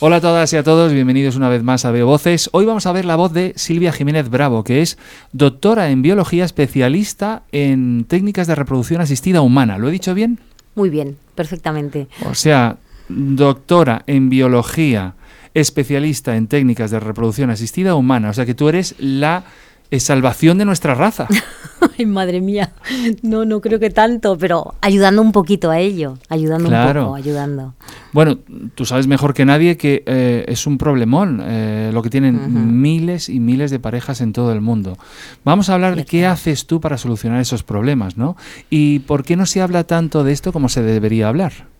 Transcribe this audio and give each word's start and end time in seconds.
Hola 0.00 0.16
a 0.16 0.20
todas 0.20 0.52
y 0.52 0.56
a 0.56 0.62
todos, 0.62 0.92
bienvenidos 0.92 1.34
una 1.34 1.48
vez 1.48 1.64
más 1.64 1.84
a 1.84 1.90
Veo 1.90 2.06
Voces. 2.06 2.48
Hoy 2.52 2.64
vamos 2.64 2.86
a 2.86 2.92
ver 2.92 3.04
la 3.04 3.16
voz 3.16 3.32
de 3.32 3.52
Silvia 3.56 3.90
Jiménez 3.90 4.28
Bravo, 4.30 4.62
que 4.62 4.80
es 4.80 4.96
doctora 5.32 5.90
en 5.90 6.02
biología, 6.02 6.44
especialista 6.44 7.42
en 7.50 8.04
técnicas 8.04 8.46
de 8.46 8.54
reproducción 8.54 9.00
asistida 9.00 9.40
humana. 9.40 9.76
¿Lo 9.76 9.88
he 9.88 9.90
dicho 9.90 10.14
bien? 10.14 10.38
Muy 10.76 10.88
bien, 10.88 11.16
perfectamente. 11.34 12.06
O 12.30 12.36
sea, 12.36 12.76
doctora 13.08 14.04
en 14.06 14.30
biología, 14.30 15.14
especialista 15.52 16.36
en 16.36 16.46
técnicas 16.46 16.92
de 16.92 17.00
reproducción 17.00 17.50
asistida 17.50 17.96
humana. 17.96 18.30
O 18.30 18.32
sea 18.32 18.46
que 18.46 18.54
tú 18.54 18.68
eres 18.68 18.94
la 19.00 19.46
es 19.90 20.02
salvación 20.02 20.58
de 20.58 20.64
nuestra 20.64 20.94
raza. 20.94 21.26
Ay, 21.98 22.06
madre 22.06 22.40
mía. 22.40 22.72
No, 23.22 23.44
no 23.44 23.60
creo 23.60 23.78
que 23.78 23.90
tanto, 23.90 24.36
pero 24.36 24.74
ayudando 24.80 25.22
un 25.22 25.32
poquito 25.32 25.70
a 25.70 25.78
ello, 25.78 26.18
ayudando 26.28 26.68
un 26.68 26.94
poco, 26.94 27.14
ayudando. 27.14 27.74
Bueno, 28.12 28.38
tú 28.74 28.84
sabes 28.84 29.06
mejor 29.06 29.34
que 29.34 29.44
nadie 29.44 29.76
que 29.76 30.02
eh, 30.06 30.44
es 30.48 30.66
un 30.66 30.78
problemón 30.78 31.40
eh, 31.44 31.90
lo 31.92 32.02
que 32.02 32.10
tienen 32.10 32.80
miles 32.80 33.28
y 33.28 33.38
miles 33.40 33.70
de 33.70 33.78
parejas 33.78 34.20
en 34.20 34.32
todo 34.32 34.52
el 34.52 34.60
mundo. 34.60 34.98
Vamos 35.44 35.68
a 35.68 35.74
hablar 35.74 35.94
de 35.96 36.04
qué 36.04 36.26
haces 36.26 36.66
tú 36.66 36.80
para 36.80 36.98
solucionar 36.98 37.40
esos 37.40 37.62
problemas, 37.62 38.16
¿no? 38.16 38.36
Y 38.70 39.00
por 39.00 39.22
qué 39.22 39.36
no 39.36 39.46
se 39.46 39.60
habla 39.60 39.84
tanto 39.84 40.24
de 40.24 40.32
esto 40.32 40.52
como 40.52 40.68
se 40.68 40.82
debería 40.82 41.28
hablar. 41.28 41.77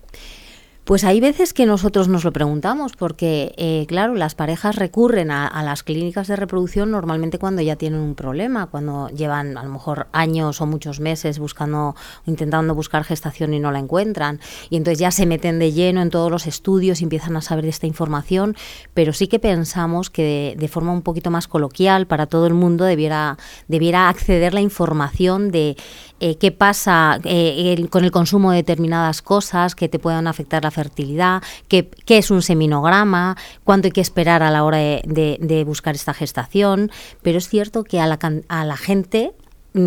Pues 0.89 1.03
hay 1.03 1.19
veces 1.19 1.53
que 1.53 1.67
nosotros 1.67 2.07
nos 2.07 2.23
lo 2.23 2.33
preguntamos, 2.33 2.93
porque, 2.93 3.53
eh, 3.57 3.85
claro, 3.87 4.15
las 4.15 4.33
parejas 4.33 4.75
recurren 4.75 5.29
a, 5.29 5.61
las 5.61 5.83
clínicas 5.83 6.27
de 6.27 6.35
reproducción 6.35 6.89
normalmente 6.89 7.37
cuando 7.37 7.61
ya 7.61 7.75
tienen 7.75 7.99
un 7.99 8.15
problema, 8.15 8.65
cuando 8.65 9.07
llevan 9.09 9.55
a 9.55 9.63
lo 9.63 9.69
mejor 9.69 10.07
años 10.13 10.61
o 10.61 10.65
muchos 10.65 10.99
meses 10.99 11.37
buscando, 11.37 11.95
intentando 12.25 12.73
buscar 12.73 13.03
gestación 13.03 13.53
y 13.53 13.59
no 13.59 13.71
la 13.71 13.77
encuentran. 13.77 14.39
Y 14.71 14.77
entonces 14.77 14.97
ya 14.97 15.11
se 15.11 15.27
meten 15.27 15.59
de 15.59 15.73
lleno 15.73 16.01
en 16.01 16.09
todos 16.09 16.31
los 16.31 16.47
estudios 16.47 17.01
y 17.01 17.03
empiezan 17.03 17.37
a 17.37 17.41
saber 17.41 17.67
esta 17.67 17.85
información, 17.85 18.55
pero 18.95 19.13
sí 19.13 19.27
que 19.27 19.37
pensamos 19.37 20.09
que 20.09 20.55
de, 20.57 20.67
forma 20.69 20.91
un 20.91 21.03
poquito 21.03 21.29
más 21.29 21.47
coloquial 21.47 22.07
para 22.07 22.25
todo 22.25 22.47
el 22.47 22.55
mundo 22.55 22.83
debiera, 22.85 23.37
debiera 23.67 24.09
acceder 24.09 24.55
la 24.55 24.61
información 24.61 25.51
de 25.51 25.77
eh, 26.19 26.37
qué 26.37 26.51
pasa 26.51 27.19
eh, 27.25 27.87
con 27.91 28.03
el 28.05 28.09
consumo 28.09 28.49
de 28.49 28.57
determinadas 28.57 29.21
cosas 29.21 29.75
que 29.75 29.87
te 29.87 29.99
puedan 29.99 30.25
afectar 30.25 30.63
la 30.63 30.71
fertilidad, 30.79 31.43
qué, 31.67 31.89
es 32.07 32.31
un 32.31 32.41
seminograma, 32.41 33.35
cuánto 33.65 33.87
hay 33.87 33.91
que 33.91 34.01
esperar 34.01 34.43
a 34.43 34.49
la 34.49 34.63
hora 34.63 34.77
de, 34.77 35.63
buscar 35.65 35.95
esta 35.95 36.13
gestación. 36.13 36.89
Pero 37.21 37.37
es 37.37 37.49
cierto 37.49 37.83
que 37.83 37.99
a 37.99 38.07
la, 38.07 38.17
a 38.47 38.65
la 38.65 38.77
gente 38.77 39.33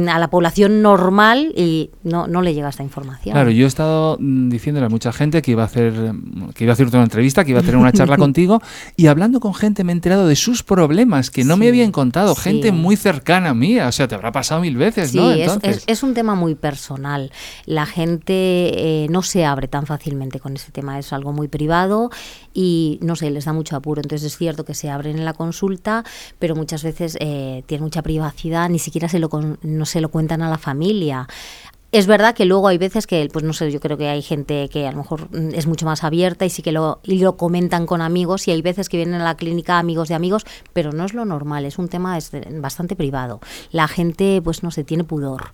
a 0.08 0.18
la 0.18 0.28
población 0.28 0.82
normal 0.82 1.52
y 1.56 1.90
no, 2.02 2.26
no 2.26 2.42
le 2.42 2.54
llega 2.54 2.68
esta 2.68 2.82
información. 2.82 3.34
Claro, 3.34 3.50
yo 3.50 3.64
he 3.64 3.68
estado 3.68 4.16
mm, 4.20 4.48
diciéndole 4.48 4.86
a 4.86 4.88
mucha 4.88 5.12
gente 5.12 5.42
que 5.42 5.50
iba 5.52 5.62
a 5.62 5.66
hacer 5.66 5.92
que 6.54 6.64
iba 6.64 6.72
a 6.72 6.74
hacer 6.74 6.86
una 6.86 7.02
entrevista, 7.02 7.44
que 7.44 7.50
iba 7.50 7.60
a 7.60 7.62
tener 7.62 7.76
una 7.76 7.92
charla 7.92 8.16
contigo 8.18 8.60
y 8.96 9.06
hablando 9.06 9.40
con 9.40 9.54
gente 9.54 9.84
me 9.84 9.92
he 9.92 9.94
enterado 9.94 10.26
de 10.26 10.36
sus 10.36 10.62
problemas 10.62 11.30
que 11.30 11.44
no 11.44 11.56
me 11.56 11.68
habían 11.68 11.92
contado, 11.92 12.34
gente 12.34 12.72
muy 12.72 12.96
cercana 12.96 13.50
a 13.50 13.54
mí, 13.54 13.78
o 13.78 13.92
sea, 13.92 14.08
te 14.08 14.14
habrá 14.14 14.32
pasado 14.32 14.60
mil 14.60 14.76
veces, 14.76 15.14
¿no? 15.14 15.30
Es, 15.32 15.84
es, 15.86 16.02
un 16.02 16.14
tema 16.14 16.34
muy 16.34 16.54
personal. 16.54 17.30
La 17.66 17.86
gente 17.86 18.32
eh, 18.34 19.06
no 19.10 19.22
se 19.22 19.44
abre 19.44 19.68
tan 19.68 19.86
fácilmente 19.86 20.40
con 20.40 20.56
ese 20.56 20.72
tema, 20.72 20.98
es 20.98 21.12
algo 21.12 21.32
muy 21.32 21.48
privado 21.48 22.10
y 22.54 22.98
no 23.02 23.16
sé, 23.16 23.30
les 23.30 23.44
da 23.44 23.52
mucho 23.52 23.76
apuro. 23.76 24.00
Entonces 24.02 24.32
es 24.32 24.38
cierto 24.38 24.64
que 24.64 24.74
se 24.74 24.90
abren 24.90 25.18
en 25.18 25.24
la 25.24 25.34
consulta, 25.34 26.04
pero 26.38 26.54
muchas 26.54 26.82
veces 26.82 27.16
eh, 27.20 27.62
tienen 27.66 27.84
mucha 27.84 28.02
privacidad, 28.02 28.68
ni 28.68 28.78
siquiera 28.78 29.08
se 29.08 29.18
lo 29.18 29.30
no 29.62 29.86
se 29.86 30.00
lo 30.00 30.10
cuentan 30.10 30.42
a 30.42 30.50
la 30.50 30.58
familia. 30.58 31.28
Es 31.92 32.06
verdad 32.06 32.34
que 32.34 32.46
luego 32.46 32.68
hay 32.68 32.78
veces 32.78 33.06
que, 33.06 33.28
pues 33.30 33.44
no 33.44 33.52
sé, 33.52 33.70
yo 33.70 33.78
creo 33.78 33.98
que 33.98 34.08
hay 34.08 34.22
gente 34.22 34.70
que 34.70 34.88
a 34.88 34.92
lo 34.92 34.96
mejor 34.96 35.28
mm, 35.30 35.54
es 35.54 35.66
mucho 35.66 35.84
más 35.84 36.04
abierta 36.04 36.46
y 36.46 36.50
sí 36.50 36.62
que 36.62 36.72
lo, 36.72 37.00
y 37.02 37.18
lo 37.18 37.36
comentan 37.36 37.84
con 37.84 38.00
amigos 38.00 38.48
y 38.48 38.50
hay 38.50 38.62
veces 38.62 38.88
que 38.88 38.96
vienen 38.96 39.20
a 39.20 39.24
la 39.24 39.36
clínica 39.36 39.78
amigos 39.78 40.08
de 40.08 40.14
amigos, 40.14 40.46
pero 40.72 40.92
no 40.92 41.04
es 41.04 41.12
lo 41.12 41.26
normal, 41.26 41.66
es 41.66 41.78
un 41.78 41.88
tema 41.88 42.18
bastante 42.52 42.96
privado. 42.96 43.40
La 43.72 43.88
gente, 43.88 44.40
pues 44.42 44.62
no 44.62 44.70
sé, 44.70 44.84
tiene 44.84 45.04
pudor 45.04 45.52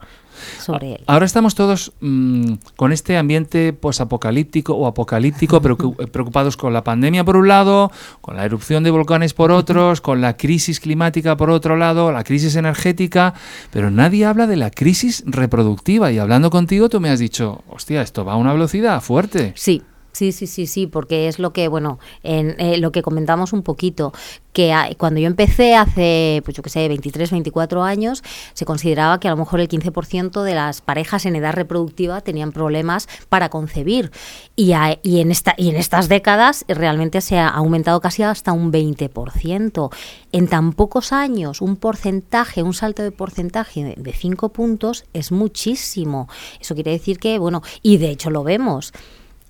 sobre 0.60 0.92
él. 0.94 1.00
Ahora 1.06 1.26
estamos 1.26 1.54
todos 1.54 1.92
mm, 2.00 2.54
con 2.76 2.92
este 2.92 3.16
ambiente 3.16 3.72
posapocalíptico 3.72 4.74
o 4.74 4.86
apocalíptico, 4.86 5.60
preocupados 6.12 6.56
con 6.56 6.72
la 6.72 6.84
pandemia 6.84 7.24
por 7.24 7.36
un 7.36 7.48
lado, 7.48 7.90
con 8.20 8.36
la 8.36 8.44
erupción 8.44 8.84
de 8.84 8.90
volcanes 8.90 9.34
por 9.34 9.50
otros, 9.50 10.00
con 10.00 10.20
la 10.20 10.36
crisis 10.36 10.80
climática 10.80 11.36
por 11.36 11.50
otro 11.50 11.76
lado, 11.76 12.12
la 12.12 12.24
crisis 12.24 12.56
energética, 12.56 13.34
pero 13.70 13.90
nadie 13.90 14.24
habla 14.24 14.46
de 14.46 14.56
la 14.56 14.70
crisis 14.70 15.22
reproductiva. 15.26 16.12
Y 16.12 16.18
hablando 16.18 16.50
contigo, 16.50 16.88
tú 16.88 17.00
me 17.00 17.10
has 17.10 17.18
dicho, 17.18 17.62
hostia, 17.68 18.02
esto 18.02 18.24
va 18.24 18.34
a 18.34 18.36
una 18.36 18.52
velocidad 18.52 19.00
fuerte. 19.00 19.52
Sí, 19.56 19.82
Sí, 20.12 20.32
sí, 20.32 20.46
sí, 20.46 20.66
sí, 20.66 20.86
porque 20.86 21.28
es 21.28 21.38
lo 21.38 21.52
que, 21.52 21.68
bueno, 21.68 21.98
en 22.22 22.56
eh, 22.58 22.78
lo 22.78 22.90
que 22.90 23.02
comentamos 23.02 23.52
un 23.52 23.62
poquito, 23.62 24.12
que 24.52 24.74
cuando 24.98 25.20
yo 25.20 25.28
empecé 25.28 25.76
hace, 25.76 26.42
pues 26.44 26.56
yo 26.56 26.62
que 26.64 26.70
sé, 26.70 26.88
23, 26.88 27.30
24 27.30 27.84
años, 27.84 28.24
se 28.54 28.64
consideraba 28.64 29.20
que 29.20 29.28
a 29.28 29.30
lo 29.30 29.36
mejor 29.36 29.60
el 29.60 29.68
15% 29.68 30.42
de 30.42 30.54
las 30.54 30.80
parejas 30.80 31.26
en 31.26 31.36
edad 31.36 31.52
reproductiva 31.52 32.20
tenían 32.22 32.50
problemas 32.50 33.08
para 33.28 33.50
concebir. 33.50 34.10
Y, 34.56 34.72
y, 35.04 35.20
en, 35.20 35.30
esta, 35.30 35.54
y 35.56 35.68
en 35.68 35.76
estas 35.76 36.08
décadas 36.08 36.64
realmente 36.66 37.20
se 37.20 37.38
ha 37.38 37.48
aumentado 37.48 38.00
casi 38.00 38.24
hasta 38.24 38.52
un 38.52 38.72
20%. 38.72 39.90
En 40.32 40.48
tan 40.48 40.72
pocos 40.72 41.12
años, 41.12 41.60
un 41.60 41.76
porcentaje, 41.76 42.64
un 42.64 42.74
salto 42.74 43.04
de 43.04 43.12
porcentaje 43.12 43.94
de 43.96 44.12
5 44.12 44.48
puntos 44.48 45.04
es 45.12 45.30
muchísimo. 45.30 46.28
Eso 46.60 46.74
quiere 46.74 46.90
decir 46.90 47.18
que, 47.20 47.38
bueno, 47.38 47.62
y 47.82 47.98
de 47.98 48.10
hecho 48.10 48.30
lo 48.30 48.42
vemos. 48.42 48.92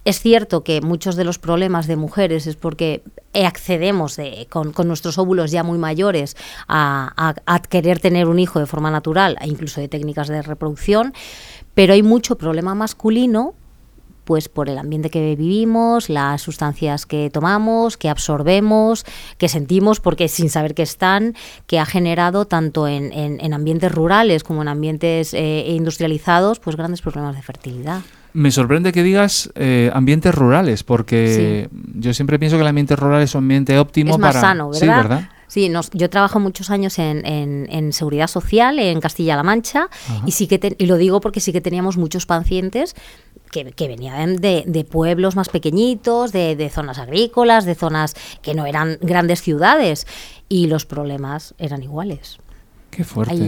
Es 0.08 0.20
cierto 0.20 0.64
que 0.64 0.80
muchos 0.80 1.16
de 1.16 1.24
los 1.24 1.38
problemas 1.38 1.86
de 1.86 1.96
mujeres 1.96 2.46
es 2.46 2.56
porque 2.56 3.02
accedemos 3.34 4.18
con, 4.48 4.72
nuestros 4.86 5.18
óvulos 5.18 5.50
ya 5.50 5.62
muy 5.62 5.76
mayores 5.76 6.34
a, 6.66 7.34
querer 7.68 8.00
tener 8.00 8.26
un 8.26 8.38
hijo 8.38 8.58
de 8.58 8.64
forma 8.64 8.90
natural 8.90 9.36
e 9.38 9.48
incluso 9.48 9.82
de 9.82 9.88
técnicas 9.88 10.28
de 10.28 10.40
reproducción, 10.40 11.12
pero 11.74 11.92
hay 11.92 12.02
mucho 12.02 12.38
problema 12.38 12.74
masculino 12.74 13.52
pues 14.24 14.48
por 14.48 14.70
el 14.70 14.78
ambiente 14.78 15.10
que 15.10 15.36
vivimos, 15.36 16.08
las 16.08 16.40
sustancias 16.40 17.04
que 17.04 17.28
tomamos, 17.28 17.98
que 17.98 18.08
absorbemos, 18.08 19.04
que 19.36 19.50
sentimos, 19.50 20.00
porque 20.00 20.28
sin 20.28 20.48
saber 20.48 20.74
que 20.74 20.84
están, 20.84 21.34
que 21.66 21.78
ha 21.78 21.84
generado 21.84 22.46
tanto 22.46 22.88
en, 22.88 23.52
ambientes 23.52 23.92
rurales 23.92 24.42
como 24.42 24.62
en 24.62 24.68
ambientes 24.68 25.34
eh, 25.34 25.66
industrializados, 25.68 26.60
pues 26.60 26.76
grandes 26.76 27.02
problemas 27.02 27.36
de 27.36 27.42
fertilidad. 27.42 28.00
Me 28.32 28.50
sorprende 28.50 28.92
que 28.92 29.02
digas 29.02 29.50
eh, 29.54 29.90
ambientes 29.94 30.34
rurales, 30.34 30.84
porque 30.84 31.68
yo 31.94 32.14
siempre 32.14 32.38
pienso 32.38 32.56
que 32.56 32.62
el 32.62 32.68
ambiente 32.68 32.94
rural 32.96 33.22
es 33.22 33.34
un 33.34 33.44
ambiente 33.44 33.78
óptimo 33.78 34.12
es 34.12 34.18
más 34.18 34.34
para... 34.34 34.40
sano, 34.40 34.70
¿verdad? 34.70 34.80
Sí, 34.80 34.86
¿verdad? 34.86 35.28
Sí, 35.48 35.68
nos, 35.70 35.90
yo 35.92 36.10
trabajo 36.10 36.38
muchos 36.40 36.68
años 36.68 36.98
en, 36.98 37.24
en, 37.24 37.92
seguridad 37.94 38.26
social 38.26 38.78
en 38.78 39.00
Castilla-La 39.00 39.42
Mancha 39.42 39.88
y 40.26 40.32
sí 40.32 40.46
que 40.46 40.76
y 40.76 40.84
lo 40.84 40.98
digo 40.98 41.22
porque 41.22 41.40
sí 41.40 41.52
que 41.52 41.62
teníamos 41.62 41.96
muchos 41.96 42.26
pacientes 42.26 42.94
que, 43.50 43.72
que 43.72 43.88
venían 43.88 44.36
de, 44.36 44.64
de, 44.66 44.84
pueblos 44.84 45.36
más 45.36 45.48
pequeñitos, 45.48 46.32
de, 46.32 46.54
de, 46.54 46.68
zonas 46.68 46.98
agrícolas, 46.98 47.64
de 47.64 47.74
zonas 47.74 48.14
que 48.42 48.54
no 48.54 48.66
eran 48.66 48.98
grandes 49.00 49.40
ciudades 49.40 50.06
y 50.50 50.66
los 50.66 50.84
problemas 50.84 51.54
eran 51.56 51.82
iguales. 51.82 52.38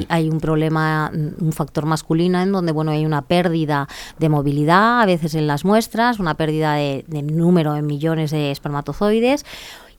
Hay, 0.08 0.28
un 0.28 0.38
problema, 0.38 1.10
mm, 1.12 1.44
un 1.44 1.52
factor 1.52 1.86
masculino 1.86 2.40
en 2.40 2.52
donde 2.52 2.72
bueno 2.72 2.92
hay 2.92 3.04
una 3.04 3.22
pérdida 3.22 3.88
de 4.18 4.28
movilidad 4.28 5.00
a 5.00 5.06
veces 5.06 5.34
en 5.34 5.46
las 5.46 5.64
muestras, 5.64 6.18
una 6.18 6.34
pérdida 6.34 6.74
de, 6.74 7.04
número 7.08 7.76
en 7.76 7.86
millones 7.86 8.30
de 8.30 8.50
espermatozoides 8.50 9.44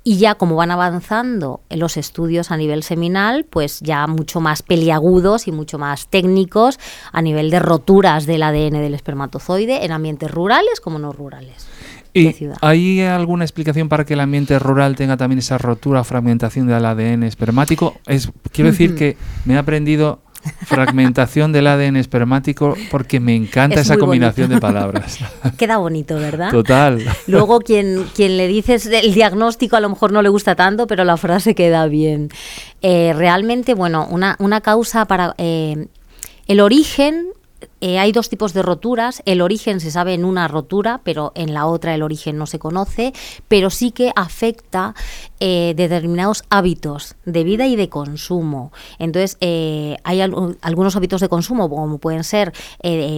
y 0.03 0.17
ya 0.17 0.35
como 0.35 0.55
van 0.55 0.71
avanzando 0.71 1.61
los 1.69 1.95
estudios 1.97 2.49
a 2.49 2.57
nivel 2.57 2.81
seminal, 2.81 3.45
pues 3.47 3.79
ya 3.81 4.07
mucho 4.07 4.41
más 4.41 4.63
peliagudos 4.63 5.47
y 5.47 5.51
mucho 5.51 5.77
más 5.77 6.07
técnicos 6.07 6.79
a 7.11 7.21
nivel 7.21 7.51
de 7.51 7.59
roturas 7.59 8.25
del 8.25 8.41
ADN 8.41 8.81
del 8.81 8.95
espermatozoide 8.95 9.85
en 9.85 9.91
ambientes 9.91 10.31
rurales 10.31 10.79
como 10.81 10.97
no 10.97 11.11
rurales. 11.11 11.67
¿Y 12.13 12.35
¿Hay 12.61 13.01
alguna 13.01 13.45
explicación 13.45 13.89
para 13.89 14.05
que 14.05 14.13
el 14.13 14.19
ambiente 14.19 14.59
rural 14.59 14.95
tenga 14.95 15.17
también 15.17 15.39
esa 15.39 15.57
rotura, 15.57 16.03
fragmentación 16.03 16.67
del 16.67 16.85
ADN 16.85 17.23
espermático? 17.23 17.95
Es, 18.05 18.31
quiero 18.51 18.71
decir 18.71 18.95
que 18.95 19.17
me 19.45 19.53
he 19.53 19.57
aprendido 19.57 20.19
fragmentación 20.65 21.51
del 21.51 21.67
ADN 21.67 21.97
espermático 21.97 22.75
porque 22.89 23.19
me 23.19 23.35
encanta 23.35 23.79
esa 23.79 23.97
combinación 23.97 24.49
de 24.49 24.59
palabras. 24.59 25.19
Queda 25.57 25.77
bonito, 25.77 26.15
¿verdad? 26.15 26.51
Total. 26.51 27.03
Luego 27.27 27.59
quien, 27.59 28.05
quien 28.15 28.37
le 28.37 28.47
dices 28.47 28.87
el 28.87 29.13
diagnóstico 29.13 29.75
a 29.75 29.79
lo 29.79 29.89
mejor 29.89 30.11
no 30.11 30.21
le 30.21 30.29
gusta 30.29 30.55
tanto, 30.55 30.87
pero 30.87 31.03
la 31.03 31.17
frase 31.17 31.55
queda 31.55 31.85
bien. 31.87 32.29
Eh, 32.81 33.13
realmente, 33.15 33.73
bueno, 33.73 34.07
una, 34.09 34.35
una 34.39 34.61
causa 34.61 35.05
para... 35.05 35.35
Eh, 35.37 35.87
el 36.47 36.59
origen 36.59 37.27
eh, 37.81 37.99
hay 37.99 38.11
dos 38.11 38.29
tipos 38.29 38.53
de 38.53 38.61
roturas. 38.61 39.21
El 39.25 39.41
origen 39.41 39.79
se 39.79 39.91
sabe 39.91 40.13
en 40.13 40.23
una 40.23 40.47
rotura, 40.47 41.01
pero 41.03 41.31
en 41.35 41.53
la 41.53 41.65
otra 41.65 41.93
el 41.95 42.03
origen 42.03 42.37
no 42.37 42.45
se 42.45 42.59
conoce, 42.59 43.13
pero 43.47 43.69
sí 43.69 43.91
que 43.91 44.11
afecta 44.15 44.95
eh, 45.43 45.73
determinados 45.75 46.43
hábitos 46.49 47.15
de 47.25 47.43
vida 47.43 47.65
y 47.65 47.75
de 47.75 47.89
consumo. 47.89 48.71
Entonces, 48.99 49.37
eh, 49.41 49.97
hay 50.03 50.21
algunos 50.21 50.95
hábitos 50.95 51.19
de 51.19 51.29
consumo, 51.29 51.67
como 51.67 51.97
pueden 51.97 52.23
ser 52.23 52.53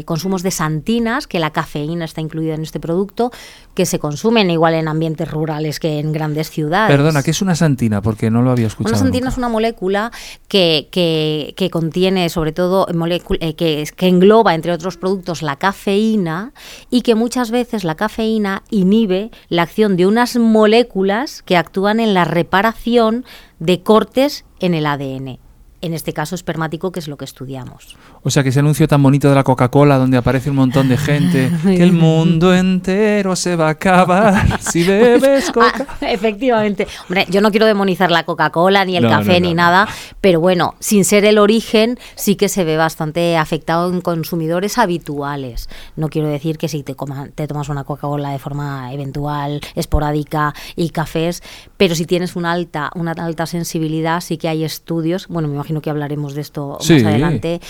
consumos 0.05 0.41
de 0.41 0.51
santinas, 0.51 1.27
que 1.27 1.39
la 1.39 1.51
cafeína 1.51 2.05
está 2.05 2.21
incluida 2.21 2.55
en 2.55 2.61
este 2.61 2.79
producto, 2.79 3.31
que 3.73 3.85
se 3.85 3.99
consumen 3.99 4.49
igual 4.49 4.73
en 4.75 4.87
ambientes 4.87 5.29
rurales 5.29 5.79
que 5.79 5.99
en 5.99 6.11
grandes 6.13 6.49
ciudades. 6.49 6.95
Perdona, 6.95 7.23
¿qué 7.23 7.31
es 7.31 7.41
una 7.41 7.55
santina? 7.55 8.01
Porque 8.01 8.29
no 8.29 8.41
lo 8.41 8.51
había 8.51 8.67
escuchado. 8.67 8.93
Una 8.93 9.03
santina 9.03 9.29
es 9.29 9.37
una 9.37 9.49
molécula 9.49 10.11
que, 10.47 10.87
que, 10.91 11.69
contiene 11.69 12.29
sobre 12.29 12.51
todo 12.51 12.87
que, 12.87 13.85
que 13.95 14.07
engloba 14.07 14.55
entre 14.55 14.71
otros 14.71 14.97
productos, 14.97 15.41
la 15.41 15.57
cafeína 15.57 16.53
y 16.89 17.01
que 17.01 17.15
muchas 17.15 17.51
veces 17.51 17.83
la 17.83 17.95
cafeína 17.95 18.63
inhibe 18.69 19.31
la 19.49 19.63
acción 19.63 19.97
de 19.97 20.05
unas 20.05 20.37
moléculas 20.37 21.41
que 21.43 21.57
actúan 21.57 21.99
en 21.99 22.12
la 22.13 22.25
reparación 22.25 23.25
de 23.59 23.81
cortes 23.81 24.45
en 24.59 24.73
el 24.73 24.85
ADN 24.85 25.42
en 25.83 25.93
este 25.93 26.13
caso 26.13 26.33
espermático, 26.33 26.93
que 26.93 27.01
es 27.01 27.09
lo 27.09 27.17
que 27.17 27.25
estudiamos. 27.25 27.97
O 28.23 28.31
sea, 28.31 28.41
que 28.41 28.49
ese 28.49 28.61
anuncio 28.61 28.87
tan 28.87 29.03
bonito 29.03 29.27
de 29.27 29.35
la 29.35 29.43
Coca-Cola, 29.43 29.97
donde 29.97 30.15
aparece 30.15 30.49
un 30.49 30.55
montón 30.55 30.87
de 30.87 30.95
gente, 30.95 31.51
que 31.63 31.83
el 31.83 31.91
mundo 31.91 32.55
entero 32.55 33.35
se 33.35 33.57
va 33.57 33.67
a 33.67 33.71
acabar 33.71 34.59
si 34.61 34.83
bebes 34.85 35.49
ah, 35.49 35.51
Coca. 35.51 35.87
efectivamente. 35.99 36.87
Hombre, 37.09 37.25
yo 37.29 37.41
no 37.41 37.51
quiero 37.51 37.65
demonizar 37.65 38.11
la 38.11 38.23
Coca-Cola, 38.23 38.85
ni 38.85 38.95
el 38.95 39.09
café, 39.09 39.41
ni 39.41 39.53
nada, 39.53 39.87
pero 40.21 40.39
bueno, 40.39 40.75
sin 40.79 41.03
ser 41.03 41.25
el 41.25 41.37
origen, 41.37 41.99
sí 42.15 42.35
que 42.35 42.47
se 42.47 42.63
ve 42.63 42.77
bastante 42.77 43.35
afectado 43.35 43.91
en 43.91 43.99
consumidores 43.99 44.77
habituales. 44.77 45.67
No 45.97 46.07
quiero 46.07 46.29
decir 46.29 46.57
que 46.57 46.69
si 46.69 46.83
te, 46.83 46.95
te 47.35 47.47
tomas 47.47 47.67
una 47.67 47.83
Coca-Cola 47.83 48.29
de 48.29 48.39
forma 48.39 48.93
eventual, 48.93 49.59
esporádica 49.75 50.53
y 50.77 50.91
cafés, 50.91 51.43
pero 51.75 51.93
si 51.93 52.05
tienes 52.05 52.37
una 52.37 52.53
alta, 52.53 52.89
una 52.95 53.11
alta 53.11 53.45
sensibilidad, 53.47 54.21
sí 54.21 54.37
que 54.37 54.47
hay 54.47 54.63
estudios, 54.63 55.27
bueno, 55.27 55.49
me 55.49 55.55
imagino 55.55 55.72
que 55.81 55.89
hablaremos 55.89 56.33
de 56.35 56.41
esto 56.41 56.77
más 56.79 56.89
adelante, 56.89 57.61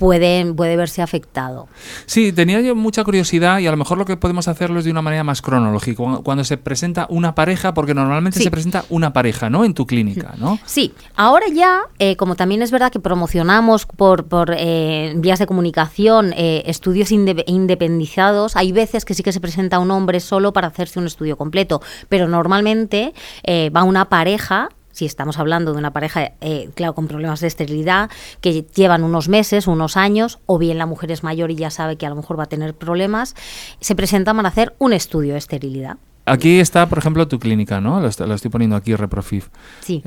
puede, 0.00 0.50
puede 0.54 0.76
verse 0.76 1.02
afectado. 1.02 1.68
Sí, 2.06 2.32
tenía 2.32 2.62
yo 2.62 2.74
mucha 2.74 3.04
curiosidad 3.04 3.58
y 3.58 3.66
a 3.66 3.70
lo 3.70 3.76
mejor 3.76 3.98
lo 3.98 4.06
que 4.06 4.16
podemos 4.16 4.48
hacerlo 4.48 4.78
es 4.78 4.86
de 4.86 4.90
una 4.90 5.02
manera 5.02 5.24
más 5.24 5.42
cronológica. 5.42 6.02
Cuando 6.24 6.42
se 6.42 6.56
presenta 6.56 7.06
una 7.10 7.34
pareja, 7.34 7.74
porque 7.74 7.92
normalmente 7.92 8.40
se 8.40 8.50
presenta 8.50 8.86
una 8.88 9.12
pareja, 9.12 9.50
¿no? 9.50 9.62
En 9.62 9.74
tu 9.74 9.86
clínica, 9.86 10.34
¿no? 10.38 10.58
Sí, 10.64 10.94
ahora 11.16 11.48
ya, 11.52 11.82
eh, 11.98 12.16
como 12.16 12.34
también 12.34 12.62
es 12.62 12.70
verdad 12.70 12.90
que 12.90 12.98
promocionamos 12.98 13.84
por, 13.84 14.24
por 14.24 14.54
eh, 14.56 15.12
vías 15.16 15.38
de 15.38 15.46
comunicación 15.46 16.32
eh, 16.34 16.62
estudios 16.64 17.12
independizados, 17.12 18.56
hay 18.56 18.72
veces 18.72 19.04
que 19.04 19.12
sí 19.12 19.22
que 19.22 19.32
se 19.32 19.40
presenta 19.40 19.78
un 19.80 19.90
hombre 19.90 20.20
solo 20.20 20.54
para 20.54 20.68
hacerse 20.68 20.98
un 20.98 21.06
estudio 21.06 21.36
completo, 21.36 21.82
pero 22.08 22.26
normalmente 22.26 23.12
va 23.46 23.82
una 23.82 24.08
pareja 24.08 24.70
si 24.92 25.06
estamos 25.06 25.38
hablando 25.38 25.72
de 25.72 25.78
una 25.78 25.92
pareja, 25.92 26.32
eh, 26.40 26.70
claro, 26.74 26.94
con 26.94 27.08
problemas 27.08 27.40
de 27.40 27.46
esterilidad, 27.46 28.10
que 28.40 28.64
llevan 28.74 29.04
unos 29.04 29.28
meses, 29.28 29.66
unos 29.66 29.96
años, 29.96 30.38
o 30.46 30.58
bien 30.58 30.78
la 30.78 30.86
mujer 30.86 31.10
es 31.10 31.22
mayor 31.22 31.50
y 31.50 31.56
ya 31.56 31.70
sabe 31.70 31.96
que 31.96 32.06
a 32.06 32.10
lo 32.10 32.16
mejor 32.16 32.38
va 32.38 32.44
a 32.44 32.48
tener 32.48 32.74
problemas, 32.74 33.34
se 33.80 33.94
presentan 33.94 34.36
para 34.36 34.48
hacer 34.48 34.74
un 34.78 34.92
estudio 34.92 35.32
de 35.32 35.38
esterilidad. 35.38 35.96
Aquí 36.26 36.60
está, 36.60 36.88
por 36.88 36.98
ejemplo, 36.98 37.26
tu 37.26 37.40
clínica, 37.40 37.80
¿no? 37.80 38.00
Lo, 38.00 38.06
estoy 38.06 38.50
poniendo 38.50 38.76
aquí, 38.76 38.94
Reprofif. 38.94 39.48
Sí. 39.80 40.02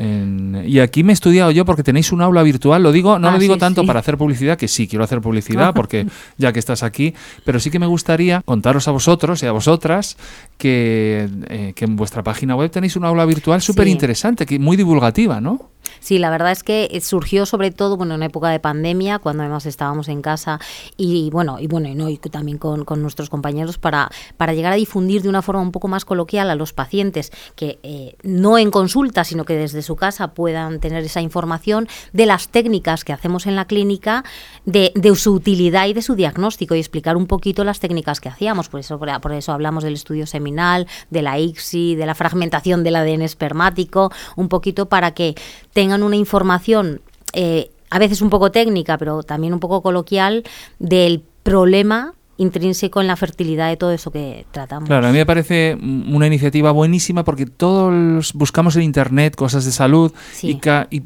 y 0.65 0.79
aquí 0.79 1.03
me 1.03 1.11
he 1.11 1.13
estudiado 1.13 1.51
yo 1.51 1.65
porque 1.65 1.83
tenéis 1.83 2.11
un 2.11 2.21
aula 2.21 2.43
virtual. 2.43 2.81
Lo 2.81 2.91
digo, 2.91 3.19
no 3.19 3.29
lo 3.29 3.37
ah, 3.37 3.39
digo 3.39 3.57
tanto 3.57 3.85
para 3.85 3.99
hacer 3.99 4.17
publicidad, 4.17 4.57
que 4.57 4.67
sí, 4.67 4.87
quiero 4.87 5.03
hacer 5.03 5.19
publicidad 5.21 5.73
porque 5.75 6.05
ya 6.37 6.53
que 6.53 6.59
estás 6.59 6.83
aquí, 6.83 7.13
pero 7.43 7.59
sí 7.59 7.71
que 7.71 7.79
me 7.79 7.87
gustaría 7.87 8.41
contaros 8.45 8.87
a 8.87 8.91
vosotros 8.91 9.43
y 9.43 9.47
a 9.47 9.51
vosotras 9.51 10.15
que, 10.63 11.27
eh, 11.49 11.73
que 11.75 11.83
en 11.83 11.97
vuestra 11.97 12.23
página 12.23 12.55
web 12.55 12.71
tenéis 12.71 12.95
un 12.95 13.03
aula 13.03 13.25
virtual 13.25 13.61
súper 13.61 13.89
interesante, 13.89 14.45
muy 14.59 14.77
divulgativa, 14.77 15.41
¿no? 15.41 15.73
Sí, 15.99 16.19
la 16.19 16.29
verdad 16.29 16.51
es 16.51 16.63
que 16.63 16.99
surgió 17.01 17.45
sobre 17.45 17.71
todo 17.71 17.97
bueno, 17.97 18.15
en 18.15 18.23
época 18.23 18.49
de 18.49 18.59
pandemia, 18.59 19.19
cuando 19.19 19.43
además 19.43 19.65
estábamos 19.65 20.07
en 20.07 20.21
casa 20.21 20.59
y 20.97 21.29
bueno, 21.31 21.59
y 21.59 21.67
bueno, 21.67 21.87
y, 21.89 21.95
no, 21.95 22.09
y 22.09 22.17
también 22.17 22.57
con, 22.57 22.85
nuestros 23.01 23.29
compañeros 23.29 23.77
para, 23.77 24.09
para 24.37 24.53
llegar 24.53 24.73
a 24.73 24.75
difundir 24.75 25.21
de 25.21 25.29
una 25.29 25.41
forma 25.41 25.61
un 25.61 25.71
poco 25.71 25.87
más 25.87 26.05
coloquial 26.05 26.49
a 26.49 26.55
los 26.55 26.73
pacientes 26.73 27.31
que 27.55 27.79
eh, 27.83 28.15
no 28.23 28.57
en 28.57 28.71
consulta, 28.71 29.23
sino 29.23 29.45
que 29.45 29.55
desde 29.55 29.81
su 29.81 29.95
casa 29.95 30.33
puedan 30.33 30.79
tener 30.79 31.03
esa 31.03 31.21
información 31.21 31.87
de 32.11 32.25
las 32.25 32.49
técnicas 32.49 33.03
que 33.03 33.13
hacemos 33.13 33.45
en 33.45 33.55
la 33.55 33.65
clínica, 33.65 34.23
de, 34.65 34.91
de 34.95 35.15
su 35.15 35.33
utilidad 35.33 35.87
y 35.87 35.93
de 35.93 36.01
su 36.01 36.15
diagnóstico 36.15 36.75
y 36.75 36.79
explicar 36.79 37.17
un 37.17 37.27
poquito 37.27 37.63
las 37.63 37.79
técnicas 37.79 38.19
que 38.19 38.29
hacíamos. 38.29 38.69
Por 38.69 38.79
eso, 38.79 38.99
por 38.99 39.31
eso 39.31 39.51
hablamos 39.51 39.83
del 39.83 39.93
estudio 39.93 40.25
de 40.55 41.21
la 41.21 41.39
ICSI, 41.39 41.95
de 41.95 42.05
la 42.05 42.15
fragmentación 42.15 42.83
del 42.83 42.95
ADN 42.95 43.21
espermático, 43.21 44.11
un 44.35 44.49
poquito 44.49 44.87
para 44.87 45.11
que 45.11 45.35
tengan 45.73 46.03
una 46.03 46.15
información 46.15 47.01
eh, 47.33 47.71
a 47.89 47.99
veces 47.99 48.21
un 48.21 48.29
poco 48.29 48.51
técnica, 48.51 48.97
pero 48.97 49.23
también 49.23 49.53
un 49.53 49.59
poco 49.59 49.81
coloquial 49.81 50.43
del 50.79 51.23
problema 51.43 52.13
intrínseco 52.37 53.01
en 53.01 53.07
la 53.07 53.15
fertilidad 53.15 53.69
de 53.69 53.77
todo 53.77 53.91
eso 53.91 54.11
que 54.11 54.45
tratamos. 54.51 54.87
Claro, 54.87 55.07
a 55.07 55.11
mí 55.11 55.17
me 55.17 55.25
parece 55.25 55.77
una 55.79 56.25
iniciativa 56.25 56.71
buenísima 56.71 57.23
porque 57.23 57.45
todos 57.45 58.33
buscamos 58.33 58.75
en 58.75 58.81
Internet 58.83 59.35
cosas 59.35 59.65
de 59.65 59.71
salud 59.71 60.11
y, 60.41 60.59
y 60.89 61.03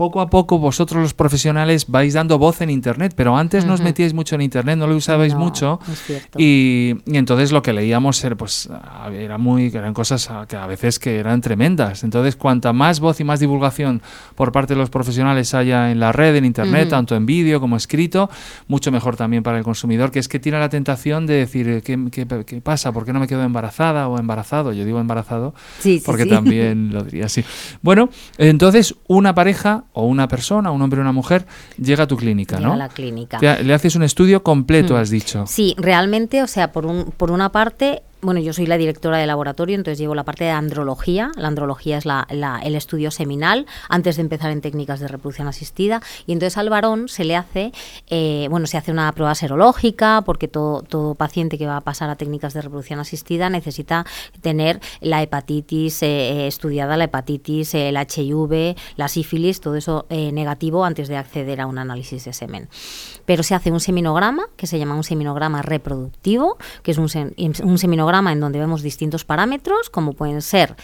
poco 0.00 0.22
a 0.22 0.30
poco 0.30 0.58
vosotros 0.58 1.02
los 1.02 1.12
profesionales 1.12 1.84
vais 1.86 2.14
dando 2.14 2.38
voz 2.38 2.62
en 2.62 2.70
Internet, 2.70 3.12
pero 3.14 3.36
antes 3.36 3.66
no 3.66 3.74
os 3.74 3.82
metíais 3.82 4.14
mucho 4.14 4.34
en 4.34 4.40
Internet, 4.40 4.78
no 4.78 4.86
lo 4.86 4.96
usabais 4.96 5.34
mucho. 5.34 5.78
y, 6.38 6.94
entonces 7.04 7.52
lo 7.52 7.60
que 7.60 7.74
leíamos 7.74 8.24
era, 8.24 8.34
pues, 8.34 8.70
era 9.12 9.36
muy, 9.36 9.66
eran 9.66 9.92
cosas 9.92 10.26
que 10.48 10.56
a 10.56 10.66
veces 10.66 10.98
que 10.98 11.18
eran 11.18 11.42
tremendas. 11.42 12.02
Entonces, 12.02 12.36
cuanta 12.36 12.72
más 12.72 12.98
voz 12.98 13.20
y 13.20 13.24
más 13.24 13.40
divulgación 13.40 14.00
por 14.36 14.52
parte 14.52 14.72
de 14.72 14.80
los 14.80 14.88
profesionales 14.88 15.52
haya 15.52 15.90
en 15.90 16.00
la 16.00 16.12
red, 16.12 16.34
en 16.34 16.46
Internet, 16.46 16.88
tanto 16.88 17.14
en 17.14 17.26
vídeo 17.26 17.60
como 17.60 17.76
escrito, 17.76 18.30
mucho 18.68 18.90
mejor 18.90 19.16
también 19.16 19.42
para 19.42 19.58
el 19.58 19.64
consumidor, 19.64 20.10
que 20.10 20.18
es 20.18 20.28
que 20.28 20.40
tiene 20.40 20.58
la 20.58 20.70
tentación 20.70 21.26
de 21.26 21.34
decir, 21.34 21.82
¿qué, 21.84 22.08
qué, 22.10 22.60
pasa? 22.62 22.90
¿Por 22.90 23.04
qué 23.04 23.12
no 23.12 23.20
me 23.20 23.28
quedo 23.28 23.42
embarazada 23.42 24.08
o 24.08 24.18
embarazado? 24.18 24.72
Yo 24.72 24.86
digo 24.86 24.98
embarazado 24.98 25.52
porque 26.06 26.24
también 26.24 26.90
lo 26.90 27.04
diría 27.04 27.26
así. 27.26 27.44
Bueno, 27.82 28.08
entonces 28.38 28.94
una 29.06 29.34
pareja 29.34 29.84
o 29.92 30.04
una 30.04 30.28
persona, 30.28 30.70
un 30.70 30.82
hombre 30.82 31.00
o 31.00 31.02
una 31.02 31.12
mujer, 31.12 31.46
llega 31.76 32.04
a 32.04 32.06
tu 32.06 32.16
clínica, 32.16 32.60
¿no? 32.60 32.72
A 32.72 32.76
la 32.76 32.88
clínica. 32.88 33.38
Le 33.40 33.74
haces 33.74 33.96
un 33.96 34.02
estudio 34.02 34.42
completo, 34.42 34.94
mm. 34.94 34.96
has 34.96 35.10
dicho. 35.10 35.44
Sí, 35.46 35.74
realmente, 35.78 36.42
o 36.42 36.46
sea, 36.46 36.72
por, 36.72 36.86
un, 36.86 37.06
por 37.16 37.30
una 37.30 37.50
parte 37.50 38.02
bueno, 38.22 38.40
yo 38.40 38.52
soy 38.52 38.66
la 38.66 38.76
directora 38.76 39.18
de 39.18 39.26
laboratorio, 39.26 39.76
entonces 39.76 39.98
llevo 39.98 40.14
la 40.14 40.24
parte 40.24 40.44
de 40.44 40.50
andrología. 40.50 41.32
La 41.36 41.48
andrología 41.48 41.98
es 41.98 42.04
el 42.04 42.74
estudio 42.74 43.10
seminal 43.10 43.66
antes 43.88 44.16
de 44.16 44.22
empezar 44.22 44.50
en 44.50 44.60
técnicas 44.60 45.00
de 45.00 45.08
reproducción 45.08 45.48
asistida. 45.48 46.02
Y 46.26 46.32
entonces 46.32 46.58
al 46.58 46.68
varón 46.68 47.08
se 47.08 47.24
le 47.24 47.36
hace, 47.36 47.72
eh, 48.08 48.46
bueno, 48.50 48.66
se 48.66 48.76
hace 48.76 48.92
una 48.92 49.10
prueba 49.12 49.34
serológica 49.34 50.22
porque 50.24 50.48
todo, 50.48 51.14
paciente 51.14 51.58
que 51.58 51.66
va 51.66 51.78
a 51.78 51.80
pasar 51.80 52.10
a 52.10 52.16
técnicas 52.16 52.54
de 52.54 52.62
reproducción 52.62 53.00
asistida 53.00 53.48
necesita 53.48 54.04
tener 54.40 54.80
la 55.00 55.22
hepatitis 55.22 56.02
eh, 56.02 56.46
estudiada, 56.46 56.96
la 56.96 57.04
hepatitis, 57.04 57.74
el 57.74 57.96
HIV, 57.96 58.76
la 58.96 59.08
sífilis, 59.08 59.60
todo 59.60 59.76
eso 59.76 60.06
eh, 60.10 60.32
negativo 60.32 60.84
antes 60.84 61.08
de 61.08 61.16
acceder 61.16 61.60
a 61.60 61.66
un 61.66 61.78
análisis 61.78 62.24
de 62.24 62.32
semen. 62.32 62.68
Pero 63.24 63.42
se 63.42 63.54
hace 63.54 63.70
un 63.70 63.80
seminograma 63.80 64.44
que 64.56 64.66
se 64.66 64.78
llama 64.78 64.94
un 64.94 65.04
seminograma 65.04 65.62
reproductivo, 65.62 66.58
que 66.82 66.90
es 66.90 66.98
un, 66.98 67.08
un 67.36 67.78
seminograma 67.78 68.09
en 68.32 68.40
donde 68.40 68.58
vemos 68.58 68.82
distintos 68.82 69.24
parámetros, 69.24 69.90
como 69.90 70.12
pueden 70.12 70.42
ser 70.42 70.76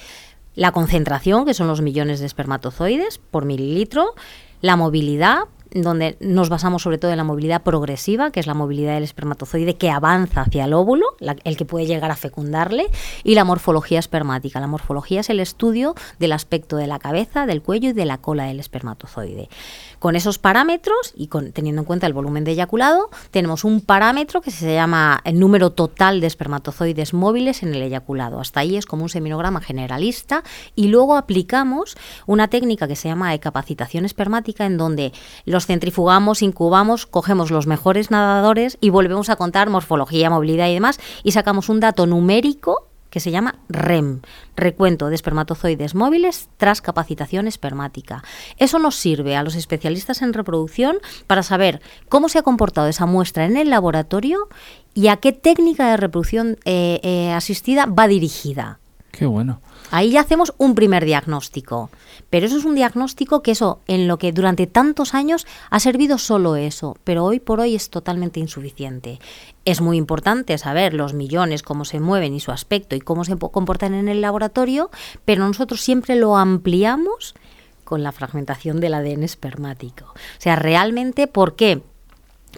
la 0.54 0.72
concentración, 0.72 1.44
que 1.44 1.54
son 1.54 1.66
los 1.66 1.82
millones 1.82 2.20
de 2.20 2.26
espermatozoides 2.26 3.18
por 3.18 3.44
mililitro, 3.44 4.14
la 4.62 4.76
movilidad, 4.76 5.40
donde 5.74 6.16
nos 6.20 6.48
basamos 6.48 6.82
sobre 6.82 6.96
todo 6.96 7.10
en 7.10 7.18
la 7.18 7.24
movilidad 7.24 7.62
progresiva, 7.62 8.30
que 8.30 8.40
es 8.40 8.46
la 8.46 8.54
movilidad 8.54 8.94
del 8.94 9.02
espermatozoide 9.02 9.74
que 9.74 9.90
avanza 9.90 10.42
hacia 10.42 10.64
el 10.64 10.72
óvulo, 10.72 11.04
el 11.44 11.56
que 11.56 11.64
puede 11.64 11.86
llegar 11.86 12.10
a 12.10 12.16
fecundarle, 12.16 12.86
y 13.24 13.34
la 13.34 13.44
morfología 13.44 13.98
espermática. 13.98 14.60
La 14.60 14.66
morfología 14.66 15.20
es 15.20 15.28
el 15.28 15.40
estudio 15.40 15.94
del 16.18 16.32
aspecto 16.32 16.76
de 16.76 16.86
la 16.86 16.98
cabeza, 16.98 17.44
del 17.44 17.60
cuello 17.62 17.90
y 17.90 17.92
de 17.92 18.06
la 18.06 18.18
cola 18.18 18.44
del 18.44 18.60
espermatozoide. 18.60 19.48
Con 20.06 20.14
esos 20.14 20.38
parámetros 20.38 21.12
y 21.16 21.26
con, 21.26 21.50
teniendo 21.50 21.82
en 21.82 21.84
cuenta 21.84 22.06
el 22.06 22.12
volumen 22.12 22.44
de 22.44 22.52
eyaculado, 22.52 23.10
tenemos 23.32 23.64
un 23.64 23.80
parámetro 23.80 24.40
que 24.40 24.52
se 24.52 24.72
llama 24.72 25.20
el 25.24 25.40
número 25.40 25.70
total 25.70 26.20
de 26.20 26.28
espermatozoides 26.28 27.12
móviles 27.12 27.64
en 27.64 27.74
el 27.74 27.82
eyaculado. 27.82 28.38
Hasta 28.38 28.60
ahí 28.60 28.76
es 28.76 28.86
como 28.86 29.02
un 29.02 29.08
seminograma 29.08 29.60
generalista 29.60 30.44
y 30.76 30.86
luego 30.86 31.16
aplicamos 31.16 31.96
una 32.24 32.46
técnica 32.46 32.86
que 32.86 32.94
se 32.94 33.08
llama 33.08 33.36
capacitación 33.38 34.04
espermática 34.04 34.64
en 34.64 34.76
donde 34.76 35.12
los 35.44 35.66
centrifugamos, 35.66 36.40
incubamos, 36.40 37.06
cogemos 37.06 37.50
los 37.50 37.66
mejores 37.66 38.12
nadadores 38.12 38.78
y 38.80 38.90
volvemos 38.90 39.28
a 39.28 39.34
contar 39.34 39.70
morfología, 39.70 40.30
movilidad 40.30 40.68
y 40.68 40.74
demás 40.74 41.00
y 41.24 41.32
sacamos 41.32 41.68
un 41.68 41.80
dato 41.80 42.06
numérico 42.06 42.86
que 43.16 43.20
se 43.20 43.30
llama 43.30 43.54
REM, 43.70 44.20
recuento 44.56 45.08
de 45.08 45.14
espermatozoides 45.14 45.94
móviles 45.94 46.50
tras 46.58 46.82
capacitación 46.82 47.48
espermática. 47.48 48.22
Eso 48.58 48.78
nos 48.78 48.96
sirve 48.96 49.36
a 49.36 49.42
los 49.42 49.54
especialistas 49.54 50.20
en 50.20 50.34
reproducción 50.34 50.98
para 51.26 51.42
saber 51.42 51.80
cómo 52.10 52.28
se 52.28 52.38
ha 52.38 52.42
comportado 52.42 52.88
esa 52.88 53.06
muestra 53.06 53.46
en 53.46 53.56
el 53.56 53.70
laboratorio 53.70 54.50
y 54.92 55.08
a 55.08 55.16
qué 55.16 55.32
técnica 55.32 55.90
de 55.90 55.96
reproducción 55.96 56.58
eh, 56.66 57.00
eh, 57.02 57.32
asistida 57.32 57.86
va 57.86 58.06
dirigida. 58.06 58.80
Qué 59.12 59.24
bueno. 59.24 59.62
Ahí 59.90 60.10
ya 60.10 60.20
hacemos 60.20 60.54
un 60.58 60.74
primer 60.74 61.04
diagnóstico. 61.04 61.90
Pero 62.30 62.46
eso 62.46 62.56
es 62.58 62.64
un 62.64 62.74
diagnóstico 62.74 63.42
que 63.42 63.52
eso, 63.52 63.80
en 63.86 64.08
lo 64.08 64.18
que 64.18 64.32
durante 64.32 64.66
tantos 64.66 65.14
años 65.14 65.46
ha 65.70 65.80
servido 65.80 66.18
solo 66.18 66.56
eso, 66.56 66.96
pero 67.04 67.24
hoy 67.24 67.40
por 67.40 67.60
hoy 67.60 67.74
es 67.74 67.90
totalmente 67.90 68.40
insuficiente. 68.40 69.20
Es 69.64 69.80
muy 69.80 69.96
importante 69.96 70.56
saber 70.58 70.94
los 70.94 71.14
millones, 71.14 71.62
cómo 71.62 71.84
se 71.84 72.00
mueven 72.00 72.34
y 72.34 72.40
su 72.40 72.52
aspecto 72.52 72.96
y 72.96 73.00
cómo 73.00 73.24
se 73.24 73.36
comportan 73.36 73.94
en 73.94 74.08
el 74.08 74.20
laboratorio, 74.20 74.90
pero 75.24 75.46
nosotros 75.46 75.80
siempre 75.80 76.16
lo 76.16 76.36
ampliamos 76.36 77.34
con 77.84 78.02
la 78.02 78.12
fragmentación 78.12 78.80
del 78.80 78.94
ADN 78.94 79.22
espermático. 79.22 80.06
O 80.06 80.40
sea, 80.40 80.56
realmente, 80.56 81.28
¿por 81.28 81.54
qué? 81.54 81.82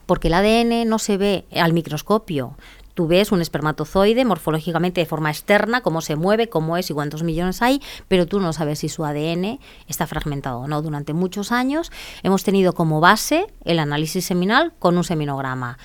Porque 0.07 0.29
el 0.29 0.35
ADN 0.35 0.89
no 0.89 0.99
se 0.99 1.17
ve 1.19 1.45
al 1.53 1.73
microscopio, 1.73 2.57
tú 2.99 3.07
ves 3.07 3.31
un 3.31 3.41
espermatozoide 3.41 4.25
morfológicamente 4.25 5.01
de 5.01 5.07
forma 5.07 5.31
externa, 5.31 5.83
cómo 5.83 6.01
se 6.01 6.17
mueve, 6.17 6.49
cómo 6.49 6.77
es 6.77 6.91
y 6.91 6.95
cuántos 6.95 7.23
millones 7.23 7.63
hay, 7.63 7.81
pero 8.09 8.27
tú 8.27 8.41
no 8.41 8.53
sabes 8.53 8.81
si 8.81 8.89
su 8.89 9.05
ADN 9.05 9.61
está 9.87 10.09
fragmentado 10.09 10.59
o 10.59 10.67
no. 10.67 10.83
Durante 10.83 11.13
muchos 11.13 11.53
años 11.53 11.93
hemos 12.25 12.43
tenido 12.43 12.73
como 12.73 12.99
base 12.99 13.47
el 13.65 13.79
análisis 13.79 14.25
seminal 14.25 14.73
con 14.81 14.97
un 14.97 15.05
seminograma 15.05 15.79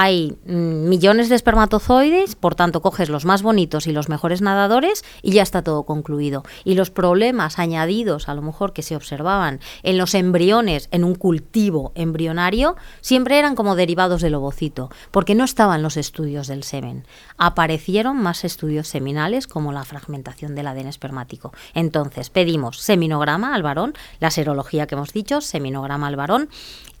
hay 0.00 0.38
mm, 0.46 0.88
millones 0.88 1.28
de 1.28 1.34
espermatozoides, 1.34 2.36
por 2.36 2.54
tanto 2.54 2.82
coges 2.82 3.08
los 3.08 3.24
más 3.24 3.42
bonitos 3.42 3.88
y 3.88 3.92
los 3.92 4.08
mejores 4.08 4.40
nadadores 4.40 5.04
y 5.22 5.32
ya 5.32 5.42
está 5.42 5.62
todo 5.62 5.82
concluido. 5.82 6.44
Y 6.62 6.76
los 6.76 6.92
problemas 6.92 7.58
añadidos, 7.58 8.28
a 8.28 8.34
lo 8.34 8.42
mejor 8.42 8.72
que 8.72 8.82
se 8.82 8.94
observaban 8.94 9.58
en 9.82 9.98
los 9.98 10.14
embriones, 10.14 10.86
en 10.92 11.02
un 11.02 11.16
cultivo 11.16 11.90
embrionario, 11.96 12.76
siempre 13.00 13.40
eran 13.40 13.56
como 13.56 13.74
derivados 13.74 14.22
del 14.22 14.36
ovocito, 14.36 14.88
porque 15.10 15.34
no 15.34 15.42
estaban 15.42 15.82
los 15.82 15.96
estudios 15.96 16.46
del 16.46 16.62
semen. 16.62 17.04
Aparecieron 17.36 18.18
más 18.18 18.44
estudios 18.44 18.86
seminales 18.86 19.48
como 19.48 19.72
la 19.72 19.84
fragmentación 19.84 20.54
del 20.54 20.68
ADN 20.68 20.86
espermático. 20.86 21.52
Entonces 21.74 22.30
pedimos 22.30 22.78
seminograma 22.78 23.52
al 23.52 23.64
varón, 23.64 23.94
la 24.20 24.30
serología 24.30 24.86
que 24.86 24.94
hemos 24.94 25.12
dicho, 25.12 25.40
seminograma 25.40 26.06
al 26.06 26.14
varón, 26.14 26.50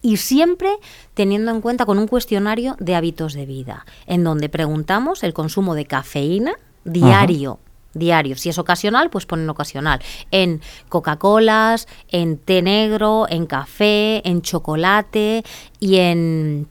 y 0.02 0.18
siempre 0.18 0.70
teniendo 1.14 1.50
en 1.50 1.60
cuenta 1.60 1.86
con 1.86 1.98
un 1.98 2.08
cuestionario 2.08 2.76
de 2.78 2.94
hábitos 2.94 3.34
de 3.34 3.46
vida, 3.46 3.86
en 4.06 4.24
donde 4.24 4.48
preguntamos 4.48 5.22
el 5.22 5.34
consumo 5.34 5.74
de 5.74 5.86
cafeína 5.86 6.54
diario. 6.84 7.58
Diario. 7.94 8.36
Si 8.36 8.48
es 8.48 8.58
ocasional, 8.58 9.10
pues 9.10 9.26
ponen 9.26 9.48
ocasional. 9.48 10.00
En 10.30 10.60
Coca-Colas, 10.88 11.88
en 12.08 12.36
té 12.36 12.62
negro, 12.62 13.26
en 13.28 13.46
café, 13.46 14.22
en 14.28 14.42
chocolate 14.42 15.42
y 15.80 15.96
en 15.96 16.68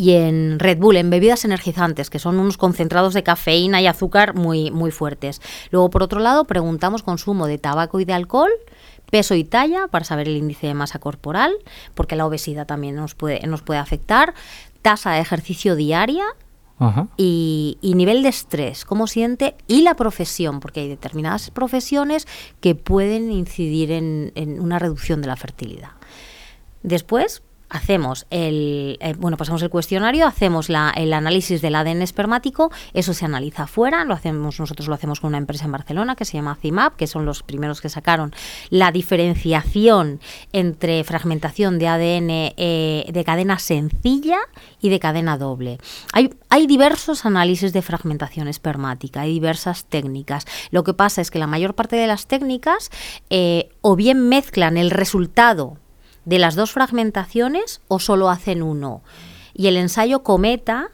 y 0.00 0.12
en 0.12 0.58
Red 0.58 0.78
Bull, 0.78 0.96
en 0.96 1.10
bebidas 1.10 1.44
energizantes, 1.44 2.08
que 2.08 2.18
son 2.18 2.38
unos 2.38 2.56
concentrados 2.56 3.12
de 3.12 3.22
cafeína 3.22 3.82
y 3.82 3.86
azúcar 3.86 4.34
muy, 4.34 4.70
muy 4.70 4.90
fuertes. 4.90 5.42
Luego, 5.70 5.90
por 5.90 6.02
otro 6.02 6.20
lado, 6.20 6.44
preguntamos 6.44 7.02
consumo 7.02 7.46
de 7.46 7.58
tabaco 7.58 8.00
y 8.00 8.06
de 8.06 8.14
alcohol, 8.14 8.50
peso 9.10 9.34
y 9.34 9.44
talla 9.44 9.88
para 9.88 10.04
saber 10.04 10.28
el 10.28 10.36
índice 10.36 10.66
de 10.66 10.74
masa 10.74 10.98
corporal, 10.98 11.52
porque 11.94 12.16
la 12.16 12.26
obesidad 12.26 12.66
también 12.66 12.96
nos 12.96 13.14
puede, 13.14 13.46
nos 13.46 13.62
puede 13.62 13.80
afectar, 13.80 14.34
tasa 14.82 15.12
de 15.12 15.20
ejercicio 15.20 15.76
diaria, 15.76 16.24
Y, 17.18 17.76
nivel 17.82 18.22
de 18.22 18.30
estrés, 18.30 18.86
cómo 18.86 19.06
siente, 19.06 19.54
y 19.66 19.82
la 19.82 19.96
profesión, 19.96 20.60
porque 20.60 20.80
hay 20.80 20.88
determinadas 20.88 21.50
profesiones 21.50 22.26
que 22.62 22.74
pueden 22.74 23.30
incidir 23.30 23.92
en, 23.92 24.32
en 24.34 24.58
una 24.60 24.78
reducción 24.78 25.20
de 25.20 25.26
la 25.26 25.36
fertilidad. 25.36 25.90
Después, 26.82 27.42
hacemos 27.70 28.26
el, 28.30 28.98
eh, 29.00 29.14
bueno, 29.18 29.36
pasamos 29.36 29.62
el 29.62 29.70
cuestionario, 29.70 30.26
hacemos 30.26 30.68
la, 30.68 30.92
el 30.96 31.12
análisis 31.12 31.62
del 31.62 31.74
ADN 31.74 32.02
espermático, 32.02 32.70
eso 32.92 33.14
se 33.14 33.24
analiza 33.24 33.64
afuera, 33.64 34.04
lo 34.04 34.14
hacemos, 34.14 34.60
nosotros 34.60 34.88
lo 34.88 34.94
hacemos 34.94 35.20
con 35.20 35.28
una 35.28 35.38
empresa 35.38 35.64
en 35.64 35.72
Barcelona 35.72 36.16
que 36.16 36.24
se 36.24 36.34
llama 36.34 36.56
CIMAP, 36.60 36.96
que 36.96 37.06
son 37.06 37.24
los 37.24 37.42
primeros 37.42 37.80
que 37.80 37.88
sacaron 37.88 38.34
la 38.68 38.92
diferenciación 38.92 40.20
entre 40.52 41.04
fragmentación 41.04 41.78
de 41.78 41.88
ADN 41.88 42.30
eh, 42.30 43.10
de 43.10 43.24
cadena 43.24 43.58
sencilla 43.58 44.38
y 44.80 44.88
de 44.90 44.98
cadena 44.98 45.38
doble. 45.38 45.78
Hay, 46.12 46.34
hay 46.48 46.66
diversos 46.66 47.24
análisis 47.24 47.72
de 47.72 47.82
fragmentación 47.82 48.48
espermática, 48.48 49.22
hay 49.22 49.32
diversas 49.32 49.84
técnicas. 49.84 50.46
Lo 50.70 50.84
que 50.84 50.94
pasa 50.94 51.20
es 51.20 51.30
que 51.30 51.38
la 51.38 51.46
mayor 51.46 51.74
parte 51.74 51.96
de 51.96 52.06
las 52.06 52.26
técnicas 52.26 52.90
eh, 53.30 53.70
o 53.80 53.96
bien 53.96 54.28
mezclan 54.28 54.76
el 54.76 54.90
resultado 54.90 55.78
de 56.24 56.38
las 56.38 56.54
dos 56.54 56.72
fragmentaciones 56.72 57.80
o 57.88 57.98
solo 57.98 58.30
hacen 58.30 58.62
uno. 58.62 59.02
Y 59.54 59.66
el 59.68 59.76
ensayo 59.76 60.22
Cometa, 60.22 60.90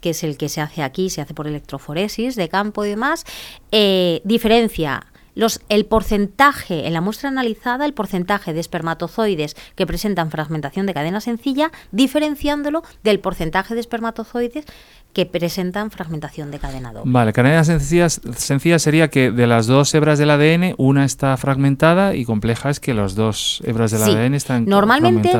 que 0.00 0.10
es 0.10 0.24
el 0.24 0.36
que 0.36 0.48
se 0.48 0.60
hace 0.60 0.82
aquí, 0.82 1.10
se 1.10 1.20
hace 1.20 1.34
por 1.34 1.46
electroforesis 1.46 2.36
de 2.36 2.48
campo 2.48 2.84
y 2.84 2.90
demás, 2.90 3.24
eh, 3.72 4.20
diferencia 4.24 5.06
los, 5.38 5.60
el 5.68 5.86
porcentaje, 5.86 6.88
en 6.88 6.92
la 6.92 7.00
muestra 7.00 7.28
analizada, 7.28 7.84
el 7.86 7.94
porcentaje 7.94 8.52
de 8.52 8.58
espermatozoides 8.58 9.54
que 9.76 9.86
presentan 9.86 10.32
fragmentación 10.32 10.84
de 10.86 10.94
cadena 10.94 11.20
sencilla, 11.20 11.70
diferenciándolo 11.92 12.82
del 13.04 13.20
porcentaje 13.20 13.74
de 13.74 13.80
espermatozoides 13.80 14.64
que 15.12 15.26
presentan 15.26 15.92
fragmentación 15.92 16.50
de 16.50 16.58
cadena 16.58 16.92
doble. 16.92 17.12
Vale, 17.12 17.32
cadena 17.32 17.62
sencilla, 17.62 18.08
sencilla 18.10 18.80
sería 18.80 19.10
que 19.10 19.30
de 19.30 19.46
las 19.46 19.68
dos 19.68 19.94
hebras 19.94 20.18
del 20.18 20.30
ADN, 20.30 20.74
una 20.76 21.04
está 21.04 21.36
fragmentada 21.36 22.16
y 22.16 22.24
compleja 22.24 22.70
es 22.70 22.80
que 22.80 22.92
las 22.92 23.14
dos 23.14 23.62
hebras 23.64 23.92
del 23.92 24.02
ADN 24.02 24.34
están 24.34 24.64
Normalmente 24.64 25.32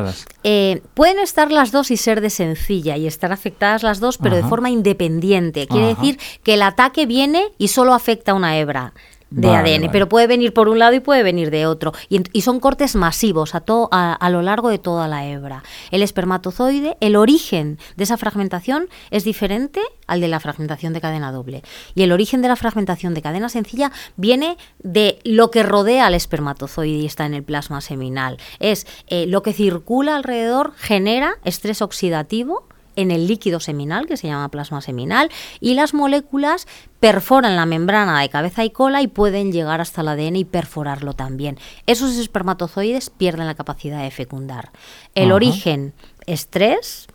eh, 0.45 0.81
pueden 0.95 1.19
estar 1.19 1.51
las 1.51 1.73
dos 1.73 1.91
y 1.91 1.97
ser 1.97 2.21
de 2.21 2.31
sencilla 2.31 2.97
y 2.97 3.09
estar 3.09 3.33
afectadas 3.33 3.83
las 3.83 3.99
dos, 3.99 4.17
pero 4.19 4.37
de 4.37 4.45
forma 4.45 4.71
independiente. 4.71 5.67
Quiere 5.67 5.89
decir 5.89 6.21
que 6.45 6.55
el 6.55 6.63
ataque 6.63 7.05
viene 7.07 7.43
y 7.59 7.67
solo 7.67 7.95
afecta 7.95 8.31
a 8.31 8.35
una 8.37 8.57
hebra 8.57 8.93
de 9.31 9.49
ADN, 9.49 9.91
pero 9.93 10.09
puede 10.09 10.27
venir 10.27 10.55
por 10.55 10.69
un 10.69 10.79
lado 10.79 10.95
y 10.95 11.01
puede 11.01 11.23
venir 11.23 11.51
de 11.51 11.67
otro. 11.67 11.93
Y, 12.09 12.41
son 12.43 12.61
cortes 12.61 12.95
masivos 12.95 13.55
a, 13.55 13.63
a, 13.91 14.13
a, 14.15 14.31
lo 14.31 14.43
largo 14.43 14.71
de 14.71 14.79
toda 14.79 15.07
la 15.07 15.27
hebra. 15.27 15.63
El 15.91 16.03
espermatozoide, 16.03 16.97
el 17.01 17.17
origen 17.17 17.79
de 17.97 18.05
esa 18.05 18.17
fragmentación 18.17 18.89
es 19.11 19.25
diferente 19.25 19.81
al 20.07 20.21
de 20.21 20.29
la 20.29 20.41
fragmentación 20.41 20.93
de 20.93 21.01
cadena 21.01 21.31
doble. 21.31 21.63
Y 21.95 22.03
el 22.03 22.13
origen 22.13 22.41
de 22.41 22.49
la 22.49 22.57
fragmentación 22.57 23.13
de 23.15 23.23
cadena 23.23 23.49
sencilla 23.49 23.93
viene 24.17 24.57
de 24.79 25.19
lo 25.25 25.51
que 25.51 25.63
rodea 25.63 26.07
al 26.07 26.15
espermatozoide 26.15 26.99
y 26.99 27.07
está 27.07 27.27
en 27.27 27.35
el 27.35 27.43
plasma 27.43 27.81
seminal. 27.81 28.39
Es 28.61 28.87
eh, 29.09 29.27
lo 29.27 29.43
que 29.43 29.53
circula 29.53 30.17
alrededor, 30.17 30.73
genera 30.77 31.35
estrés 31.45 31.83
oxidativo 31.83 32.67
en 32.99 33.13
el 33.13 33.29
líquido 33.29 33.61
seminal, 33.61 34.07
que 34.07 34.17
se 34.17 34.27
llama 34.27 34.49
plasma 34.49 34.81
seminal, 34.81 35.31
y 35.61 35.75
las 35.75 35.95
moléculas 35.95 36.67
perforan 36.99 37.55
la 37.55 37.65
membrana 37.65 38.21
de 38.21 38.29
cabeza 38.29 38.65
y 38.65 38.71
cola 38.71 39.03
y 39.03 39.07
pueden 39.07 39.53
llegar 39.53 39.81
hasta 39.81 40.01
el 40.01 40.09
ADN 40.09 40.37
y 40.37 40.45
perforarlo 40.45 41.13
también. 41.13 41.59
Esos 41.87 42.17
espermatozoides 42.17 43.11
pierden 43.11 43.47
la 43.47 43.55
capacidad 43.55 44.03
de 44.03 44.11
fecundar. 44.11 44.73
El 45.15 45.31
origen, 45.31 45.95
estrés, 46.27 47.07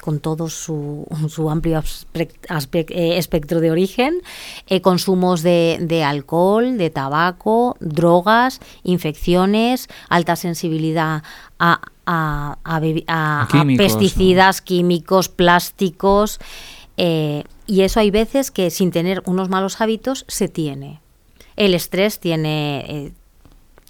con 0.00 0.20
todo 0.20 0.48
su, 0.48 1.06
amplio 1.50 1.82
eh, 2.14 3.18
espectro 3.18 3.60
de 3.60 3.70
origen, 3.70 4.22
eh, 4.66 4.80
consumos 4.80 5.42
de, 5.42 6.04
alcohol, 6.06 6.78
de 6.78 6.88
tabaco, 6.88 7.76
drogas, 7.80 8.60
infecciones, 8.82 9.88
alta 10.08 10.36
sensibilidad 10.36 11.22
a, 11.58 11.82
pesticidas, 13.76 14.60
químicos, 14.60 15.28
plásticos. 15.28 16.38
Eh, 16.96 17.44
y 17.66 17.82
eso 17.82 18.00
hay 18.00 18.10
veces 18.10 18.50
que 18.50 18.70
sin 18.70 18.90
tener 18.90 19.22
unos 19.26 19.48
malos 19.48 19.80
hábitos 19.80 20.24
se 20.28 20.48
tiene. 20.48 21.00
El 21.56 21.74
estrés 21.74 22.18
tiene, 22.18 23.12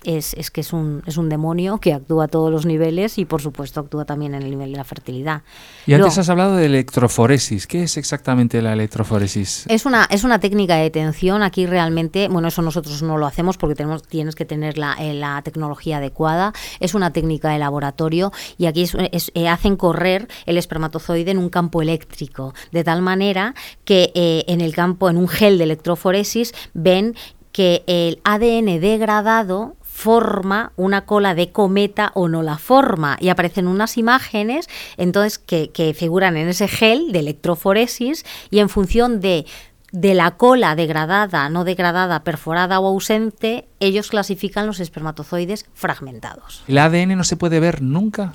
es, 0.04 0.34
es, 0.34 0.50
que 0.50 0.60
es 0.60 0.72
un, 0.72 1.02
es 1.06 1.16
un 1.16 1.28
demonio 1.28 1.78
que 1.78 1.92
actúa 1.92 2.24
a 2.24 2.28
todos 2.28 2.50
los 2.50 2.66
niveles 2.66 3.18
y 3.18 3.24
por 3.24 3.42
supuesto 3.42 3.80
actúa 3.80 4.04
también 4.04 4.34
en 4.34 4.42
el 4.42 4.50
nivel 4.50 4.72
de 4.72 4.78
la 4.78 4.84
fertilidad. 4.84 5.42
Y 5.86 5.94
antes 5.94 6.18
has 6.18 6.28
hablado 6.28 6.56
de 6.56 6.66
electroforesis. 6.66 7.66
¿Qué 7.66 7.82
es 7.82 7.96
exactamente 7.96 8.62
la 8.62 8.72
electroforesis? 8.72 9.66
Es 9.68 9.86
una, 9.86 10.06
es 10.10 10.24
una 10.24 10.38
técnica 10.40 10.76
de 10.76 10.82
detención. 10.82 11.42
Aquí 11.42 11.66
realmente, 11.66 12.28
bueno, 12.28 12.48
eso 12.48 12.62
nosotros 12.62 13.02
no 13.02 13.18
lo 13.18 13.26
hacemos 13.26 13.56
porque 13.56 13.74
tenemos, 13.74 14.02
tienes 14.02 14.34
que 14.34 14.44
tener 14.44 14.78
la, 14.78 14.94
eh, 14.94 15.14
la 15.14 15.42
tecnología 15.42 15.98
adecuada. 15.98 16.52
Es 16.80 16.94
una 16.94 17.12
técnica 17.12 17.50
de 17.50 17.58
laboratorio 17.58 18.32
y 18.56 18.66
aquí 18.66 18.86
eh, 18.94 19.48
hacen 19.48 19.76
correr 19.76 20.28
el 20.46 20.58
espermatozoide 20.58 21.30
en 21.30 21.38
un 21.38 21.48
campo 21.48 21.82
eléctrico, 21.82 22.54
de 22.72 22.84
tal 22.84 23.02
manera 23.02 23.54
que 23.84 24.12
eh, 24.14 24.44
en 24.48 24.60
el 24.60 24.74
campo, 24.74 25.10
en 25.10 25.16
un 25.16 25.28
gel 25.28 25.58
de 25.58 25.64
electroforesis, 25.64 26.54
ven 26.74 27.14
que 27.52 27.82
el 27.86 28.20
ADN 28.24 28.80
degradado 28.80 29.74
forma 29.98 30.70
una 30.76 31.06
cola 31.06 31.34
de 31.34 31.50
cometa 31.50 32.12
o 32.14 32.28
no 32.28 32.44
la 32.44 32.56
forma. 32.56 33.16
Y 33.20 33.30
aparecen 33.30 33.66
unas 33.66 33.98
imágenes 33.98 34.68
entonces 34.96 35.38
que, 35.40 35.92
figuran 35.98 36.36
en 36.36 36.48
ese 36.48 36.68
gel 36.68 37.10
de 37.10 37.18
electroforesis 37.18 38.24
y 38.48 38.60
en 38.60 38.68
función 38.68 39.20
de 39.20 39.44
de 39.90 40.12
la 40.12 40.32
cola 40.32 40.76
degradada, 40.76 41.48
no 41.48 41.64
degradada, 41.64 42.22
perforada 42.22 42.78
o 42.78 42.86
ausente, 42.86 43.66
ellos 43.80 44.10
clasifican 44.10 44.66
los 44.66 44.80
espermatozoides 44.80 45.64
fragmentados. 45.72 46.62
¿El 46.68 46.76
ADN 46.76 47.16
no 47.16 47.24
se 47.24 47.36
puede 47.36 47.58
ver 47.58 47.80
nunca? 47.80 48.34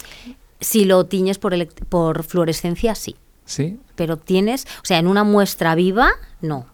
Si 0.59 0.83
lo 0.85 1.05
tiñes 1.05 1.37
por, 1.37 1.53
por 1.89 2.23
fluorescencia, 2.23 2.95
sí. 2.95 3.15
Sí. 3.45 3.79
Pero 3.93 4.17
tienes, 4.17 4.65
o 4.81 4.85
sea, 4.85 4.97
en 4.97 5.05
una 5.05 5.23
muestra 5.23 5.75
viva, 5.75 6.09
no. 6.41 6.72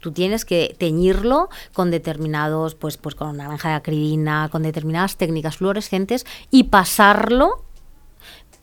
Tú 0.00 0.12
tienes 0.12 0.44
que 0.44 0.76
teñirlo 0.78 1.48
con 1.72 1.90
determinados, 1.90 2.74
pues, 2.74 2.98
pues 2.98 3.14
con 3.14 3.36
naranja 3.38 3.70
de 3.70 3.74
acridina, 3.76 4.48
con 4.50 4.62
determinadas 4.62 5.16
técnicas 5.16 5.56
fluorescentes 5.56 6.26
y 6.50 6.64
pasarlo 6.64 7.64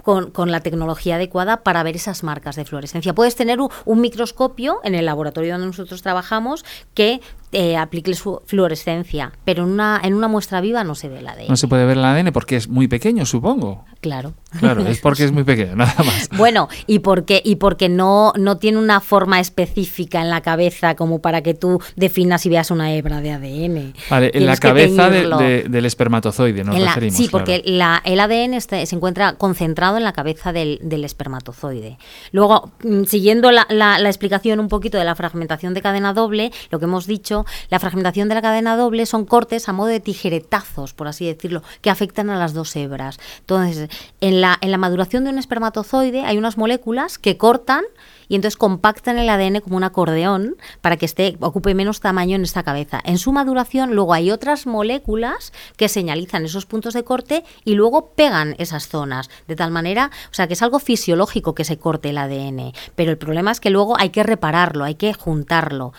con, 0.03 0.31
con, 0.31 0.51
la 0.51 0.61
tecnología 0.61 1.15
adecuada 1.15 1.63
para 1.63 1.83
ver 1.83 1.95
esas 1.95 2.23
marcas 2.23 2.55
de 2.55 2.65
fluorescencia. 2.65 3.13
Puedes 3.13 3.35
tener 3.35 3.59
un, 3.59 4.01
microscopio 4.01 4.79
en 4.83 4.95
el 4.95 5.05
laboratorio 5.05 5.53
donde 5.53 5.67
nosotros 5.67 6.01
trabajamos 6.01 6.65
que 6.93 7.21
eh, 7.51 7.77
aplique 7.77 8.13
su 8.13 8.41
fluorescencia, 8.45 9.33
pero 9.43 9.63
en 9.63 9.71
una, 9.71 9.99
en 10.03 10.13
una 10.13 10.27
muestra 10.27 10.61
viva 10.61 10.83
no 10.83 10.95
se 10.95 11.09
ve 11.09 11.19
el 11.19 11.27
ADN. 11.27 11.47
No 11.49 11.57
se 11.57 11.67
puede 11.67 11.85
ver 11.85 11.97
el 11.97 12.05
ADN 12.05 12.31
porque 12.31 12.55
es 12.55 12.67
muy 12.67 12.87
pequeño, 12.87 13.25
supongo. 13.25 13.85
Claro. 13.99 14.33
Claro, 14.59 14.85
es 14.85 14.99
porque 14.99 15.23
es 15.23 15.31
muy 15.31 15.43
pequeño, 15.43 15.75
nada 15.75 15.95
más. 15.97 16.29
Bueno, 16.37 16.69
y 16.87 16.99
porque, 16.99 17.41
y 17.43 17.57
porque 17.57 17.87
no, 17.87 18.33
no 18.35 18.57
tiene 18.57 18.77
una 18.77 18.99
forma 18.99 19.39
específica 19.39 20.21
en 20.21 20.29
la 20.29 20.41
cabeza 20.41 20.95
como 20.95 21.19
para 21.19 21.41
que 21.41 21.53
tú 21.53 21.79
definas 21.95 22.45
y 22.45 22.49
veas 22.49 22.71
una 22.71 22.93
hebra 22.93 23.21
de 23.21 23.31
ADN. 23.31 23.93
Vale, 24.09 24.31
en 24.33 24.45
la 24.45 24.57
cabeza 24.57 25.09
de, 25.09 25.27
de, 25.27 25.63
del 25.69 25.85
espermatozoide 25.85 26.63
nos 26.63 26.79
la, 26.79 26.87
referimos. 26.87 27.17
Sí, 27.17 27.27
claro. 27.27 27.45
porque 27.45 27.61
la, 27.65 28.01
el 28.05 28.19
ADN 28.19 28.55
está, 28.55 28.83
se 28.85 28.95
encuentra 28.95 29.33
concentrado 29.33 29.97
en 29.97 30.03
la 30.03 30.13
cabeza 30.13 30.51
del, 30.51 30.79
del 30.81 31.05
espermatozoide. 31.05 31.97
Luego, 32.31 32.71
mm, 32.83 33.03
siguiendo 33.03 33.51
la, 33.51 33.67
la, 33.69 33.99
la 33.99 34.09
explicación 34.09 34.59
un 34.59 34.67
poquito 34.67 34.97
de 34.97 35.03
la 35.03 35.15
fragmentación 35.15 35.73
de 35.73 35.81
cadena 35.81 36.13
doble, 36.13 36.51
lo 36.71 36.79
que 36.79 36.85
hemos 36.85 37.05
dicho, 37.07 37.40
la 37.69 37.79
fragmentación 37.79 38.29
de 38.29 38.35
la 38.35 38.41
cadena 38.41 38.75
doble 38.75 39.05
son 39.05 39.25
cortes 39.25 39.69
a 39.69 39.73
modo 39.73 39.87
de 39.87 39.99
tijeretazos, 39.99 40.93
por 40.93 41.07
así 41.07 41.25
decirlo, 41.25 41.63
que 41.81 41.89
afectan 41.89 42.29
a 42.29 42.37
las 42.37 42.53
dos 42.53 42.75
hebras. 42.75 43.19
Entonces, 43.39 43.89
en 44.19 44.41
la, 44.41 44.57
en 44.61 44.71
la 44.71 44.77
maduración 44.77 45.23
de 45.23 45.29
un 45.29 45.37
espermatozoide 45.37 46.21
hay 46.25 46.37
unas 46.37 46.57
moléculas 46.57 47.17
que 47.17 47.37
cortan 47.37 47.83
y 48.31 48.35
entonces 48.35 48.55
compactan 48.55 49.17
el 49.17 49.29
ADN 49.29 49.59
como 49.59 49.75
un 49.75 49.83
acordeón 49.83 50.55
para 50.79 50.95
que 50.95 51.05
esté 51.05 51.35
ocupe 51.41 51.75
menos 51.75 51.99
tamaño 51.99 52.37
en 52.37 52.43
esta 52.43 52.63
cabeza. 52.63 53.01
En 53.03 53.17
su 53.17 53.33
maduración 53.33 53.93
luego 53.93 54.13
hay 54.13 54.31
otras 54.31 54.65
moléculas 54.67 55.51
que 55.75 55.89
señalizan 55.89 56.45
esos 56.45 56.65
puntos 56.65 56.93
de 56.93 57.03
corte 57.03 57.43
y 57.65 57.73
luego 57.73 58.11
pegan 58.15 58.55
esas 58.57 58.87
zonas, 58.87 59.29
de 59.49 59.57
tal 59.57 59.71
manera, 59.71 60.11
o 60.31 60.33
sea, 60.33 60.47
que 60.47 60.53
es 60.53 60.61
algo 60.61 60.79
fisiológico 60.79 61.53
que 61.53 61.65
se 61.65 61.77
corte 61.77 62.11
el 62.11 62.17
ADN, 62.17 62.71
pero 62.95 63.11
el 63.11 63.17
problema 63.17 63.51
es 63.51 63.59
que 63.59 63.69
luego 63.69 63.99
hay 63.99 64.11
que 64.11 64.23
repararlo, 64.23 64.85
hay 64.85 64.95
que 64.95 65.13
juntarlo 65.13 65.91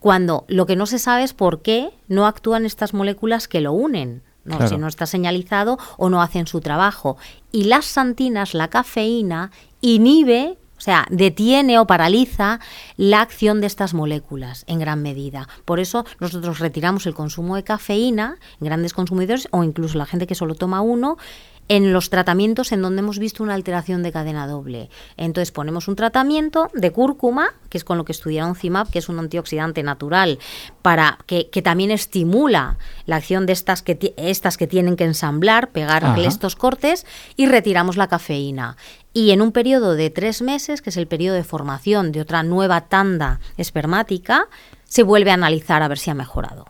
cuando 0.00 0.44
lo 0.48 0.66
que 0.66 0.76
no 0.76 0.86
se 0.86 0.98
sabe 0.98 1.24
es 1.24 1.34
por 1.34 1.62
qué 1.62 1.90
no 2.08 2.26
actúan 2.26 2.64
estas 2.64 2.94
moléculas 2.94 3.48
que 3.48 3.60
lo 3.60 3.72
unen. 3.72 4.22
No, 4.44 4.56
Claro. 4.56 4.70
si 4.70 4.78
no 4.78 4.88
está 4.88 5.04
señalizado 5.04 5.78
o 5.98 6.08
no 6.08 6.22
hacen 6.22 6.46
su 6.46 6.60
trabajo. 6.60 7.18
Y 7.52 7.64
las 7.64 7.84
santinas, 7.84 8.54
la 8.54 8.68
cafeína, 8.68 9.50
inhibe, 9.82 10.56
o 10.78 10.80
sea, 10.80 11.06
detiene 11.10 11.78
o 11.78 11.86
paraliza 11.86 12.60
la 12.96 13.20
acción 13.20 13.60
de 13.60 13.66
estas 13.66 13.92
moléculas 13.92 14.64
en 14.66 14.78
gran 14.78 15.02
medida. 15.02 15.48
Por 15.66 15.80
eso 15.80 16.06
nosotros 16.20 16.60
retiramos 16.60 17.04
el 17.06 17.14
consumo 17.14 17.56
de 17.56 17.64
cafeína 17.64 18.36
en 18.60 18.64
grandes 18.64 18.94
consumidores 18.94 19.48
o 19.50 19.64
incluso 19.64 19.98
la 19.98 20.06
gente 20.06 20.26
que 20.26 20.34
solo 20.34 20.54
toma 20.54 20.80
uno 20.80 21.18
en 21.68 21.92
los 21.92 22.10
tratamientos 22.10 22.72
en 22.72 22.82
donde 22.82 23.00
hemos 23.00 23.18
visto 23.18 23.42
una 23.42 23.54
alteración 23.54 24.02
de 24.02 24.12
cadena 24.12 24.46
doble. 24.46 24.90
Entonces 25.16 25.52
ponemos 25.52 25.88
un 25.88 25.96
tratamiento 25.96 26.70
de 26.74 26.90
cúrcuma, 26.90 27.54
que 27.68 27.78
es 27.78 27.84
con 27.84 27.98
lo 27.98 28.04
que 28.04 28.12
estudiaron 28.12 28.56
CIMAP, 28.56 28.90
que 28.90 28.98
es 28.98 29.08
un 29.08 29.18
antioxidante 29.18 29.82
natural, 29.82 30.38
para 30.82 31.18
que, 31.26 31.50
que 31.50 31.62
también 31.62 31.90
estimula 31.90 32.78
la 33.06 33.16
acción 33.16 33.46
de 33.46 33.52
estas 33.52 33.82
que, 33.82 34.14
estas 34.16 34.56
que 34.56 34.66
tienen 34.66 34.96
que 34.96 35.04
ensamblar, 35.04 35.70
pegar 35.70 36.04
Ajá. 36.04 36.20
estos 36.22 36.56
cortes, 36.56 37.06
y 37.36 37.46
retiramos 37.46 37.96
la 37.96 38.08
cafeína. 38.08 38.76
Y 39.12 39.30
en 39.30 39.42
un 39.42 39.52
periodo 39.52 39.94
de 39.94 40.10
tres 40.10 40.42
meses, 40.42 40.80
que 40.80 40.90
es 40.90 40.96
el 40.96 41.06
periodo 41.06 41.36
de 41.36 41.44
formación 41.44 42.12
de 42.12 42.20
otra 42.20 42.42
nueva 42.42 42.82
tanda 42.82 43.40
espermática, 43.56 44.46
se 44.84 45.02
vuelve 45.02 45.30
a 45.30 45.34
analizar 45.34 45.82
a 45.82 45.88
ver 45.88 45.98
si 45.98 46.10
ha 46.10 46.14
mejorado. 46.14 46.66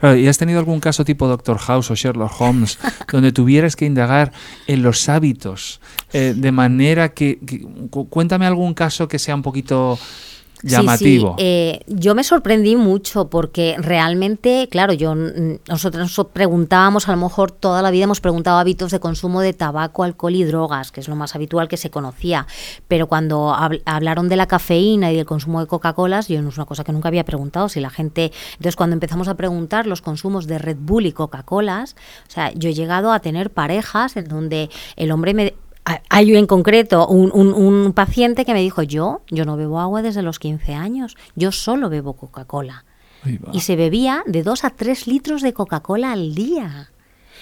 Claro, 0.00 0.16
¿Y 0.16 0.26
has 0.28 0.38
tenido 0.38 0.58
algún 0.58 0.80
caso 0.80 1.04
tipo 1.04 1.28
Doctor 1.28 1.58
House 1.58 1.90
o 1.90 1.94
Sherlock 1.94 2.32
Holmes 2.40 2.78
donde 3.12 3.32
tuvieras 3.32 3.76
que 3.76 3.84
indagar 3.84 4.32
en 4.66 4.82
los 4.82 5.08
hábitos 5.08 5.80
eh, 6.12 6.34
de 6.36 6.52
manera 6.52 7.10
que, 7.10 7.38
que- 7.46 7.60
cu- 7.90 8.08
Cuéntame 8.08 8.46
algún 8.46 8.72
caso 8.74 9.08
que 9.08 9.18
sea 9.18 9.34
un 9.34 9.42
poquito 9.42 9.98
llamativo. 10.62 11.36
Sí, 11.38 11.42
sí. 11.42 11.46
Eh, 11.46 11.80
yo 11.86 12.14
me 12.14 12.24
sorprendí 12.24 12.76
mucho 12.76 13.28
porque 13.28 13.76
realmente, 13.78 14.68
claro, 14.70 14.92
yo 14.92 15.14
mm, 15.14 15.60
nosotros 15.68 16.16
nos 16.16 16.26
preguntábamos, 16.28 17.08
a 17.08 17.12
lo 17.12 17.18
mejor 17.18 17.50
toda 17.50 17.82
la 17.82 17.90
vida 17.90 18.04
hemos 18.04 18.20
preguntado 18.20 18.58
hábitos 18.58 18.90
de 18.90 19.00
consumo 19.00 19.40
de 19.40 19.52
tabaco, 19.52 20.02
alcohol 20.04 20.34
y 20.34 20.44
drogas, 20.44 20.92
que 20.92 21.00
es 21.00 21.08
lo 21.08 21.16
más 21.16 21.34
habitual 21.34 21.68
que 21.68 21.76
se 21.76 21.90
conocía. 21.90 22.46
Pero 22.88 23.06
cuando 23.06 23.54
habl- 23.54 23.82
hablaron 23.84 24.28
de 24.28 24.36
la 24.36 24.46
cafeína 24.46 25.12
y 25.12 25.16
del 25.16 25.26
consumo 25.26 25.60
de 25.60 25.66
Coca-Colas, 25.66 26.28
yo 26.28 26.40
no 26.42 26.48
es 26.50 26.56
una 26.56 26.66
cosa 26.66 26.84
que 26.84 26.92
nunca 26.92 27.08
había 27.08 27.24
preguntado. 27.24 27.68
Si 27.68 27.80
la 27.80 27.90
gente, 27.90 28.32
entonces 28.52 28.76
cuando 28.76 28.94
empezamos 28.94 29.28
a 29.28 29.34
preguntar 29.34 29.86
los 29.86 30.02
consumos 30.02 30.46
de 30.46 30.58
Red 30.58 30.76
Bull 30.80 31.06
y 31.06 31.12
Coca-Colas, 31.12 31.96
o 32.28 32.30
sea, 32.30 32.52
yo 32.54 32.68
he 32.68 32.74
llegado 32.74 33.12
a 33.12 33.20
tener 33.20 33.50
parejas 33.50 34.16
en 34.16 34.28
donde 34.28 34.70
el 34.96 35.10
hombre 35.12 35.34
me 35.34 35.54
hay 35.84 36.36
en 36.36 36.46
concreto 36.46 37.06
un, 37.08 37.30
un- 37.32 37.52
un 37.54 37.92
paciente 37.92 38.44
que 38.44 38.52
me 38.52 38.60
dijo, 38.60 38.82
yo, 38.82 39.22
yo 39.30 39.44
no 39.44 39.56
bebo 39.56 39.80
agua 39.80 40.02
desde 40.02 40.22
los 40.22 40.38
15 40.38 40.74
años, 40.74 41.16
yo 41.34 41.52
solo 41.52 41.88
bebo 41.90 42.14
Coca-Cola. 42.14 42.84
Y 43.52 43.60
se 43.60 43.76
bebía 43.76 44.22
de 44.26 44.42
2 44.42 44.64
a 44.64 44.70
3 44.70 45.06
litros 45.06 45.42
de 45.42 45.52
Coca-Cola 45.52 46.12
al 46.12 46.34
día. 46.34 46.90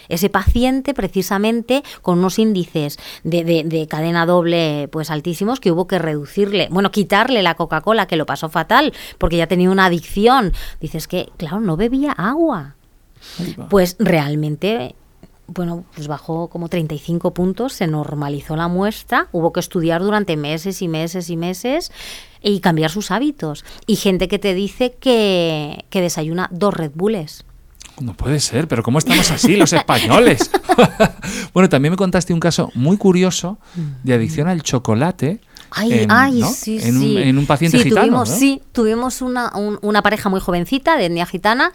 Ese 0.08 0.30
paciente, 0.30 0.94
precisamente, 0.94 1.82
con 2.00 2.18
unos 2.20 2.38
índices 2.38 2.98
de, 3.24 3.44
de- 3.44 3.64
de 3.64 3.86
cadena 3.86 4.24
doble 4.24 4.88
pues 4.90 5.10
altísimos, 5.10 5.60
que 5.60 5.70
hubo 5.70 5.86
que 5.86 5.98
reducirle, 5.98 6.68
bueno, 6.70 6.90
quitarle 6.90 7.42
la 7.42 7.54
Coca-Cola, 7.56 8.06
que 8.06 8.16
lo 8.16 8.24
pasó 8.24 8.48
fatal, 8.48 8.94
porque 9.18 9.36
ya 9.36 9.46
tenía 9.48 9.70
una 9.70 9.84
adicción. 9.84 10.52
Dices 10.80 11.06
que, 11.08 11.28
claro, 11.36 11.60
no 11.60 11.76
bebía 11.76 12.12
agua. 12.12 12.76
Pues 13.68 13.96
realmente, 13.98 14.94
bueno, 15.48 15.84
pues 15.94 16.06
bajó 16.08 16.48
como 16.48 16.68
35 16.68 17.32
puntos, 17.32 17.72
se 17.72 17.86
normalizó 17.86 18.54
la 18.54 18.68
muestra, 18.68 19.28
hubo 19.32 19.52
que 19.52 19.60
estudiar 19.60 20.02
durante 20.02 20.36
meses 20.36 20.82
y 20.82 20.88
meses 20.88 21.30
y 21.30 21.36
meses 21.36 21.90
y 22.42 22.60
cambiar 22.60 22.90
sus 22.90 23.10
hábitos. 23.10 23.64
Y 23.86 23.96
gente 23.96 24.28
que 24.28 24.38
te 24.38 24.54
dice 24.54 24.94
que, 25.00 25.84
que 25.90 26.00
desayuna 26.00 26.48
dos 26.52 26.74
Red 26.74 26.92
Bulls. 26.94 27.44
No 28.00 28.14
puede 28.14 28.38
ser, 28.38 28.68
pero 28.68 28.82
¿cómo 28.82 28.98
estamos 28.98 29.30
así 29.30 29.56
los 29.56 29.72
españoles? 29.72 30.50
bueno, 31.54 31.68
también 31.68 31.92
me 31.92 31.96
contaste 31.96 32.32
un 32.32 32.40
caso 32.40 32.70
muy 32.74 32.96
curioso 32.96 33.58
de 34.04 34.14
adicción 34.14 34.48
al 34.48 34.62
chocolate. 34.62 35.40
Ay, 35.70 35.92
en, 36.04 36.10
ay, 36.10 36.40
¿no? 36.40 36.48
sí, 36.50 36.78
en 36.82 36.96
un, 36.96 37.02
sí. 37.02 37.16
en 37.18 37.38
un 37.38 37.46
paciente 37.46 37.78
Sí, 37.78 37.84
gitano. 37.84 38.02
Tuvimos, 38.06 38.30
¿no? 38.30 38.36
Sí, 38.36 38.62
tuvimos 38.72 39.22
una, 39.22 39.52
un- 39.56 39.78
una 39.82 40.02
pareja 40.02 40.28
muy 40.28 40.40
jovencita 40.40 40.96
de 40.96 41.06
etnia 41.06 41.26
gitana 41.26 41.72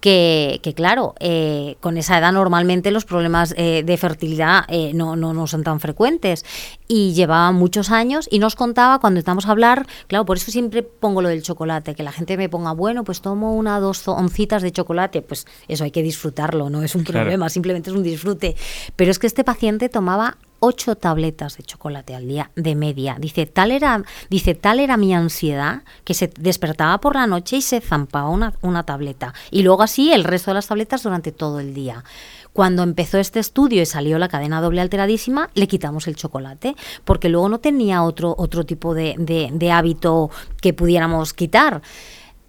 que, 0.00 0.58
que 0.64 0.74
claro, 0.74 1.14
eh, 1.20 1.76
con 1.80 1.96
esa 1.96 2.18
edad 2.18 2.32
normalmente 2.32 2.90
los 2.90 3.04
problemas 3.04 3.54
eh, 3.56 3.82
de 3.86 3.96
fertilidad 3.96 4.64
eh, 4.68 4.92
no, 4.94 5.14
no, 5.14 5.32
no 5.32 5.46
son 5.46 5.62
tan 5.62 5.78
frecuentes. 5.80 6.44
Y 6.88 7.12
llevaba 7.14 7.52
muchos 7.52 7.90
años 7.90 8.28
y 8.30 8.38
nos 8.40 8.56
contaba 8.56 8.98
cuando 8.98 9.18
estamos 9.20 9.46
a 9.46 9.50
hablar, 9.52 9.86
claro, 10.08 10.24
por 10.24 10.36
eso 10.38 10.50
siempre 10.50 10.82
pongo 10.82 11.22
lo 11.22 11.28
del 11.28 11.42
chocolate, 11.42 11.94
que 11.94 12.02
la 12.02 12.10
gente 12.12 12.36
me 12.36 12.48
ponga, 12.48 12.72
bueno, 12.72 13.04
pues 13.04 13.20
tomo 13.20 13.54
una 13.54 13.78
dos 13.80 14.06
oncitas 14.08 14.62
de 14.62 14.72
chocolate, 14.72 15.22
pues 15.22 15.46
eso 15.68 15.84
hay 15.84 15.90
que 15.92 16.02
disfrutarlo, 16.02 16.68
no 16.68 16.82
es 16.82 16.94
un 16.96 17.04
Claro. 17.04 17.20
problema, 17.24 17.48
simplemente 17.48 17.90
es 17.90 17.96
un 17.96 18.02
disfrute. 18.02 18.56
Pero 18.96 19.10
es 19.10 19.18
que 19.20 19.26
este 19.28 19.44
paciente 19.44 19.88
tomaba 19.88 20.36
ocho 20.64 20.94
tabletas 20.94 21.56
de 21.56 21.64
chocolate 21.64 22.14
al 22.14 22.28
día 22.28 22.52
de 22.54 22.76
media. 22.76 23.16
Dice, 23.18 23.46
tal 23.46 23.72
era, 23.72 24.04
dice, 24.30 24.54
tal 24.54 24.78
era 24.78 24.96
mi 24.96 25.12
ansiedad 25.12 25.82
que 26.04 26.14
se 26.14 26.28
despertaba 26.38 27.00
por 27.00 27.16
la 27.16 27.26
noche 27.26 27.56
y 27.56 27.62
se 27.62 27.80
zampaba 27.80 28.28
una, 28.28 28.54
una 28.62 28.84
tableta. 28.84 29.34
Y 29.50 29.64
luego 29.64 29.82
así 29.82 30.12
el 30.12 30.22
resto 30.22 30.52
de 30.52 30.54
las 30.54 30.68
tabletas 30.68 31.02
durante 31.02 31.32
todo 31.32 31.58
el 31.58 31.74
día. 31.74 32.04
Cuando 32.52 32.84
empezó 32.84 33.18
este 33.18 33.40
estudio 33.40 33.82
y 33.82 33.86
salió 33.86 34.18
la 34.20 34.28
cadena 34.28 34.60
doble 34.60 34.80
alteradísima, 34.82 35.50
le 35.54 35.66
quitamos 35.66 36.06
el 36.06 36.14
chocolate, 36.14 36.76
porque 37.04 37.28
luego 37.28 37.48
no 37.48 37.58
tenía 37.58 38.04
otro, 38.04 38.34
otro 38.38 38.64
tipo 38.64 38.94
de, 38.94 39.16
de- 39.18 39.50
de 39.52 39.72
hábito 39.72 40.30
que 40.60 40.72
pudiéramos 40.72 41.32
quitar. 41.32 41.82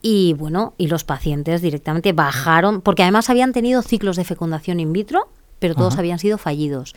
Y 0.04 0.34
bueno, 0.34 0.76
y 0.78 0.88
los 0.88 1.04
pacientes 1.04 1.62
directamente 1.64 2.14
bajaron, 2.14 2.82
porque 2.82 3.02
además 3.02 3.30
habían 3.32 3.54
tenido 3.54 3.82
ciclos 3.82 4.18
de 4.18 4.26
fecundación 4.26 4.80
in 4.80 4.94
vitro, 4.94 5.30
pero 5.60 5.74
todos 5.74 5.94
Ajá. 5.94 6.02
habían 6.02 6.20
sido 6.20 6.38
fallidos. 6.38 6.94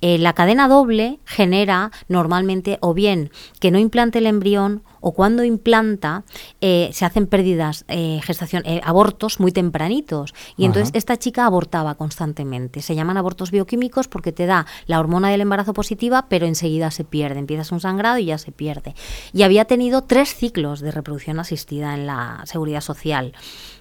Eh, 0.00 0.18
la 0.18 0.32
cadena 0.32 0.68
doble 0.68 1.20
genera 1.24 1.90
normalmente 2.08 2.78
o 2.80 2.94
bien 2.94 3.30
que 3.58 3.70
no 3.70 3.78
implante 3.78 4.18
el 4.18 4.26
embrión 4.26 4.82
o 5.00 5.12
cuando 5.12 5.44
implanta 5.44 6.24
eh, 6.60 6.90
se 6.92 7.04
hacen 7.06 7.26
pérdidas, 7.26 7.84
eh, 7.88 8.20
gestación, 8.22 8.62
abortos 8.82 9.40
muy 9.40 9.50
tempranitos. 9.50 10.34
Y 10.56 10.66
entonces 10.66 10.90
esta 10.94 11.16
chica 11.16 11.46
abortaba 11.46 11.94
constantemente. 11.94 12.82
Se 12.82 12.94
llaman 12.94 13.16
abortos 13.16 13.50
bioquímicos 13.50 14.08
porque 14.08 14.32
te 14.32 14.46
da 14.46 14.66
la 14.86 15.00
hormona 15.00 15.30
del 15.30 15.40
embarazo 15.40 15.72
positiva, 15.72 16.26
pero 16.28 16.46
enseguida 16.46 16.90
se 16.90 17.04
pierde. 17.04 17.38
Empiezas 17.38 17.72
un 17.72 17.80
sangrado 17.80 18.18
y 18.18 18.26
ya 18.26 18.38
se 18.38 18.52
pierde. 18.52 18.94
Y 19.32 19.42
había 19.42 19.64
tenido 19.64 20.02
tres 20.02 20.34
ciclos 20.34 20.80
de 20.80 20.90
reproducción 20.90 21.40
asistida 21.40 21.94
en 21.94 22.06
la 22.06 22.42
seguridad 22.44 22.82
social 22.82 23.32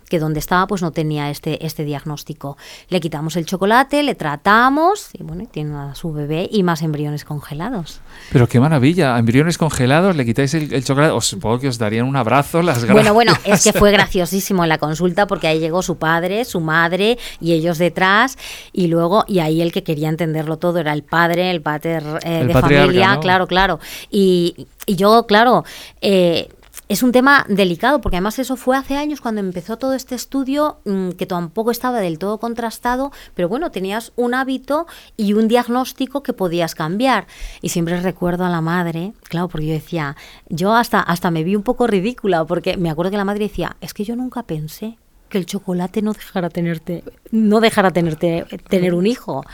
que 0.10 0.20
donde 0.20 0.40
estaba 0.40 0.68
pues 0.68 0.82
no 0.82 0.92
tenía 0.92 1.30
este, 1.30 1.66
este 1.66 1.86
diagnóstico. 1.86 2.58
Le 2.90 3.00
quitamos 3.00 3.36
el 3.38 3.46
chocolate, 3.46 4.04
le 4.04 4.16
tratamos 4.16 5.10
y 5.14 5.24
bueno, 5.24 5.48
tiene 5.50 5.76
a 5.76 5.96
su 5.96 6.12
bebé 6.12 6.50
y 6.52 6.64
más 6.64 6.82
embriones 6.82 7.24
congelados. 7.24 8.02
Pero 8.32 8.48
qué 8.48 8.60
maravilla, 8.60 9.18
embriones 9.18 9.58
congelados, 9.58 10.16
le 10.16 10.26
quitáis 10.26 10.54
el, 10.54 10.84
chocolate, 10.84 11.14
os 11.14 11.28
supongo 11.28 11.60
que 11.60 11.68
os 11.68 11.78
darían 11.78 12.06
un 12.06 12.16
abrazo 12.16 12.62
las 12.62 12.84
gracias. 12.84 12.94
Bueno, 12.94 13.14
bueno, 13.14 13.34
es 13.46 13.64
que 13.64 13.72
fue 13.72 13.92
graciosísimo 13.94 14.64
en 14.64 14.70
la 14.70 14.78
consulta 14.78 15.28
porque 15.28 15.48
ahí 15.48 15.60
llegó 15.60 15.82
su 15.82 15.98
padre, 15.98 16.44
su 16.46 16.60
madre 16.60 17.18
y 17.40 17.54
ellos 17.54 17.78
detrás 17.78 18.38
y 18.74 18.88
luego, 18.88 19.24
y 19.28 19.40
ahí 19.40 19.62
el 19.62 19.72
que 19.72 19.84
quería 19.84 20.10
entenderlo 20.10 20.58
todo 20.58 20.80
era 20.80 20.94
el 20.94 21.04
padre, 21.04 21.52
el 21.52 21.62
pater 21.62 22.04
eh, 22.24 22.46
de 22.46 22.54
familia, 22.54 23.20
claro, 23.22 23.48
claro. 23.48 23.80
Y, 24.10 24.68
y 24.86 24.96
yo, 24.96 25.26
claro, 25.28 25.64
eh, 26.02 26.50
es 26.90 27.04
un 27.04 27.12
tema 27.12 27.46
delicado, 27.48 28.02
porque 28.02 28.18
además 28.18 28.40
eso 28.40 28.56
fue 28.56 28.76
hace 28.76 28.98
años 28.98 29.22
cuando 29.22 29.42
empezó 29.42 29.78
todo 29.78 29.94
este 29.94 30.16
estudio, 30.16 30.80
mm, 30.86 31.12
que 31.12 31.28
tampoco 31.28 31.70
estaba 31.70 32.00
del 32.00 32.18
todo 32.18 32.40
contrastado, 32.40 33.12
pero 33.36 33.48
bueno, 33.48 33.70
tenías 33.70 34.12
un 34.16 34.34
hábito 34.34 34.88
y 35.16 35.34
un 35.34 35.48
diagnóstico 35.48 36.24
que 36.24 36.34
podías 36.34 36.74
cambiar. 36.74 37.28
Y 37.62 37.70
siempre 37.70 38.02
recuerdo 38.02 38.44
a 38.44 38.50
la 38.50 38.62
madre, 38.62 39.14
claro, 39.26 39.50
porque 39.50 39.68
yo 39.68 39.74
decía, 39.74 40.18
yo 40.50 40.74
hasta, 40.74 41.00
hasta 41.00 41.30
me 41.30 41.44
vi 41.44 41.56
un 41.56 41.62
poco 41.62 41.86
ridícula, 41.86 42.44
porque 42.46 42.76
me 42.76 42.90
acuerdo 42.90 43.12
que 43.12 43.18
la 43.18 43.26
madre 43.26 43.46
decía, 43.46 43.78
es 43.82 43.94
que 43.94 44.04
yo 44.04 44.16
nunca 44.16 44.42
pensé 44.42 44.98
que 45.30 45.38
el 45.38 45.46
chocolate 45.46 46.02
no 46.02 46.14
dejara 46.14 46.50
tenerte, 46.50 47.04
no 47.32 47.60
dejara 47.60 47.92
tenerte, 47.92 48.46
tener 48.68 48.94
un 48.94 49.08
hijo. 49.08 49.46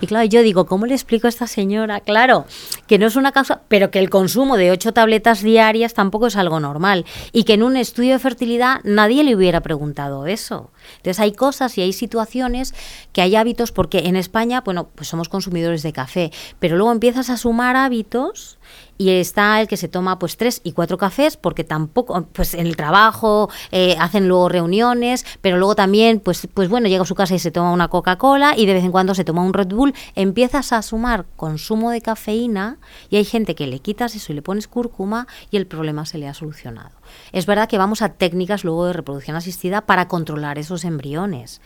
Y 0.00 0.06
claro, 0.06 0.24
yo 0.26 0.42
digo, 0.42 0.66
¿cómo 0.66 0.86
le 0.86 0.94
explico 0.94 1.26
a 1.26 1.30
esta 1.30 1.46
señora? 1.46 2.00
Claro, 2.00 2.46
que 2.86 2.98
no 2.98 3.06
es 3.06 3.16
una 3.16 3.32
causa, 3.32 3.62
pero 3.68 3.90
que 3.90 3.98
el 3.98 4.10
consumo 4.10 4.56
de 4.56 4.70
ocho 4.70 4.92
tabletas 4.92 5.42
diarias 5.42 5.94
tampoco 5.94 6.26
es 6.26 6.36
algo 6.36 6.60
normal. 6.60 7.04
Y 7.32 7.44
que 7.44 7.54
en 7.54 7.62
un 7.62 7.76
estudio 7.76 8.12
de 8.12 8.18
fertilidad 8.18 8.80
nadie 8.84 9.22
le 9.22 9.36
hubiera 9.36 9.60
preguntado 9.60 10.26
eso. 10.26 10.70
Entonces 10.96 11.20
hay 11.20 11.32
cosas 11.32 11.76
y 11.78 11.82
hay 11.82 11.92
situaciones 11.92 12.74
que 13.12 13.22
hay 13.22 13.36
hábitos, 13.36 13.72
porque 13.72 14.00
en 14.06 14.16
España, 14.16 14.62
bueno, 14.62 14.88
pues 14.94 15.08
somos 15.08 15.28
consumidores 15.28 15.82
de 15.82 15.92
café, 15.92 16.32
pero 16.58 16.76
luego 16.76 16.92
empiezas 16.92 17.30
a 17.30 17.36
sumar 17.36 17.76
hábitos 17.76 18.58
y 18.98 19.10
está 19.10 19.60
el 19.60 19.68
que 19.68 19.76
se 19.76 19.88
toma 19.88 20.18
pues 20.18 20.36
tres 20.36 20.60
y 20.62 20.72
cuatro 20.72 20.98
cafés 20.98 21.36
porque 21.36 21.64
tampoco 21.64 22.26
pues 22.32 22.54
en 22.54 22.66
el 22.66 22.76
trabajo 22.76 23.48
eh, 23.72 23.96
hacen 23.98 24.28
luego 24.28 24.48
reuniones 24.48 25.24
pero 25.40 25.56
luego 25.56 25.74
también 25.74 26.20
pues 26.20 26.46
pues 26.52 26.68
bueno 26.68 26.86
llega 26.88 27.02
a 27.02 27.06
su 27.06 27.14
casa 27.14 27.34
y 27.34 27.38
se 27.38 27.50
toma 27.50 27.72
una 27.72 27.88
Coca-Cola 27.88 28.54
y 28.56 28.66
de 28.66 28.74
vez 28.74 28.84
en 28.84 28.90
cuando 28.90 29.14
se 29.14 29.24
toma 29.24 29.42
un 29.42 29.52
Red 29.52 29.68
Bull. 29.68 29.94
Empiezas 30.14 30.72
a 30.72 30.82
sumar 30.82 31.26
consumo 31.36 31.90
de 31.90 32.00
cafeína 32.00 32.78
y 33.08 33.16
hay 33.16 33.24
gente 33.24 33.54
que 33.54 33.66
le 33.66 33.80
quitas 33.80 34.14
eso 34.14 34.32
y 34.32 34.34
le 34.34 34.42
pones 34.42 34.68
cúrcuma 34.68 35.26
y 35.50 35.56
el 35.56 35.66
problema 35.66 36.06
se 36.06 36.18
le 36.18 36.28
ha 36.28 36.34
solucionado. 36.34 36.90
Es 37.32 37.46
verdad 37.46 37.68
que 37.68 37.78
vamos 37.78 38.02
a 38.02 38.10
técnicas 38.10 38.64
luego 38.64 38.86
de 38.86 38.92
reproducción 38.92 39.36
asistida 39.36 39.82
para 39.82 40.08
controlar 40.08 40.58
esos 40.58 40.84
embriones 40.84 41.60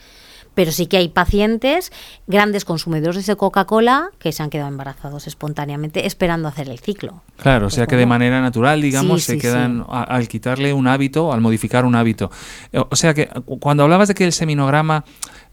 pero 0.55 0.73
sí 0.73 0.87
que 0.87 0.97
hay 0.97 1.09
pacientes, 1.09 1.93
grandes 2.27 2.65
consumidores 2.65 3.27
de 3.27 3.37
Coca-Cola, 3.37 4.11
que 4.19 4.33
se 4.33 4.43
han 4.43 4.51
quedado 4.51 4.69
embarazados 4.69 5.27
espontáneamente 5.27 6.07
esperando 6.07 6.49
hacer 6.49 6.69
el 6.69 6.79
ciclo. 6.79 7.23
Claro, 7.37 7.67
o 7.67 7.71
sea 7.71 7.87
que 7.87 7.97
de 7.97 8.07
manera 8.07 8.41
natural, 8.41 8.81
digamos, 8.81 9.25
se 9.25 9.39
quedan 9.39 9.85
al 9.89 10.29
quitarle 10.29 10.73
un 10.73 10.87
hábito, 10.87 11.33
al 11.33 11.41
modificar 11.41 11.85
un 11.85 11.95
hábito. 11.95 12.31
O 12.73 12.97
sea 12.97 13.15
que 13.15 13.29
cuando 13.61 13.83
hablabas 13.83 14.09
de 14.09 14.15
que 14.15 14.25
el 14.25 14.33
seminograma 14.33 15.05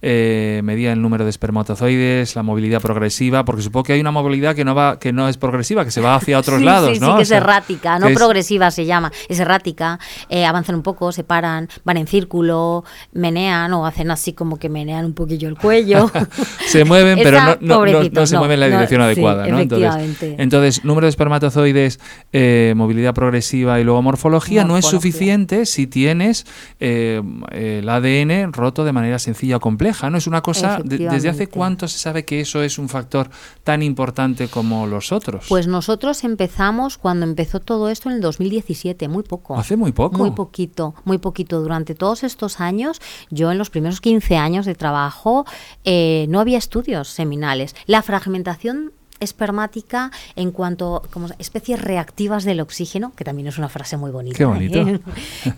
eh, 0.02 0.62
medía 0.64 0.92
el 0.94 1.02
número 1.02 1.24
de 1.24 1.30
espermatozoides, 1.30 2.36
la 2.36 2.44
movilidad 2.44 2.82
progresiva, 2.82 3.46
porque 3.46 3.62
supongo 3.62 3.84
que 3.84 3.94
hay 3.94 4.02
una 4.02 4.12
movilidad 4.12 4.56
que 4.56 4.66
no 4.66 4.74
va, 4.74 5.00
que 5.00 5.14
no 5.14 5.30
es 5.30 5.38
progresiva, 5.38 5.86
que 5.86 5.92
se 5.92 6.02
va 6.02 6.16
hacia 6.16 6.40
otros 6.40 6.62
lados, 6.62 7.00
¿no? 7.00 7.12
Sí, 7.12 7.16
que 7.18 7.22
es 7.24 7.32
errática, 7.32 8.00
no 8.00 8.10
progresiva 8.10 8.72
se 8.72 8.86
llama, 8.86 9.12
es 9.30 9.40
errática, 9.40 10.00
eh, 10.30 10.46
avanzan 10.46 10.76
un 10.76 10.82
poco, 10.82 11.12
se 11.12 11.24
paran, 11.24 11.70
van 11.84 11.98
en 11.98 12.08
círculo, 12.08 12.84
menean 13.14 13.74
o 13.74 13.86
hacen 13.86 14.10
así 14.12 14.34
como 14.34 14.58
que 14.58 14.70
menean 14.70 15.06
un 15.06 15.14
poquillo 15.14 15.48
el 15.48 15.58
cuello. 15.58 16.10
se 16.68 16.84
mueven, 16.84 17.20
pero 17.22 17.40
no, 17.62 17.86
no, 17.86 18.26
se 18.26 18.38
mueven 18.38 18.56
en 18.56 18.60
la 18.60 18.68
dirección 18.68 19.02
adecuada, 19.02 19.48
¿no? 19.48 19.60
Entonces, 19.60 20.84
número 20.84 21.06
de 21.06 21.10
espermatozoides, 21.10 22.00
eh, 22.34 22.74
movilidad 22.76 23.14
progresiva 23.14 23.80
y 23.80 23.84
luego 23.84 24.02
morfología, 24.02 24.64
no 24.64 24.78
es 24.78 24.86
suficiente 24.86 25.66
si 25.66 25.88
tienes 25.88 26.46
eh, 26.80 27.22
el 27.52 27.88
ADN 27.88 28.52
roto 28.54 28.84
de 28.84 28.94
manera 28.94 29.20
sencilla 29.20 29.58
o 29.58 29.60
compleja. 29.60 29.91
¿No? 30.10 30.18
Es 30.18 30.28
una 30.28 30.42
cosa, 30.42 30.80
¿desde 30.84 31.30
hace 31.30 31.48
cuánto 31.48 31.88
se 31.88 31.98
sabe 31.98 32.26
que 32.26 32.42
eso 32.42 32.62
es 32.62 32.78
un 32.78 32.90
factor 32.90 33.30
tan 33.64 33.84
importante 33.84 34.48
como 34.48 34.88
los 34.88 35.12
otros? 35.12 35.46
Pues 35.50 35.68
nosotros 35.68 36.24
empezamos 36.24 36.98
cuando 36.98 37.26
empezó 37.26 37.60
todo 37.60 37.90
esto 37.90 38.10
en 38.10 38.16
el 38.16 38.22
2017, 38.22 39.08
muy 39.08 39.24
poco. 39.24 39.58
Hace 39.58 39.76
muy 39.76 39.92
poco. 39.92 40.18
Muy 40.18 40.32
poquito, 40.32 40.96
muy 41.06 41.18
poquito. 41.18 41.62
Durante 41.62 41.96
todos 41.96 42.24
estos 42.24 42.60
años, 42.60 43.02
yo 43.30 43.52
en 43.52 43.58
los 43.58 43.70
primeros 43.70 44.02
15 44.02 44.38
años 44.38 44.66
de 44.66 44.76
trabajo, 44.76 45.46
eh, 45.84 46.26
no 46.30 46.40
había 46.40 46.58
estudios 46.58 47.08
seminales. 47.08 47.76
La 47.86 48.02
fragmentación 48.02 48.94
espermática 49.22 50.12
en 50.36 50.52
cuanto 50.52 51.04
como 51.12 51.28
especies 51.40 51.82
reactivas 51.82 52.44
del 52.44 52.60
oxígeno, 52.60 53.14
que 53.16 53.24
también 53.24 53.48
es 53.48 53.58
una 53.58 53.70
frase 53.70 53.96
muy 53.96 54.12
bonita. 54.12 54.38
Qué 54.38 54.46
bonito. 54.46 54.80
¿eh? 54.80 55.00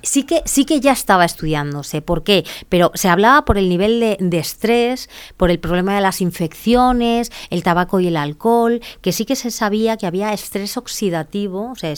Sí, 0.04 0.24
que, 0.24 0.42
sí 0.46 0.66
que 0.66 0.80
ya 0.80 0.92
estaba 0.92 1.26
estudiándose. 1.26 2.02
¿Por 2.02 2.24
qué? 2.24 2.46
Pero 2.70 2.92
se 2.94 3.10
hablaba 3.10 3.46
por 3.46 3.58
el 3.58 3.70
nivel 3.70 4.00
de, 4.00 4.18
de, 4.20 4.38
estrés, 4.38 5.10
por 5.38 5.50
el 5.50 5.60
problema 5.60 5.96
de 5.96 6.02
las 6.02 6.22
infecciones, 6.22 7.32
el 7.50 7.64
tabaco 7.64 8.00
y 8.00 8.08
el 8.08 8.18
alcohol, 8.18 8.82
que 9.02 9.12
sí 9.12 9.26
que 9.26 9.36
se 9.36 9.50
sabía 9.50 9.98
que 9.98 10.06
había 10.06 10.34
estrés 10.34 10.78
oxidativo, 10.78 11.72
o 11.72 11.76
sea, 11.76 11.94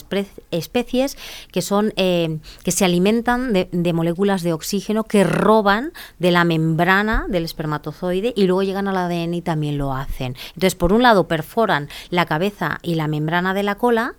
especies 0.52 1.18
que 1.52 1.62
son 1.62 1.94
eh, 1.96 2.40
que 2.64 2.72
se 2.72 2.86
alimentan 2.86 3.54
de, 3.54 3.70
de 3.72 3.94
moléculas 3.94 4.44
de 4.44 4.54
oxígeno 4.54 5.04
que 5.04 5.24
roban 5.24 5.92
de 6.20 6.32
la 6.32 6.44
membrana 6.44 7.26
del 7.28 7.44
espermatozoide 7.44 8.34
y 8.36 8.44
luego 8.44 8.64
llegan 8.64 8.88
al 8.88 8.98
ADN 8.98 9.34
y 9.34 9.42
también 9.42 9.78
lo 9.78 9.94
hacen. 9.94 10.36
Entonces, 10.50 10.76
por 10.76 10.94
un 10.94 11.02
lado, 11.02 11.28
perforan 11.28 11.55
la 12.10 12.26
cabeza 12.26 12.80
y 12.82 12.96
la 12.96 13.08
membrana 13.08 13.54
de 13.54 13.64
la 13.64 13.76
cola 13.76 14.16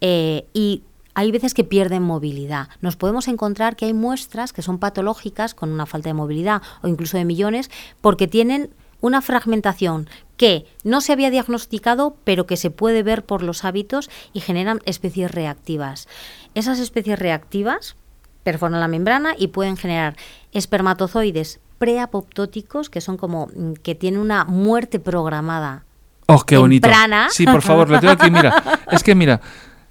eh, 0.00 0.46
y 0.52 0.82
hay 1.14 1.32
veces 1.32 1.54
que 1.54 1.64
pierden 1.64 2.02
movilidad. 2.02 2.68
Nos 2.80 2.96
podemos 2.96 3.28
encontrar 3.28 3.76
que 3.76 3.86
hay 3.86 3.94
muestras 3.94 4.52
que 4.52 4.62
son 4.62 4.78
patológicas 4.78 5.54
con 5.54 5.72
una 5.72 5.86
falta 5.86 6.08
de 6.08 6.14
movilidad 6.14 6.62
o 6.82 6.88
incluso 6.88 7.16
de 7.16 7.24
millones 7.24 7.70
porque 8.00 8.28
tienen 8.28 8.70
una 9.00 9.22
fragmentación 9.22 10.08
que 10.36 10.66
no 10.84 11.00
se 11.00 11.12
había 11.12 11.30
diagnosticado, 11.30 12.16
pero 12.24 12.46
que 12.46 12.56
se 12.56 12.70
puede 12.70 13.02
ver 13.02 13.24
por 13.24 13.42
los 13.42 13.64
hábitos 13.64 14.10
y 14.32 14.40
generan 14.40 14.80
especies 14.84 15.30
reactivas. 15.30 16.08
Esas 16.54 16.78
especies 16.78 17.18
reactivas 17.18 17.96
perforan 18.42 18.80
la 18.80 18.88
membrana 18.88 19.34
y 19.36 19.48
pueden 19.48 19.76
generar 19.76 20.16
espermatozoides 20.52 21.60
preapoptóticos, 21.78 22.90
que 22.90 23.00
son 23.00 23.16
como 23.16 23.48
mm, 23.54 23.74
que 23.82 23.94
tienen 23.94 24.20
una 24.20 24.44
muerte 24.44 25.00
programada 25.00 25.84
Oh, 26.34 26.40
qué 26.44 26.56
bonito. 26.56 26.88
Sí, 27.30 27.44
por 27.44 27.62
favor, 27.62 27.90
lo 27.90 28.00
tengo 28.00 28.12
aquí, 28.12 28.30
mira. 28.30 28.80
Es 28.90 29.02
que 29.02 29.14
mira, 29.14 29.40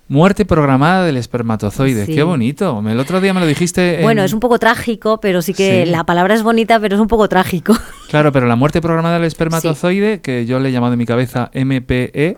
Muerte 0.09 0.43
programada 0.43 1.05
del 1.05 1.17
espermatozoide. 1.17 2.07
Qué 2.07 2.23
bonito. 2.23 2.83
El 2.89 2.99
otro 2.99 3.21
día 3.21 3.31
me 3.31 3.39
lo 3.39 3.45
dijiste. 3.45 3.99
Bueno, 4.01 4.23
es 4.23 4.33
un 4.33 4.39
poco 4.39 4.57
trágico, 4.57 5.19
pero 5.21 5.43
sí 5.43 5.53
que 5.53 5.85
la 5.85 6.03
palabra 6.03 6.33
es 6.33 6.41
bonita, 6.41 6.79
pero 6.79 6.95
es 6.95 7.01
un 7.01 7.07
poco 7.07 7.29
trágico. 7.29 7.77
Claro, 8.09 8.31
pero 8.31 8.47
la 8.47 8.55
muerte 8.55 8.81
programada 8.81 9.19
del 9.19 9.25
espermatozoide, 9.25 10.19
que 10.19 10.47
yo 10.47 10.59
le 10.59 10.69
he 10.69 10.71
llamado 10.71 10.93
en 10.93 10.97
mi 10.97 11.05
cabeza 11.05 11.51
MPE. 11.53 12.37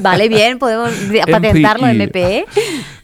Vale, 0.00 0.28
bien, 0.28 0.58
podemos 0.58 0.90
patentarlo, 1.30 1.86
MPE. 1.86 2.46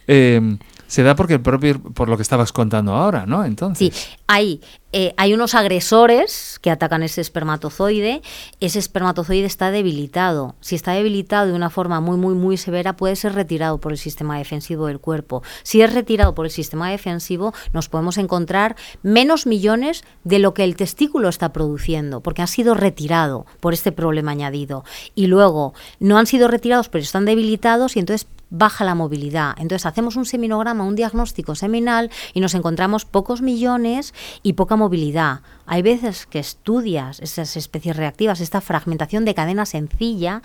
Eh, 0.05 0.57
se 0.93 1.01
da 1.01 1.15
porque 1.15 1.33
el 1.33 1.41
propio, 1.41 1.81
por 1.81 2.07
lo 2.07 2.17
que 2.17 2.21
estabas 2.21 2.53
contando 2.53 2.93
ahora, 2.93 3.25
¿no? 3.25 3.45
Entonces. 3.45 3.95
Sí, 3.95 4.15
hay, 4.27 4.61
eh, 4.91 5.15
hay 5.17 5.33
unos 5.33 5.55
agresores 5.55 6.59
que 6.61 6.69
atacan 6.69 7.01
ese 7.01 7.19
espermatozoide. 7.19 8.21
Ese 8.59 8.77
espermatozoide 8.77 9.47
está 9.47 9.71
debilitado. 9.71 10.53
Si 10.61 10.75
está 10.75 10.91
debilitado 10.91 11.47
de 11.47 11.53
una 11.53 11.71
forma 11.71 11.99
muy, 11.99 12.17
muy, 12.17 12.35
muy 12.35 12.57
severa, 12.57 12.95
puede 12.95 13.15
ser 13.15 13.33
retirado 13.33 13.79
por 13.79 13.91
el 13.91 13.97
sistema 13.97 14.37
defensivo 14.37 14.85
del 14.85 14.99
cuerpo. 14.99 15.41
Si 15.63 15.81
es 15.81 15.91
retirado 15.91 16.35
por 16.35 16.45
el 16.45 16.51
sistema 16.51 16.91
defensivo, 16.91 17.55
nos 17.73 17.89
podemos 17.89 18.19
encontrar 18.19 18.75
menos 19.01 19.47
millones 19.47 20.03
de 20.23 20.37
lo 20.37 20.53
que 20.53 20.63
el 20.63 20.75
testículo 20.75 21.27
está 21.27 21.53
produciendo, 21.53 22.21
porque 22.21 22.43
ha 22.43 22.47
sido 22.47 22.75
retirado 22.75 23.47
por 23.61 23.73
este 23.73 23.91
problema 23.91 24.29
añadido. 24.29 24.83
Y 25.15 25.25
luego, 25.25 25.73
no 25.99 26.19
han 26.19 26.27
sido 26.27 26.47
retirados, 26.47 26.89
pero 26.89 27.01
están 27.01 27.25
debilitados 27.25 27.95
y 27.95 27.99
entonces 27.99 28.27
baja 28.49 28.85
la 28.85 28.95
movilidad. 28.95 29.55
Entonces 29.57 29.85
hacemos 29.85 30.15
un 30.15 30.25
seminograma, 30.25 30.83
un 30.83 30.95
diagnóstico 30.95 31.55
seminal 31.55 32.11
y 32.33 32.39
nos 32.39 32.53
encontramos 32.53 33.05
pocos 33.05 33.41
millones 33.41 34.13
y 34.43 34.53
poca 34.53 34.75
movilidad. 34.75 35.41
Hay 35.65 35.81
veces 35.81 36.25
que 36.25 36.39
estudias 36.39 37.19
esas 37.19 37.57
especies 37.57 37.97
reactivas, 37.97 38.41
esta 38.41 38.61
fragmentación 38.61 39.25
de 39.25 39.33
cadena 39.33 39.65
sencilla 39.65 40.41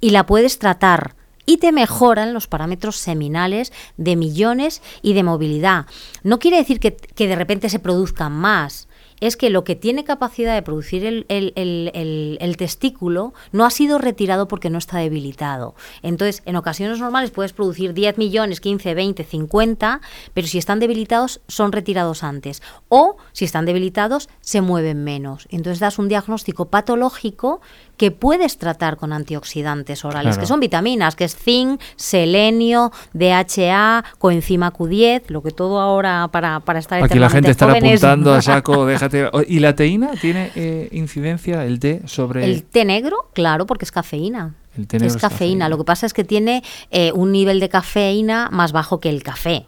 y 0.00 0.10
la 0.10 0.26
puedes 0.26 0.58
tratar 0.58 1.14
y 1.46 1.56
te 1.56 1.72
mejoran 1.72 2.34
los 2.34 2.46
parámetros 2.46 2.96
seminales 2.96 3.72
de 3.96 4.16
millones 4.16 4.82
y 5.02 5.14
de 5.14 5.22
movilidad. 5.22 5.86
No 6.22 6.38
quiere 6.38 6.58
decir 6.58 6.78
que, 6.78 6.94
que 6.94 7.26
de 7.26 7.36
repente 7.36 7.68
se 7.68 7.78
produzcan 7.78 8.32
más, 8.32 8.88
es 9.20 9.36
que 9.36 9.50
lo 9.50 9.64
que 9.64 9.76
tiene 9.76 10.04
capacidad 10.04 10.54
de 10.54 10.62
producir 10.62 11.04
el, 11.04 12.56
testículo 12.58 13.32
no 13.52 13.64
ha 13.64 13.70
sido 13.70 13.98
retirado 13.98 14.48
porque 14.48 14.70
no 14.70 14.78
está 14.78 14.98
debilitado. 14.98 15.74
Entonces, 16.02 16.42
en 16.46 16.56
ocasiones 16.56 16.98
normales 16.98 17.30
puedes 17.30 17.52
producir 17.52 17.94
10 17.94 18.18
millones, 18.18 18.60
15, 18.60 18.94
20, 18.94 19.24
50, 19.24 20.00
pero 20.34 20.46
si 20.46 20.58
están 20.58 20.80
debilitados 20.80 21.40
son 21.48 21.72
retirados 21.72 22.22
antes. 22.22 22.62
O 22.88 23.16
si 23.32 23.44
están 23.44 23.66
debilitados 23.66 24.28
se 24.40 24.60
mueven 24.60 25.04
menos. 25.04 25.46
Entonces 25.50 25.80
das 25.80 25.98
un 25.98 26.08
diagnóstico 26.08 26.66
patológico 26.66 27.60
que 28.00 28.10
puedes 28.10 28.56
tratar 28.56 28.96
con 28.96 29.12
antioxidantes 29.12 30.06
orales, 30.06 30.38
que 30.38 30.46
son 30.46 30.58
vitaminas, 30.58 31.16
que 31.16 31.24
es 31.24 31.36
zinc, 31.36 31.78
selenio, 31.96 32.92
DHA, 33.12 34.04
coenzima 34.16 34.72
Q10, 34.72 35.24
lo 35.28 35.42
que 35.42 35.50
todo 35.50 35.82
ahora 35.82 36.26
para, 36.32 36.60
para 36.60 36.78
estar 36.78 37.04
Aquí 37.04 37.18
la 37.18 37.28
gente 37.28 37.50
está 37.50 37.70
apuntando 37.70 38.32
a 38.32 38.40
saco, 38.40 38.86
déjate. 38.86 39.28
¿Y 39.46 39.58
la 39.58 39.76
teína 39.76 40.12
tiene 40.18 40.50
eh, 40.54 40.88
incidencia, 40.92 41.66
el 41.66 41.78
té, 41.78 42.00
sobre...? 42.06 42.42
El 42.42 42.62
té 42.62 42.86
negro, 42.86 43.28
claro, 43.34 43.66
porque 43.66 43.84
es 43.84 43.92
cafeína. 43.92 44.54
El 44.78 44.86
té 44.86 44.98
negro 44.98 45.14
es, 45.14 45.20
cafeína. 45.20 45.68
Lo 45.68 45.76
que 45.76 45.84
pasa 45.84 46.06
es 46.06 46.14
que 46.14 46.24
tiene 46.24 46.62
eh, 46.90 47.12
un 47.12 47.32
nivel 47.32 47.60
de 47.60 47.68
cafeína 47.68 48.48
más 48.50 48.72
bajo 48.72 48.98
que 48.98 49.10
el 49.10 49.22
café. 49.22 49.66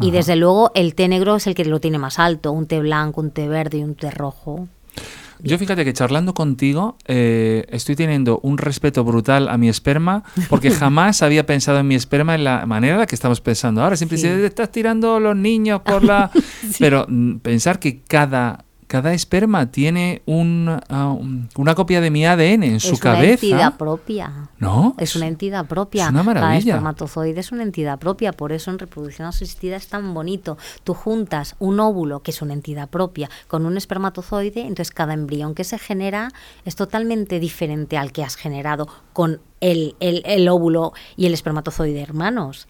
Y 0.00 0.12
desde 0.12 0.34
luego 0.36 0.72
el 0.74 0.94
té 0.94 1.08
negro 1.08 1.36
es 1.36 1.46
el 1.46 1.54
que 1.54 1.66
lo 1.66 1.78
tiene 1.78 1.98
más 1.98 2.18
alto, 2.18 2.52
un 2.52 2.66
té 2.66 2.80
blanco, 2.80 3.20
un 3.20 3.32
té 3.32 3.48
verde 3.48 3.76
y 3.76 3.84
un 3.84 3.96
té 3.96 4.10
rojo. 4.10 4.66
Yo 5.42 5.58
fíjate 5.58 5.84
que 5.84 5.92
charlando 5.92 6.34
contigo 6.34 6.96
eh, 7.06 7.66
estoy 7.70 7.96
teniendo 7.96 8.40
un 8.42 8.58
respeto 8.58 9.04
brutal 9.04 9.48
a 9.48 9.56
mi 9.56 9.68
esperma 9.68 10.24
porque 10.48 10.70
jamás 10.72 11.22
había 11.22 11.46
pensado 11.46 11.78
en 11.78 11.88
mi 11.88 11.94
esperma 11.94 12.34
en 12.34 12.44
la 12.44 12.66
manera 12.66 12.94
en 12.94 13.00
la 13.00 13.06
que 13.06 13.14
estamos 13.14 13.40
pensando 13.40 13.82
ahora. 13.82 13.96
Siempre 13.96 14.18
se 14.18 14.44
estás 14.44 14.70
tirando 14.70 15.18
los 15.20 15.36
niños 15.36 15.80
por 15.82 16.04
la... 16.04 16.30
Pero 16.78 17.06
mm, 17.08 17.36
pensar 17.38 17.78
que 17.78 18.02
cada 18.02 18.65
cada 18.86 19.12
esperma 19.12 19.70
tiene 19.70 20.22
ah, 20.88 21.16
una 21.56 21.74
copia 21.74 22.00
de 22.00 22.10
mi 22.10 22.24
ADN 22.24 22.62
en 22.62 22.80
su 22.80 22.98
cabeza. 22.98 23.34
Es 23.34 23.42
una 23.42 23.50
entidad 23.50 23.76
propia. 23.76 24.50
¿No? 24.58 24.94
Es 24.98 25.16
una 25.16 25.26
entidad 25.26 25.66
propia. 25.66 26.04
Es 26.04 26.10
una 26.10 26.22
maravilla. 26.22 26.48
Cada 26.48 26.58
espermatozoide 26.58 27.40
es 27.40 27.52
una 27.52 27.62
entidad 27.64 27.98
propia. 27.98 28.32
Por 28.32 28.52
eso 28.52 28.70
en 28.70 28.78
reproducción 28.78 29.26
asistida 29.26 29.76
es 29.76 29.88
tan 29.88 30.14
bonito. 30.14 30.56
Tú 30.84 30.94
juntas 30.94 31.56
un 31.58 31.80
óvulo, 31.80 32.20
que 32.20 32.30
es 32.30 32.42
una 32.42 32.52
entidad 32.52 32.88
propia, 32.88 33.28
con 33.48 33.66
un 33.66 33.76
espermatozoide, 33.76 34.60
entonces 34.60 34.92
cada 34.92 35.14
embrión 35.14 35.54
que 35.54 35.64
se 35.64 35.78
genera 35.78 36.30
es 36.64 36.76
totalmente 36.76 37.40
diferente 37.40 37.98
al 37.98 38.12
que 38.12 38.22
has 38.22 38.36
generado 38.36 38.88
con 39.12 39.40
el, 39.60 39.96
el, 40.00 40.22
el 40.26 40.48
óvulo 40.48 40.92
y 41.16 41.26
el 41.26 41.34
espermatozoide 41.34 42.00
hermanos. 42.00 42.68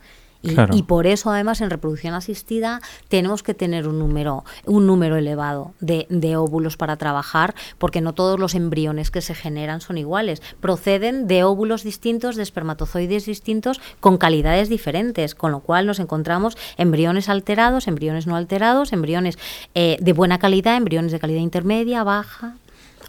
Y, 0.72 0.82
por 0.84 1.06
eso, 1.06 1.30
además, 1.30 1.60
en 1.60 1.70
reproducción 1.70 2.14
asistida 2.14 2.80
tenemos 3.08 3.42
que 3.42 3.54
tener 3.54 3.88
un 3.88 3.98
número, 3.98 4.44
un 4.64 4.86
número 4.86 5.16
elevado 5.16 5.72
de, 5.80 6.06
de, 6.10 6.36
óvulos 6.36 6.76
para 6.76 6.96
trabajar, 6.96 7.54
porque 7.78 8.00
no 8.00 8.14
todos 8.14 8.38
los 8.38 8.54
embriones 8.54 9.10
que 9.10 9.20
se 9.20 9.34
generan 9.34 9.80
son 9.80 9.98
iguales. 9.98 10.42
Proceden 10.60 11.26
de 11.26 11.44
óvulos 11.44 11.82
distintos, 11.82 12.36
de 12.36 12.42
espermatozoides 12.42 13.26
distintos, 13.26 13.80
con 14.00 14.18
calidades 14.18 14.68
diferentes, 14.68 15.34
con 15.34 15.52
lo 15.52 15.60
cual 15.60 15.86
nos 15.86 15.98
encontramos 15.98 16.56
embriones 16.76 17.28
alterados, 17.28 17.88
embriones 17.88 18.26
no 18.26 18.36
alterados, 18.36 18.92
embriones 18.92 19.38
eh, 19.74 19.96
de 20.00 20.12
buena 20.12 20.38
calidad, 20.38 20.76
embriones 20.76 21.12
de 21.12 21.20
calidad 21.20 21.40
intermedia, 21.40 22.04
baja 22.04 22.56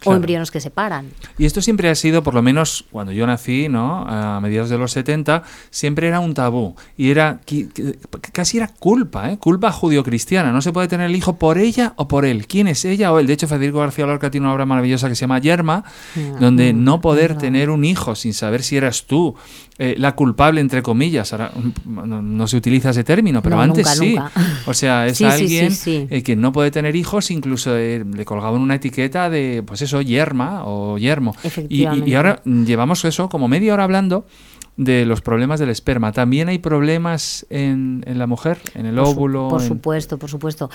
o 0.06 0.14
embriones 0.14 0.52
que 0.52 0.60
se 0.60 0.70
paran. 0.70 1.10
Y 1.38 1.46
esto 1.46 1.62
siempre 1.62 1.90
ha 1.90 1.96
sido, 1.96 2.24
por 2.24 2.34
lo 2.34 2.42
menos 2.42 2.86
cuando 2.92 3.12
yo 3.12 3.26
nací, 3.28 3.70
¿no? 3.70 4.06
a 4.08 4.40
mediados 4.42 4.70
de 4.70 4.78
los 4.78 4.92
70, 4.92 5.44
siempre 5.70 6.08
era 6.08 6.20
un 6.20 6.34
tabú. 6.34 6.76
Y 6.98 7.12
era 7.12 7.40
casi 8.34 8.58
era 8.58 8.68
culpa, 8.68 9.32
¿eh? 9.32 9.38
culpa 9.38 9.72
judio-cristiana. 9.72 10.52
No 10.52 10.62
se 10.62 10.72
puede 10.72 10.88
tener 10.88 11.08
el 11.08 11.16
hijo 11.16 11.38
por 11.38 11.58
ella 11.58 11.94
o 11.96 12.08
por 12.08 12.26
él. 12.26 12.48
¿Quién 12.48 12.68
es 12.68 12.86
ella 12.86 13.12
o 13.12 13.20
él? 13.20 13.28
De 13.28 13.34
hecho, 13.34 13.48
Federico 13.48 13.80
García 13.80 14.06
Lorca 14.06 14.30
tiene 14.32 14.46
una 14.46 14.54
obra 14.54 14.66
maravillosa 14.66 15.10
que 15.10 15.16
se 15.16 15.22
llama 15.22 15.40
Yerma, 15.40 15.84
donde 16.40 16.74
no 16.74 17.02
poder 17.02 17.38
tener 17.38 17.70
un 17.70 17.86
hijo 17.86 18.16
sin 18.16 18.34
saber 18.34 18.64
si 18.64 18.78
eras 18.78 19.06
tú 19.06 19.36
eh, 19.80 19.96
la 19.98 20.16
culpable, 20.16 20.60
entre 20.60 20.82
comillas. 20.82 21.34
Ahora 21.34 21.52
no, 21.86 22.48
se 22.48 22.58
utiliza 22.58 22.90
ese 22.90 23.04
término, 23.04 23.42
pero 23.42 23.60
antes 23.60 23.88
sí. 23.90 24.16
O 24.66 24.74
sea, 24.74 25.06
es 25.08 25.22
alguien 25.22 25.72
eh, 25.86 26.24
que 26.24 26.36
no 26.36 26.52
puede 26.52 26.72
tener 26.72 26.96
hijos, 26.96 27.30
incluso 27.32 27.76
le 27.76 28.26
colgaban 28.26 28.62
una 28.62 28.76
etiqueta 28.76 29.30
de, 29.30 29.64
pues 29.66 29.82
eso, 29.82 30.02
yerma 30.02 30.64
o 30.66 30.98
yermo. 30.98 31.36
Y, 31.70 31.88
y, 31.88 32.14
ahora 32.16 32.42
llevamos 32.44 33.06
eso 33.06 33.30
como 33.30 33.48
media 33.48 33.74
hora 33.74 33.84
hablando 33.84 34.26
de 34.78 35.06
los 35.06 35.22
problemas 35.22 35.60
del 35.60 35.70
esperma. 35.70 36.12
¿También 36.12 36.50
hay 36.50 36.60
problemas 36.60 37.48
en, 37.50 38.04
en 38.06 38.20
la 38.20 38.28
mujer, 38.28 38.60
en 38.76 38.86
el 38.86 39.00
óvulo? 39.00 39.50
por 39.50 39.62
supuesto, 39.62 40.20
por 40.20 40.30
supuesto. 40.30 40.70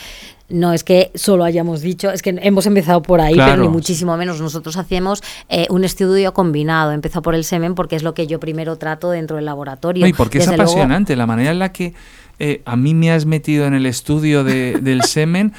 No 0.49 0.73
es 0.73 0.83
que 0.83 1.13
solo 1.15 1.45
hayamos 1.45 1.81
dicho, 1.81 2.11
es 2.11 2.21
que 2.21 2.37
hemos 2.43 2.67
empezado 2.67 3.01
por 3.01 3.21
ahí, 3.21 3.37
pero 3.37 3.63
ni 3.63 3.69
muchísimo 3.69 4.17
menos. 4.17 4.41
Nosotros 4.41 4.77
hacemos 4.77 5.23
eh, 5.49 5.67
un 5.71 5.85
estudio 5.85 6.35
combinado. 6.35 6.91
Empezó 6.91 7.23
por 7.23 7.37
el 7.37 7.45
semen 7.45 7.77
porque 7.77 7.95
es 7.95 8.03
lo 8.03 8.13
que 8.13 8.27
yo 8.27 8.41
primero 8.41 8.77
trato 8.77 9.11
dentro 9.11 9.37
del 9.37 9.45
laboratorio. 9.45 10.05
y 10.05 10.13
porque 10.13 10.39
es 10.39 10.49
apasionante 10.49 11.15
la 11.15 11.27
manera 11.27 11.53
en 11.53 11.61
la 11.61 11.73
que 11.73 11.95
eh, 12.41 12.61
a 12.65 12.77
mí 12.77 12.95
me 12.95 13.13
has 13.13 13.25
metido 13.25 13.67
en 13.67 13.75
el 13.75 13.87
estudio 13.87 14.43
de, 14.43 14.81
del 14.81 15.03
semen. 15.05 15.53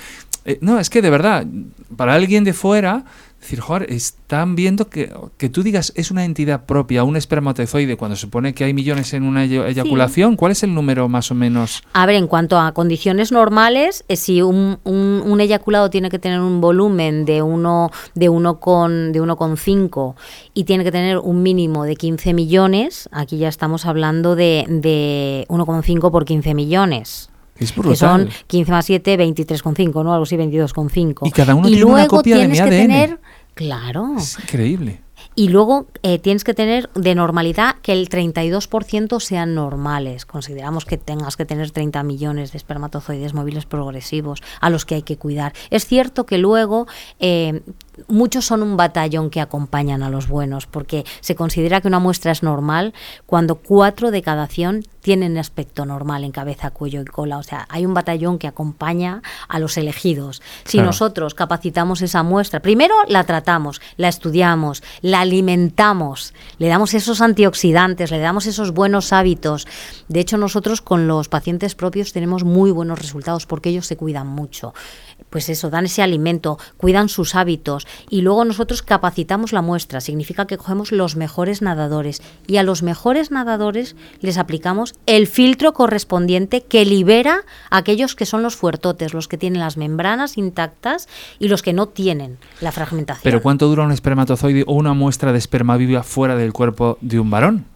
Eh, 0.43 0.58
no, 0.60 0.79
es 0.79 0.89
que 0.89 1.01
de 1.01 1.10
verdad, 1.10 1.45
para 1.95 2.13
alguien 2.13 2.43
de 2.43 2.51
fuera 2.51 3.06
decir, 3.43 3.60
joder, 3.60 3.91
están 3.91 4.56
viendo 4.56 4.89
que, 4.89 5.13
que 5.38 5.49
tú 5.49 5.63
digas 5.63 5.93
es 5.95 6.12
una 6.12 6.25
entidad 6.25 6.65
propia, 6.65 7.03
un 7.03 7.15
espermatozoide, 7.15 7.97
cuando 7.97 8.15
se 8.15 8.21
supone 8.21 8.53
que 8.53 8.63
hay 8.63 8.73
millones 8.73 9.13
en 9.13 9.23
una 9.23 9.43
eyaculación, 9.43 10.36
¿cuál 10.36 10.51
es 10.51 10.63
el 10.63 10.73
número 10.73 11.08
más 11.10 11.32
o 11.32 11.36
menos? 11.36 11.84
A 11.93 12.06
ver, 12.06 12.15
en 12.15 12.27
cuanto 12.27 12.60
a 12.60 12.71
condiciones 12.73 13.32
normales, 13.32 14.06
eh, 14.08 14.15
si 14.15 14.41
un, 14.41 14.79
un, 14.84 15.41
eyaculado 15.41 15.89
tiene 15.89 16.10
que 16.10 16.19
tener 16.19 16.39
un 16.39 16.62
volumen 16.62 17.25
de 17.25 17.41
uno 17.41 17.91
de 18.13 18.29
uno 18.29 18.60
con 18.60 19.12
de 19.12 19.21
1,5 19.21 20.15
y 20.53 20.63
tiene 20.63 20.84
que 20.84 20.91
tener 20.91 21.17
un 21.17 21.43
mínimo 21.43 21.84
de 21.84 21.95
15 21.95 22.34
millones, 22.34 23.10
aquí 23.12 23.38
ya 23.38 23.49
estamos 23.49 23.86
hablando 23.86 24.36
de, 24.36 24.65
de 24.69 25.45
1,5 25.49 26.12
por 26.12 26.25
15 26.25 26.53
millones. 26.53 27.29
Es 27.63 27.76
brutal. 27.76 27.93
Que 27.93 27.97
son 27.97 28.30
15 28.47 28.71
más 28.71 28.86
7, 28.86 29.17
23,5, 29.17 30.04
¿no? 30.04 30.13
Algo 30.13 30.23
así, 30.23 30.36
22,5. 30.36 31.28
Y 31.28 31.32
cada 31.32 31.56
uno 31.56 31.67
tiene 31.67 31.86
una 31.86 32.08
copia 32.08 32.38
de 32.38 32.47
mi 32.47 32.60
ADN. 32.60 32.69
tener, 32.69 33.19
claro. 33.54 34.15
Es 34.17 34.38
increíble. 34.39 35.02
Y 35.36 35.49
luego 35.49 35.88
eh, 36.04 36.19
tienes 36.19 36.43
que 36.43 36.54
tener 36.54 36.89
de 36.93 37.15
normalidad 37.15 37.78
que 37.82 37.93
el 37.93 38.08
32% 38.10 39.19
sean 39.19 39.56
normales. 39.56 40.26
Consideramos 40.26 40.86
que 40.86 40.97
tengas 40.97 41.38
que 41.38 41.45
tener 41.45 41.71
30 41.71 42.04
millones 42.04 42.52
de 42.52 42.58
espermatozoides 42.58 43.34
móviles 43.34 43.65
progresivos 43.65 44.43
a 44.62 44.69
los 44.69 44.86
que 44.86 44.95
hay 44.95 45.02
que 45.02 45.17
cuidar. 45.17 45.54
Es 45.71 45.86
cierto 45.88 46.26
que 46.26 46.38
luego 46.38 46.88
eh, 47.19 47.62
muchos 48.08 48.45
son 48.45 48.63
un 48.63 48.77
batallón 48.77 49.29
que 49.29 49.41
acompañan 49.41 50.03
a 50.03 50.10
los 50.10 50.27
buenos, 50.27 50.67
porque 50.67 51.06
se 51.21 51.36
considera 51.36 51.82
que 51.82 51.88
una 51.88 51.99
muestra 51.99 52.32
es 52.32 52.43
normal 52.43 52.93
cuando 53.25 53.56
cuatro 53.56 54.12
de 54.12 54.21
cada 54.21 54.47
100 54.47 54.86
tienen 55.01 55.38
aspecto 55.38 55.86
normal 55.86 56.23
en 56.23 56.32
cabeza, 56.32 56.71
cuello 56.71 57.01
y 57.01 57.06
cola. 57.06 57.38
O 57.38 57.43
sea, 57.43 57.67
hay 57.69 57.86
un 57.86 57.93
batallón 57.93 58.39
que 58.39 58.47
acompaña 58.47 59.21
a 59.49 59.60
los 59.60 59.77
elegidos. 59.77 60.41
Si 60.63 60.79
nosotros 60.79 61.36
capacitamos 61.36 62.01
esa 62.01 62.23
muestra, 62.23 62.62
primero 62.62 62.95
la 63.08 63.25
tratamos, 63.25 63.82
la 63.97 64.08
estudiamos, 64.08 64.82
la 65.01 65.21
alimentamos, 65.21 66.34
le 66.58 66.67
damos 66.67 66.93
esos 66.93 67.19
antioxidantes, 67.21 68.12
le 68.12 68.19
damos 68.19 68.45
esos 68.45 68.71
buenos 68.71 69.12
hábitos. 69.12 69.67
De 70.08 70.21
hecho, 70.21 70.38
nosotros 70.38 70.82
con 70.82 71.08
los 71.08 71.27
pacientes 71.27 71.75
propios 71.75 72.13
tenemos 72.13 72.45
muy 72.45 72.71
buenos 72.71 72.97
resultados 72.97 73.45
porque 73.45 73.69
ellos 73.69 73.86
se 73.86 73.97
cuidan 73.97 74.27
mucho 74.27 74.73
pues 75.29 75.49
eso, 75.49 75.71
dan 75.71 75.86
ese 75.86 76.03
alimento, 76.03 76.60
cuidan 76.77 77.10
sus 77.10 77.34
hábitos 77.34 77.82
y 78.09 78.21
luego 78.21 78.45
nosotros 78.45 78.81
capacitamos 78.81 79.53
la 79.53 79.61
muestra. 79.61 80.01
Significa 80.01 80.47
que 80.47 80.57
cogemos 80.57 80.91
los 80.91 81.15
mejores 81.15 81.61
nadadores 81.61 82.21
y 82.47 82.57
a 82.57 82.63
los 82.63 82.83
mejores 82.83 83.31
nadadores 83.31 83.95
les 84.21 84.37
aplicamos 84.37 84.95
el 85.05 85.27
filtro 85.27 85.73
correspondiente 85.73 86.61
que 86.61 86.85
libera 86.85 87.41
a 87.69 87.77
aquellos 87.77 88.15
que 88.15 88.25
son 88.25 88.43
los 88.43 88.55
fuertotes, 88.55 89.13
los 89.13 89.27
que 89.27 89.37
tienen 89.37 89.59
las 89.59 89.77
membranas 89.77 90.37
intactas 90.37 91.07
y 91.39 91.47
los 91.47 91.61
que 91.61 91.73
no 91.73 91.87
tienen 91.87 92.37
la 92.61 92.71
fragmentación. 92.71 93.23
¿Pero 93.23 93.41
cuánto 93.41 93.67
dura 93.67 93.83
un 93.83 93.91
espermatozoide 93.91 94.63
o 94.67 94.73
una 94.73 94.93
muestra 94.93 95.31
de 95.31 95.37
esperma 95.37 95.77
viva 95.77 96.03
fuera 96.03 96.35
del 96.35 96.53
cuerpo 96.53 96.97
de 97.01 97.19
un 97.19 97.29
varón? 97.29 97.72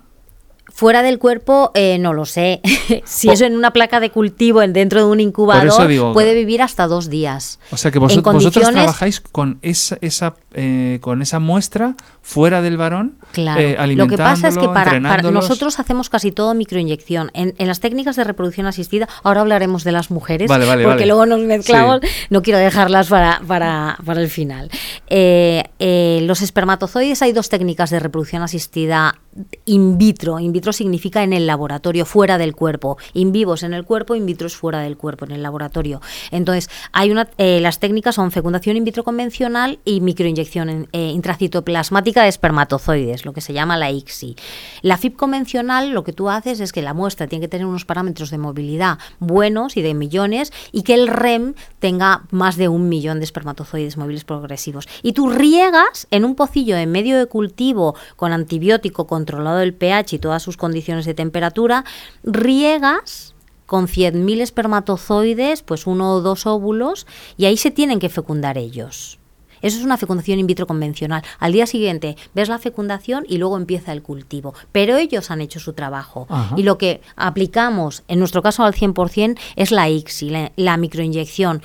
Fuera 0.74 1.02
del 1.02 1.18
cuerpo, 1.18 1.72
eh, 1.74 1.98
no 2.00 2.14
lo 2.14 2.26
sé. 2.26 2.62
si 3.06 3.30
es 3.30 3.42
en 3.42 3.56
una 3.56 3.72
placa 3.72 4.00
de 4.00 4.12
cultivo 4.12 4.62
en- 4.62 4.74
dentro 4.74 5.00
de 5.00 5.06
un 5.12 5.20
incubador, 5.20 5.88
digo- 5.88 6.14
puede 6.14 6.34
vivir 6.34 6.62
hasta 6.62 6.88
dos 6.88 7.10
días. 7.10 7.60
O 7.72 7.78
sea 7.78 7.90
que 7.92 8.00
vos- 8.00 8.16
vosotros 8.22 8.70
trabajáis 8.72 9.20
con 9.22 9.60
esa, 9.62 9.98
esa 10.02 10.36
eh, 10.54 10.98
con 11.02 11.22
esa 11.22 11.40
muestra 11.40 11.96
fuera 12.22 12.62
del 12.62 12.78
varón, 12.78 13.16
Claro. 13.32 13.62
eh, 13.62 13.96
Lo 13.96 14.08
que 14.08 14.18
pasa 14.18 14.48
es 14.50 14.58
que 14.58 14.68
para, 14.68 15.00
nosotros 15.32 15.80
hacemos 15.80 16.10
casi 16.10 16.32
todo 16.32 16.54
microinyección. 16.54 17.32
En, 17.34 17.54
en 17.58 17.68
las 17.68 17.80
técnicas 17.80 18.16
de 18.16 18.24
reproducción 18.24 18.66
asistida, 18.68 19.08
ahora 19.24 19.42
hablaremos 19.42 19.84
de 19.84 19.92
las 19.92 20.12
mujeres, 20.12 20.50
Vale, 20.50 20.66
vale, 20.66 20.84
porque 20.84 20.96
vale. 20.96 21.06
luego 21.06 21.26
nos 21.26 21.40
mezclamos, 21.42 22.00
Sí. 22.02 22.08
no 22.30 22.42
quiero 22.42 22.60
dejarlas 22.60 23.08
para, 23.08 23.42
para, 23.48 23.98
para 24.06 24.22
el 24.22 24.30
final. 24.30 24.70
Eh, 25.10 26.20
los 26.24 26.42
espermatozoides 26.42 27.22
hay 27.22 27.32
dos 27.34 27.50
técnicas 27.50 27.90
de 27.90 28.00
reproducción 28.00 28.42
asistida 28.42 29.20
in 29.66 29.98
vitro. 30.00 30.40
In 30.40 30.52
vitro 30.52 30.57
significa 30.74 31.24
en 31.24 31.34
el 31.34 31.48
laboratorio, 31.48 32.06
fuera 32.06 32.38
del 32.38 32.56
cuerpo. 32.56 32.98
In 33.14 33.32
vivo 33.32 33.56
es 33.56 33.64
en 33.64 33.74
el 33.74 33.86
cuerpo, 33.86 34.16
in 34.16 34.26
vitro 34.26 34.48
es 34.48 34.56
fuera 34.56 34.80
del 34.80 34.98
cuerpo, 34.98 35.26
en 35.26 35.32
el 35.32 35.44
laboratorio. 35.44 36.02
Entonces, 36.32 36.70
hay 36.92 37.12
una, 37.12 37.28
eh, 37.38 37.60
las 37.62 37.80
técnicas 37.80 38.16
son 38.16 38.32
fecundación 38.32 38.78
in 38.78 38.84
vitro 38.84 39.04
convencional 39.04 39.80
y 39.86 40.02
microinyección 40.02 40.88
eh, 40.92 41.12
intracitoplasmática 41.14 42.24
de 42.24 42.30
espermatozoides, 42.30 43.26
lo 43.26 43.34
que 43.34 43.42
se 43.42 43.54
llama 43.54 43.78
la 43.78 43.92
ICSI. 43.92 44.36
La 44.82 44.98
FIP 44.98 45.16
convencional, 45.16 45.92
lo 45.92 46.04
que 46.04 46.14
tú 46.14 46.30
haces 46.30 46.60
es 46.60 46.72
que 46.72 46.82
la 46.82 46.94
muestra 46.94 47.28
tiene 47.28 47.46
que 47.46 47.50
tener 47.50 47.66
unos 47.66 47.86
parámetros 47.86 48.30
de 48.30 48.38
movilidad 48.38 48.98
buenos 49.20 49.78
y 49.78 49.82
de 49.82 49.94
millones 49.94 50.52
y 50.72 50.84
que 50.84 50.94
el 50.94 51.08
REM 51.08 51.54
tenga 51.80 52.24
más 52.32 52.58
de 52.58 52.68
un 52.68 52.90
millón 52.90 53.20
de 53.20 53.26
espermatozoides 53.26 53.98
móviles 53.98 54.24
progresivos. 54.24 54.88
Y 55.04 55.14
tú 55.14 55.30
riegas 55.30 56.08
en 56.12 56.26
un 56.26 56.36
pocillo 56.36 56.78
en 56.78 56.92
medio 56.92 57.18
de 57.18 57.26
cultivo 57.26 57.96
con 58.16 58.34
antibiótico 58.34 59.08
controlado 59.08 59.60
el 59.60 59.74
pH 59.74 60.16
y 60.16 60.20
todas 60.20 60.47
sus 60.48 60.56
condiciones 60.56 61.06
de 61.06 61.14
temperatura, 61.14 61.84
riegas 62.24 63.36
con 63.66 63.88
100.000 63.88 64.40
espermatozoides, 64.40 65.62
pues 65.62 65.88
uno 65.88 66.14
o 66.14 66.22
dos 66.22 66.46
óvulos, 66.46 67.06
y 67.36 67.48
ahí 67.48 67.58
se 67.58 67.70
tienen 67.70 68.00
que 68.00 68.08
fecundar 68.08 68.58
ellos. 68.58 69.20
Eso 69.62 69.78
es 69.78 69.84
una 69.84 69.98
fecundación 69.98 70.40
in 70.40 70.48
vitro 70.48 70.68
convencional. 70.68 71.22
Al 71.38 71.52
día 71.52 71.66
siguiente 71.66 72.16
ves 72.34 72.48
la 72.48 72.60
fecundación 72.60 73.26
y 73.28 73.40
luego 73.40 73.58
empieza 73.58 73.92
el 73.92 74.04
cultivo. 74.04 74.54
Pero 74.72 74.96
ellos 74.96 75.32
han 75.32 75.42
hecho 75.42 75.60
su 75.60 75.74
trabajo. 75.74 76.28
Ajá. 76.30 76.56
Y 76.56 76.64
lo 76.64 76.78
que 76.78 77.02
aplicamos, 77.18 78.04
en 78.08 78.20
nuestro 78.20 78.42
caso 78.42 78.64
al 78.64 78.74
100%, 78.74 79.38
es 79.58 79.72
la 79.72 79.90
ICSI, 79.90 80.30
la, 80.30 80.52
la 80.56 80.78
microinyección. 80.78 81.62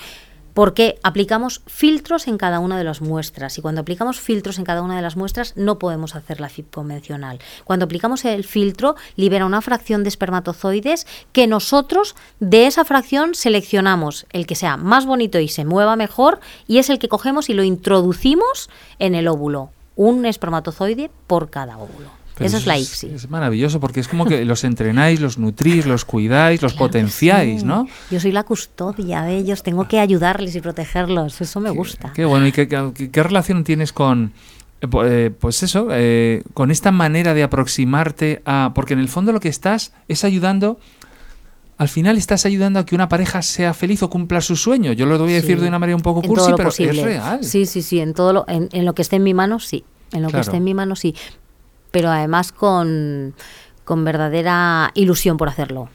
Porque 0.54 0.98
aplicamos 1.02 1.62
filtros 1.66 2.28
en 2.28 2.38
cada 2.38 2.58
una 2.58 2.78
de 2.78 2.84
las 2.84 3.00
muestras. 3.00 3.58
Y 3.58 3.62
cuando 3.62 3.80
aplicamos 3.80 4.20
filtros 4.20 4.58
en 4.58 4.64
cada 4.64 4.82
una 4.82 4.96
de 4.96 5.02
las 5.02 5.16
muestras, 5.16 5.54
no 5.56 5.78
podemos 5.78 6.14
hacer 6.14 6.40
la 6.40 6.48
FIP 6.48 6.70
convencional. 6.70 7.38
Cuando 7.64 7.84
aplicamos 7.84 8.24
el 8.24 8.44
filtro, 8.44 8.96
libera 9.16 9.46
una 9.46 9.62
fracción 9.62 10.02
de 10.02 10.08
espermatozoides 10.08 11.06
que 11.32 11.46
nosotros 11.46 12.14
de 12.40 12.66
esa 12.66 12.84
fracción 12.84 13.34
seleccionamos 13.34 14.26
el 14.30 14.46
que 14.46 14.54
sea 14.54 14.76
más 14.76 15.06
bonito 15.06 15.38
y 15.38 15.48
se 15.48 15.64
mueva 15.64 15.96
mejor, 15.96 16.40
y 16.66 16.78
es 16.78 16.90
el 16.90 16.98
que 16.98 17.08
cogemos 17.08 17.48
y 17.48 17.54
lo 17.54 17.64
introducimos 17.64 18.70
en 18.98 19.14
el 19.14 19.28
óvulo. 19.28 19.70
Un 19.96 20.24
espermatozoide 20.26 21.10
por 21.26 21.50
cada 21.50 21.76
óvulo. 21.78 22.21
Pero 22.34 22.46
Esa 22.48 22.56
es 22.58 22.66
la 22.66 22.78
ICSI. 22.78 23.08
es 23.14 23.28
maravilloso 23.30 23.78
porque 23.78 24.00
es 24.00 24.08
como 24.08 24.24
que 24.24 24.44
los 24.44 24.64
entrenáis, 24.64 25.20
los 25.20 25.36
nutrís, 25.38 25.84
los 25.86 26.04
cuidáis, 26.04 26.62
los 26.62 26.72
Claro 26.72 26.86
potenciáis, 26.86 27.60
sí. 27.60 27.66
¿no? 27.66 27.86
Yo 28.10 28.20
soy 28.20 28.32
la 28.32 28.42
custodia 28.44 29.22
de 29.22 29.36
ellos, 29.36 29.62
tengo 29.62 29.86
que 29.86 30.00
ayudarles 30.00 30.56
y 30.56 30.60
protegerlos, 30.62 31.40
eso 31.40 31.60
me 31.60 31.70
Qué- 31.70 31.76
gusta. 31.76 32.12
Qué 32.14 32.24
bueno. 32.24 32.46
¿Y 32.46 32.52
qué, 32.52 32.66
qué- 32.68 33.10
qué 33.10 33.22
relación 33.22 33.64
tienes 33.64 33.92
con, 33.92 34.32
eh, 34.80 34.86
eh, 35.04 35.30
pues 35.38 35.62
eso, 35.62 35.88
eh, 35.90 36.42
con 36.54 36.70
esta 36.70 36.90
manera 36.90 37.34
de 37.34 37.42
aproximarte 37.42 38.42
a... 38.46 38.72
Porque 38.74 38.94
en 38.94 39.00
el 39.00 39.08
fondo 39.08 39.32
lo 39.32 39.40
que 39.40 39.48
estás 39.48 39.92
es 40.08 40.24
ayudando... 40.24 40.78
Al 41.78 41.88
final 41.88 42.16
estás 42.16 42.46
ayudando 42.46 42.78
a 42.78 42.86
que 42.86 42.94
una 42.94 43.08
pareja 43.08 43.42
sea 43.42 43.74
feliz 43.74 44.02
o 44.04 44.10
cumpla 44.10 44.40
su 44.40 44.54
sueño. 44.56 44.92
Yo 44.92 45.04
lo 45.04 45.18
voy 45.18 45.32
a 45.32 45.36
decir 45.36 45.56
Sí, 45.56 45.62
de 45.62 45.68
una 45.68 45.78
manera 45.80 45.96
un 45.96 46.02
poco 46.02 46.22
cursi, 46.22 46.52
pero 46.56 46.68
posible. 46.68 47.00
es 47.00 47.04
real. 47.04 47.42
Sí, 47.42 47.66
sí, 47.66 47.82
sí, 47.82 47.98
en 47.98 48.14
todo 48.14 48.32
lo, 48.32 48.44
en, 48.46 48.68
en 48.72 48.84
lo 48.84 48.94
que 48.94 49.02
esté 49.02 49.16
en 49.16 49.24
mi 49.24 49.34
mano, 49.34 49.58
sí. 49.58 49.84
En 50.12 50.22
lo 50.22 50.28
Claro. 50.28 50.42
que 50.42 50.48
esté 50.48 50.56
en 50.58 50.64
mi 50.64 50.74
mano, 50.74 50.94
sí. 50.94 51.14
Pero 51.92 52.10
además 52.10 52.50
con, 52.50 53.34
con 53.84 54.04
verdadera 54.04 54.90
ilusión 54.94 55.36
por 55.36 55.48
hacerlo. 55.48 55.88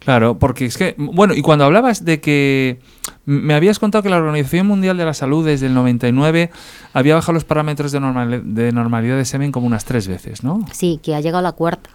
Claro, 0.00 0.38
porque 0.38 0.66
es 0.66 0.76
que, 0.76 0.94
bueno, 0.98 1.32
y 1.32 1.40
cuando 1.40 1.64
hablabas 1.64 2.04
de 2.04 2.20
que 2.20 2.78
me 3.24 3.54
habías 3.54 3.78
contado 3.78 4.02
que 4.02 4.10
la 4.10 4.18
Organización 4.18 4.66
Mundial 4.66 4.98
de 4.98 5.06
la 5.06 5.14
Salud 5.14 5.46
desde 5.46 5.64
el 5.66 5.72
99 5.72 6.50
había 6.92 7.14
bajado 7.14 7.32
los 7.32 7.44
parámetros 7.44 7.90
de, 7.90 8.00
normal- 8.00 8.42
de 8.44 8.70
normalidad 8.72 9.16
de 9.16 9.24
semen 9.24 9.50
como 9.50 9.66
unas 9.66 9.86
tres 9.86 10.06
veces, 10.06 10.44
¿no? 10.44 10.60
Sí, 10.72 11.00
que 11.02 11.14
ha 11.14 11.20
llegado 11.22 11.42
la 11.42 11.52
cuarta. 11.52 11.88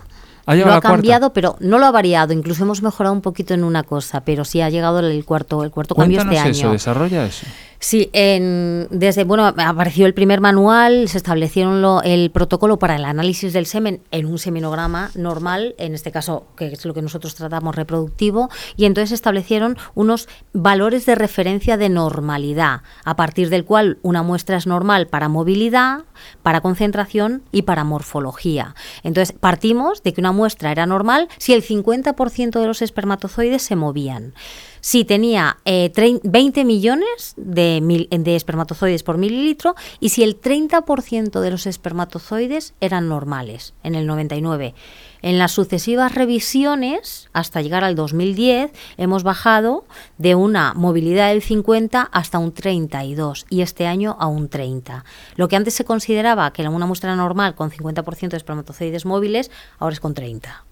Ha 0.47 0.55
llegado 0.55 0.71
lo 0.71 0.77
ha 0.77 0.81
cuarta. 0.81 0.95
cambiado, 0.95 1.33
pero 1.33 1.55
no 1.59 1.77
lo 1.77 1.85
ha 1.85 1.91
variado. 1.91 2.33
Incluso 2.33 2.63
hemos 2.63 2.81
mejorado 2.81 3.13
un 3.13 3.21
poquito 3.21 3.53
en 3.53 3.63
una 3.63 3.83
cosa, 3.83 4.21
pero 4.21 4.43
sí 4.43 4.59
ha 4.61 4.69
llegado 4.71 4.97
el 5.01 5.23
cuarto, 5.23 5.63
el 5.63 5.69
cuarto 5.69 5.93
cambio 5.93 6.19
este 6.21 6.33
eso, 6.49 6.63
año. 6.65 6.71
desarrolla 6.71 7.25
eso. 7.27 7.45
Sí, 7.81 8.09
en- 8.11 8.87
desde 8.91 9.23
bueno 9.23 9.45
apareció 9.45 10.05
el 10.05 10.13
primer 10.13 10.41
manual, 10.41 11.07
se 11.07 11.15
establecieron 11.17 11.81
el 12.03 12.29
protocolo 12.29 12.77
para 12.77 12.97
el 12.97 13.05
análisis 13.05 13.53
del 13.53 13.65
semen 13.67 14.01
en 14.11 14.25
un 14.25 14.37
seminograma 14.37 15.11
normal, 15.15 15.75
en 15.77 15.95
este 15.95 16.11
caso 16.11 16.45
que 16.57 16.67
es 16.73 16.83
lo 16.83 16.93
que 16.93 17.01
nosotros 17.01 17.35
tratamos 17.35 17.77
reproductivo, 17.77 18.49
y 18.75 18.83
entonces 18.83 19.09
se 19.09 19.15
establecieron 19.15 19.77
unos 19.95 20.27
valores 20.51 21.05
de 21.05 21.15
referencia 21.15 21.77
de 21.77 21.87
normalidad, 21.87 22.81
a 23.05 23.15
partir 23.15 23.49
del 23.49 23.63
cual 23.63 23.97
una 24.01 24.23
muestra 24.23 24.57
es 24.57 24.67
normal 24.67 25.07
para 25.07 25.29
movilidad, 25.29 25.99
para 26.43 26.59
concentración 26.59 27.43
y 27.53 27.61
para 27.61 27.85
morfología. 27.85 28.75
Entonces 29.03 29.33
partimos 29.39 30.03
de 30.03 30.11
que 30.13 30.19
una 30.19 30.33
muestra 30.33 30.73
era 30.73 30.85
normal 30.85 31.29
si 31.37 31.53
el 31.53 31.63
50% 31.63 32.59
de 32.59 32.67
los 32.67 32.81
espermatozoides 32.81 33.61
se 33.61 33.77
movían. 33.77 34.33
Si 34.81 35.03
tenía 35.05 35.57
eh, 35.65 35.91
trein- 35.93 36.21
20 36.23 36.63
millones 36.65 37.33
de, 37.37 37.79
mil- 37.81 38.07
de 38.09 38.35
espermatozoides 38.35 39.03
por 39.03 39.17
mililitro 39.17 39.75
y 39.99 40.09
si 40.09 40.23
el 40.23 40.39
30% 40.39 41.39
de 41.41 41.51
los 41.51 41.65
espermatozoides 41.67 42.73
eran 42.79 43.07
normales 43.09 43.73
en 43.83 43.95
el 43.95 44.07
99. 44.07 44.73
En 45.21 45.37
las 45.37 45.51
sucesivas 45.51 46.15
revisiones, 46.15 47.27
hasta 47.33 47.61
llegar 47.61 47.83
al 47.83 47.95
2010, 47.95 48.71
hemos 48.95 49.23
bajado 49.23 49.83
de 50.17 50.35
una 50.35 50.73
movilidad 50.75 51.27
del 51.29 51.41
50 51.41 52.01
hasta 52.03 52.39
un 52.39 52.53
32 52.53 53.45
y 53.49 53.61
este 53.61 53.85
año 53.85 54.15
a 54.19 54.27
un 54.27 54.47
30. 54.47 55.03
Lo 55.35 55.49
que 55.49 55.57
antes 55.57 55.73
se 55.73 55.83
consideraba 55.83 56.51
que 56.53 56.61
era 56.61 56.71
una 56.71 56.85
muestra 56.85 57.15
normal 57.17 57.55
con 57.55 57.69
50% 57.69 58.29
de 58.29 58.37
espermatozoides 58.37 59.05
móviles, 59.05 59.51
ahora 59.77 59.93
es 59.93 59.99
con 59.99 60.13
30. 60.13 60.63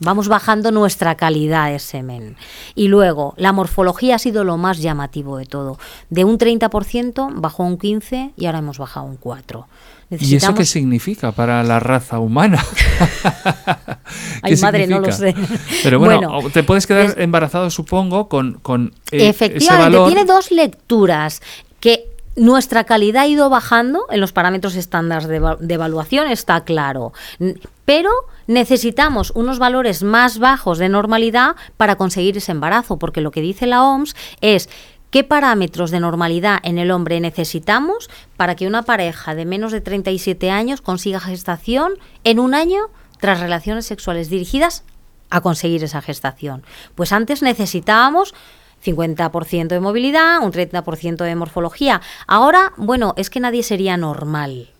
Vamos 0.00 0.28
bajando 0.28 0.70
nuestra 0.72 1.14
calidad 1.14 1.70
de 1.70 1.78
semen. 1.78 2.36
Y 2.74 2.88
luego, 2.88 3.34
la 3.36 3.52
morfología 3.52 4.16
ha 4.16 4.18
sido 4.18 4.42
lo 4.44 4.56
más 4.56 4.78
llamativo 4.78 5.38
de 5.38 5.46
todo. 5.46 5.78
De 6.10 6.24
un 6.24 6.38
30% 6.38 7.32
bajó 7.34 7.62
a 7.62 7.66
un 7.66 7.78
15% 7.78 8.32
y 8.36 8.46
ahora 8.46 8.58
hemos 8.58 8.78
bajado 8.78 9.06
a 9.06 9.10
un 9.10 9.20
4%. 9.20 9.66
¿Y 10.10 10.36
eso 10.36 10.54
qué 10.54 10.64
significa 10.64 11.32
para 11.32 11.62
la 11.62 11.80
raza 11.80 12.18
humana? 12.18 12.62
¿Qué 14.44 14.52
Ay, 14.52 14.56
madre, 14.56 14.86
no 14.86 15.00
lo 15.00 15.10
sé. 15.10 15.34
Pero 15.82 15.98
bueno, 15.98 16.38
te 16.52 16.62
puedes 16.62 16.86
quedar 16.86 17.20
embarazado, 17.20 17.70
supongo, 17.70 18.28
con, 18.28 18.54
con 18.62 18.92
eh, 19.10 19.28
ese 19.28 19.28
Efectivamente, 19.28 19.96
valor. 19.96 20.08
tiene 20.08 20.24
dos 20.24 20.50
lecturas 20.50 21.40
que 21.80 22.13
nuestra 22.36 22.84
calidad 22.84 23.22
ha 23.22 23.26
ido 23.26 23.48
bajando 23.50 24.06
en 24.10 24.20
los 24.20 24.32
parámetros 24.32 24.74
estándar 24.76 25.26
de, 25.26 25.56
de 25.60 25.74
evaluación, 25.74 26.28
está 26.28 26.64
claro. 26.64 27.12
Pero 27.84 28.10
necesitamos 28.46 29.32
unos 29.34 29.58
valores 29.58 30.02
más 30.02 30.38
bajos 30.38 30.78
de 30.78 30.88
normalidad 30.88 31.56
para 31.76 31.96
conseguir 31.96 32.36
ese 32.36 32.52
embarazo, 32.52 32.98
porque 32.98 33.20
lo 33.20 33.30
que 33.30 33.40
dice 33.40 33.66
la 33.66 33.84
OMS 33.84 34.14
es 34.40 34.68
qué 35.10 35.22
parámetros 35.22 35.90
de 35.90 36.00
normalidad 36.00 36.58
en 36.64 36.78
el 36.78 36.90
hombre 36.90 37.20
necesitamos 37.20 38.10
para 38.36 38.56
que 38.56 38.66
una 38.66 38.82
pareja 38.82 39.34
de 39.34 39.44
menos 39.44 39.70
de 39.70 39.80
37 39.80 40.50
años 40.50 40.80
consiga 40.80 41.20
gestación 41.20 41.92
en 42.24 42.40
un 42.40 42.54
año 42.54 42.90
tras 43.20 43.40
relaciones 43.40 43.86
sexuales 43.86 44.28
dirigidas 44.28 44.82
a 45.30 45.40
conseguir 45.40 45.84
esa 45.84 46.02
gestación. 46.02 46.64
Pues 46.94 47.12
antes 47.12 47.42
necesitábamos 47.42 48.34
50% 48.84 49.68
de 49.68 49.80
movilidad, 49.80 50.42
un 50.42 50.52
30% 50.52 51.24
de 51.24 51.34
morfología. 51.36 52.00
Ahora, 52.26 52.72
bueno, 52.76 53.14
es 53.16 53.30
que 53.30 53.40
nadie 53.40 53.62
sería 53.62 53.96
normal 53.96 54.70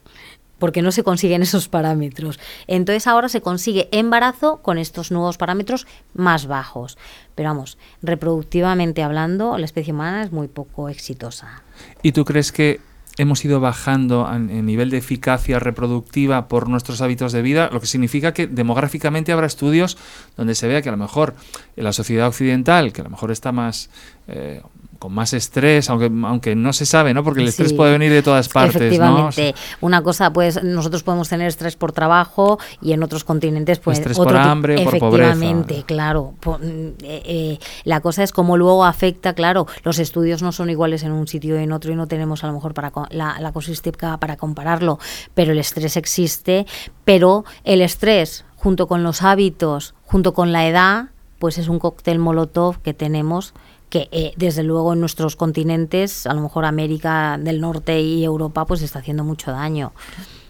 porque 0.58 0.82
no 0.82 0.92
se 0.92 1.02
consiguen 1.02 1.42
esos 1.42 1.68
parámetros. 1.68 2.40
Entonces 2.66 3.06
ahora 3.06 3.28
se 3.28 3.40
consigue 3.40 3.88
embarazo 3.92 4.62
con 4.62 4.78
estos 4.78 5.10
nuevos 5.10 5.36
parámetros 5.36 5.86
más 6.14 6.46
bajos. 6.46 6.96
Pero 7.34 7.50
vamos, 7.50 7.76
reproductivamente 8.02 9.02
hablando, 9.02 9.58
la 9.58 9.66
especie 9.66 9.92
humana 9.92 10.22
es 10.22 10.32
muy 10.32 10.48
poco 10.48 10.88
exitosa. 10.88 11.62
¿Y 12.02 12.12
tú 12.12 12.24
crees 12.24 12.52
que 12.52 12.80
hemos 13.16 13.44
ido 13.44 13.60
bajando 13.60 14.30
en, 14.32 14.66
nivel 14.66 14.90
de 14.90 14.98
eficacia 14.98 15.58
reproductiva 15.58 16.48
por 16.48 16.68
nuestros 16.68 17.00
hábitos 17.00 17.32
de 17.32 17.42
vida? 17.42 17.70
Lo 17.72 17.80
que 17.80 17.86
significa 17.86 18.32
que 18.32 18.46
demográficamente 18.46 19.32
habrá 19.32 19.46
estudios 19.46 19.96
donde 20.36 20.54
se 20.54 20.68
vea 20.68 20.82
que 20.82 20.88
a 20.88 20.92
lo 20.92 20.98
mejor 20.98 21.34
la 21.76 21.92
sociedad 21.92 22.28
occidental, 22.28 22.92
que 22.92 23.00
a 23.00 23.04
lo 23.04 23.10
mejor 23.10 23.30
está 23.30 23.52
más... 23.52 23.90
eh, 24.28 24.62
con 25.04 25.12
más 25.12 25.34
estrés, 25.34 25.90
aunque, 25.90 26.10
aunque 26.26 26.56
no 26.56 26.72
se 26.72 26.86
sabe, 26.86 27.12
¿no? 27.12 27.22
Porque 27.22 27.42
el 27.42 27.48
estrés 27.48 27.74
puede 27.74 27.92
venir 27.92 28.10
de 28.10 28.22
todas 28.22 28.48
partes, 28.48 28.76
Efectivamente. 28.76 29.54
Una 29.82 30.02
cosa, 30.02 30.32
pues, 30.32 30.64
nosotros 30.64 31.02
podemos 31.02 31.28
tener 31.28 31.46
estrés 31.46 31.76
por 31.76 31.92
trabajo 31.92 32.58
y 32.80 32.94
en 32.94 33.02
otros 33.02 33.22
continentes, 33.22 33.80
pues... 33.80 33.98
Estrés 33.98 34.16
por 34.16 34.34
hambre 34.34 34.82
por 34.82 34.98
pobreza. 34.98 35.32
Efectivamente, 35.32 35.84
claro. 35.86 36.32
Mm, 36.46 36.86
eh, 37.02 37.22
eh, 37.26 37.58
la 37.84 38.00
cosa 38.00 38.22
es 38.22 38.32
cómo 38.32 38.56
luego 38.56 38.86
afecta, 38.86 39.34
claro, 39.34 39.66
los 39.82 39.98
estudios 39.98 40.40
no 40.40 40.52
son 40.52 40.70
iguales 40.70 41.02
en 41.02 41.12
un 41.12 41.28
sitio 41.28 41.60
y 41.60 41.64
en 41.64 41.72
otro 41.72 41.92
y 41.92 41.96
no 41.96 42.06
tenemos 42.06 42.42
a 42.42 42.46
lo 42.46 42.54
mejor 42.54 42.72
para 42.72 42.90
la, 43.10 43.38
la 43.40 43.52
cosística 43.52 44.16
para 44.16 44.38
compararlo, 44.38 44.98
pero 45.34 45.52
el 45.52 45.58
estrés 45.58 45.98
existe, 45.98 46.64
pero 47.04 47.44
el 47.64 47.82
estrés 47.82 48.46
junto 48.56 48.86
con 48.86 49.02
los 49.02 49.20
hábitos, 49.20 49.94
junto 50.06 50.32
con 50.32 50.50
la 50.50 50.66
edad, 50.66 51.08
pues 51.38 51.58
es 51.58 51.68
un 51.68 51.78
cóctel 51.78 52.18
molotov 52.18 52.78
que 52.80 52.94
tenemos 52.94 53.52
que 53.94 54.08
eh, 54.10 54.32
desde 54.36 54.64
luego 54.64 54.92
en 54.92 54.98
nuestros 54.98 55.36
continentes, 55.36 56.26
a 56.26 56.34
lo 56.34 56.40
mejor 56.40 56.64
América 56.64 57.38
del 57.40 57.60
Norte 57.60 58.00
y 58.00 58.24
Europa, 58.24 58.64
pues 58.64 58.82
está 58.82 58.98
haciendo 58.98 59.22
mucho 59.22 59.52
daño. 59.52 59.92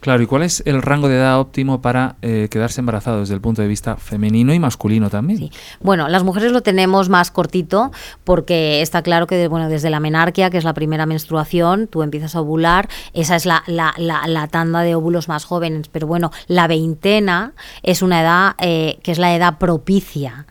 Claro, 0.04 0.22
¿y 0.22 0.26
cuál 0.26 0.42
es 0.42 0.62
el 0.66 0.82
rango 0.82 1.08
de 1.08 1.16
edad 1.16 1.40
óptimo 1.40 1.80
para 1.80 2.16
eh, 2.20 2.48
quedarse 2.50 2.82
embarazado 2.82 3.20
desde 3.20 3.32
el 3.32 3.40
punto 3.40 3.62
de 3.62 3.68
vista 3.68 3.96
femenino 3.96 4.52
y 4.52 4.58
masculino 4.58 5.08
también? 5.08 5.48
Bueno, 5.80 6.08
las 6.08 6.22
mujeres 6.24 6.52
lo 6.52 6.60
tenemos 6.60 7.08
más 7.08 7.30
cortito 7.30 7.90
porque 8.22 8.82
está 8.82 9.00
claro 9.00 9.26
que 9.26 9.48
bueno, 9.48 9.70
desde 9.70 9.88
la 9.88 10.00
menarquia, 10.00 10.50
que 10.50 10.58
es 10.58 10.64
la 10.64 10.74
primera 10.74 11.06
menstruación, 11.06 11.86
tú 11.86 12.02
empiezas 12.02 12.36
a 12.36 12.42
ovular, 12.42 12.86
esa 13.14 13.34
es 13.34 13.46
la, 13.46 13.64
la, 13.66 13.94
la, 13.96 14.46
tanda 14.48 14.82
de 14.82 14.94
óvulos 14.94 15.26
más 15.28 15.46
jóvenes, 15.46 15.88
pero 15.88 16.06
bueno, 16.06 16.32
la 16.48 16.66
veintena 16.66 17.54
es 17.82 18.02
una 18.02 18.20
edad 18.20 18.56
eh, 18.58 18.98
que 19.02 19.10
es 19.10 19.18
la 19.18 19.34
edad 19.34 19.56
propicia, 19.56 20.44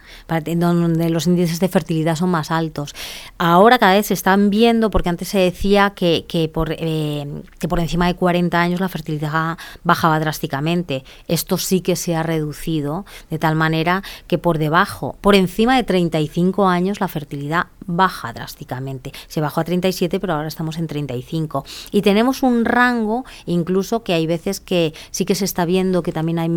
donde 0.55 1.11
los 1.11 1.27
índices 1.27 1.59
de 1.59 1.67
fertilidad 1.67 2.15
son 2.15 2.31
más 2.31 2.49
altos. 2.49 2.95
Ahora 3.37 3.77
cada 3.77 3.93
vez 3.93 4.07
se 4.07 4.15
están 4.15 4.49
viendo, 4.49 4.89
porque 4.89 5.09
antes 5.09 5.27
se 5.27 5.37
decía 5.37 5.91
que, 5.91 6.25
que, 6.27 6.49
por, 6.49 6.71
eh, 6.71 7.43
que 7.59 7.67
por 7.67 7.79
encima 7.79 8.07
de 8.07 8.15
40 8.15 8.59
años 8.59 8.79
la 8.79 8.89
fertilidad 8.89 9.42
bajaba 9.83 10.19
drásticamente. 10.19 11.03
Esto 11.27 11.57
sí 11.57 11.81
que 11.81 11.95
se 11.95 12.15
ha 12.15 12.23
reducido 12.23 13.05
de 13.29 13.39
tal 13.39 13.55
manera 13.55 14.03
que 14.27 14.37
por 14.37 14.57
debajo, 14.57 15.17
por 15.21 15.35
encima 15.35 15.75
de 15.75 15.83
35 15.83 16.67
años, 16.67 16.99
la 16.99 17.07
fertilidad 17.07 17.67
baja 17.85 18.33
drásticamente. 18.33 19.11
Se 19.27 19.41
bajó 19.41 19.61
a 19.61 19.63
37, 19.63 20.19
pero 20.19 20.33
ahora 20.33 20.47
estamos 20.47 20.77
en 20.77 20.87
35. 20.87 21.65
Y 21.91 22.01
tenemos 22.01 22.43
un 22.43 22.65
rango, 22.65 23.25
incluso 23.45 24.03
que 24.03 24.13
hay 24.13 24.27
veces 24.27 24.59
que 24.59 24.93
sí 25.11 25.25
que 25.25 25.35
se 25.35 25.45
está 25.45 25.65
viendo 25.65 26.03
que 26.03 26.11
también 26.11 26.39
hay, 26.39 26.51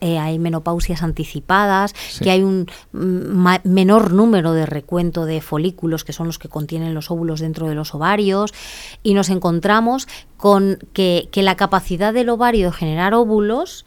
eh, 0.00 0.18
hay 0.18 0.38
menopausias 0.38 1.02
anticipadas, 1.02 1.94
que 2.22 2.30
hay 2.30 2.42
un 2.42 2.66
mm, 2.92 3.56
menor 3.64 4.12
número 4.12 4.52
de 4.52 4.66
recuento 4.66 5.24
de 5.24 5.40
folículos, 5.40 6.04
que 6.04 6.12
son 6.12 6.26
los 6.26 6.38
que 6.38 6.48
contienen 6.48 6.94
los 6.94 7.10
óvulos 7.10 7.40
dentro 7.40 7.68
de 7.68 7.74
los 7.74 7.94
ovarios, 7.94 8.52
y 9.02 9.14
nos 9.14 9.30
encontramos 9.30 10.08
con 10.38 10.78
que, 10.94 11.28
que 11.30 11.42
la 11.42 11.56
capacidad 11.56 12.14
del 12.14 12.30
ovario 12.30 12.68
de 12.70 12.72
generar 12.72 13.12
óvulos 13.12 13.84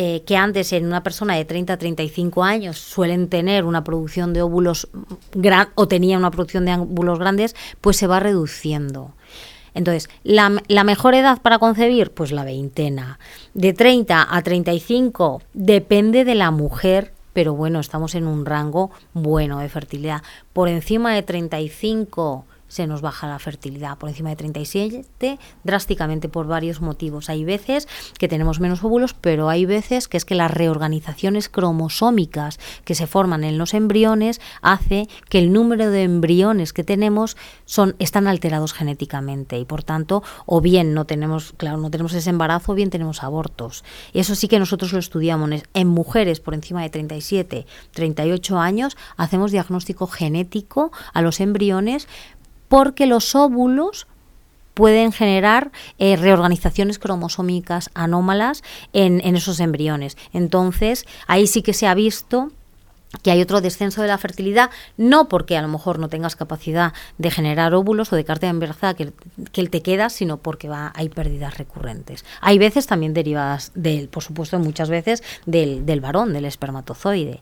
eh, 0.00 0.22
que 0.26 0.36
antes 0.36 0.72
en 0.72 0.86
una 0.86 1.02
persona 1.02 1.34
de 1.34 1.44
30 1.44 1.72
a 1.72 1.76
35 1.76 2.44
años 2.44 2.78
suelen 2.78 3.28
tener 3.28 3.64
una 3.64 3.82
producción 3.82 4.32
de 4.32 4.42
óvulos 4.42 4.88
gran, 5.32 5.70
o 5.74 5.88
tenían 5.88 6.20
una 6.20 6.30
producción 6.30 6.66
de 6.66 6.74
óvulos 6.74 7.18
grandes, 7.18 7.56
pues 7.80 7.96
se 7.96 8.06
va 8.06 8.20
reduciendo. 8.20 9.14
Entonces, 9.74 10.08
la, 10.22 10.62
la, 10.68 10.84
mejor 10.84 11.14
edad 11.14 11.42
para 11.42 11.58
concebir, 11.58 12.12
pues 12.12 12.30
la 12.30 12.44
veintena. 12.44 13.18
De 13.54 13.72
30 13.72 14.28
a 14.30 14.42
35 14.42 15.42
depende 15.52 16.24
de 16.24 16.34
la 16.34 16.52
mujer, 16.52 17.12
pero 17.32 17.54
bueno, 17.54 17.80
estamos 17.80 18.14
en 18.14 18.26
un 18.26 18.46
rango 18.46 18.92
bueno 19.14 19.58
de 19.58 19.68
fertilidad. 19.68 20.22
Por 20.52 20.68
encima 20.68 21.12
de 21.12 21.22
35 21.22 22.44
se 22.68 22.86
nos 22.86 23.00
baja 23.00 23.26
la 23.26 23.38
fertilidad 23.38 23.98
por 23.98 24.08
encima 24.08 24.30
de 24.30 24.36
37 24.36 25.38
drásticamente 25.64 26.28
por 26.28 26.46
varios 26.46 26.80
motivos. 26.80 27.28
Hay 27.28 27.44
veces 27.44 27.88
que 28.18 28.28
tenemos 28.28 28.60
menos 28.60 28.84
óvulos, 28.84 29.14
pero 29.14 29.48
hay 29.48 29.66
veces 29.66 30.08
que 30.08 30.16
es 30.16 30.24
que 30.24 30.34
las 30.34 30.50
reorganizaciones 30.50 31.48
cromosómicas 31.48 32.58
que 32.84 32.94
se 32.94 33.06
forman 33.06 33.44
en 33.44 33.58
los 33.58 33.74
embriones 33.74 34.40
hace 34.62 35.08
que 35.28 35.38
el 35.38 35.52
número 35.52 35.90
de 35.90 36.04
embriones 36.04 36.72
que 36.72 36.84
tenemos 36.84 37.36
son 37.64 37.96
están 37.98 38.26
alterados 38.26 38.72
genéticamente 38.72 39.58
y 39.58 39.64
por 39.64 39.82
tanto 39.82 40.22
o 40.46 40.60
bien 40.60 40.94
no 40.94 41.04
tenemos, 41.04 41.54
claro, 41.56 41.78
no 41.78 41.90
tenemos 41.90 42.12
ese 42.14 42.30
embarazo 42.30 42.72
o 42.72 42.74
bien 42.74 42.90
tenemos 42.90 43.22
abortos. 43.22 43.84
Eso 44.12 44.34
sí 44.34 44.48
que 44.48 44.58
nosotros 44.58 44.92
lo 44.92 44.98
estudiamos 44.98 45.38
en 45.74 45.88
mujeres 45.88 46.40
por 46.40 46.54
encima 46.54 46.82
de 46.82 46.90
37, 46.90 47.66
38 47.92 48.58
años, 48.58 48.96
hacemos 49.16 49.52
diagnóstico 49.52 50.06
genético 50.06 50.92
a 51.12 51.22
los 51.22 51.40
embriones 51.40 52.08
porque 52.68 53.06
los 53.06 53.34
óvulos 53.34 54.06
pueden 54.78 55.10
generar 55.10 55.72
eh, 55.98 56.14
reorganizaciones 56.14 57.00
cromosómicas 57.00 57.90
anómalas 57.94 58.62
en, 58.92 59.20
esos 59.34 59.58
embriones. 59.58 60.16
Entonces, 60.32 61.04
ahí 61.26 61.48
sí 61.48 61.62
que 61.62 61.74
se 61.74 61.88
ha 61.88 61.94
visto 61.94 62.52
que 63.24 63.32
hay 63.32 63.42
otro 63.42 63.60
descenso 63.60 64.02
de 64.02 64.08
la 64.08 64.18
fertilidad, 64.18 64.70
no 64.96 65.28
porque 65.28 65.56
a 65.56 65.62
lo 65.62 65.68
mejor 65.68 65.98
no 65.98 66.08
tengas 66.08 66.36
capacidad 66.36 66.92
de 67.16 67.30
generar 67.32 67.74
óvulos 67.74 68.12
o 68.12 68.16
de 68.16 68.24
carta 68.24 68.46
embarazada 68.46 68.94
que, 68.94 69.12
que 69.50 69.66
te 69.66 69.82
queda, 69.82 70.10
sino 70.10 70.36
porque 70.36 70.68
va, 70.68 70.92
hay 70.94 71.08
pérdidas 71.08 71.58
recurrentes. 71.58 72.24
Hay 72.40 72.58
veces 72.58 72.86
también 72.86 73.14
derivadas 73.14 73.72
del, 73.74 74.08
por 74.08 74.22
supuesto, 74.22 74.60
muchas 74.60 74.90
veces 74.90 75.24
del, 75.44 75.86
del 75.86 76.00
varón, 76.00 76.32
del 76.32 76.44
espermatozoide. 76.44 77.40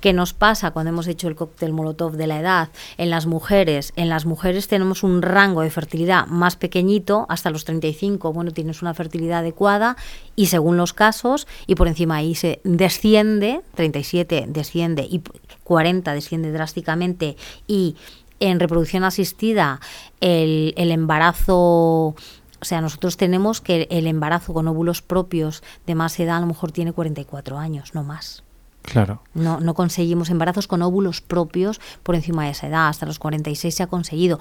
¿Qué 0.00 0.12
nos 0.12 0.34
pasa 0.34 0.70
cuando 0.70 0.90
hemos 0.90 1.06
hecho 1.06 1.28
el 1.28 1.34
cóctel 1.34 1.72
Molotov 1.72 2.16
de 2.16 2.26
la 2.26 2.40
edad? 2.40 2.68
En 2.98 3.10
las 3.10 3.26
mujeres, 3.26 3.92
en 3.96 4.08
las 4.08 4.26
mujeres 4.26 4.68
tenemos 4.68 5.02
un 5.02 5.22
rango 5.22 5.62
de 5.62 5.70
fertilidad 5.70 6.26
más 6.26 6.56
pequeñito, 6.56 7.26
hasta 7.28 7.50
los 7.50 7.64
35, 7.64 8.32
bueno, 8.32 8.50
tienes 8.50 8.82
una 8.82 8.94
fertilidad 8.94 9.40
adecuada 9.40 9.96
y 10.34 10.46
según 10.46 10.76
los 10.76 10.92
casos, 10.92 11.46
y 11.66 11.74
por 11.74 11.88
encima 11.88 12.16
ahí 12.16 12.34
se 12.34 12.60
desciende, 12.64 13.62
37 13.74 14.46
desciende 14.48 15.02
y 15.02 15.22
40 15.64 16.12
desciende 16.12 16.52
drásticamente 16.52 17.36
y 17.66 17.96
en 18.38 18.60
reproducción 18.60 19.04
asistida 19.04 19.80
el, 20.20 20.74
el 20.76 20.92
embarazo 20.92 22.14
o 22.58 22.64
sea, 22.64 22.80
nosotros 22.80 23.16
tenemos 23.16 23.60
que 23.60 23.86
el 23.90 24.06
embarazo 24.06 24.54
con 24.54 24.66
óvulos 24.66 25.02
propios 25.02 25.62
de 25.86 25.94
más 25.94 26.18
edad 26.18 26.38
a 26.38 26.40
lo 26.40 26.46
mejor 26.46 26.72
tiene 26.72 26.92
44 26.92 27.58
años, 27.58 27.94
no 27.94 28.02
más. 28.02 28.45
Claro. 28.86 29.20
No, 29.34 29.60
no 29.60 29.74
conseguimos 29.74 30.30
embarazos 30.30 30.66
con 30.66 30.82
óvulos 30.82 31.20
propios 31.20 31.80
por 32.02 32.14
encima 32.14 32.44
de 32.44 32.50
esa 32.50 32.68
edad. 32.68 32.88
Hasta 32.88 33.04
los 33.04 33.18
46 33.18 33.74
se 33.74 33.82
ha 33.82 33.88
conseguido. 33.88 34.38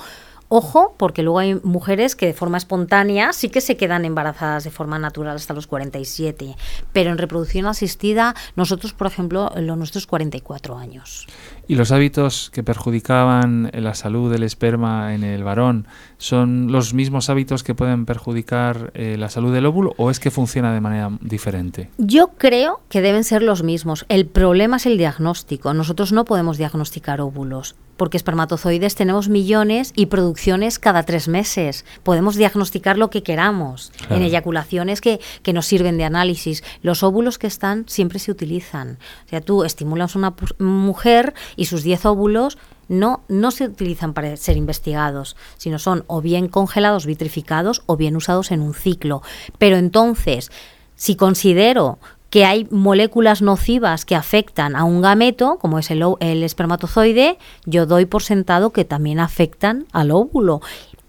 Ojo, 0.48 0.94
porque 0.98 1.24
luego 1.24 1.40
hay 1.40 1.56
mujeres 1.64 2.16
que 2.16 2.28
de 2.28 2.34
forma 2.34 2.60
espontánea 2.60 3.34
sí 3.34 3.50
que 3.50 3.62
se 3.62 3.78
quedan 3.78 4.06
embarazadas 4.06 4.64
de 4.64 4.70
forma 4.70 5.00
natural 5.00 5.36
hasta 5.36 5.56
los 5.56 5.66
47, 5.66 6.56
pero 6.94 7.10
en 7.10 7.18
reproducción 7.18 7.66
asistida 7.66 8.36
nosotros, 8.56 8.94
por 8.94 9.08
ejemplo, 9.08 9.52
los 9.56 9.76
nuestros 9.76 10.06
44 10.06 10.78
años. 10.78 11.26
¿Y 11.68 11.76
los 11.76 11.92
hábitos 11.92 12.50
que 12.52 12.64
perjudicaban 12.64 13.72
la 13.74 13.96
salud 13.96 14.32
del 14.32 14.44
esperma 14.44 15.14
en 15.14 15.24
el 15.24 15.44
varón 15.44 15.88
son 16.18 16.72
los 16.72 16.94
mismos 16.94 17.30
hábitos 17.30 17.64
que 17.64 17.74
pueden 17.74 18.06
perjudicar 18.06 18.92
eh, 18.94 19.18
la 19.18 19.30
salud 19.30 19.54
del 19.54 19.66
óvulo 19.66 19.94
o 19.98 20.12
es 20.12 20.20
que 20.20 20.32
funciona 20.32 20.74
de 20.74 20.82
manera 20.82 21.12
diferente? 21.22 21.90
Yo 21.98 22.30
creo 22.38 22.82
que 22.90 23.02
deben 23.02 23.24
ser 23.24 23.42
los 23.42 23.64
mismos. 23.64 24.06
El 24.10 24.28
problema 24.28 24.78
es 24.78 24.86
el 24.86 24.98
diagnóstico. 24.98 25.74
Nosotros 25.74 26.12
no 26.12 26.26
podemos 26.26 26.58
diagnosticar 26.58 27.22
óvulos 27.22 27.76
porque 27.98 28.18
espermatozoides 28.18 28.96
tenemos 28.96 29.30
millones 29.30 29.94
y 29.96 30.08
producciones 30.08 30.80
cada 30.80 31.04
tres 31.04 31.28
meses. 31.28 31.86
Podemos 32.04 32.36
diagnosticar 32.36 32.98
lo 32.98 33.10
que 33.10 33.24
queramos 33.24 33.92
en 34.10 34.22
eyaculaciones 34.22 35.02
que, 35.02 35.20
que, 35.44 35.54
nos 35.54 35.66
sirven 35.66 35.98
de 35.98 36.04
análisis. 36.04 36.64
Los 36.82 37.04
óvulos 37.04 37.38
que 37.38 37.48
están 37.48 37.86
siempre 37.88 38.20
se 38.20 38.32
utilizan. 38.32 38.98
O 39.26 39.30
sea, 39.30 39.42
tú 39.42 39.64
estimulas 39.64 40.16
a 40.16 40.20
una 40.20 40.36
mujer 40.60 41.34
y 41.56 41.66
sus 41.66 41.84
10 41.84 42.06
óvulos 42.06 42.58
no, 42.88 43.24
no 43.28 43.52
se 43.52 43.66
utilizan 43.66 44.14
para 44.14 44.38
ser 44.38 44.58
investigados, 44.58 45.36
sino 45.58 45.80
son 45.80 46.04
o 46.08 46.22
bien 46.22 46.48
congelados, 46.48 47.06
vitrificados 47.06 47.84
o 47.86 47.98
bien 47.98 48.16
usados 48.16 48.52
en 48.52 48.62
un 48.62 48.74
ciclo. 48.74 49.22
Pero 49.58 49.78
entonces, 49.78 50.52
si 50.96 51.16
considero 51.16 52.00
que 52.36 52.44
hay 52.44 52.68
moléculas 52.70 53.42
nocivas 53.42 54.04
que 54.04 54.14
afectan 54.14 54.76
a 54.76 54.84
un 54.84 55.02
gameto, 55.02 55.58
como 55.58 55.80
es 55.80 55.90
el, 55.90 56.04
el 56.20 56.44
espermatozoide, 56.44 57.38
yo 57.66 57.86
doy 57.86 58.08
por 58.08 58.24
sentado 58.24 58.72
que 58.72 58.84
también 58.84 59.22
afectan 59.22 59.86
al 59.94 60.12
óvulo 60.12 60.60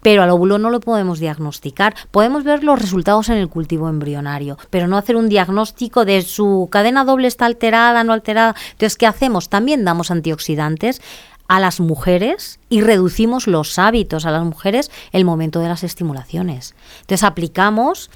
pero 0.01 0.23
al 0.23 0.29
óvulo 0.29 0.57
no 0.57 0.69
lo 0.69 0.79
podemos 0.79 1.19
diagnosticar. 1.19 1.93
Podemos 2.11 2.45
ver 2.45 2.63
los 2.63 2.79
resultados 2.81 3.27
en 3.27 3.35
el 3.35 3.49
cultivo 3.49 3.89
embrionario, 3.89 4.57
pero 4.69 4.87
no 4.87 4.95
hacer 4.95 5.17
un 5.17 5.27
diagnóstico 5.27 6.05
de 6.05 6.21
su 6.21 6.69
cadena 6.71 7.03
doble 7.03 7.27
está 7.27 7.45
alterada, 7.45 8.05
no 8.05 8.13
alterada. 8.13 8.55
Entonces, 8.71 8.95
¿qué 8.95 9.05
hacemos? 9.05 9.49
También 9.49 9.83
damos 9.83 10.11
antioxidantes 10.11 11.01
a 11.49 11.59
las 11.59 11.81
mujeres 11.81 12.61
y 12.69 12.79
reducimos 12.79 13.47
los 13.47 13.77
hábitos 13.79 14.25
a 14.25 14.31
las 14.31 14.45
mujeres 14.45 14.91
el 15.11 15.25
momento 15.25 15.59
de 15.59 15.67
las 15.67 15.83
estimulaciones. 15.83 16.73
Entonces, 17.01 17.23
aplicamos 17.23 18.09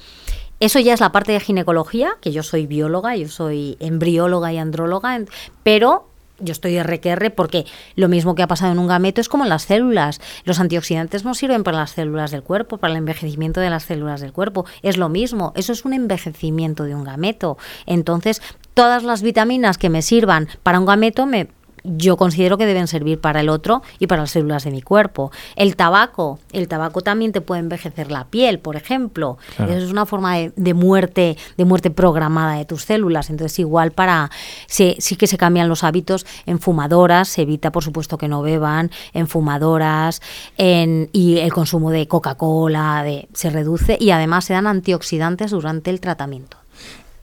eso 0.62 0.78
ya 0.78 0.94
es 0.94 1.00
la 1.00 1.10
parte 1.10 1.32
de 1.32 1.40
ginecología, 1.40 2.12
que 2.20 2.30
yo 2.30 2.44
soy 2.44 2.66
bióloga, 2.68 3.16
yo 3.16 3.28
soy 3.28 3.76
embrióloga 3.80 4.52
y 4.52 4.58
andróloga, 4.58 5.18
pero 5.64 6.06
yo 6.38 6.52
estoy 6.52 6.80
RQR 6.80 7.32
porque 7.34 7.66
lo 7.96 8.08
mismo 8.08 8.36
que 8.36 8.44
ha 8.44 8.46
pasado 8.46 8.70
en 8.70 8.78
un 8.78 8.86
gameto 8.86 9.20
es 9.20 9.28
como 9.28 9.42
en 9.42 9.50
las 9.50 9.62
células. 9.62 10.20
Los 10.44 10.60
antioxidantes 10.60 11.24
no 11.24 11.34
sirven 11.34 11.64
para 11.64 11.78
las 11.78 11.90
células 11.90 12.30
del 12.30 12.44
cuerpo, 12.44 12.78
para 12.78 12.92
el 12.92 12.98
envejecimiento 12.98 13.60
de 13.60 13.70
las 13.70 13.82
células 13.82 14.20
del 14.20 14.32
cuerpo. 14.32 14.64
Es 14.82 14.98
lo 14.98 15.08
mismo, 15.08 15.52
eso 15.56 15.72
es 15.72 15.84
un 15.84 15.94
envejecimiento 15.94 16.84
de 16.84 16.94
un 16.94 17.02
gameto. 17.02 17.58
Entonces, 17.86 18.40
todas 18.74 19.02
las 19.02 19.22
vitaminas 19.22 19.78
que 19.78 19.90
me 19.90 20.00
sirvan 20.00 20.46
para 20.62 20.78
un 20.78 20.86
gameto 20.86 21.26
me 21.26 21.48
yo 21.84 22.16
considero 22.16 22.58
que 22.58 22.66
deben 22.66 22.86
servir 22.86 23.20
para 23.20 23.40
el 23.40 23.48
otro 23.48 23.82
y 23.98 24.06
para 24.06 24.22
las 24.22 24.30
células 24.30 24.64
de 24.64 24.70
mi 24.70 24.82
cuerpo. 24.82 25.32
El 25.56 25.76
tabaco, 25.76 26.38
el 26.52 26.68
tabaco 26.68 27.00
también 27.00 27.32
te 27.32 27.40
puede 27.40 27.60
envejecer 27.60 28.10
la 28.10 28.24
piel, 28.26 28.58
por 28.58 28.76
ejemplo. 28.76 29.38
Eso 29.54 29.76
es 29.76 29.90
una 29.90 30.06
forma 30.06 30.36
de, 30.36 30.74
muerte, 30.74 31.36
de 31.56 31.64
muerte 31.64 31.90
programada 31.90 32.56
de 32.56 32.64
tus 32.64 32.84
células. 32.84 33.30
Entonces, 33.30 33.58
igual 33.58 33.92
para 33.92 34.30
sí, 34.66 34.96
sí, 34.98 35.16
que 35.16 35.26
se 35.26 35.36
cambian 35.38 35.68
los 35.68 35.84
hábitos 35.84 36.26
en 36.46 36.58
fumadoras, 36.58 37.28
se 37.28 37.42
evita, 37.42 37.72
por 37.72 37.82
supuesto, 37.82 38.18
que 38.18 38.28
no 38.28 38.42
beban, 38.42 38.90
en 39.12 39.26
fumadoras, 39.26 40.22
en, 40.56 41.08
y 41.12 41.38
el 41.38 41.52
consumo 41.52 41.90
de 41.90 42.06
Coca-Cola 42.06 43.04
se 43.32 43.50
reduce 43.50 43.96
y 44.00 44.10
además 44.10 44.44
se 44.44 44.52
dan 44.52 44.66
antioxidantes 44.66 45.50
durante 45.50 45.90
el 45.90 46.00
tratamiento. 46.00 46.56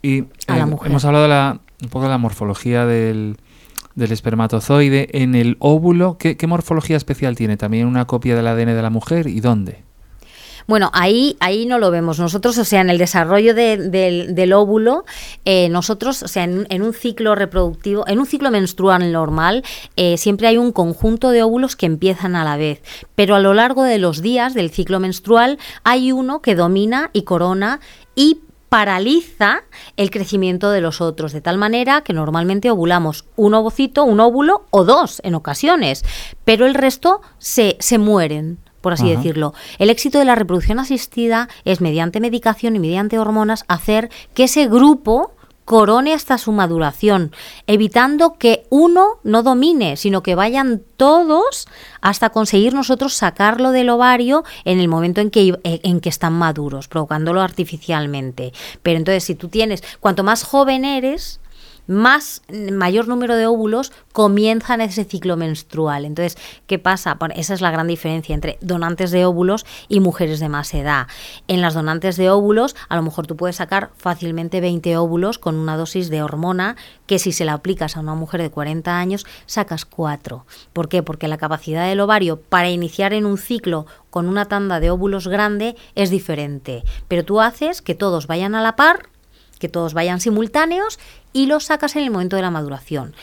Y 0.02 0.20
eh, 0.20 0.28
hemos 0.48 1.06
hablado 1.06 1.24
de 1.24 1.30
la, 1.30 1.60
un 1.82 1.90
poco 1.90 2.06
de 2.06 2.10
la 2.10 2.18
morfología 2.18 2.86
del 2.86 3.38
del 4.00 4.12
espermatozoide 4.12 5.10
en 5.22 5.36
el 5.36 5.58
óvulo. 5.60 6.18
¿Qué, 6.18 6.36
morfología 6.48 6.98
especial 6.98 7.36
tiene? 7.36 7.58
¿También 7.58 7.86
una 7.86 8.06
copia 8.06 8.36
del 8.36 8.48
ADN 8.48 8.76
de 8.76 8.82
la 8.82 8.90
mujer? 8.90 9.28
¿Y 9.28 9.40
dónde? 9.42 9.84
Bueno, 10.68 10.92
ahí, 10.94 11.36
ahí 11.40 11.66
no 11.66 11.80
lo 11.80 11.90
vemos. 11.90 12.20
Nosotros, 12.20 12.58
o 12.60 12.64
sea, 12.64 12.82
en 12.82 12.92
el 12.92 13.00
desarrollo 13.00 13.56
del 13.56 14.54
óvulo, 14.54 15.04
eh, 15.44 15.68
nosotros, 15.70 16.22
o 16.22 16.28
sea, 16.28 16.44
en, 16.44 16.82
un 16.82 16.94
ciclo 16.94 17.34
reproductivo, 17.34 18.08
en 18.08 18.20
un 18.20 18.28
ciclo 18.28 18.52
menstrual 18.52 19.12
normal, 19.12 19.64
eh, 19.96 20.18
siempre 20.18 20.48
hay 20.48 20.58
un 20.58 20.72
conjunto 20.72 21.32
de 21.32 21.42
óvulos 21.42 21.76
que 21.76 21.88
empiezan 21.88 22.36
a 22.36 22.44
la 22.44 22.56
vez. 22.56 22.84
Pero 23.16 23.36
a 23.36 23.40
lo 23.40 23.56
largo 23.56 23.84
de 23.84 23.98
los 23.98 24.22
días 24.22 24.54
del 24.54 24.70
ciclo 24.70 25.00
menstrual 25.00 25.58
hay 25.84 26.12
uno 26.12 26.42
que 26.42 26.54
domina 26.54 27.10
y 27.14 27.24
corona 27.24 27.80
y 28.16 28.42
paraliza 28.70 29.64
el 29.98 30.12
crecimiento 30.12 30.70
de 30.72 30.82
los 30.82 31.02
otros, 31.02 31.34
de 31.34 31.42
tal 31.42 31.58
manera 31.58 32.02
que 32.02 32.14
normalmente 32.14 32.72
ovulamos 32.72 33.26
un 33.36 33.56
ovocito, 33.56 34.04
un 34.04 34.20
óvulo 34.20 34.66
o 34.70 34.84
dos 34.86 35.22
en 35.24 35.36
ocasiones, 35.36 36.06
pero 36.46 36.66
el 36.66 36.76
resto 36.76 37.22
se, 37.40 37.76
se 37.80 37.98
mueren 37.98 38.60
por 38.82 38.94
así 38.94 39.10
decirlo. 39.10 39.54
El 39.78 39.90
éxito 39.90 40.20
de 40.20 40.26
la 40.26 40.36
reproducción 40.36 40.80
asistida 40.80 41.50
es 41.66 41.82
mediante 41.82 42.22
medicación 42.22 42.78
y 42.78 42.80
mediante 42.80 43.20
hormonas 43.20 43.66
hacer 43.68 44.10
que 44.34 44.46
ese 44.46 44.68
grupo 44.68 45.34
corone 45.70 46.16
hasta 46.16 46.40
su 46.40 46.52
maduración, 46.52 47.32
evitando 47.68 48.40
que 48.40 48.66
uno 48.72 49.20
no 49.24 49.44
domine, 49.44 49.98
sino 49.98 50.24
que 50.24 50.34
vayan 50.34 50.82
todos 50.98 51.68
hasta 52.02 52.32
conseguir 52.32 52.74
nosotros 52.74 53.14
sacarlo 53.14 53.70
del 53.70 53.92
ovario 53.92 54.44
en 54.66 54.80
el 54.80 54.88
momento 54.88 55.22
en 55.22 55.30
que, 55.30 55.60
eh, 55.64 55.80
en 55.84 56.00
que 56.00 56.10
están 56.10 56.34
maduros, 56.34 56.88
provocándolo 56.88 57.40
artificialmente. 57.40 58.52
Pero 58.82 58.98
entonces, 58.98 59.26
si 59.26 59.36
tú 59.36 59.48
tienes, 59.48 59.84
cuanto 60.00 60.24
más 60.24 60.44
joven 60.44 60.86
eres, 60.86 61.40
más 61.90 62.44
mayor 62.72 63.08
número 63.08 63.36
de 63.36 63.48
óvulos 63.48 63.92
comienzan 64.14 64.80
ese 64.80 65.06
ciclo 65.06 65.38
menstrual. 65.38 66.06
Entonces, 66.06 66.38
¿qué 66.68 66.78
pasa? 66.78 67.18
esa 67.36 67.54
es 67.56 67.62
la 67.62 67.72
gran 67.72 67.88
diferencia 67.88 68.36
entre 68.36 68.60
donantes 68.62 69.10
de 69.12 69.26
óvulos 69.26 69.66
y 69.88 70.00
mujeres 70.00 70.40
de 70.40 70.50
más 70.50 70.74
edad. 70.76 71.08
En 71.48 71.62
las 71.62 71.74
donantes 71.74 72.16
de 72.16 72.30
óvulos, 72.30 72.76
a 72.90 72.96
lo 72.96 73.02
mejor 73.02 73.26
tú 73.26 73.36
puedes 73.36 73.56
sacar 73.56 73.90
fácilmente 73.98 74.62
20 74.62 74.98
óvulos 74.98 75.40
con 75.40 75.56
una 75.56 75.78
dosis 75.78 76.10
de 76.10 76.22
hormona 76.22 76.76
que 77.08 77.18
si 77.18 77.32
se 77.32 77.44
la 77.44 77.54
aplicas 77.54 77.98
a 77.98 78.02
una 78.02 78.14
mujer 78.14 78.44
de 78.44 78.52
40 78.52 78.96
años, 78.96 79.26
sacas 79.48 79.86
4. 79.86 80.46
¿Por 80.74 80.90
qué? 80.90 81.02
Porque 81.02 81.28
la 81.28 81.38
capacidad 81.38 81.88
del 81.88 82.02
ovario 82.02 82.40
para 82.40 82.70
iniciar 82.70 83.14
en 83.14 83.26
un 83.26 83.40
ciclo 83.40 83.88
con 84.12 84.28
una 84.28 84.46
tanda 84.46 84.80
de 84.80 84.92
óvulos 84.92 85.28
grande 85.28 85.76
es 85.96 86.12
diferente. 86.12 86.84
Pero 87.08 87.26
tú 87.26 87.42
haces 87.42 87.82
que 87.82 87.96
todos 87.96 88.28
vayan 88.28 88.54
a 88.54 88.62
la 88.62 88.76
par 88.76 89.10
que 89.60 89.70
todos 89.70 89.94
vayan 89.94 90.20
simultáneos 90.20 91.00
y 91.34 91.46
los 91.46 91.66
sacas 91.66 91.96
en 91.96 92.04
el 92.04 92.12
momento 92.12 92.36
de 92.36 92.42
la 92.42 92.52
maduración 92.52 93.14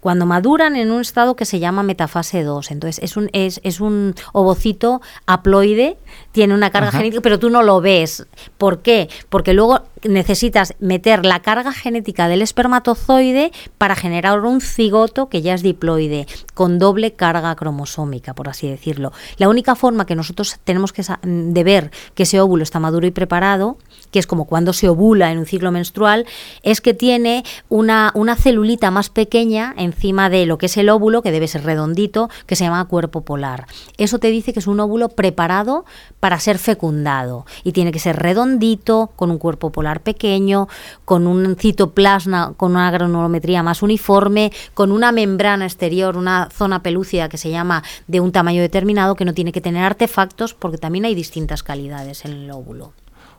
cuando 0.00 0.24
maduran 0.24 0.76
en 0.76 0.92
un 0.92 1.00
estado 1.00 1.34
que 1.34 1.44
se 1.44 1.58
llama 1.58 1.82
metafase 1.82 2.44
2. 2.44 2.70
Entonces 2.70 3.02
es 3.02 3.16
un, 3.16 3.28
es, 3.32 3.60
es 3.64 3.80
un 3.80 4.14
ovocito 4.32 5.00
haploide, 5.26 5.96
tiene 6.30 6.54
una 6.54 6.70
carga 6.70 6.92
genética, 6.92 7.20
pero 7.20 7.40
tú 7.40 7.50
no 7.50 7.62
lo 7.62 7.80
ves. 7.80 8.24
¿Por 8.56 8.82
qué? 8.82 9.08
Porque 9.28 9.52
luego 9.52 9.82
necesitas 10.08 10.74
meter 10.78 11.26
la 11.26 11.40
carga 11.40 11.72
genética 11.72 12.28
del 12.28 12.42
espermatozoide 12.42 13.52
para 13.78 13.96
generar 13.96 14.40
un 14.40 14.60
cigoto 14.60 15.28
que 15.28 15.42
ya 15.42 15.54
es 15.54 15.62
diploide, 15.62 16.26
con 16.54 16.78
doble 16.78 17.14
carga 17.14 17.54
cromosómica, 17.56 18.34
por 18.34 18.48
así 18.48 18.68
decirlo. 18.68 19.12
La 19.38 19.48
única 19.48 19.74
forma 19.74 20.06
que 20.06 20.14
nosotros 20.14 20.58
tenemos 20.64 20.92
que 20.92 21.04
de 21.22 21.64
ver 21.64 21.90
que 22.14 22.24
ese 22.24 22.40
óvulo 22.40 22.62
está 22.62 22.80
maduro 22.80 23.06
y 23.06 23.10
preparado, 23.10 23.78
que 24.10 24.18
es 24.18 24.26
como 24.26 24.44
cuando 24.44 24.72
se 24.72 24.88
ovula 24.88 25.32
en 25.32 25.38
un 25.38 25.46
ciclo 25.46 25.72
menstrual, 25.72 26.26
es 26.62 26.80
que 26.80 26.94
tiene 26.94 27.44
una, 27.68 28.12
una 28.14 28.36
celulita 28.36 28.90
más 28.90 29.10
pequeña 29.10 29.74
en 29.76 29.96
encima 29.96 30.28
de 30.28 30.44
lo 30.44 30.58
que 30.58 30.66
es 30.66 30.76
el 30.76 30.90
óvulo, 30.90 31.22
que 31.22 31.32
debe 31.32 31.48
ser 31.48 31.64
redondito, 31.64 32.28
que 32.46 32.54
se 32.54 32.64
llama 32.64 32.84
cuerpo 32.84 33.22
polar. 33.22 33.66
Eso 33.96 34.18
te 34.18 34.28
dice 34.28 34.52
que 34.52 34.58
es 34.58 34.66
un 34.66 34.78
óvulo 34.78 35.08
preparado 35.08 35.86
para 36.20 36.38
ser 36.38 36.58
fecundado 36.58 37.46
y 37.64 37.72
tiene 37.72 37.92
que 37.92 37.98
ser 37.98 38.16
redondito, 38.16 39.10
con 39.16 39.30
un 39.30 39.38
cuerpo 39.38 39.72
polar 39.72 39.95
pequeño, 40.00 40.68
con 41.04 41.26
un 41.26 41.56
citoplasma, 41.56 42.54
con 42.56 42.72
una 42.72 42.90
granulometría 42.90 43.62
más 43.62 43.82
uniforme, 43.82 44.52
con 44.74 44.92
una 44.92 45.12
membrana 45.12 45.64
exterior, 45.64 46.16
una 46.16 46.48
zona 46.50 46.82
pelúcida 46.82 47.28
que 47.28 47.38
se 47.38 47.50
llama 47.50 47.82
de 48.06 48.20
un 48.20 48.32
tamaño 48.32 48.62
determinado, 48.62 49.14
que 49.16 49.24
no 49.24 49.34
tiene 49.34 49.52
que 49.52 49.60
tener 49.60 49.84
artefactos 49.84 50.54
porque 50.54 50.78
también 50.78 51.04
hay 51.04 51.14
distintas 51.14 51.62
calidades 51.62 52.24
en 52.24 52.32
el 52.32 52.50
óvulo. 52.50 52.92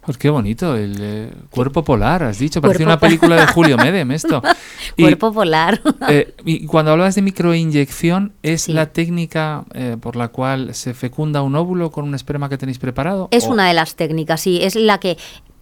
Pues 0.07 0.17
qué 0.17 0.29
bonito, 0.29 0.77
el 0.77 0.95
eh, 1.01 1.31
cuerpo 1.49 1.83
polar, 1.83 2.23
has 2.23 2.39
dicho, 2.39 2.61
parece 2.61 2.85
una 2.85 2.97
película 2.97 3.35
de 3.35 3.45
Julio 3.53 3.75
Medem 3.75 4.09
esto. 4.11 4.41
cuerpo 4.97 5.33
polar. 5.33 5.81
Eh, 6.07 6.33
y 6.45 6.65
cuando 6.65 6.93
hablas 6.93 7.15
de 7.15 7.23
microinyección, 7.23 8.31
¿es 8.41 8.69
la 8.69 8.85
técnica 8.85 9.65
eh, 9.73 9.97
por 9.99 10.15
la 10.15 10.29
cual 10.29 10.73
se 10.75 10.93
fecunda 10.93 11.41
un 11.41 11.57
óvulo 11.57 11.91
con 11.91 12.05
un 12.05 12.15
esperma 12.15 12.47
que 12.47 12.57
tenéis 12.57 12.79
preparado? 12.79 13.27
Es 13.31 13.47
una 13.47 13.67
de 13.67 13.73
las 13.73 13.95
técnicas, 13.95 14.39
sí, 14.39 14.59
es 14.61 14.77
la 14.77 14.97
que 14.97 15.17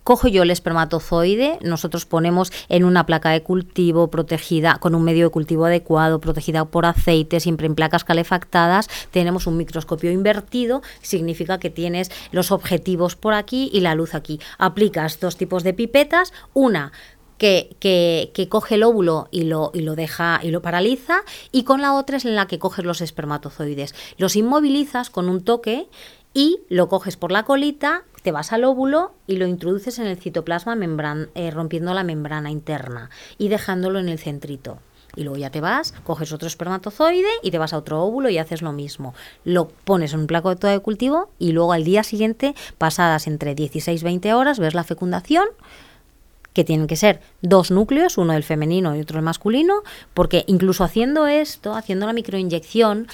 cojo 0.05 0.27
yo 0.27 0.43
el 0.43 0.51
espermatozoide, 0.51 1.57
nosotros 1.61 2.05
ponemos 2.05 2.53
en 2.69 2.85
una 2.85 3.07
placa 3.07 3.31
de 3.31 3.41
cultivo 3.41 4.09
protegida, 4.11 4.77
con 4.79 4.93
un 4.93 5.03
medio 5.03 5.25
de 5.25 5.31
cultivo 5.31 5.65
adecuado, 5.65 6.21
protegida 6.21 6.63
por 6.63 6.85
aceite, 6.85 7.39
siempre 7.39 7.65
en 7.65 7.73
placas 7.73 8.03
calefactadas, 8.03 8.87
tenemos 9.09 9.47
un 9.47 9.57
microscopio 9.57 10.11
invertido, 10.11 10.83
significa 11.01 11.57
que 11.57 11.71
tienes 11.71 12.11
los 12.31 12.51
objetivos 12.51 13.15
por 13.15 13.33
aquí 13.33 13.71
y 13.73 13.79
la 13.79 13.95
luz 13.95 14.13
aquí. 14.13 14.39
Aplicas 14.59 15.19
dos 15.19 15.37
tipos 15.37 15.63
de 15.63 15.73
pipetas, 15.73 16.33
una 16.53 16.91
que, 17.37 17.75
que, 17.79 18.47
coge 18.49 18.75
el 18.75 18.83
óvulo 18.83 19.27
y 19.31 19.43
lo, 19.43 19.71
y 19.73 19.81
lo 19.81 19.95
deja 19.95 20.39
y 20.41 20.51
lo 20.51 20.61
paraliza, 20.61 21.21
y 21.51 21.63
con 21.63 21.81
la 21.81 21.93
otra 21.93 22.17
es 22.17 22.25
en 22.25 22.35
la 22.35 22.47
que 22.47 22.59
coges 22.59 22.85
los 22.85 23.01
espermatozoides. 23.01 23.95
Los 24.17 24.35
inmovilizas 24.35 25.09
con 25.09 25.29
un 25.29 25.43
toque 25.43 25.87
y 26.35 26.59
lo 26.67 26.89
coges 26.89 27.15
por 27.15 27.31
la 27.31 27.43
colita, 27.43 28.03
te 28.21 28.31
vas 28.31 28.51
al 28.51 28.65
óvulo 28.65 29.13
y 29.25 29.37
lo 29.37 29.47
introduces 29.47 29.97
en 29.99 30.05
el 30.05 30.17
citoplasma 30.17 30.77
eh, 31.33 31.49
rompiendo 31.49 31.93
la 31.93 32.03
membrana 32.03 32.51
interna 32.51 33.09
y 33.37 33.47
dejándolo 33.47 33.99
en 33.99 34.09
el 34.09 34.19
centrito. 34.19 34.79
Y 35.15 35.23
luego 35.23 35.37
ya 35.37 35.49
te 35.49 35.61
vas, 35.61 35.93
coges 36.03 36.33
otro 36.33 36.49
espermatozoide 36.49 37.29
y 37.41 37.51
te 37.51 37.57
vas 37.57 37.71
a 37.71 37.77
otro 37.77 38.03
óvulo 38.03 38.27
y 38.29 38.37
haces 38.37 38.61
lo 38.61 38.73
mismo. 38.73 39.13
Lo 39.45 39.69
pones 39.69 40.13
en 40.13 40.19
un 40.19 40.27
placo 40.27 40.53
de 40.53 40.79
cultivo 40.79 41.29
y 41.39 41.53
luego 41.53 41.71
al 41.71 41.85
día 41.85 42.03
siguiente, 42.03 42.53
pasadas 42.77 43.27
entre 43.27 43.55
16 43.55 44.01
y 44.01 44.03
20 44.03 44.33
horas, 44.33 44.59
ves 44.59 44.73
la 44.73 44.83
fecundación 44.83 45.45
que 46.55 46.63
tienen 46.63 46.87
que 46.87 46.95
ser 46.95 47.19
dos 47.41 47.69
núcleos, 47.69 48.17
uno 48.17 48.33
el 48.33 48.43
femenino 48.43 48.95
y 48.95 49.01
otro 49.01 49.19
el 49.19 49.25
masculino, 49.25 49.83
porque 50.13 50.45
incluso 50.47 50.85
haciendo 50.85 51.27
esto, 51.27 51.75
haciendo 51.75 52.07
la 52.07 52.13
microinyección, 52.13 53.07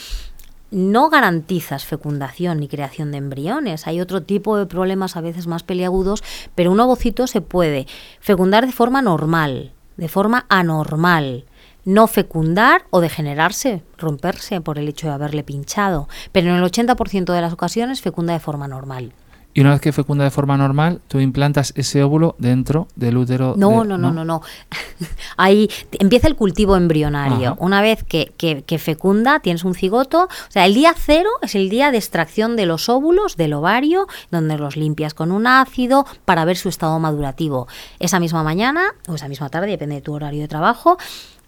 no 0.72 1.10
garantizas 1.10 1.86
fecundación 1.86 2.60
ni 2.60 2.68
creación 2.68 3.12
de 3.12 3.18
embriones. 3.18 3.88
Hay 3.88 4.02
otro 4.02 4.24
tipo 4.24 4.58
de 4.58 4.66
problemas 4.66 5.18
a 5.18 5.22
veces 5.22 5.46
más 5.46 5.64
peliagudos, 5.64 6.24
pero 6.56 6.72
un 6.72 6.80
ovocito 6.80 7.28
se 7.28 7.42
puede 7.42 7.88
fecundar 8.20 8.66
de 8.66 8.72
forma 8.72 9.02
normal, 9.02 9.74
de 9.98 10.08
forma 10.08 10.46
anormal. 10.50 11.46
No 11.84 12.08
fecundar 12.08 12.86
o 12.90 13.02
degenerarse, 13.02 13.84
romperse 13.98 14.62
por 14.62 14.78
el 14.78 14.88
hecho 14.88 15.08
de 15.08 15.14
haberle 15.14 15.44
pinchado, 15.44 16.08
pero 16.32 16.50
en 16.50 16.56
el 16.56 16.64
80% 16.64 17.34
de 17.34 17.42
las 17.42 17.54
ocasiones 17.54 18.02
fecunda 18.02 18.34
de 18.34 18.40
forma 18.40 18.68
normal. 18.68 19.14
Y 19.54 19.62
una 19.62 19.72
vez 19.72 19.82
que 19.82 19.92
fecunda 19.92 20.24
de 20.24 20.32
forma 20.32 20.56
normal, 20.58 21.02
tú 21.08 21.20
implantas 21.20 21.74
ese 21.76 22.04
óvulo 22.04 22.36
dentro 22.38 22.88
del 22.96 23.18
útero. 23.18 23.56
No, 23.58 23.84
no, 23.84 23.98
no, 23.98 24.12
no, 24.12 24.24
no. 24.24 24.42
Ahí 25.38 25.70
empieza 26.00 26.28
el 26.28 26.36
cultivo 26.36 26.78
embrionario. 26.78 27.56
Una 27.60 27.82
vez 27.82 28.04
que, 28.04 28.34
que, 28.38 28.80
fecunda, 28.80 29.40
tienes 29.40 29.64
un 29.64 29.76
cigoto. 29.76 30.24
O 30.24 30.52
sea, 30.52 30.66
el 30.66 30.74
día 30.74 30.94
cero 30.98 31.30
es 31.42 31.56
el 31.56 31.70
día 31.70 31.92
de 31.92 31.98
extracción 31.98 32.56
de 32.56 32.66
los 32.66 32.88
óvulos 32.88 33.36
del 33.36 33.54
ovario, 33.54 34.08
donde 34.32 34.58
los 34.58 34.78
limpias 34.78 35.14
con 35.14 35.32
un 35.32 35.48
ácido 35.48 36.06
para 36.24 36.46
ver 36.46 36.58
su 36.58 36.70
estado 36.70 36.98
madurativo. 37.00 37.68
Esa 38.00 38.20
misma 38.20 38.44
mañana 38.44 38.94
o 39.08 39.16
esa 39.16 39.28
misma 39.28 39.50
tarde, 39.50 39.68
depende 39.68 39.96
de 39.96 40.02
tu 40.02 40.14
horario 40.14 40.42
de 40.42 40.48
trabajo, 40.48 40.98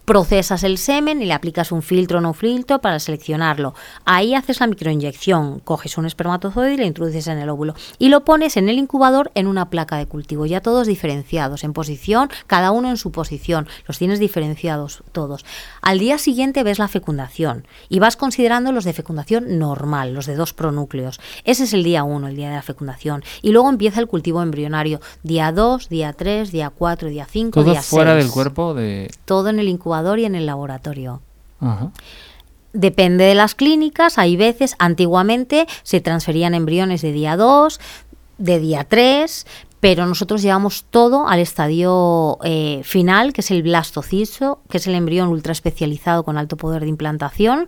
procesas 0.05 0.63
el 0.63 0.77
semen 0.77 1.21
y 1.21 1.25
le 1.25 1.33
aplicas 1.33 1.71
un 1.71 1.81
filtro 1.81 2.17
o 2.17 2.21
no 2.21 2.33
filtro 2.33 2.79
para 2.79 2.99
seleccionarlo. 2.99 3.73
Ahí 4.05 4.35
haces 4.35 4.59
la 4.59 4.67
microinyección, 4.67 5.59
coges 5.59 5.97
un 5.97 6.05
espermatozoide 6.05 6.73
y 6.73 6.77
lo 6.77 6.85
introduces 6.85 7.27
en 7.27 7.37
el 7.37 7.49
óvulo 7.49 7.73
y 7.99 8.09
lo 8.09 8.25
pones 8.25 8.57
en 8.57 8.69
el 8.69 8.77
incubador 8.77 9.31
en 9.35 9.47
una 9.47 9.69
placa 9.69 9.97
de 9.97 10.05
cultivo, 10.05 10.45
ya 10.45 10.61
todos 10.61 10.87
diferenciados, 10.87 11.63
en 11.63 11.73
posición, 11.73 12.29
cada 12.47 12.71
uno 12.71 12.89
en 12.89 12.97
su 12.97 13.11
posición, 13.11 13.67
los 13.87 13.97
tienes 13.97 14.19
diferenciados 14.19 15.03
todos. 15.11 15.45
Al 15.81 15.99
día 15.99 16.17
siguiente 16.17 16.63
ves 16.63 16.79
la 16.79 16.87
fecundación 16.87 17.65
y 17.87 17.99
vas 17.99 18.17
considerando 18.17 18.71
los 18.71 18.83
de 18.83 18.93
fecundación 18.93 19.57
normal, 19.57 20.13
los 20.13 20.25
de 20.25 20.35
dos 20.35 20.53
pronúcleos. 20.53 21.21
Ese 21.45 21.63
es 21.63 21.73
el 21.73 21.83
día 21.83 22.03
1, 22.03 22.27
el 22.27 22.35
día 22.35 22.49
de 22.49 22.55
la 22.55 22.61
fecundación. 22.61 23.23
Y 23.41 23.51
luego 23.51 23.69
empieza 23.69 23.99
el 23.99 24.07
cultivo 24.07 24.41
embrionario, 24.41 24.99
día 25.23 25.51
2, 25.51 25.89
día 25.89 26.13
3, 26.13 26.51
día 26.51 26.69
4, 26.69 27.09
día 27.09 27.25
5, 27.29 27.63
día 27.63 27.81
6. 27.81 27.85
fuera 27.85 28.15
del 28.15 28.29
cuerpo 28.29 28.73
de... 28.73 29.09
Todo 29.25 29.49
en 29.49 29.59
el 29.59 29.67
incubador 29.69 29.92
y 30.19 30.25
en 30.25 30.35
el 30.35 30.45
laboratorio. 30.45 31.21
Depende 32.73 33.25
de 33.25 33.35
las 33.35 33.55
clínicas, 33.55 34.17
hay 34.17 34.35
veces, 34.35 34.75
antiguamente 34.79 35.67
se 35.83 36.01
transferían 36.01 36.55
embriones 36.55 37.01
de 37.01 37.11
día 37.11 37.37
2, 37.37 37.79
de 38.39 38.59
día 38.59 38.83
3, 38.83 39.45
pero 39.79 40.05
nosotros 40.05 40.41
llevamos 40.41 40.85
todo 40.89 41.27
al 41.27 41.39
estadio 41.39 42.39
eh, 42.43 42.81
final, 42.83 43.31
que 43.31 43.41
es 43.41 43.51
el 43.51 43.63
blastocisto, 43.63 44.61
que 44.69 44.77
es 44.77 44.87
el 44.87 44.95
embrión 44.95 45.27
ultra 45.27 45.51
especializado 45.51 46.23
con 46.23 46.37
alto 46.37 46.57
poder 46.57 46.81
de 46.81 46.89
implantación, 46.89 47.67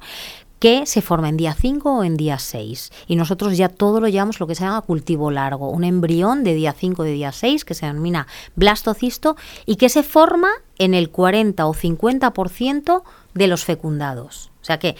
que 0.59 0.85
se 0.85 1.01
forma 1.01 1.29
en 1.29 1.37
día 1.37 1.53
5 1.53 1.97
o 1.99 2.03
en 2.03 2.17
día 2.17 2.39
6. 2.39 2.91
Y 3.07 3.15
nosotros 3.17 3.57
ya 3.57 3.69
todo 3.69 3.99
lo 3.99 4.07
llevamos 4.07 4.39
lo 4.39 4.47
que 4.47 4.55
se 4.55 4.63
llama 4.63 4.81
cultivo 4.81 5.29
largo, 5.29 5.69
un 5.69 5.83
embrión 5.83 6.43
de 6.43 6.55
día 6.55 6.73
5 6.73 7.01
o 7.01 7.05
de 7.05 7.11
día 7.11 7.31
6 7.31 7.65
que 7.65 7.73
se 7.73 7.85
denomina 7.85 8.27
blastocisto 8.55 9.35
y 9.65 9.75
que 9.75 9.89
se 9.89 10.01
forma 10.01 10.49
en 10.77 10.93
el 10.93 11.09
40 11.09 11.65
o 11.65 11.73
50% 11.73 13.03
de 13.33 13.47
los 13.47 13.65
fecundados. 13.65 14.51
O 14.61 14.65
sea 14.65 14.79
que 14.79 14.95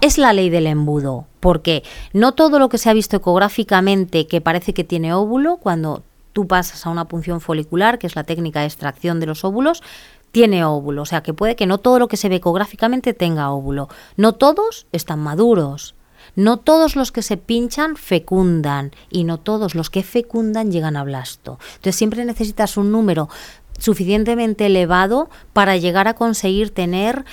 es 0.00 0.18
la 0.18 0.32
ley 0.32 0.48
del 0.48 0.68
embudo, 0.68 1.26
porque 1.40 1.82
no 2.12 2.32
todo 2.32 2.60
lo 2.60 2.68
que 2.68 2.78
se 2.78 2.90
ha 2.90 2.92
visto 2.92 3.16
ecográficamente 3.16 4.28
que 4.28 4.40
parece 4.40 4.72
que 4.72 4.84
tiene 4.84 5.12
óvulo, 5.12 5.56
cuando 5.56 6.04
tú 6.32 6.46
pasas 6.46 6.86
a 6.86 6.90
una 6.90 7.06
punción 7.06 7.40
folicular, 7.40 7.98
que 7.98 8.06
es 8.06 8.14
la 8.14 8.24
técnica 8.24 8.60
de 8.60 8.66
extracción 8.66 9.18
de 9.18 9.26
los 9.26 9.44
óvulos, 9.44 9.82
tiene 10.30 10.64
óvulo. 10.64 11.02
O 11.02 11.06
sea 11.06 11.22
que 11.22 11.34
puede 11.34 11.56
que 11.56 11.66
no 11.66 11.78
todo 11.78 11.98
lo 11.98 12.08
que 12.08 12.16
se 12.16 12.28
ve 12.28 12.36
ecográficamente 12.36 13.14
tenga 13.14 13.50
óvulo. 13.50 13.88
No 14.16 14.32
todos 14.34 14.86
están 14.92 15.18
maduros. 15.18 15.94
No 16.36 16.56
todos 16.56 16.96
los 16.96 17.12
que 17.12 17.20
se 17.20 17.36
pinchan 17.36 17.96
fecundan 17.96 18.92
y 19.10 19.24
no 19.24 19.38
todos 19.38 19.74
los 19.74 19.90
que 19.90 20.02
fecundan 20.02 20.70
llegan 20.70 20.96
a 20.96 21.04
blasto. 21.04 21.58
Entonces 21.74 21.96
siempre 21.96 22.24
necesitas 22.24 22.76
un 22.76 22.92
número 22.92 23.28
suficientemente 23.82 24.66
elevado 24.66 25.28
para 25.52 25.76
llegar 25.76 26.06
a 26.06 26.14
conseguir 26.14 26.70
tener 26.70 27.24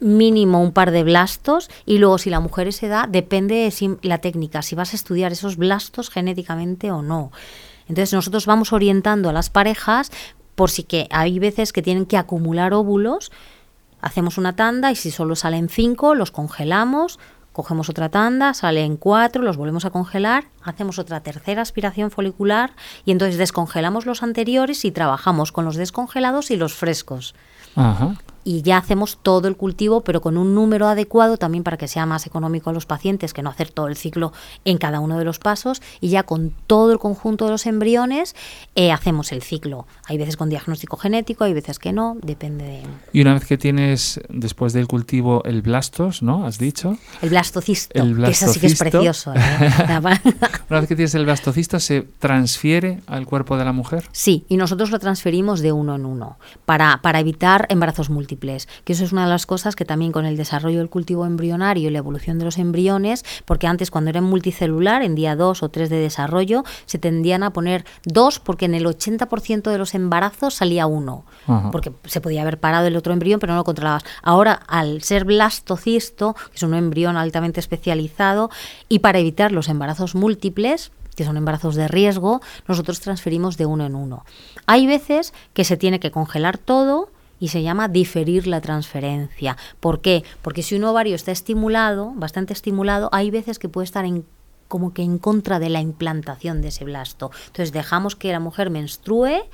mínimo 0.00 0.60
un 0.60 0.72
par 0.72 0.90
de 0.90 1.04
blastos. 1.04 1.70
Y 1.86 1.98
luego 1.98 2.18
si 2.18 2.28
la 2.28 2.40
mujer 2.40 2.72
se 2.72 2.88
da 2.88 3.06
depende 3.08 3.54
de 3.54 3.98
la 4.02 4.18
técnica, 4.18 4.62
si 4.62 4.74
vas 4.74 4.92
a 4.92 4.96
estudiar 4.96 5.30
esos 5.30 5.56
blastos 5.56 6.10
genéticamente 6.10 6.90
o 6.90 7.02
no. 7.02 7.30
Entonces 7.88 8.12
nosotros 8.12 8.46
vamos 8.46 8.72
orientando 8.72 9.28
a 9.28 9.32
las 9.32 9.48
parejas 9.48 10.10
por 10.56 10.70
si 10.70 10.82
que 10.82 11.06
hay 11.10 11.38
veces 11.38 11.72
que 11.72 11.82
tienen 11.82 12.06
que 12.06 12.16
acumular 12.16 12.74
óvulos, 12.74 13.30
hacemos 14.00 14.38
una 14.38 14.56
tanda 14.56 14.90
y 14.90 14.96
si 14.96 15.12
solo 15.12 15.36
salen 15.36 15.68
cinco, 15.68 16.16
los 16.16 16.32
congelamos, 16.32 17.20
cogemos 17.56 17.88
otra 17.88 18.10
tanda, 18.10 18.52
salen 18.52 18.98
cuatro, 18.98 19.40
los 19.40 19.56
volvemos 19.56 19.86
a 19.86 19.90
congelar, 19.90 20.44
hacemos 20.62 20.98
otra 20.98 21.20
tercera 21.20 21.62
aspiración 21.62 22.10
folicular 22.10 22.74
y 23.06 23.12
entonces 23.12 23.38
descongelamos 23.38 24.04
los 24.04 24.22
anteriores 24.22 24.84
y 24.84 24.90
trabajamos 24.90 25.52
con 25.52 25.64
los 25.64 25.76
descongelados 25.76 26.50
y 26.50 26.58
los 26.58 26.74
frescos. 26.74 27.34
Ajá 27.74 28.14
y 28.46 28.62
ya 28.62 28.78
hacemos 28.78 29.18
todo 29.20 29.48
el 29.48 29.56
cultivo, 29.56 30.02
pero 30.02 30.20
con 30.20 30.38
un 30.38 30.54
número 30.54 30.86
adecuado 30.86 31.36
también 31.36 31.64
para 31.64 31.76
que 31.76 31.88
sea 31.88 32.06
más 32.06 32.26
económico 32.26 32.70
a 32.70 32.72
los 32.72 32.86
pacientes 32.86 33.34
que 33.34 33.42
no 33.42 33.50
hacer 33.50 33.70
todo 33.70 33.88
el 33.88 33.96
ciclo 33.96 34.32
en 34.64 34.78
cada 34.78 35.00
uno 35.00 35.18
de 35.18 35.24
los 35.24 35.40
pasos 35.40 35.82
y 36.00 36.10
ya 36.10 36.22
con 36.22 36.52
todo 36.68 36.92
el 36.92 37.00
conjunto 37.00 37.46
de 37.46 37.50
los 37.50 37.66
embriones 37.66 38.36
eh, 38.76 38.92
hacemos 38.92 39.32
el 39.32 39.42
ciclo. 39.42 39.88
Hay 40.06 40.16
veces 40.16 40.36
con 40.36 40.48
diagnóstico 40.48 40.96
genético, 40.96 41.42
hay 41.42 41.54
veces 41.54 41.80
que 41.80 41.92
no, 41.92 42.18
depende 42.22 42.64
de... 42.64 42.82
Y 43.12 43.20
una 43.20 43.34
vez 43.34 43.46
que 43.46 43.58
tienes 43.58 44.20
después 44.28 44.72
del 44.72 44.86
cultivo 44.86 45.42
el 45.44 45.60
blastos, 45.62 46.22
¿no? 46.22 46.46
¿Has 46.46 46.58
dicho? 46.58 46.96
El 47.22 47.30
blastocisto, 47.30 48.00
el 48.00 48.16
que 48.16 48.30
eso 48.30 48.46
sí 48.46 48.60
que 48.60 48.68
es 48.68 48.78
precioso. 48.78 49.34
¿eh? 49.34 49.38
una 49.88 50.80
vez 50.80 50.88
que 50.88 50.94
tienes 50.94 51.16
el 51.16 51.24
blastocisto, 51.24 51.80
¿se 51.80 52.02
transfiere 52.20 53.00
al 53.08 53.26
cuerpo 53.26 53.56
de 53.56 53.64
la 53.64 53.72
mujer? 53.72 54.04
Sí, 54.12 54.44
y 54.48 54.56
nosotros 54.56 54.92
lo 54.92 55.00
transferimos 55.00 55.58
de 55.58 55.72
uno 55.72 55.96
en 55.96 56.06
uno 56.06 56.38
para, 56.64 57.00
para 57.02 57.18
evitar 57.18 57.66
embarazos 57.70 58.08
múltiples 58.08 58.35
que 58.84 58.92
eso 58.92 59.04
es 59.04 59.12
una 59.12 59.24
de 59.24 59.30
las 59.30 59.46
cosas 59.46 59.76
que 59.76 59.84
también 59.84 60.12
con 60.12 60.26
el 60.26 60.36
desarrollo 60.36 60.78
del 60.78 60.88
cultivo 60.88 61.26
embrionario 61.26 61.88
y 61.88 61.92
la 61.92 61.98
evolución 61.98 62.38
de 62.38 62.44
los 62.44 62.58
embriones, 62.58 63.24
porque 63.44 63.66
antes 63.66 63.90
cuando 63.90 64.10
eran 64.10 64.24
multicelular, 64.24 65.02
en 65.02 65.14
día 65.14 65.36
2 65.36 65.62
o 65.62 65.68
3 65.68 65.90
de 65.90 65.96
desarrollo, 65.96 66.64
se 66.86 66.98
tendían 66.98 67.42
a 67.42 67.52
poner 67.52 67.84
dos 68.04 68.38
porque 68.38 68.66
en 68.66 68.74
el 68.74 68.86
80% 68.86 69.70
de 69.70 69.78
los 69.78 69.94
embarazos 69.94 70.54
salía 70.54 70.86
uno, 70.86 71.24
porque 71.72 71.92
se 72.04 72.20
podía 72.20 72.42
haber 72.42 72.58
parado 72.58 72.86
el 72.86 72.96
otro 72.96 73.12
embrión, 73.12 73.40
pero 73.40 73.52
no 73.52 73.60
lo 73.60 73.64
controlabas. 73.64 74.04
Ahora, 74.22 74.52
al 74.66 75.02
ser 75.02 75.24
blastocisto, 75.24 76.34
que 76.50 76.56
es 76.56 76.62
un 76.62 76.74
embrión 76.74 77.16
altamente 77.16 77.60
especializado, 77.60 78.50
y 78.88 79.00
para 79.00 79.18
evitar 79.18 79.52
los 79.52 79.68
embarazos 79.68 80.14
múltiples, 80.14 80.92
que 81.16 81.24
son 81.24 81.36
embarazos 81.36 81.74
de 81.74 81.88
riesgo, 81.88 82.40
nosotros 82.68 83.00
transferimos 83.00 83.56
de 83.56 83.66
uno 83.66 83.86
en 83.86 83.94
uno. 83.94 84.24
Hay 84.66 84.86
veces 84.86 85.32
que 85.54 85.64
se 85.64 85.76
tiene 85.76 85.98
que 85.98 86.10
congelar 86.10 86.58
todo 86.58 87.10
y 87.38 87.48
se 87.48 87.62
llama 87.62 87.88
diferir 87.88 88.46
la 88.46 88.60
transferencia. 88.60 89.56
¿Por 89.80 90.00
qué? 90.00 90.24
Porque 90.42 90.62
si 90.62 90.74
un 90.74 90.84
ovario 90.84 91.14
está 91.14 91.32
estimulado, 91.32 92.12
bastante 92.14 92.52
estimulado, 92.52 93.08
hay 93.12 93.30
veces 93.30 93.58
que 93.58 93.68
puede 93.68 93.84
estar 93.84 94.04
en 94.04 94.24
como 94.68 94.92
que 94.92 95.02
en 95.02 95.18
contra 95.18 95.58
de 95.58 95.68
la 95.68 95.80
implantación 95.80 96.60
de 96.60 96.68
ese 96.68 96.84
blasto. 96.84 97.30
Entonces 97.46 97.72
dejamos 97.72 98.16
que 98.16 98.32
la 98.32 98.40
mujer 98.40 98.70
menstrue, 98.70 99.44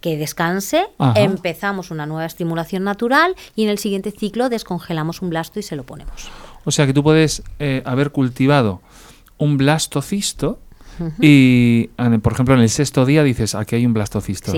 que 0.00 0.16
descanse, 0.16 0.86
empezamos 1.16 1.90
una 1.90 2.06
nueva 2.06 2.26
estimulación 2.26 2.84
natural 2.84 3.34
y 3.56 3.64
en 3.64 3.68
el 3.68 3.78
siguiente 3.78 4.12
ciclo 4.12 4.48
descongelamos 4.48 5.22
un 5.22 5.30
blasto 5.30 5.58
y 5.58 5.64
se 5.64 5.74
lo 5.74 5.84
ponemos. 5.84 6.30
O 6.64 6.70
sea 6.70 6.86
que 6.86 6.92
tú 6.92 7.02
puedes 7.02 7.42
eh, 7.58 7.82
haber 7.84 8.12
cultivado 8.12 8.80
un 9.38 9.56
blastocisto 9.56 10.60
y, 11.20 11.90
por 12.22 12.32
ejemplo, 12.32 12.54
en 12.54 12.60
el 12.60 12.70
sexto 12.70 13.04
día 13.04 13.22
dices, 13.22 13.54
aquí 13.54 13.76
hay 13.76 13.86
un 13.86 13.94
blastocisto. 13.94 14.52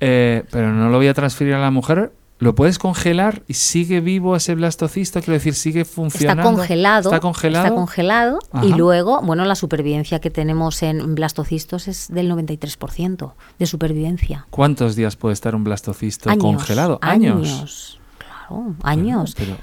Eh, 0.00 0.44
pero 0.50 0.72
no 0.72 0.88
lo 0.88 0.96
voy 0.96 1.08
a 1.08 1.14
transferir 1.14 1.54
a 1.54 1.60
la 1.60 1.70
mujer. 1.70 2.12
¿Lo 2.38 2.54
puedes 2.54 2.78
congelar 2.78 3.42
y 3.48 3.54
sigue 3.54 4.00
vivo 4.00 4.36
ese 4.36 4.54
blastocisto? 4.54 5.20
Quiero 5.20 5.32
decir, 5.34 5.54
sigue 5.54 5.86
funcionando. 5.86 6.42
Está 6.42 6.54
congelado. 6.54 7.08
Está 7.08 7.20
congelado. 7.20 7.64
Está 7.64 7.74
congelado. 7.74 8.38
Y 8.62 8.74
luego, 8.74 9.22
bueno, 9.22 9.46
la 9.46 9.54
supervivencia 9.54 10.20
que 10.20 10.30
tenemos 10.30 10.82
en 10.82 11.14
blastocistos 11.14 11.88
es 11.88 12.08
del 12.08 12.30
93% 12.30 13.32
de 13.58 13.66
supervivencia. 13.66 14.46
¿Cuántos 14.50 14.96
días 14.96 15.16
puede 15.16 15.32
estar 15.32 15.54
un 15.54 15.64
blastocisto 15.64 16.28
congelado? 16.36 16.98
Años. 17.00 17.98
Claro, 18.18 18.74
años 18.82 19.34
pero, 19.36 19.56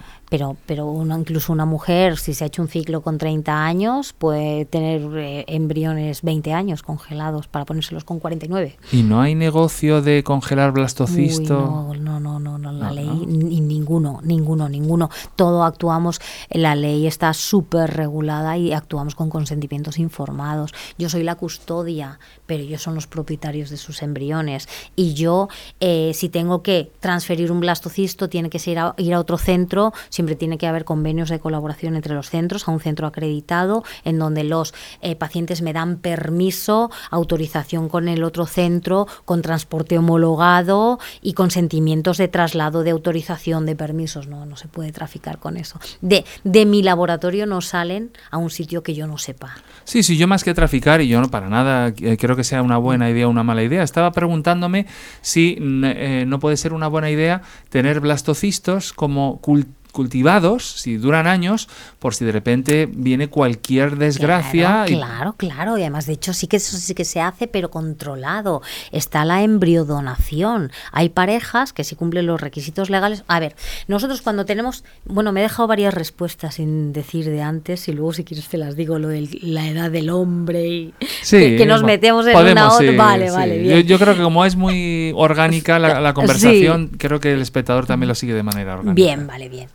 pero 0.66 1.06
incluso 1.18 1.54
una 1.54 1.66
mujer, 1.66 2.18
si 2.18 2.34
se 2.34 2.44
ha 2.44 2.48
hecho 2.48 2.62
un 2.62 2.68
ciclo 2.68 3.02
con 3.02 3.18
30 3.18 3.66
años, 3.66 4.14
puede 4.14 4.66
tener 4.66 5.02
eh, 5.18 5.46
embriones 5.48 6.22
20 6.24 6.54
años 6.54 6.82
congelados 6.82 7.48
para 7.48 7.66
ponérselos 7.66 8.04
con 8.04 8.20
49. 8.20 8.78
¿Y 8.92 9.04
no 9.04 9.22
hay 9.22 9.36
negocio 9.36 10.02
de 10.02 10.24
congelar 10.24 10.72
blastocisto? 10.72 11.94
no, 12.00 12.20
no, 12.20 12.40
no, 12.40 12.58
no, 12.58 12.72
la 12.72 12.92
ley, 12.92 13.08
Ni, 13.28 13.62
ninguno, 13.62 14.22
ninguno, 14.24 14.70
ninguno. 14.70 15.10
Todo 15.36 15.64
actuamos, 15.64 16.20
la 16.50 16.76
ley 16.76 17.06
está 17.08 17.34
súper 17.34 17.96
regulada 17.96 18.58
y 18.58 18.74
actuamos 18.74 19.16
con 19.16 19.30
consentimientos 19.30 20.00
informados. 20.00 20.74
Yo 20.98 21.10
soy 21.10 21.24
la 21.24 21.36
custodia, 21.36 22.20
pero 22.46 22.64
ellos 22.64 22.82
son 22.82 22.96
los 22.96 23.08
propietarios 23.08 23.70
de 23.70 23.78
sus 23.78 24.02
embriones. 24.02 24.68
Y 24.96 25.14
yo, 25.14 25.50
eh, 25.80 26.12
si 26.14 26.30
tengo 26.30 26.64
que 26.64 26.92
transferir 27.00 27.52
un 27.52 27.60
blastocisto, 27.60 28.30
tiene 28.30 28.50
que 28.50 28.62
ir 28.70 28.80
a, 28.80 28.94
ir 28.98 29.14
a 29.14 29.20
otro 29.20 29.38
centro, 29.38 29.94
siempre 30.10 30.36
tiene 30.36 30.58
que 30.58 30.68
haber 30.68 30.86
convenios 30.86 31.30
de 31.30 31.40
colaboración 31.40 31.96
entre 31.96 32.14
los 32.14 32.30
centros, 32.30 32.68
a 32.68 32.72
un 32.72 32.80
centro 32.80 33.08
acreditado, 33.08 33.84
en 34.04 34.20
donde 34.20 34.44
los 34.44 34.74
eh, 35.02 35.16
pacientes 35.16 35.62
me 35.62 35.74
dan 35.74 35.98
permiso, 35.98 36.92
autorización 37.12 37.90
con 37.90 38.08
el 38.08 38.24
otro 38.24 38.46
centro, 38.46 39.08
con 39.26 39.42
transporte 39.42 39.98
homologado 39.98 41.00
y 41.22 41.34
consentimientos 41.34 42.18
de 42.18 42.28
traslado 42.28 42.84
de 42.84 42.92
autorización 42.92 43.66
de 43.66 43.76
permisos. 43.76 44.28
No, 44.28 44.46
no 44.46 44.58
se 44.58 44.68
puede 44.68 44.92
traficar 44.92 45.40
con 45.40 45.58
eso. 45.58 45.80
De, 46.02 46.26
de 46.44 46.66
mi 46.66 46.84
laboratorio 46.84 47.46
no 47.46 47.62
salen 47.62 48.12
a 48.32 48.38
un 48.38 48.50
sitio 48.50 48.84
que 48.84 48.94
yo 48.94 49.08
no 49.08 49.18
sepa. 49.18 49.56
Sí, 49.84 50.04
sí, 50.04 50.18
yo 50.18 50.28
más 50.28 50.44
que 50.44 50.54
traficar, 50.54 51.02
y 51.02 51.08
yo 51.08 51.20
no 51.20 51.30
para 51.30 51.50
nada 51.50 51.94
eh, 52.02 52.18
que 52.36 52.44
sea 52.44 52.62
una 52.62 52.78
buena 52.78 53.10
idea 53.10 53.28
o 53.28 53.30
una 53.30 53.44
mala 53.44 53.64
idea, 53.64 53.84
estaba 53.84 54.12
preguntándome 54.12 54.86
si 55.22 55.58
eh, 55.60 56.26
no 56.28 56.40
puede 56.40 56.58
ser 56.58 56.74
una 56.74 56.88
buena 56.88 57.10
idea 57.10 57.42
tener 57.70 58.00
blastocistos 58.00 58.94
como 58.94 59.40
cultivo 59.42 59.83
cultivados, 59.94 60.68
si 60.68 60.98
duran 60.98 61.28
años, 61.28 61.70
por 62.00 62.16
si 62.16 62.26
de 62.26 62.34
repente 62.34 62.90
viene 62.92 63.30
cualquier 63.30 63.98
desgracia. 63.98 64.84
Claro, 64.88 65.34
claro, 65.38 65.78
y 65.78 65.82
además 65.82 66.08
de 66.08 66.14
hecho 66.14 66.34
sí 66.34 66.48
que 66.48 66.58
eso 66.58 66.76
sí 66.76 66.94
que 66.94 67.06
se 67.06 67.22
hace, 67.22 67.48
pero 67.48 67.70
controlado. 67.70 68.62
Está 68.92 69.24
la 69.24 69.44
embriodonación. 69.44 70.72
Hay 70.92 71.10
parejas 71.10 71.72
que 71.72 71.84
si 71.84 71.96
cumplen 71.96 72.26
los 72.26 72.42
requisitos 72.42 72.90
legales. 72.90 73.24
A 73.28 73.40
ver, 73.40 73.56
nosotros 73.88 74.22
cuando 74.22 74.46
tenemos, 74.46 74.84
bueno, 75.06 75.32
me 75.32 75.40
he 75.40 75.44
dejado 75.44 75.68
varias 75.68 75.94
respuestas 75.94 76.56
sin 76.56 76.92
decir 76.92 77.30
de 77.30 77.42
antes 77.42 77.88
y 77.88 77.94
luego 77.94 78.14
si 78.14 78.24
quieres 78.24 78.48
te 78.48 78.58
las 78.58 78.76
digo 78.76 78.98
lo 78.98 79.10
de 79.10 79.30
la 79.42 79.68
edad 79.68 79.92
del 79.92 80.10
hombre 80.10 80.68
y 80.68 80.94
que, 81.30 81.66
nos 81.68 81.84
metemos 81.84 82.26
en 82.26 82.36
una 82.36 82.74
otra. 82.74 82.92
vale, 82.94 83.30
vale, 83.30 83.60
bien. 83.60 83.84
Yo, 83.84 84.00
creo 84.00 84.16
que 84.16 84.24
como 84.24 84.44
es 84.44 84.56
muy 84.56 85.14
orgánica 85.16 85.78
la, 85.78 86.14
conversación, 86.16 86.90
creo 86.98 87.20
que 87.20 87.34
el 87.34 87.42
espectador 87.42 87.86
también 87.86 88.08
lo 88.08 88.16
sigue 88.16 88.34
de 88.34 88.44
manera 88.44 88.74
orgánica. 88.74 88.94
Bien, 88.96 89.28
vale, 89.28 89.50
bien. 89.50 89.70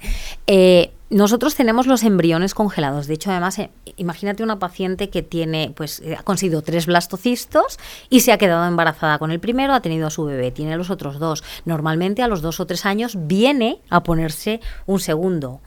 Eh, 0.46 0.92
nosotros 1.10 1.54
tenemos 1.54 1.86
los 1.86 2.02
embriones 2.02 2.54
congelados. 2.54 3.06
De 3.06 3.14
hecho, 3.14 3.30
además, 3.30 3.58
eh, 3.58 3.70
imagínate 3.96 4.42
una 4.42 4.58
paciente 4.58 5.08
que 5.08 5.22
tiene, 5.22 5.72
pues, 5.74 6.00
eh, 6.00 6.16
ha 6.18 6.22
conseguido 6.22 6.62
tres 6.62 6.86
blastocistos 6.86 7.78
y 8.10 8.20
se 8.20 8.32
ha 8.32 8.38
quedado 8.38 8.66
embarazada 8.66 9.18
con 9.18 9.30
el 9.30 9.40
primero, 9.40 9.72
ha 9.72 9.80
tenido 9.80 10.06
a 10.06 10.10
su 10.10 10.24
bebé, 10.24 10.50
tiene 10.50 10.76
los 10.76 10.90
otros 10.90 11.18
dos. 11.18 11.42
Normalmente 11.64 12.22
a 12.22 12.28
los 12.28 12.42
dos 12.42 12.60
o 12.60 12.66
tres 12.66 12.84
años 12.84 13.16
viene 13.26 13.80
a 13.88 14.02
ponerse 14.02 14.60
un 14.86 15.00
segundo. 15.00 15.60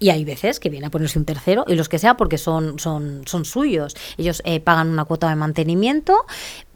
Y 0.00 0.10
hay 0.10 0.24
veces 0.24 0.60
que 0.60 0.70
viene 0.70 0.86
a 0.86 0.90
ponerse 0.90 1.18
un 1.18 1.24
tercero 1.24 1.64
y 1.66 1.74
los 1.74 1.88
que 1.88 1.98
sea 1.98 2.16
porque 2.16 2.38
son, 2.38 2.78
son, 2.78 3.22
son 3.26 3.44
suyos. 3.44 3.96
Ellos 4.16 4.42
pagan 4.62 4.90
una 4.90 5.04
cuota 5.04 5.28
de 5.28 5.34
mantenimiento, 5.34 6.24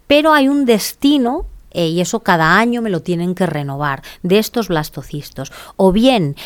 pero 0.09 0.33
hay 0.33 0.49
un 0.49 0.65
destino 0.65 1.47
y 1.75 2.01
eso 2.01 2.21
cada 2.21 2.59
año 2.59 2.83
me 2.83 2.91
lo 2.91 3.01
tienen 3.01 3.35
que 3.35 3.47
renovar 3.47 4.03
de 4.23 4.39
estos 4.39 4.69
blastocistos. 4.69 5.53
O 5.77 5.93
bien 5.93 6.37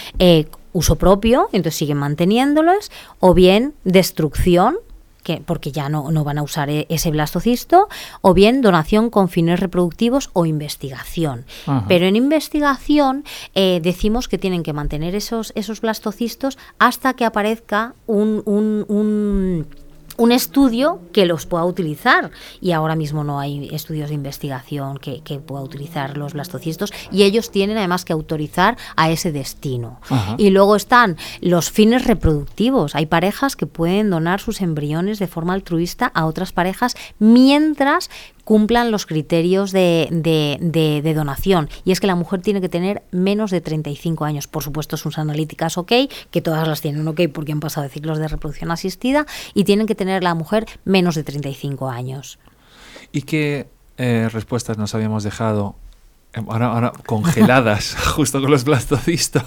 uso 0.77 0.97
propio, 0.97 1.49
entonces 1.53 1.79
siguen 1.79 1.97
manteniéndolos, 1.97 2.91
o 3.19 3.33
bien 3.33 3.75
destrucción, 3.85 4.77
que, 5.23 5.43
porque 5.45 5.73
ya 5.73 5.89
no, 5.89 6.11
no, 6.13 6.23
van 6.23 6.39
a 6.39 6.43
usar 6.43 6.69
e, 6.69 6.87
ese 6.91 7.11
blastocisto, 7.11 7.89
o 8.21 8.35
bien 8.35 8.61
donación 8.61 9.09
con 9.09 9.29
fines 9.29 9.59
reproductivos 9.59 10.31
o 10.35 10.45
investigación. 10.45 11.47
Pero 11.89 12.07
en 12.07 12.15
investigación 12.15 13.25
eh, 13.55 13.81
decimos 13.83 14.29
que 14.29 14.39
tienen 14.39 14.63
que 14.63 14.75
mantener 14.75 15.15
esos, 15.15 15.53
esos 15.57 15.81
blastocistos 15.81 16.59
hasta 16.79 17.15
que 17.15 17.25
aparezca 17.25 17.95
un, 18.07 18.43
un 18.45 18.85
un 18.89 19.67
estudio 20.33 21.01
que 21.13 21.27
los 21.27 21.47
pueda 21.47 21.65
utilizar 21.65 22.31
y 22.61 22.73
ahora 22.73 22.97
mismo 22.97 23.25
no 23.25 23.39
hay 23.39 23.69
estudios 23.73 24.09
de 24.09 24.15
investigación 24.15 24.99
que, 24.99 25.21
que 25.21 25.39
pueda 25.39 25.63
utilizar 25.63 26.17
los 26.17 26.35
blastocistos 26.35 26.93
y 27.11 27.23
ellos 27.23 27.51
tienen 27.51 27.79
además 27.79 28.05
que 28.05 28.13
autorizar 28.13 28.77
a 28.97 29.11
ese 29.11 29.33
destino. 29.33 30.01
Y 30.39 30.51
luego 30.51 30.77
están 30.77 31.17
los 31.41 31.71
fines 31.71 32.05
reproductivos. 32.05 32.95
Hay 32.95 33.07
parejas 33.07 33.57
que 33.57 33.67
pueden 33.67 34.11
donar 34.11 34.41
sus 34.41 34.61
embriones 34.61 35.19
de 35.19 35.27
forma 35.27 35.55
altruista 35.55 36.11
a 36.15 36.27
otras 36.27 36.53
parejas 36.53 36.97
mientras 37.19 38.11
cumplan 38.47 38.93
los 38.93 39.07
criterios 39.07 39.73
de, 39.73 40.09
de, 40.13 41.15
donación. 41.15 41.69
Y 41.85 41.91
es 41.91 41.99
que 41.99 42.07
la 42.07 42.15
mujer 42.15 42.43
tiene 42.43 42.61
que 42.61 42.69
tener 42.69 43.03
menos 43.11 43.51
de 43.51 43.61
35 43.61 44.25
años. 44.25 44.47
Por 44.47 44.63
supuesto, 44.63 44.97
sus 44.97 45.19
analíticas 45.19 45.77
ok, 45.77 45.93
que 46.31 46.43
todas 46.43 46.69
las 46.69 46.81
tienen 46.81 47.09
ok 47.09 47.23
porque 47.35 47.51
han 47.51 47.59
pasado 47.59 47.83
de 47.83 47.93
ciclos 47.93 48.19
de 48.19 48.29
reproducción 48.29 48.71
asistida, 48.71 49.27
y 49.53 49.65
tienen 49.65 49.89
que 49.89 49.97
tener 49.97 50.06
la 50.07 50.35
mujer 50.35 50.67
menos 50.85 51.15
de 51.15 51.25
35 51.25 51.89
años. 51.89 52.39
¿Y 53.13 53.23
qué 53.23 53.69
eh, 53.97 54.29
respuestas 54.31 54.79
nos 54.79 54.95
habíamos 54.95 55.25
dejado 55.25 55.77
Ahora, 56.49 56.93
congeladas, 57.07 57.97
justo 58.15 58.43
con 58.43 58.51
los 58.51 58.65
blastocistos. 58.65 59.43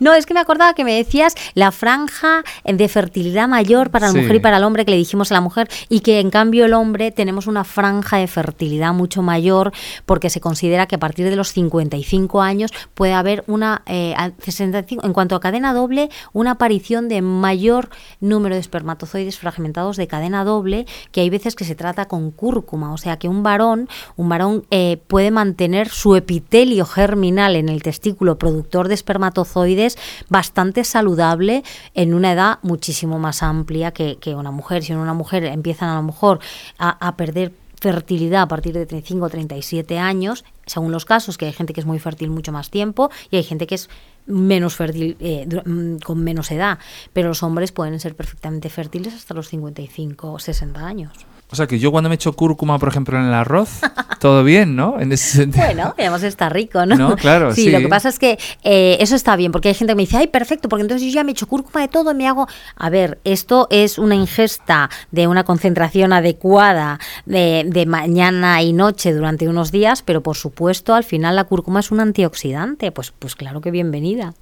No, 0.00 0.14
es 0.14 0.24
que 0.24 0.32
me 0.32 0.40
acordaba 0.40 0.72
que 0.72 0.82
me 0.82 0.94
decías 0.94 1.34
la 1.52 1.72
franja 1.72 2.42
de 2.64 2.88
fertilidad 2.88 3.48
mayor 3.48 3.90
para 3.90 4.06
la 4.06 4.14
mujer 4.14 4.36
y 4.36 4.40
para 4.40 4.56
el 4.56 4.64
hombre 4.64 4.86
que 4.86 4.92
le 4.92 4.96
dijimos 4.96 5.30
a 5.30 5.34
la 5.34 5.42
mujer 5.42 5.68
y 5.90 6.00
que 6.00 6.20
en 6.20 6.30
cambio 6.30 6.64
el 6.64 6.72
hombre 6.72 7.10
tenemos 7.10 7.46
una 7.46 7.64
franja 7.64 8.16
de 8.16 8.26
fertilidad 8.28 8.94
mucho 8.94 9.20
mayor 9.20 9.72
porque 10.06 10.30
se 10.30 10.40
considera 10.40 10.86
que 10.86 10.94
a 10.94 10.98
partir 10.98 11.28
de 11.28 11.36
los 11.36 11.52
55 11.52 12.40
años 12.40 12.70
puede 12.94 13.12
haber 13.12 13.44
una, 13.46 13.82
eh, 13.84 14.14
en 14.16 15.12
cuanto 15.12 15.36
a 15.36 15.40
cadena 15.40 15.74
doble, 15.74 16.08
una 16.32 16.52
aparición 16.52 17.10
de 17.10 17.20
mayor 17.20 17.90
número 18.20 18.54
de 18.54 18.60
espermatozoides 18.62 19.38
fragmentados 19.38 19.98
de 19.98 20.06
cadena 20.06 20.44
doble 20.44 20.86
que 21.12 21.20
hay 21.20 21.28
veces 21.28 21.54
que 21.54 21.64
se 21.64 21.74
trata 21.74 22.06
con 22.06 22.30
cúrcuma, 22.30 22.94
o 22.94 22.98
sea 22.98 23.18
que 23.18 23.28
un 23.28 23.42
varón, 23.42 23.88
un 24.16 24.30
varón 24.30 24.64
eh, 24.70 24.98
puede 25.08 25.30
mantener 25.30 25.57
tener 25.58 25.88
su 25.88 26.14
epitelio 26.14 26.86
germinal 26.86 27.56
en 27.56 27.68
el 27.68 27.82
testículo 27.82 28.38
productor 28.38 28.86
de 28.86 28.94
espermatozoides 28.94 29.98
bastante 30.28 30.84
saludable 30.84 31.64
en 31.94 32.14
una 32.14 32.32
edad 32.32 32.58
muchísimo 32.62 33.18
más 33.18 33.42
amplia 33.42 33.90
que, 33.90 34.16
una 34.36 34.52
mujer. 34.52 34.84
Si 34.84 34.92
una 34.92 35.14
mujer 35.14 35.44
empiezan 35.44 35.88
a 35.88 35.96
lo 35.96 36.04
mejor 36.04 36.38
a, 36.78 37.16
perder 37.16 37.52
fertilidad 37.80 38.42
a 38.42 38.48
partir 38.48 38.72
de 38.72 38.86
35 38.86 39.26
o 39.26 39.28
37 39.28 39.98
años, 39.98 40.44
según 40.66 40.92
los 40.92 41.04
casos, 41.04 41.36
que 41.36 41.46
hay 41.46 41.52
gente 41.52 41.72
que 41.72 41.80
es 41.80 41.86
muy 41.86 41.98
fértil 41.98 42.30
mucho 42.30 42.52
más 42.52 42.70
tiempo 42.70 43.10
y 43.30 43.36
hay 43.36 43.42
gente 43.42 43.66
que 43.66 43.74
es 43.74 43.90
menos 44.26 44.76
fértil 44.76 45.16
eh, 45.18 45.46
mm, 45.64 45.96
con 45.98 46.22
menos 46.22 46.52
edad, 46.52 46.78
pero 47.12 47.28
los 47.28 47.42
hombres 47.42 47.72
pueden 47.72 47.98
ser 47.98 48.14
perfectamente 48.14 48.68
fértiles 48.68 49.12
hasta 49.12 49.34
los 49.34 49.48
55 49.48 50.32
o 50.32 50.38
60 50.38 50.86
años. 50.86 51.12
O 51.50 51.56
sea 51.56 51.66
que 51.66 51.78
yo 51.78 51.90
cuando 51.90 52.10
me 52.10 52.16
echo 52.16 52.34
cúrcuma, 52.34 52.78
por 52.78 52.90
ejemplo, 52.90 53.18
en 53.18 53.24
el 53.24 53.32
arroz, 53.32 53.80
todo 54.20 54.44
bien, 54.44 54.76
¿no? 54.76 55.00
En 55.00 55.12
ese 55.12 55.38
sentido. 55.38 55.64
Bueno, 55.64 55.94
además 55.96 56.22
está 56.22 56.50
rico, 56.50 56.84
¿no? 56.84 56.94
No, 56.96 57.16
claro, 57.16 57.54
sí. 57.54 57.70
lo 57.70 57.78
que 57.78 57.88
pasa 57.88 58.10
es 58.10 58.18
que 58.18 58.38
eh, 58.64 58.98
eso 59.00 59.16
está 59.16 59.34
bien, 59.34 59.50
porque 59.50 59.68
hay 59.68 59.74
gente 59.74 59.92
que 59.92 59.96
me 59.96 60.02
dice, 60.02 60.18
ay, 60.18 60.26
perfecto, 60.26 60.68
porque 60.68 60.82
entonces 60.82 61.06
yo 61.06 61.14
ya 61.14 61.24
me 61.24 61.32
echo 61.32 61.46
cúrcuma 61.46 61.80
de 61.80 61.88
todo, 61.88 62.12
me 62.14 62.28
hago... 62.28 62.46
A 62.76 62.90
ver, 62.90 63.18
esto 63.24 63.66
es 63.70 63.98
una 63.98 64.14
ingesta 64.14 64.90
de 65.10 65.26
una 65.26 65.44
concentración 65.44 66.12
adecuada 66.12 67.00
de, 67.24 67.64
de 67.66 67.86
mañana 67.86 68.62
y 68.62 68.74
noche 68.74 69.14
durante 69.14 69.48
unos 69.48 69.72
días, 69.72 70.02
pero 70.02 70.22
por 70.22 70.36
supuesto, 70.36 70.94
al 70.94 71.04
final 71.04 71.36
la 71.36 71.44
cúrcuma 71.44 71.80
es 71.80 71.90
un 71.90 72.00
antioxidante, 72.00 72.92
pues, 72.92 73.12
pues 73.18 73.34
claro 73.34 73.62
que 73.62 73.70
bienvenida. 73.70 74.34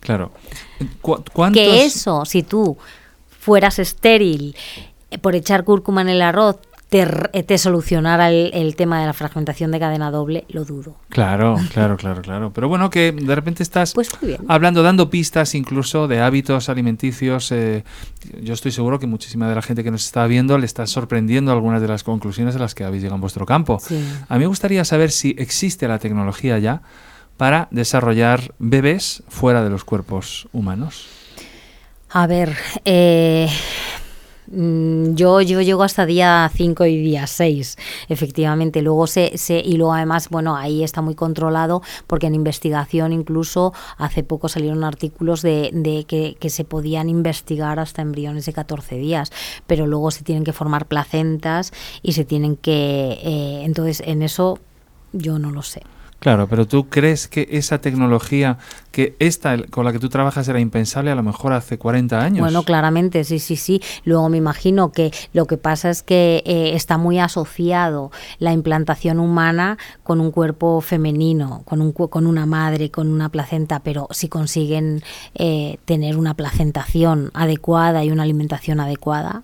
Claro. 0.00 0.32
Que 1.52 1.84
eso, 1.84 2.24
si 2.24 2.42
tú 2.42 2.76
fueras 3.38 3.78
estéril 3.78 4.56
por 5.18 5.34
echar 5.34 5.64
cúrcuma 5.64 6.02
en 6.02 6.08
el 6.08 6.22
arroz 6.22 6.58
te, 6.90 7.06
te 7.44 7.56
solucionara 7.56 8.30
el, 8.30 8.74
tema 8.74 9.00
de 9.00 9.06
la 9.06 9.12
fragmentación 9.12 9.70
de 9.70 9.78
cadena 9.78 10.10
doble, 10.10 10.44
lo 10.48 10.64
dudo. 10.64 10.96
Claro, 11.08 11.56
claro, 11.72 11.96
claro, 11.96 12.20
claro. 12.20 12.52
Pero 12.52 12.68
bueno, 12.68 12.90
que 12.90 13.12
de 13.12 13.34
repente 13.34 13.62
estás 13.62 13.94
pues 13.94 14.10
hablando, 14.48 14.82
dando 14.82 15.08
pistas 15.08 15.54
incluso 15.54 16.08
de 16.08 16.20
hábitos 16.20 16.68
alimenticios. 16.68 17.52
Eh, 17.52 17.84
yo 18.42 18.54
estoy 18.54 18.72
seguro 18.72 18.98
que 18.98 19.06
muchísima 19.06 19.48
de 19.48 19.54
la 19.54 19.62
gente 19.62 19.84
que 19.84 19.92
nos 19.92 20.04
está 20.04 20.26
viendo 20.26 20.58
le 20.58 20.66
está 20.66 20.84
sorprendiendo 20.86 21.52
algunas 21.52 21.80
de 21.80 21.86
las 21.86 22.02
conclusiones 22.02 22.56
a 22.56 22.58
las 22.58 22.74
que 22.74 22.82
habéis 22.82 23.02
llegado 23.02 23.14
en 23.14 23.20
vuestro 23.20 23.46
campo. 23.46 23.80
A 24.28 24.34
mí 24.34 24.40
me 24.40 24.46
gustaría 24.46 24.84
saber 24.84 25.12
si 25.12 25.36
existe 25.38 25.86
la 25.86 26.00
tecnología 26.00 26.58
ya 26.58 26.82
para 27.36 27.68
desarrollar 27.70 28.52
bebés 28.58 29.22
fuera 29.28 29.62
de 29.62 29.70
los 29.70 29.84
cuerpos 29.84 30.48
humanos. 30.52 31.06
A 32.10 32.26
ver, 32.26 32.56
eh, 32.84 33.48
yo, 34.52 35.40
yo 35.40 35.60
llego 35.60 35.84
hasta 35.84 36.06
día 36.06 36.50
5 36.52 36.84
y 36.86 36.96
día 36.96 37.26
6, 37.26 37.76
efectivamente. 38.08 38.82
Luego 38.82 39.06
se, 39.06 39.38
se, 39.38 39.60
y 39.60 39.76
luego 39.76 39.94
además, 39.94 40.28
bueno, 40.28 40.56
ahí 40.56 40.82
está 40.82 41.02
muy 41.02 41.14
controlado 41.14 41.82
porque 42.08 42.26
en 42.26 42.34
investigación 42.34 43.12
incluso 43.12 43.72
hace 43.96 44.24
poco 44.24 44.48
salieron 44.48 44.82
artículos 44.82 45.42
de, 45.42 45.70
de 45.72 46.04
que, 46.04 46.36
que, 46.40 46.50
se 46.50 46.64
podían 46.64 47.08
investigar 47.08 47.78
hasta 47.78 48.02
embriones 48.02 48.44
de 48.46 48.52
14 48.52 48.96
días, 48.96 49.30
pero 49.68 49.86
luego 49.86 50.10
se 50.10 50.24
tienen 50.24 50.42
que 50.42 50.52
formar 50.52 50.86
placentas 50.86 51.72
y 52.02 52.12
se 52.12 52.24
tienen 52.24 52.56
que... 52.56 53.18
Eh, 53.22 53.62
entonces, 53.64 54.02
en 54.04 54.22
eso 54.22 54.58
yo 55.12 55.38
no 55.38 55.52
lo 55.52 55.62
sé. 55.62 55.82
Claro, 56.20 56.46
pero 56.48 56.66
tú 56.66 56.90
crees 56.90 57.28
que 57.28 57.48
esa 57.50 57.80
tecnología, 57.80 58.58
que 58.92 59.16
esta 59.20 59.56
con 59.68 59.86
la 59.86 59.92
que 59.92 59.98
tú 59.98 60.10
trabajas 60.10 60.46
era 60.48 60.60
impensable 60.60 61.10
a 61.10 61.14
lo 61.14 61.22
mejor 61.22 61.54
hace 61.54 61.78
40 61.78 62.20
años. 62.20 62.40
Bueno, 62.40 62.62
claramente, 62.62 63.24
sí, 63.24 63.38
sí, 63.38 63.56
sí. 63.56 63.80
Luego 64.04 64.28
me 64.28 64.36
imagino 64.36 64.92
que 64.92 65.12
lo 65.32 65.46
que 65.46 65.56
pasa 65.56 65.88
es 65.88 66.02
que 66.02 66.42
eh, 66.44 66.72
está 66.74 66.98
muy 66.98 67.18
asociado 67.18 68.10
la 68.38 68.52
implantación 68.52 69.18
humana 69.18 69.78
con 70.02 70.20
un 70.20 70.30
cuerpo 70.30 70.82
femenino, 70.82 71.62
con, 71.64 71.80
un, 71.80 71.92
con 71.92 72.26
una 72.26 72.44
madre, 72.44 72.90
con 72.90 73.08
una 73.08 73.30
placenta, 73.30 73.80
pero 73.80 74.06
si 74.10 74.28
consiguen 74.28 75.02
eh, 75.34 75.78
tener 75.86 76.18
una 76.18 76.34
placentación 76.34 77.30
adecuada 77.32 78.04
y 78.04 78.10
una 78.10 78.24
alimentación 78.24 78.78
adecuada, 78.80 79.42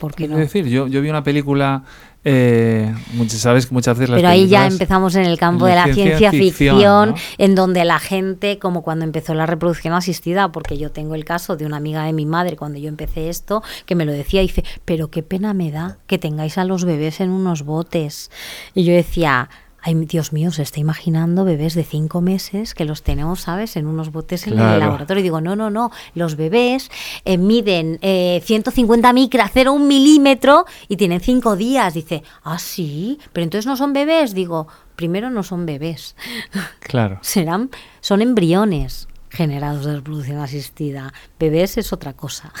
¿por 0.00 0.14
qué 0.14 0.26
no? 0.26 0.34
Es 0.34 0.52
decir, 0.52 0.66
yo, 0.66 0.88
yo 0.88 1.00
vi 1.00 1.10
una 1.10 1.22
película 1.22 1.84
eh, 2.22 2.94
sabes 3.28 3.66
que 3.66 3.72
muchas 3.72 3.98
veces 3.98 4.14
Pero 4.14 4.28
ahí 4.28 4.46
ya 4.46 4.66
empezamos 4.66 5.14
en 5.14 5.24
el 5.24 5.38
campo 5.38 5.64
de 5.64 5.74
la 5.74 5.92
ciencia, 5.92 6.30
ficción, 6.30 7.14
en 7.38 7.54
donde 7.54 7.84
la 7.84 7.98
gente, 7.98 8.58
como 8.58 8.82
cuando 8.82 9.04
empezó 9.04 9.32
la 9.32 9.46
reproducción 9.46 9.94
asistida, 9.94 10.52
porque 10.52 10.76
yo 10.76 10.90
tengo 10.90 11.14
el 11.14 11.24
caso 11.24 11.56
de 11.56 11.64
una 11.64 11.78
amiga 11.78 12.04
de 12.04 12.12
mi 12.12 12.26
madre 12.26 12.56
cuando 12.56 12.78
yo 12.78 12.88
empecé 12.88 13.30
esto, 13.30 13.62
que 13.86 13.94
me 13.94 14.04
lo 14.04 14.12
decía, 14.12 14.42
y 14.42 14.48
dice, 14.48 14.64
pero 14.84 15.10
qué 15.10 15.22
pena 15.22 15.54
me 15.54 15.70
da 15.70 15.98
que 16.06 16.18
tengáis 16.18 16.58
a 16.58 16.64
los 16.64 16.84
bebés 16.84 17.20
en 17.20 17.30
unos 17.30 17.62
botes. 17.64 18.30
Y 18.74 18.84
yo 18.84 18.92
decía, 18.92 19.48
Ay, 19.82 19.94
Dios 19.94 20.32
mío, 20.32 20.50
se 20.50 20.62
está 20.62 20.80
imaginando 20.80 21.44
bebés 21.44 21.74
de 21.74 21.84
cinco 21.84 22.20
meses 22.20 22.74
que 22.74 22.84
los 22.84 23.02
tenemos, 23.02 23.40
¿sabes?, 23.40 23.76
en 23.76 23.86
unos 23.86 24.12
botes 24.12 24.46
en 24.46 24.58
el 24.58 24.78
laboratorio. 24.78 25.20
Y 25.20 25.22
digo, 25.22 25.40
no, 25.40 25.56
no, 25.56 25.70
no, 25.70 25.90
los 26.14 26.36
bebés 26.36 26.90
eh, 27.24 27.38
miden 27.38 27.98
eh, 28.02 28.42
150 28.44 29.12
micras, 29.12 29.52
0,1 29.54 29.80
milímetro 29.80 30.66
y 30.88 30.96
tienen 30.96 31.20
cinco 31.20 31.56
días. 31.56 31.94
Dice, 31.94 32.22
ah, 32.42 32.58
sí, 32.58 33.18
pero 33.32 33.44
entonces 33.44 33.66
no 33.66 33.76
son 33.76 33.92
bebés. 33.92 34.34
Digo, 34.34 34.68
primero 34.96 35.30
no 35.30 35.42
son 35.42 35.66
bebés. 35.66 36.16
Claro. 36.80 37.18
Serán, 37.22 37.70
son 38.00 38.20
embriones 38.20 39.06
generados 39.28 39.84
de 39.84 39.94
reproducción 39.94 40.38
asistida. 40.38 41.12
Bebés 41.38 41.78
es 41.78 41.92
otra 41.92 42.14
cosa. 42.14 42.52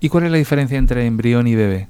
¿Y 0.00 0.08
cuál 0.08 0.24
es 0.24 0.30
la 0.30 0.38
diferencia 0.38 0.78
entre 0.78 1.04
embrión 1.04 1.46
y 1.46 1.54
bebé? 1.54 1.88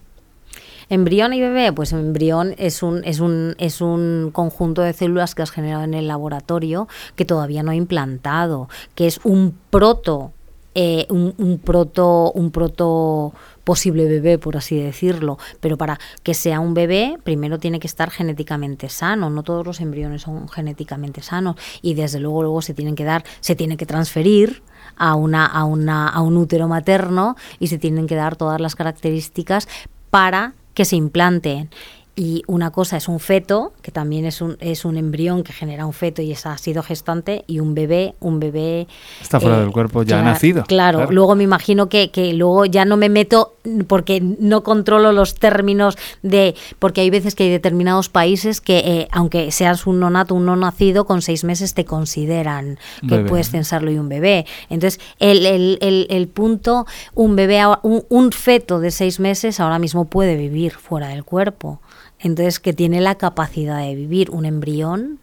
Embrión 0.90 1.34
y 1.34 1.40
bebé, 1.40 1.72
pues 1.72 1.92
embrión 1.92 2.54
es 2.56 2.82
un, 2.82 3.04
es 3.04 3.20
un, 3.20 3.54
es 3.58 3.80
un 3.80 4.30
conjunto 4.32 4.80
de 4.82 4.94
células 4.94 5.34
que 5.34 5.42
has 5.42 5.50
generado 5.50 5.84
en 5.84 5.94
el 5.94 6.08
laboratorio 6.08 6.88
que 7.14 7.26
todavía 7.26 7.62
no 7.62 7.72
ha 7.72 7.74
implantado, 7.74 8.68
que 8.94 9.06
es 9.06 9.20
un 9.22 9.54
proto, 9.68 10.32
eh, 10.74 11.06
un, 11.10 11.34
un, 11.36 11.58
proto, 11.58 12.32
un 12.32 12.50
proto 12.50 13.34
posible 13.64 14.08
bebé, 14.08 14.38
por 14.38 14.56
así 14.56 14.80
decirlo. 14.80 15.36
Pero 15.60 15.76
para 15.76 15.98
que 16.22 16.32
sea 16.32 16.58
un 16.58 16.72
bebé, 16.72 17.18
primero 17.22 17.58
tiene 17.58 17.80
que 17.80 17.86
estar 17.86 18.10
genéticamente 18.10 18.88
sano. 18.88 19.28
No 19.28 19.42
todos 19.42 19.66
los 19.66 19.80
embriones 19.82 20.22
son 20.22 20.48
genéticamente 20.48 21.20
sanos. 21.20 21.56
Y 21.82 21.92
desde 21.92 22.18
luego, 22.18 22.42
luego 22.42 22.62
se 22.62 22.72
tienen 22.72 22.94
que 22.94 23.04
dar, 23.04 23.24
se 23.40 23.54
tiene 23.54 23.76
que 23.76 23.84
transferir 23.84 24.62
a 24.96 25.16
una, 25.16 25.44
a 25.44 25.64
una, 25.64 26.08
a 26.08 26.22
un 26.22 26.38
útero 26.38 26.66
materno 26.66 27.36
y 27.58 27.66
se 27.66 27.76
tienen 27.76 28.06
que 28.06 28.14
dar 28.14 28.36
todas 28.36 28.58
las 28.58 28.74
características 28.74 29.68
para 30.08 30.54
que 30.78 30.84
se 30.84 30.94
implanten 30.94 31.70
y 32.18 32.42
una 32.48 32.72
cosa 32.72 32.96
es 32.96 33.06
un 33.06 33.20
feto, 33.20 33.72
que 33.80 33.92
también 33.92 34.24
es 34.24 34.40
un, 34.40 34.56
es 34.58 34.84
un 34.84 34.96
embrión 34.96 35.44
que 35.44 35.52
genera 35.52 35.86
un 35.86 35.92
feto 35.92 36.20
y 36.20 36.32
es, 36.32 36.46
ha 36.46 36.58
sido 36.58 36.82
gestante, 36.82 37.44
y 37.46 37.60
un 37.60 37.74
bebé, 37.74 38.16
un 38.18 38.40
bebé... 38.40 38.88
Está 39.22 39.38
fuera 39.38 39.58
eh, 39.58 39.60
del 39.60 39.70
cuerpo, 39.70 40.02
ya 40.02 40.18
ha 40.18 40.22
nacido. 40.24 40.64
Claro, 40.64 41.06
luego 41.12 41.36
me 41.36 41.44
imagino 41.44 41.88
que, 41.88 42.10
que, 42.10 42.32
luego 42.32 42.64
ya 42.64 42.84
no 42.84 42.96
me 42.96 43.08
meto 43.08 43.54
porque 43.86 44.20
no 44.20 44.64
controlo 44.64 45.12
los 45.12 45.36
términos 45.36 45.96
de... 46.22 46.56
Porque 46.80 47.02
hay 47.02 47.10
veces 47.10 47.36
que 47.36 47.44
hay 47.44 47.50
determinados 47.50 48.08
países 48.08 48.60
que, 48.60 48.78
eh, 48.78 49.08
aunque 49.12 49.52
seas 49.52 49.86
un 49.86 50.00
nonato, 50.00 50.34
un 50.34 50.44
no 50.44 50.56
nacido, 50.56 51.06
con 51.06 51.22
seis 51.22 51.44
meses 51.44 51.72
te 51.74 51.84
consideran 51.84 52.80
que 53.08 53.20
puedes 53.20 53.50
censarlo 53.50 53.92
y 53.92 53.98
un 53.98 54.08
bebé. 54.08 54.44
Entonces, 54.70 54.98
el, 55.20 55.46
el, 55.46 55.78
el, 55.80 56.08
el 56.10 56.26
punto, 56.26 56.84
un 57.14 57.36
bebé, 57.36 57.62
un, 57.82 58.02
un 58.08 58.32
feto 58.32 58.80
de 58.80 58.90
seis 58.90 59.20
meses 59.20 59.60
ahora 59.60 59.78
mismo 59.78 60.06
puede 60.06 60.34
vivir 60.34 60.72
fuera 60.72 61.08
del 61.08 61.22
cuerpo. 61.22 61.80
Entonces, 62.20 62.60
que 62.60 62.72
tiene 62.72 63.00
la 63.00 63.16
capacidad 63.16 63.78
de 63.78 63.94
vivir 63.94 64.30
un 64.30 64.44
embrión 64.44 65.18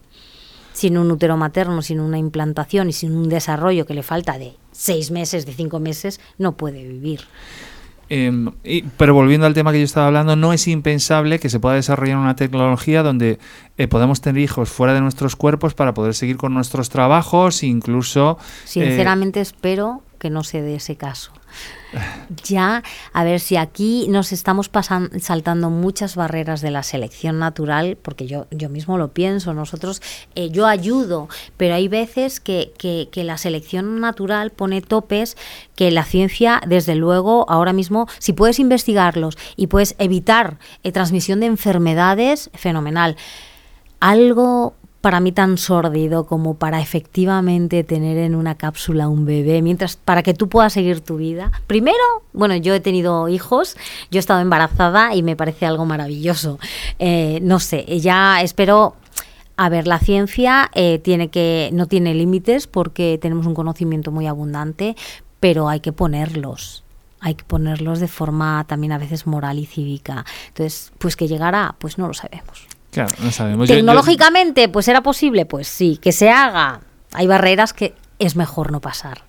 sin 0.72 0.98
un 0.98 1.10
útero 1.10 1.36
materno, 1.36 1.80
sin 1.80 2.00
una 2.00 2.18
implantación 2.18 2.90
y 2.90 2.92
sin 2.92 3.16
un 3.16 3.28
desarrollo 3.28 3.86
que 3.86 3.94
le 3.94 4.02
falta 4.02 4.38
de 4.38 4.56
seis 4.72 5.10
meses, 5.10 5.46
de 5.46 5.54
cinco 5.54 5.80
meses, 5.80 6.20
no 6.38 6.52
puede 6.52 6.86
vivir. 6.86 7.20
Em, 8.08 8.52
pero 8.96 9.14
volviendo 9.14 9.46
al 9.46 9.54
tema 9.54 9.72
que 9.72 9.78
yo 9.78 9.84
estaba 9.84 10.06
hablando, 10.06 10.36
no 10.36 10.52
es 10.52 10.68
impensable 10.68 11.40
que 11.40 11.48
se 11.48 11.58
pueda 11.58 11.74
desarrollar 11.74 12.18
una 12.18 12.36
tecnología 12.36 13.02
donde 13.02 13.38
eh, 13.78 13.88
podamos 13.88 14.20
tener 14.20 14.40
hijos 14.42 14.68
fuera 14.68 14.94
de 14.94 15.00
nuestros 15.00 15.34
cuerpos 15.34 15.74
para 15.74 15.92
poder 15.94 16.14
seguir 16.14 16.36
con 16.36 16.54
nuestros 16.54 16.88
trabajos, 16.88 17.62
incluso... 17.62 18.38
Eh, 18.40 18.66
Sinceramente 18.66 19.40
espero 19.40 20.02
que 20.18 20.30
no 20.30 20.44
se 20.44 20.62
dé 20.62 20.76
ese 20.76 20.96
caso. 20.96 21.32
Ya, 22.44 22.82
a 23.12 23.24
ver 23.24 23.40
si 23.40 23.56
aquí 23.56 24.06
nos 24.08 24.32
estamos 24.32 24.70
saltando 25.20 25.70
muchas 25.70 26.16
barreras 26.16 26.60
de 26.60 26.70
la 26.70 26.82
selección 26.82 27.38
natural, 27.38 27.96
porque 28.00 28.26
yo, 28.26 28.46
yo 28.50 28.68
mismo 28.68 28.98
lo 28.98 29.12
pienso, 29.12 29.54
nosotros, 29.54 30.02
eh, 30.34 30.50
yo 30.50 30.66
ayudo, 30.66 31.28
pero 31.56 31.74
hay 31.74 31.88
veces 31.88 32.40
que, 32.40 32.72
que, 32.78 33.24
la 33.24 33.38
selección 33.38 34.00
natural 34.00 34.50
pone 34.50 34.82
topes 34.82 35.36
que 35.74 35.90
la 35.90 36.04
ciencia, 36.04 36.60
desde 36.66 36.94
luego, 36.94 37.46
ahora 37.48 37.72
mismo, 37.72 38.08
si 38.18 38.32
puedes 38.32 38.58
investigarlos 38.58 39.38
y 39.56 39.68
puedes 39.68 39.94
evitar 39.98 40.58
eh, 40.82 40.92
transmisión 40.92 41.40
de 41.40 41.46
enfermedades, 41.46 42.50
fenomenal. 42.54 43.16
Algo 44.00 44.74
para 45.06 45.20
mí 45.20 45.30
tan 45.30 45.56
sórdido 45.56 46.26
como 46.26 46.54
para 46.54 46.80
efectivamente 46.80 47.84
tener 47.84 48.18
en 48.18 48.34
una 48.34 48.56
cápsula 48.56 49.06
un 49.06 49.24
bebé, 49.24 49.62
mientras 49.62 49.94
para 49.94 50.24
que 50.24 50.34
tú 50.34 50.48
puedas 50.48 50.72
seguir 50.72 51.00
tu 51.00 51.16
vida. 51.16 51.52
Primero, 51.68 52.02
bueno, 52.32 52.56
yo 52.56 52.74
he 52.74 52.80
tenido 52.80 53.28
hijos, 53.28 53.76
yo 54.10 54.18
he 54.18 54.24
estado 54.24 54.40
embarazada 54.40 55.14
y 55.14 55.22
me 55.22 55.36
parece 55.36 55.64
algo 55.64 55.84
maravilloso. 55.86 56.58
Eh, 56.98 57.38
no 57.40 57.60
sé, 57.60 57.84
ya 58.00 58.42
espero 58.42 58.96
a 59.56 59.68
ver, 59.68 59.86
la 59.86 60.00
ciencia 60.00 60.72
eh, 60.74 60.98
tiene 60.98 61.28
que 61.28 61.70
no 61.72 61.86
tiene 61.86 62.12
límites 62.12 62.66
porque 62.66 63.16
tenemos 63.22 63.46
un 63.46 63.54
conocimiento 63.54 64.10
muy 64.10 64.26
abundante, 64.26 64.96
pero 65.38 65.68
hay 65.68 65.78
que 65.78 65.92
ponerlos 65.92 66.82
hay 67.20 67.36
que 67.36 67.44
ponerlos 67.44 68.00
de 68.00 68.08
forma 68.08 68.64
también 68.66 68.92
a 68.92 68.98
veces 68.98 69.24
moral 69.24 69.60
y 69.60 69.66
cívica. 69.66 70.24
Entonces, 70.48 70.92
pues 70.98 71.14
que 71.14 71.28
llegará, 71.28 71.76
pues 71.78 71.96
no 71.96 72.08
lo 72.08 72.14
sabemos. 72.14 72.66
Tecnológicamente, 73.66 74.68
pues 74.68 74.88
era 74.88 75.02
posible, 75.02 75.46
pues 75.46 75.68
sí, 75.68 75.98
que 76.00 76.12
se 76.12 76.30
haga. 76.30 76.80
Hay 77.12 77.26
barreras 77.26 77.72
que 77.72 77.94
es 78.18 78.36
mejor 78.36 78.72
no 78.72 78.80
pasar. 78.80 79.22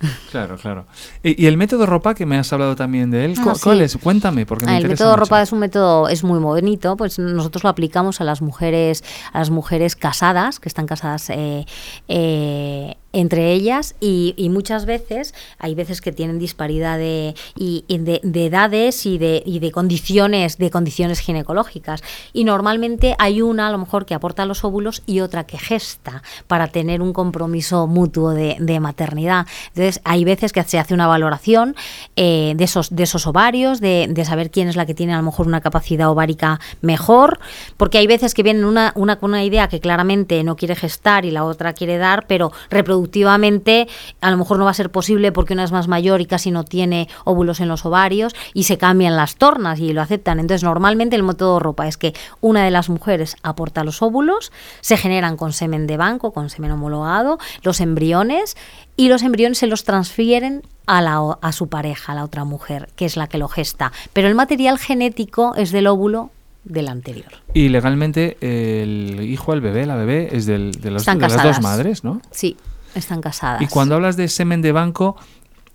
Claro, 0.30 0.56
claro. 0.56 0.86
¿Y, 1.22 1.46
el 1.46 1.56
método 1.56 1.86
ropa 1.86 2.12
que 2.12 2.26
me 2.26 2.36
has 2.36 2.52
hablado 2.52 2.74
también 2.74 3.08
de 3.12 3.24
él? 3.24 3.34
Ah, 3.38 3.54
¿Cuál 3.62 3.82
es? 3.82 3.96
Cuéntame, 3.96 4.46
porque 4.46 4.66
me 4.66 4.72
ah, 4.72 4.78
El 4.78 4.88
método 4.88 5.14
ropa 5.14 5.40
es 5.40 5.52
un 5.52 5.60
método 5.60 6.08
es 6.08 6.24
muy 6.24 6.40
bonito, 6.40 6.96
pues 6.96 7.20
nosotros 7.20 7.62
lo 7.62 7.70
aplicamos 7.70 8.20
a 8.20 8.24
las 8.24 8.42
mujeres 8.42 9.04
a 9.32 9.38
las 9.38 9.50
mujeres 9.50 9.94
casadas 9.94 10.58
que 10.58 10.68
están 10.68 10.86
casadas 10.86 11.30
eh, 11.30 11.66
eh, 12.08 12.96
entre 13.14 13.52
ellas 13.52 13.94
y, 14.00 14.34
muchas 14.54 14.86
veces 14.86 15.34
hay 15.58 15.74
veces 15.74 16.00
que 16.00 16.12
tienen 16.12 16.38
disparidad 16.38 16.96
de, 16.98 17.34
y, 17.56 17.84
de, 17.88 18.20
edades 18.46 19.04
y 19.06 19.18
de, 19.18 19.42
y 19.44 19.58
de 19.58 19.72
condiciones 19.72 20.58
de 20.58 20.70
condiciones 20.70 21.20
ginecológicas. 21.20 22.02
Y 22.32 22.44
normalmente 22.44 23.16
hay 23.18 23.42
una 23.42 23.68
a 23.68 23.70
lo 23.70 23.78
mejor 23.78 24.06
que 24.06 24.14
aporta 24.14 24.44
los 24.44 24.64
óvulos 24.64 25.02
y 25.06 25.20
otra 25.20 25.44
que 25.44 25.58
gesta 25.58 26.22
para 26.46 26.68
tener 26.68 27.00
un 27.00 27.12
compromiso 27.12 27.86
mutuo 27.86 28.30
de, 28.30 28.80
maternidad. 28.80 29.46
Entonces 29.68 30.00
hay 30.04 30.24
veces 30.24 30.52
que 30.52 30.62
se 30.64 30.80
hace 30.80 30.94
una 30.94 31.06
valoración 31.06 31.76
eh, 32.16 32.54
de 32.56 32.64
esos 32.64 32.94
de 32.94 33.04
esos 33.04 33.26
ovarios 33.26 33.80
de, 33.80 34.24
saber 34.24 34.50
quién 34.50 34.68
es 34.68 34.74
la 34.74 34.84
que 34.84 34.94
tiene 34.94 35.14
a 35.14 35.18
lo 35.18 35.22
mejor 35.22 35.46
una 35.46 35.60
capacidad 35.60 36.08
ovárica 36.10 36.58
mejor 36.80 37.38
porque 37.76 37.98
hay 37.98 38.06
veces 38.06 38.34
que 38.34 38.42
vienen 38.42 38.64
una, 38.64 38.92
una 38.96 39.16
con 39.16 39.30
una 39.30 39.44
idea 39.44 39.68
que 39.68 39.80
claramente 39.80 40.42
no 40.42 40.56
quiere 40.56 40.74
gestar 40.74 41.24
y 41.24 41.30
la 41.30 41.44
otra 41.44 41.72
quiere 41.72 41.98
dar 41.98 42.26
pero 42.26 42.52
reproducir 42.68 43.03
productivamente 43.04 43.86
a 44.20 44.30
lo 44.30 44.38
mejor 44.38 44.58
no 44.58 44.64
va 44.64 44.70
a 44.70 44.74
ser 44.74 44.90
posible 44.90 45.30
porque 45.30 45.52
una 45.52 45.64
es 45.64 45.72
más 45.72 45.88
mayor 45.88 46.20
y 46.20 46.26
casi 46.26 46.50
no 46.50 46.64
tiene 46.64 47.08
óvulos 47.24 47.60
en 47.60 47.68
los 47.68 47.84
ovarios 47.84 48.34
y 48.54 48.64
se 48.64 48.78
cambian 48.78 49.14
las 49.14 49.36
tornas 49.36 49.78
y 49.78 49.92
lo 49.92 50.00
aceptan. 50.00 50.40
Entonces, 50.40 50.64
normalmente 50.64 51.16
el 51.16 51.22
método 51.22 51.60
ropa 51.60 51.86
es 51.86 51.98
que 51.98 52.14
una 52.40 52.64
de 52.64 52.70
las 52.70 52.88
mujeres 52.88 53.36
aporta 53.42 53.84
los 53.84 54.00
óvulos, 54.00 54.52
se 54.80 54.96
generan 54.96 55.36
con 55.36 55.52
semen 55.52 55.86
de 55.86 55.96
banco, 55.96 56.32
con 56.32 56.48
semen 56.48 56.70
homologado, 56.70 57.38
los 57.62 57.80
embriones 57.80 58.56
y 58.96 59.08
los 59.08 59.22
embriones 59.22 59.58
se 59.58 59.66
los 59.66 59.84
transfieren 59.84 60.62
a, 60.86 61.02
la, 61.02 61.36
a 61.40 61.52
su 61.52 61.68
pareja, 61.68 62.12
a 62.12 62.14
la 62.14 62.24
otra 62.24 62.44
mujer, 62.44 62.88
que 62.96 63.04
es 63.04 63.16
la 63.16 63.26
que 63.26 63.38
lo 63.38 63.48
gesta. 63.48 63.92
Pero 64.12 64.28
el 64.28 64.34
material 64.34 64.78
genético 64.78 65.54
es 65.56 65.72
del 65.72 65.86
óvulo 65.86 66.30
del 66.64 66.88
anterior. 66.88 67.30
Y 67.52 67.68
legalmente 67.68 68.38
el 68.40 69.20
hijo, 69.20 69.52
el 69.52 69.60
bebé, 69.60 69.84
la 69.84 69.96
bebé 69.96 70.30
es 70.32 70.46
del, 70.46 70.72
de, 70.72 70.90
los, 70.90 71.04
de 71.04 71.16
las 71.16 71.42
dos 71.42 71.60
madres, 71.60 72.04
¿no? 72.04 72.22
Sí, 72.30 72.56
están 72.94 73.20
casadas. 73.20 73.62
Y 73.62 73.66
cuando 73.66 73.94
hablas 73.94 74.16
de 74.16 74.28
semen 74.28 74.62
de 74.62 74.72
banco 74.72 75.16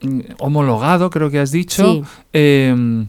mm, 0.02 0.20
homologado, 0.40 1.10
creo 1.10 1.30
que 1.30 1.40
has 1.40 1.52
dicho, 1.52 2.04
em, 2.34 3.08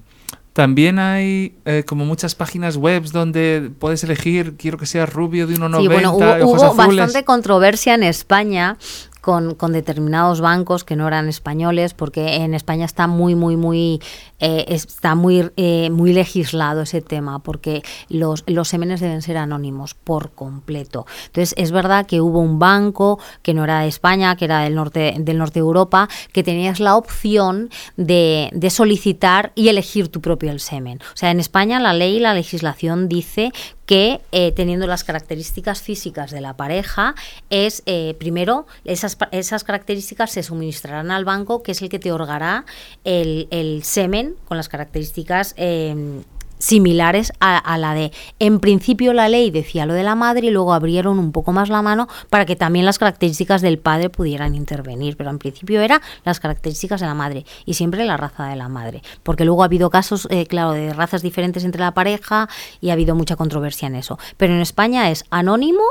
también 0.53 0.99
hay 0.99 1.57
eh, 1.65 1.85
como 1.87 2.05
muchas 2.05 2.35
páginas 2.35 2.77
web 2.77 3.05
donde 3.13 3.71
puedes 3.79 4.03
elegir, 4.05 4.57
quiero 4.57 4.79
que 4.79 4.87
sea 4.87 5.07
rubio 5.07 5.47
de 5.47 5.55
1,90. 5.55 5.81
Sí, 5.81 5.89
bueno, 5.89 6.13
hubo, 6.15 6.75
bastante 6.75 7.25
controversia 7.25 7.95
en 7.95 8.03
España 8.03 8.77
con, 9.21 9.55
con, 9.55 9.73
determinados 9.73 10.41
bancos 10.41 10.85
que 10.85 10.97
no 10.97 11.07
eran 11.07 11.29
españoles, 11.29 11.95
porque 11.95 12.37
en 12.37 12.55
España 12.55 12.85
está 12.85 13.07
muy, 13.07 13.35
muy, 13.35 13.57
muy 13.57 14.01
eh, 14.41 14.67
está 14.69 15.15
muy, 15.15 15.51
eh, 15.57 15.91
muy 15.91 16.13
legislado 16.13 16.83
ese 16.83 17.01
tema, 17.01 17.41
porque 17.41 17.83
los, 18.09 18.45
los 18.47 18.69
semenes 18.69 19.01
deben 19.01 19.23
ser 19.23 19.37
anónimos 19.37 19.95
por 19.95 20.33
completo. 20.33 21.07
Entonces, 21.27 21.55
es 21.57 21.73
verdad 21.73 22.07
que 22.07 22.21
hubo 22.21 22.41
un 22.41 22.59
banco 22.59 23.19
que 23.43 23.55
no 23.55 23.65
era 23.65 23.81
de 23.81 23.89
España, 23.89 24.37
que 24.37 24.47
era 24.47 24.61
del 24.61 24.75
norte, 24.75 25.15
del 25.19 25.39
norte 25.39 25.55
de 25.55 25.61
Europa, 25.61 26.09
que 26.33 26.43
tenías 26.43 26.81
la 26.81 26.97
opción 26.97 27.71
de, 27.97 28.51
de 28.53 28.71
solicitar 28.71 29.53
y 29.55 29.69
elegir 29.69 30.09
tu 30.09 30.21
propio 30.21 30.51
semen. 30.59 30.99
O 31.15 31.17
sea, 31.17 31.31
en 31.31 31.39
España 31.39 31.79
la 31.79 31.93
ley 31.93 32.17
y 32.17 32.21
la 32.21 32.35
legislación 32.35 33.09
dice 33.09 33.53
que 33.87 34.21
eh, 34.33 34.53
teniendo 34.53 34.87
las 34.87 35.05
características 35.05 35.83
físicas 35.83 36.31
de 36.31 36.41
la 36.41 36.57
pareja, 36.57 37.15
es 37.51 37.83
primero 38.19 38.67
esas, 38.85 39.19
esas 39.33 39.65
características 39.65 40.31
se 40.31 40.43
suministrarán 40.43 41.11
al 41.11 41.25
banco, 41.25 41.63
que 41.63 41.73
es 41.73 41.83
el 41.83 41.89
que 41.89 41.99
te 41.99 42.13
otorgará 42.13 42.65
el, 43.05 43.49
el 43.51 43.83
semen 43.83 44.30
con 44.47 44.57
las 44.57 44.69
características 44.69 45.55
em, 45.57 46.23
similares 46.61 47.33
a, 47.41 47.79
la 47.79 47.95
de, 47.95 48.13
en 48.39 48.61
principio 48.61 49.13
la 49.13 49.29
ley 49.29 49.51
decía 49.51 49.87
lo 49.87 49.95
de 49.95 50.03
la 50.03 50.15
madre 50.15 50.49
y 50.49 50.51
luego 50.51 50.75
abrieron 50.75 51.19
un 51.19 51.33
poco 51.33 51.53
más 51.53 51.71
la 51.71 51.83
mano 51.83 52.07
para 52.29 52.45
que 52.45 52.55
también 52.55 52.85
las 52.85 52.99
características 52.99 53.63
del 53.63 53.79
padre 53.79 54.11
pudieran 54.11 54.55
intervenir, 54.55 55.17
pero 55.17 55.31
en 55.31 55.39
principio 55.39 55.81
era 55.81 56.01
las 56.25 56.39
características 56.39 57.01
de 57.01 57.07
la 57.07 57.15
madre 57.15 57.45
y 57.65 57.75
siempre 57.75 58.05
la 58.05 58.17
raza 58.17 58.47
de 58.47 58.57
la 58.57 58.69
madre, 58.69 59.03
porque 59.23 59.45
luego 59.45 59.63
ha 59.63 59.67
habido 59.67 59.91
casos, 59.91 60.29
eh, 60.31 60.47
claro, 60.47 60.73
de 60.73 60.93
razas 60.93 61.23
diferentes 61.23 61.65
entre 61.65 61.81
la 61.81 61.95
pareja 61.95 62.49
y 62.81 62.91
ha 62.91 62.93
habido 62.93 63.15
mucha 63.15 63.37
controversia 63.37 63.89
en 63.89 63.97
eso, 63.97 64.19
pero 64.37 64.53
en 64.53 64.61
España 64.61 65.11
es 65.11 65.25
anónimo 65.31 65.83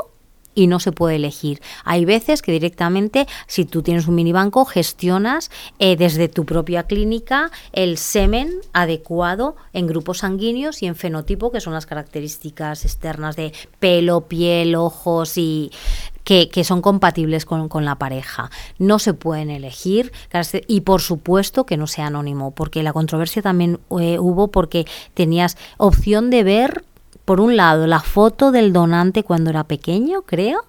y 0.54 0.66
no 0.66 0.80
se 0.80 0.92
puede 0.92 1.16
elegir. 1.16 1.60
Hay 1.84 2.04
veces 2.04 2.42
que 2.42 2.52
directamente, 2.52 3.26
si 3.46 3.64
tú 3.64 3.82
tienes 3.82 4.06
un 4.08 4.14
minibanco, 4.14 4.64
gestionas 4.64 5.50
eh, 5.78 5.96
desde 5.96 6.28
tu 6.28 6.44
propia 6.44 6.84
clínica 6.84 7.50
el 7.72 7.98
semen 7.98 8.52
adecuado 8.72 9.56
en 9.72 9.86
grupos 9.86 10.18
sanguíneos 10.18 10.82
y 10.82 10.86
en 10.86 10.96
fenotipo, 10.96 11.52
que 11.52 11.60
son 11.60 11.72
las 11.72 11.86
características 11.86 12.84
externas 12.84 13.36
de 13.36 13.52
pelo, 13.78 14.22
piel, 14.22 14.74
ojos 14.74 15.36
y 15.36 15.70
que, 16.24 16.64
son 16.64 16.80
compatibles 16.80 17.44
con, 17.44 17.84
la 17.84 17.96
pareja. 17.96 18.50
No 18.78 19.00
se 19.00 19.14
pueden 19.14 19.50
elegir 19.50 20.12
y 20.68 20.82
por 20.82 21.00
supuesto 21.00 21.66
que 21.66 21.76
no 21.76 21.88
sea 21.88 22.06
anónimo, 22.06 22.52
porque 22.52 22.84
la 22.84 22.92
controversia 22.92 23.42
también 23.42 23.80
eh, 23.98 24.18
hubo 24.20 24.48
porque 24.48 24.86
tenías 25.14 25.56
opción 25.76 26.30
de 26.30 26.44
ver 26.44 26.84
por 27.24 27.40
un 27.40 27.56
lado, 27.56 27.86
la 27.86 28.00
foto 28.00 28.52
del 28.52 28.72
donante 28.72 29.22
cuando 29.22 29.50
era 29.50 29.64
pequeño, 29.64 30.22
creo, 30.22 30.64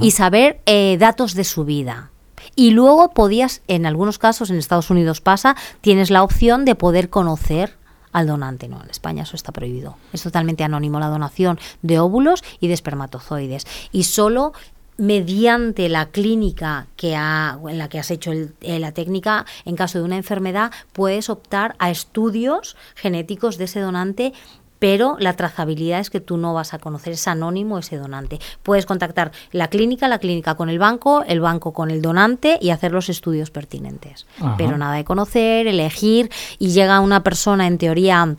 y 0.00 0.10
saber 0.10 0.60
eh, 0.66 0.96
datos 0.98 1.34
de 1.34 1.44
su 1.44 1.64
vida. 1.64 2.10
Y 2.56 2.70
luego 2.70 3.10
podías, 3.10 3.62
en 3.68 3.86
algunos 3.86 4.18
casos, 4.18 4.50
en 4.50 4.56
Estados 4.56 4.90
Unidos 4.90 5.20
pasa, 5.20 5.56
tienes 5.80 6.10
la 6.10 6.22
opción 6.22 6.64
de 6.64 6.74
poder 6.74 7.10
conocer 7.10 7.76
al 8.12 8.26
donante. 8.26 8.68
No, 8.68 8.82
en 8.82 8.90
España 8.90 9.22
eso 9.22 9.36
está 9.36 9.52
prohibido. 9.52 9.96
Es 10.12 10.22
totalmente 10.22 10.64
anónimo 10.64 10.98
la 10.98 11.08
donación 11.08 11.58
de 11.82 11.98
óvulos 11.98 12.42
y 12.58 12.68
de 12.68 12.74
espermatozoides. 12.74 13.66
Y 13.92 14.04
solo 14.04 14.52
mediante 15.00 15.88
la 15.88 16.10
clínica 16.10 16.86
que 16.96 17.16
ha, 17.16 17.58
en 17.68 17.78
la 17.78 17.88
que 17.88 17.98
has 17.98 18.10
hecho 18.10 18.32
eh, 18.32 18.78
la 18.78 18.92
técnica, 18.92 19.46
en 19.64 19.74
caso 19.74 19.98
de 19.98 20.04
una 20.04 20.18
enfermedad, 20.18 20.72
puedes 20.92 21.30
optar 21.30 21.74
a 21.78 21.90
estudios 21.90 22.76
genéticos 22.96 23.56
de 23.56 23.64
ese 23.64 23.80
donante 23.80 24.34
pero 24.80 25.16
la 25.20 25.34
trazabilidad 25.34 26.00
es 26.00 26.10
que 26.10 26.20
tú 26.20 26.38
no 26.38 26.54
vas 26.54 26.74
a 26.74 26.78
conocer, 26.78 27.12
es 27.12 27.28
anónimo 27.28 27.78
ese 27.78 27.98
donante. 27.98 28.40
Puedes 28.64 28.86
contactar 28.86 29.30
la 29.52 29.68
clínica, 29.68 30.08
la 30.08 30.18
clínica 30.18 30.56
con 30.56 30.70
el 30.70 30.78
banco, 30.80 31.22
el 31.28 31.40
banco 31.40 31.72
con 31.72 31.90
el 31.90 32.02
donante 32.02 32.58
y 32.60 32.70
hacer 32.70 32.90
los 32.90 33.08
estudios 33.10 33.50
pertinentes. 33.50 34.26
Pero 34.56 34.78
nada 34.78 34.94
de 34.94 35.04
conocer, 35.04 35.66
elegir 35.66 36.30
y 36.58 36.70
llega 36.70 36.98
una 37.00 37.22
persona 37.22 37.66
en 37.66 37.76
teoría 37.76 38.34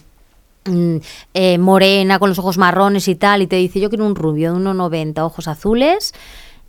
mm, 0.66 0.96
eh, 1.36 1.58
morena 1.60 2.18
con 2.18 2.30
los 2.30 2.40
ojos 2.40 2.58
marrones 2.58 3.08
y 3.08 3.16
tal 3.16 3.44
y 3.44 3.48
te 3.48 3.58
dice 3.58 3.80
yo 3.80 3.90
quiero 3.90 4.06
un 4.06 4.16
rubio 4.16 4.52
de 4.52 4.60
1,90, 4.60 5.20
ojos 5.20 5.48
azules 5.48 6.14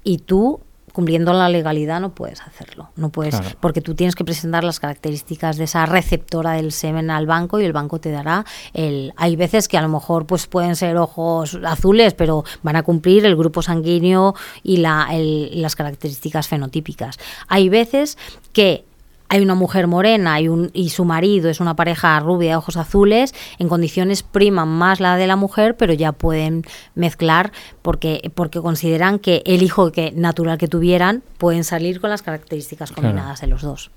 y 0.05 0.18
tú 0.18 0.61
cumpliendo 0.93 1.32
la 1.32 1.49
legalidad 1.49 2.01
no 2.01 2.14
puedes 2.14 2.40
hacerlo. 2.40 2.90
No 2.97 3.11
puedes, 3.11 3.40
porque 3.61 3.80
tú 3.80 3.95
tienes 3.95 4.14
que 4.14 4.24
presentar 4.24 4.64
las 4.64 4.80
características 4.80 5.57
de 5.57 5.64
esa 5.64 5.86
receptora 5.86 6.53
del 6.53 6.72
semen 6.72 7.11
al 7.11 7.26
banco 7.26 7.61
y 7.61 7.64
el 7.64 7.72
banco 7.72 7.99
te 7.99 8.11
dará 8.11 8.45
el. 8.72 9.12
Hay 9.16 9.36
veces 9.36 9.68
que 9.68 9.78
a 9.78 9.82
lo 9.82 9.88
mejor 9.88 10.26
pues 10.26 10.47
pueden 10.47 10.76
ser 10.76 10.97
ojos 10.97 11.59
azules, 11.64 12.14
pero 12.14 12.45
van 12.62 12.76
a 12.76 12.82
cumplir 12.82 13.24
el 13.26 13.36
grupo 13.36 13.62
sanguíneo 13.62 14.34
y 14.62 14.78
la, 14.78 15.09
las 15.12 15.76
características 15.76 16.49
fenotípicas. 16.49 17.18
Hay 17.49 17.68
veces 17.68 18.18
que 18.53 18.84
hay 19.33 19.41
una 19.41 19.55
mujer 19.55 19.87
morena 19.87 20.39
y, 20.43 20.49
un, 20.49 20.68
y 20.74 20.91
su 20.91 21.07
marido 21.07 21.49
es 21.49 21.59
una 21.59 21.74
pareja 21.74 22.20
rubia 22.20 22.51
de 22.51 22.57
ojos 22.57 22.76
azules, 22.76 23.35
en 23.59 23.66
condiciones 23.66 24.22
priman 24.22 24.68
más 24.68 25.01
la 25.01 25.16
de 25.16 25.26
la 25.26 25.37
mujer, 25.37 25.74
pero 25.74 25.95
ya 25.95 26.12
pueden 26.12 26.64
mezclar 26.95 27.51
porque, 27.80 28.30
porque 28.35 28.61
consideran 28.61 29.18
que 29.18 29.43
el 29.47 29.62
hijo 29.62 29.91
que, 29.91 30.12
natural 30.12 30.59
que 30.59 30.68
tuvieran 30.68 31.22
pueden 31.39 31.64
salir 31.64 31.99
con 31.99 32.11
las 32.11 32.20
características 32.20 32.93
combinadas 32.93 33.41
de 33.41 33.47
los 33.47 33.62
dos. 33.62 33.91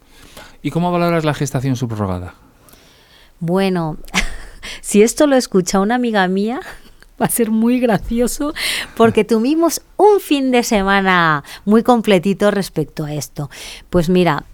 ¿Y 0.62 0.72
cómo 0.72 0.90
valoras 0.94 1.26
la 1.26 1.34
gestación 1.34 1.76
subrogada? 1.76 2.36
Bueno, 3.42 3.98
si 4.80 5.04
esto 5.04 5.28
lo 5.28 5.36
escucha 5.36 5.82
una 5.82 5.96
amiga 5.96 6.26
mía, 6.30 6.62
va 7.22 7.26
a 7.26 7.30
ser 7.30 7.52
muy 7.52 7.82
gracioso 7.82 8.54
porque 8.96 9.26
tuvimos 9.26 9.82
un 9.98 10.22
fin 10.22 10.52
de 10.52 10.64
semana 10.64 11.44
muy 11.66 11.84
completito 11.84 12.52
respecto 12.52 13.04
a 13.04 13.14
esto. 13.14 13.50
Pues 13.90 14.08
mira, 14.08 14.46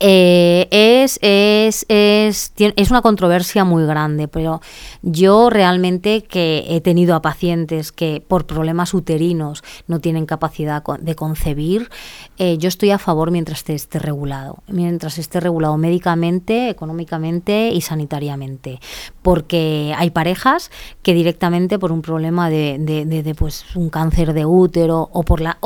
eh, 0.00 0.68
es, 0.70 1.18
es, 1.22 1.84
es, 1.88 2.52
es, 2.56 2.90
una 2.90 3.02
controversia 3.02 3.64
muy 3.64 3.84
grande, 3.84 4.28
pero 4.28 4.60
yo 5.02 5.50
realmente 5.50 6.22
que 6.22 6.64
he 6.68 6.80
tenido 6.80 7.16
a 7.16 7.22
pacientes 7.22 7.90
que 7.90 8.22
por 8.26 8.46
problemas 8.46 8.94
uterinos 8.94 9.64
no 9.88 10.00
tienen 10.00 10.26
capacidad 10.26 10.84
de 11.00 11.14
concebir, 11.16 11.90
eh, 12.38 12.58
yo 12.58 12.68
estoy 12.68 12.90
a 12.92 12.98
favor 12.98 13.30
mientras 13.30 13.68
esté 13.68 13.98
regulado, 13.98 14.58
mientras 14.68 15.18
esté 15.18 15.40
regulado 15.40 15.76
médicamente, 15.76 16.68
económicamente 16.68 17.70
y 17.72 17.80
sanitariamente, 17.80 18.80
porque 19.22 19.94
hay 19.96 20.10
parejas 20.10 20.70
que 21.02 21.14
directamente 21.14 21.78
por 21.78 21.90
un 21.90 22.02
problema 22.02 22.50
de, 22.50 22.78
de, 22.78 23.34
pues 23.34 23.64
un 23.74 23.90
cáncer 23.90 24.32
de 24.32 24.46
útero 24.46 25.08
o 25.12 25.22
por 25.22 25.40
la 25.40 25.58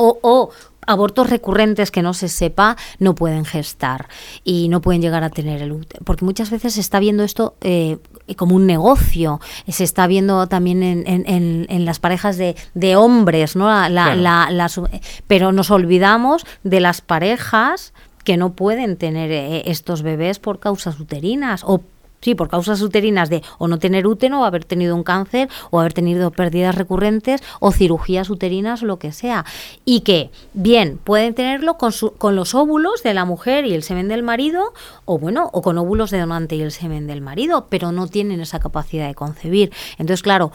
abortos 0.87 1.29
recurrentes 1.29 1.91
que 1.91 2.01
no 2.01 2.13
se 2.13 2.27
sepa 2.27 2.77
no 2.99 3.15
pueden 3.15 3.45
gestar 3.45 4.07
y 4.43 4.69
no 4.69 4.81
pueden 4.81 5.01
llegar 5.01 5.23
a 5.23 5.29
tener 5.29 5.61
el 5.61 5.71
útero. 5.71 6.03
Porque 6.05 6.25
muchas 6.25 6.49
veces 6.49 6.73
se 6.73 6.81
está 6.81 6.99
viendo 6.99 7.23
esto 7.23 7.55
eh, 7.61 7.97
como 8.37 8.55
un 8.55 8.65
negocio, 8.65 9.39
se 9.67 9.83
está 9.83 10.07
viendo 10.07 10.47
también 10.47 10.83
en, 10.83 11.03
en, 11.05 11.65
en, 11.69 11.85
las 11.85 11.99
parejas 11.99 12.37
de, 12.37 12.55
de 12.73 12.95
hombres, 12.95 13.55
¿no? 13.55 13.67
La, 13.89 14.69
pero 15.27 15.51
nos 15.51 15.71
olvidamos 15.71 16.45
de 16.63 16.79
las 16.79 17.01
parejas 17.01 17.93
que 18.23 18.37
no 18.37 18.53
pueden 18.53 18.97
tener 18.97 19.31
eh, 19.31 19.63
estos 19.65 20.01
bebés 20.01 20.39
por 20.39 20.59
causas 20.59 20.99
uterinas 20.99 21.63
o 21.65 21.81
Sí, 22.23 22.35
por 22.35 22.47
causas 22.47 22.81
uterinas 22.81 23.29
de 23.29 23.43
o 23.57 23.67
no 23.67 23.79
tener 23.79 24.07
útero, 24.07 24.39
o 24.39 24.45
haber 24.45 24.63
tenido 24.63 24.95
un 24.95 25.03
cáncer, 25.03 25.49
o 25.71 25.79
haber 25.79 25.93
tenido 25.93 26.31
pérdidas 26.31 26.75
recurrentes, 26.75 27.43
o 27.59 27.71
cirugías 27.71 28.29
uterinas, 28.29 28.81
lo 28.81 28.97
que 28.97 29.11
sea. 29.11 29.45
Y 29.83 30.01
que, 30.01 30.31
bien, 30.53 30.99
pueden 31.03 31.33
tenerlo 31.33 31.77
con, 31.77 31.91
con 32.17 32.35
los 32.35 32.55
óvulos 32.55 33.03
de 33.03 33.13
la 33.13 33.25
mujer 33.25 33.65
y 33.65 33.73
el 33.73 33.83
semen 33.83 34.07
del 34.07 34.23
marido, 34.23 34.73
o 35.05 35.19
bueno, 35.19 35.49
o 35.51 35.61
con 35.61 35.77
óvulos 35.77 36.11
de 36.11 36.19
donante 36.19 36.55
y 36.55 36.61
el 36.61 36.71
semen 36.71 37.07
del 37.07 37.21
marido, 37.21 37.67
pero 37.69 37.91
no 37.91 38.07
tienen 38.07 38.39
esa 38.39 38.59
capacidad 38.59 39.07
de 39.07 39.15
concebir. 39.15 39.71
Entonces, 39.97 40.23
claro, 40.23 40.51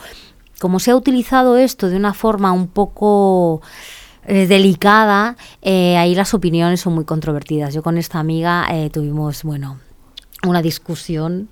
como 0.58 0.80
se 0.80 0.90
ha 0.90 0.96
utilizado 0.96 1.56
esto 1.56 1.88
de 1.88 1.96
una 1.96 2.14
forma 2.14 2.52
un 2.52 2.68
poco 2.68 3.60
eh, 4.26 4.46
delicada, 4.46 5.36
eh, 5.62 5.96
ahí 5.96 6.14
las 6.14 6.34
opiniones 6.34 6.80
son 6.80 6.94
muy 6.94 7.04
controvertidas. 7.04 7.74
Yo 7.74 7.82
con 7.82 7.98
esta 7.98 8.18
amiga 8.18 8.66
eh, 8.70 8.90
tuvimos, 8.90 9.42
bueno, 9.42 9.78
una 10.46 10.62
discusión 10.62 11.48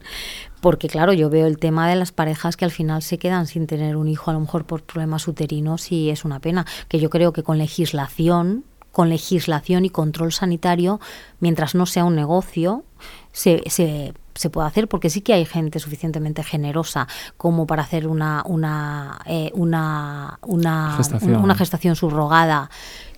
porque 0.61 0.89
claro, 0.89 1.13
yo 1.13 1.31
veo 1.31 1.47
el 1.47 1.59
tema 1.59 1.89
de 1.89 1.97
las 1.97 2.13
parejas 2.13 2.57
que 2.57 2.65
al 2.65 2.71
final 2.71 3.03
se 3.03 3.19
quedan 3.19 3.47
sin 3.47 3.67
tener 3.67 3.97
un 3.97 4.09
hijo, 4.09 4.31
a 4.31 4.35
lo 4.35 4.41
mejor 4.41 4.65
por 4.65 4.83
problemas 4.83 5.29
uterinos 5.29 5.93
y 5.93 6.11
es 6.11 6.25
una 6.25 6.41
pena, 6.41 6.67
que 6.89 6.99
yo 6.99 7.11
creo 7.11 7.33
que 7.33 7.43
con 7.43 7.59
legislación, 7.59 8.65
con 8.91 9.09
legislación 9.09 9.85
y 9.85 9.91
control 9.91 10.33
sanitario, 10.33 11.01
mientras 11.39 11.75
no 11.75 11.87
sea 11.87 12.05
un 12.05 12.17
negocio, 12.17 12.85
se, 13.33 13.63
se, 13.69 14.15
se 14.35 14.51
puede 14.51 14.67
hacer 14.67 14.89
porque 14.89 15.11
sí 15.11 15.21
que 15.21 15.35
hay 15.35 15.45
gente 15.45 15.79
suficientemente 15.79 16.43
generosa 16.43 17.07
como 17.37 17.67
para 17.67 17.83
hacer 17.83 18.09
una 18.09 18.43
una 18.47 19.21
eh, 19.27 19.51
una, 19.55 20.39
una, 20.43 20.99
una 21.23 21.55
gestación 21.55 21.97
subrogada 21.97 22.71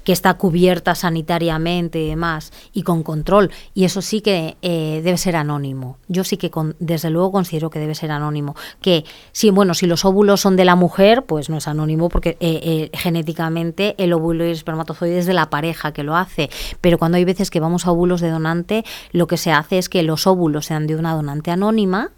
que 0.08 0.12
está 0.12 0.32
cubierta 0.38 0.94
sanitariamente 0.94 2.00
y 2.00 2.08
demás, 2.08 2.50
y 2.72 2.80
con 2.80 3.02
control. 3.02 3.50
Y 3.74 3.84
eso 3.84 4.00
sí 4.00 4.22
que 4.22 4.56
eh, 4.62 5.02
debe 5.04 5.18
ser 5.18 5.36
anónimo. 5.36 5.98
Yo 6.08 6.24
sí 6.24 6.38
que 6.38 6.50
desde 6.78 7.10
luego 7.10 7.30
considero 7.30 7.68
que 7.68 7.78
debe 7.78 7.94
ser 7.94 8.10
anónimo. 8.10 8.56
Que 8.80 9.04
si, 9.32 9.50
bueno, 9.50 9.74
si 9.74 9.86
los 9.86 10.06
óvulos 10.06 10.40
son 10.40 10.56
de 10.56 10.64
la 10.64 10.76
mujer, 10.76 11.26
pues 11.26 11.50
no 11.50 11.58
es 11.58 11.68
anónimo 11.68 12.08
porque 12.08 12.38
eh, 12.40 12.88
eh, 12.90 12.90
genéticamente 12.94 13.96
el 13.98 14.14
óvulo 14.14 14.44
y 14.44 14.46
el 14.46 14.54
espermatozoide 14.54 15.18
es 15.18 15.26
de 15.26 15.34
la 15.34 15.50
pareja 15.50 15.92
que 15.92 16.04
lo 16.04 16.16
hace. 16.16 16.48
Pero 16.80 16.96
cuando 16.96 17.18
hay 17.18 17.26
veces 17.26 17.50
que 17.50 17.60
vamos 17.60 17.86
a 17.86 17.90
óvulos 17.90 18.22
de 18.22 18.30
donante, 18.30 18.86
lo 19.12 19.26
que 19.26 19.36
se 19.36 19.52
hace 19.52 19.76
es 19.76 19.90
que 19.90 20.02
los 20.02 20.26
óvulos 20.26 20.64
sean 20.64 20.86
de 20.86 20.96
una 20.96 21.12
donante 21.12 21.50
anónima 21.50 22.12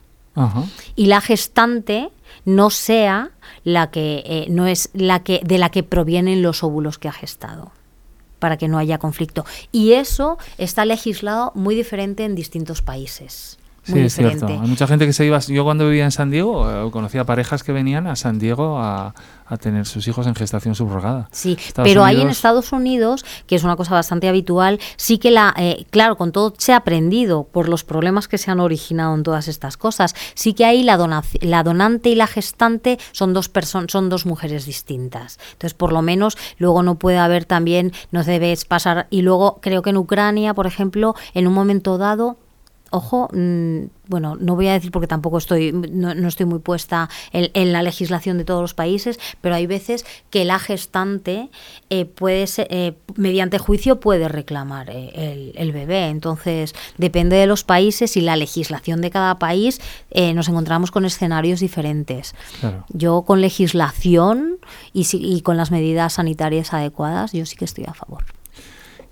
y 0.94 1.06
la 1.06 1.20
gestante 1.20 2.12
no 2.44 2.70
sea 2.70 3.32
la 3.64 3.90
que 3.90 4.46
no 4.48 4.68
es 4.68 4.90
la 4.94 5.24
que 5.24 5.40
de 5.44 5.58
la 5.58 5.70
que 5.70 5.82
provienen 5.82 6.40
los 6.40 6.62
óvulos 6.62 6.98
que 6.98 7.08
ha 7.08 7.12
gestado 7.12 7.72
para 8.40 8.56
que 8.56 8.66
no 8.66 8.78
haya 8.78 8.98
conflicto. 8.98 9.44
Y 9.70 9.92
eso 9.92 10.36
está 10.58 10.84
legislado 10.84 11.52
muy 11.54 11.76
diferente 11.76 12.24
en 12.24 12.34
distintos 12.34 12.82
países. 12.82 13.59
Muy 13.90 14.00
sí, 14.00 14.06
es 14.06 14.14
cierto. 14.14 14.46
Hay 14.46 14.68
mucha 14.68 14.86
gente 14.86 15.06
que 15.06 15.12
se 15.12 15.24
iba. 15.26 15.38
Yo 15.40 15.64
cuando 15.64 15.86
vivía 15.86 16.04
en 16.04 16.10
San 16.12 16.30
Diego 16.30 16.68
eh, 16.70 16.90
conocía 16.90 17.24
parejas 17.24 17.62
que 17.62 17.72
venían 17.72 18.06
a 18.06 18.16
San 18.16 18.38
Diego 18.38 18.78
a, 18.78 19.14
a 19.46 19.56
tener 19.56 19.86
sus 19.86 20.06
hijos 20.08 20.26
en 20.26 20.34
gestación 20.34 20.74
subrogada. 20.74 21.28
Sí, 21.32 21.56
Estados 21.58 21.88
pero 21.88 22.04
ahí 22.04 22.14
en 22.16 22.20
Unidos- 22.22 22.36
Estados 22.36 22.72
Unidos, 22.72 23.24
que 23.46 23.56
es 23.56 23.64
una 23.64 23.76
cosa 23.76 23.94
bastante 23.94 24.28
habitual, 24.28 24.78
sí 24.96 25.18
que 25.18 25.30
la, 25.30 25.54
eh, 25.58 25.84
claro, 25.90 26.16
con 26.16 26.32
todo 26.32 26.54
se 26.58 26.72
ha 26.72 26.76
aprendido 26.76 27.44
por 27.44 27.68
los 27.68 27.84
problemas 27.84 28.28
que 28.28 28.38
se 28.38 28.50
han 28.50 28.60
originado 28.60 29.14
en 29.14 29.22
todas 29.22 29.48
estas 29.48 29.76
cosas. 29.76 30.14
Sí 30.34 30.54
que 30.54 30.64
ahí 30.64 30.82
la, 30.82 31.22
la 31.40 31.62
donante 31.62 32.08
y 32.10 32.14
la 32.14 32.26
gestante 32.26 32.98
son 33.12 33.32
dos 33.32 33.48
personas, 33.48 33.90
son 33.92 34.08
dos 34.08 34.26
mujeres 34.26 34.66
distintas. 34.66 35.38
Entonces, 35.52 35.74
por 35.74 35.92
lo 35.92 36.02
menos, 36.02 36.36
luego 36.58 36.82
no 36.82 36.94
puede 36.96 37.18
haber 37.18 37.44
también, 37.44 37.92
no 38.12 38.22
debes 38.24 38.64
pasar. 38.64 39.06
Y 39.10 39.22
luego 39.22 39.58
creo 39.60 39.82
que 39.82 39.90
en 39.90 39.96
Ucrania, 39.96 40.54
por 40.54 40.66
ejemplo, 40.66 41.14
en 41.34 41.46
un 41.46 41.54
momento 41.54 41.98
dado 41.98 42.36
ojo, 42.90 43.28
mm, 43.32 43.84
bueno, 44.08 44.36
no 44.40 44.56
voy 44.56 44.66
a 44.66 44.72
decir 44.72 44.90
porque 44.90 45.06
tampoco 45.06 45.38
estoy, 45.38 45.72
no, 45.72 46.14
no 46.14 46.28
estoy 46.28 46.46
muy 46.46 46.58
puesta 46.58 47.08
en, 47.32 47.50
en 47.54 47.72
la 47.72 47.82
legislación 47.82 48.38
de 48.38 48.44
todos 48.44 48.60
los 48.60 48.74
países, 48.74 49.18
pero 49.40 49.54
hay 49.54 49.66
veces 49.66 50.04
que 50.30 50.44
la 50.44 50.58
gestante 50.58 51.48
eh, 51.90 52.04
puede 52.06 52.46
ser, 52.48 52.66
eh, 52.70 52.94
mediante 53.16 53.58
juicio 53.58 54.00
puede 54.00 54.26
reclamar 54.28 54.90
eh, 54.90 55.12
el, 55.14 55.52
el 55.54 55.72
bebé. 55.72 56.08
Entonces, 56.08 56.74
depende 56.98 57.36
de 57.36 57.46
los 57.46 57.62
países 57.62 58.16
y 58.16 58.20
la 58.20 58.34
legislación 58.36 59.00
de 59.00 59.10
cada 59.10 59.38
país, 59.38 59.80
eh, 60.10 60.34
nos 60.34 60.48
encontramos 60.48 60.90
con 60.90 61.04
escenarios 61.04 61.60
diferentes. 61.60 62.34
Claro. 62.60 62.84
Yo 62.88 63.22
con 63.22 63.40
legislación 63.40 64.58
y, 64.92 65.04
si- 65.04 65.22
y 65.24 65.40
con 65.42 65.56
las 65.56 65.70
medidas 65.70 66.14
sanitarias 66.14 66.72
adecuadas, 66.74 67.32
yo 67.32 67.46
sí 67.46 67.56
que 67.56 67.64
estoy 67.64 67.84
a 67.84 67.94
favor. 67.94 68.24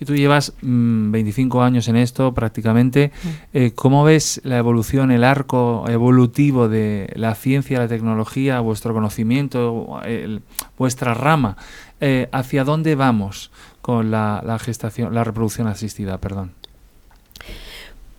Y 0.00 0.04
tú 0.04 0.14
llevas 0.14 0.52
mm, 0.62 1.10
25 1.10 1.62
años 1.62 1.88
en 1.88 1.96
esto 1.96 2.32
prácticamente. 2.32 3.10
Mm. 3.22 3.28
Eh, 3.52 3.72
¿Cómo 3.74 4.04
ves 4.04 4.40
la 4.44 4.58
evolución, 4.58 5.10
el 5.10 5.24
arco 5.24 5.84
evolutivo 5.88 6.68
de 6.68 7.12
la 7.16 7.34
ciencia, 7.34 7.78
la 7.80 7.88
tecnología, 7.88 8.60
vuestro 8.60 8.94
conocimiento, 8.94 10.00
el- 10.04 10.42
vuestra 10.76 11.14
rama? 11.14 11.56
Eh, 12.00 12.28
¿Hacia 12.30 12.62
dónde 12.64 12.94
vamos 12.94 13.50
con 13.82 14.10
la, 14.12 14.40
la 14.46 14.58
gestación, 14.60 15.14
la 15.14 15.24
reproducción 15.24 15.66
asistida? 15.66 16.18
Perdón. 16.18 16.52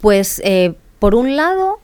Pues 0.01 0.41
eh, 0.43 0.73
por 0.99 1.15
un 1.15 1.35
lado 1.35 1.79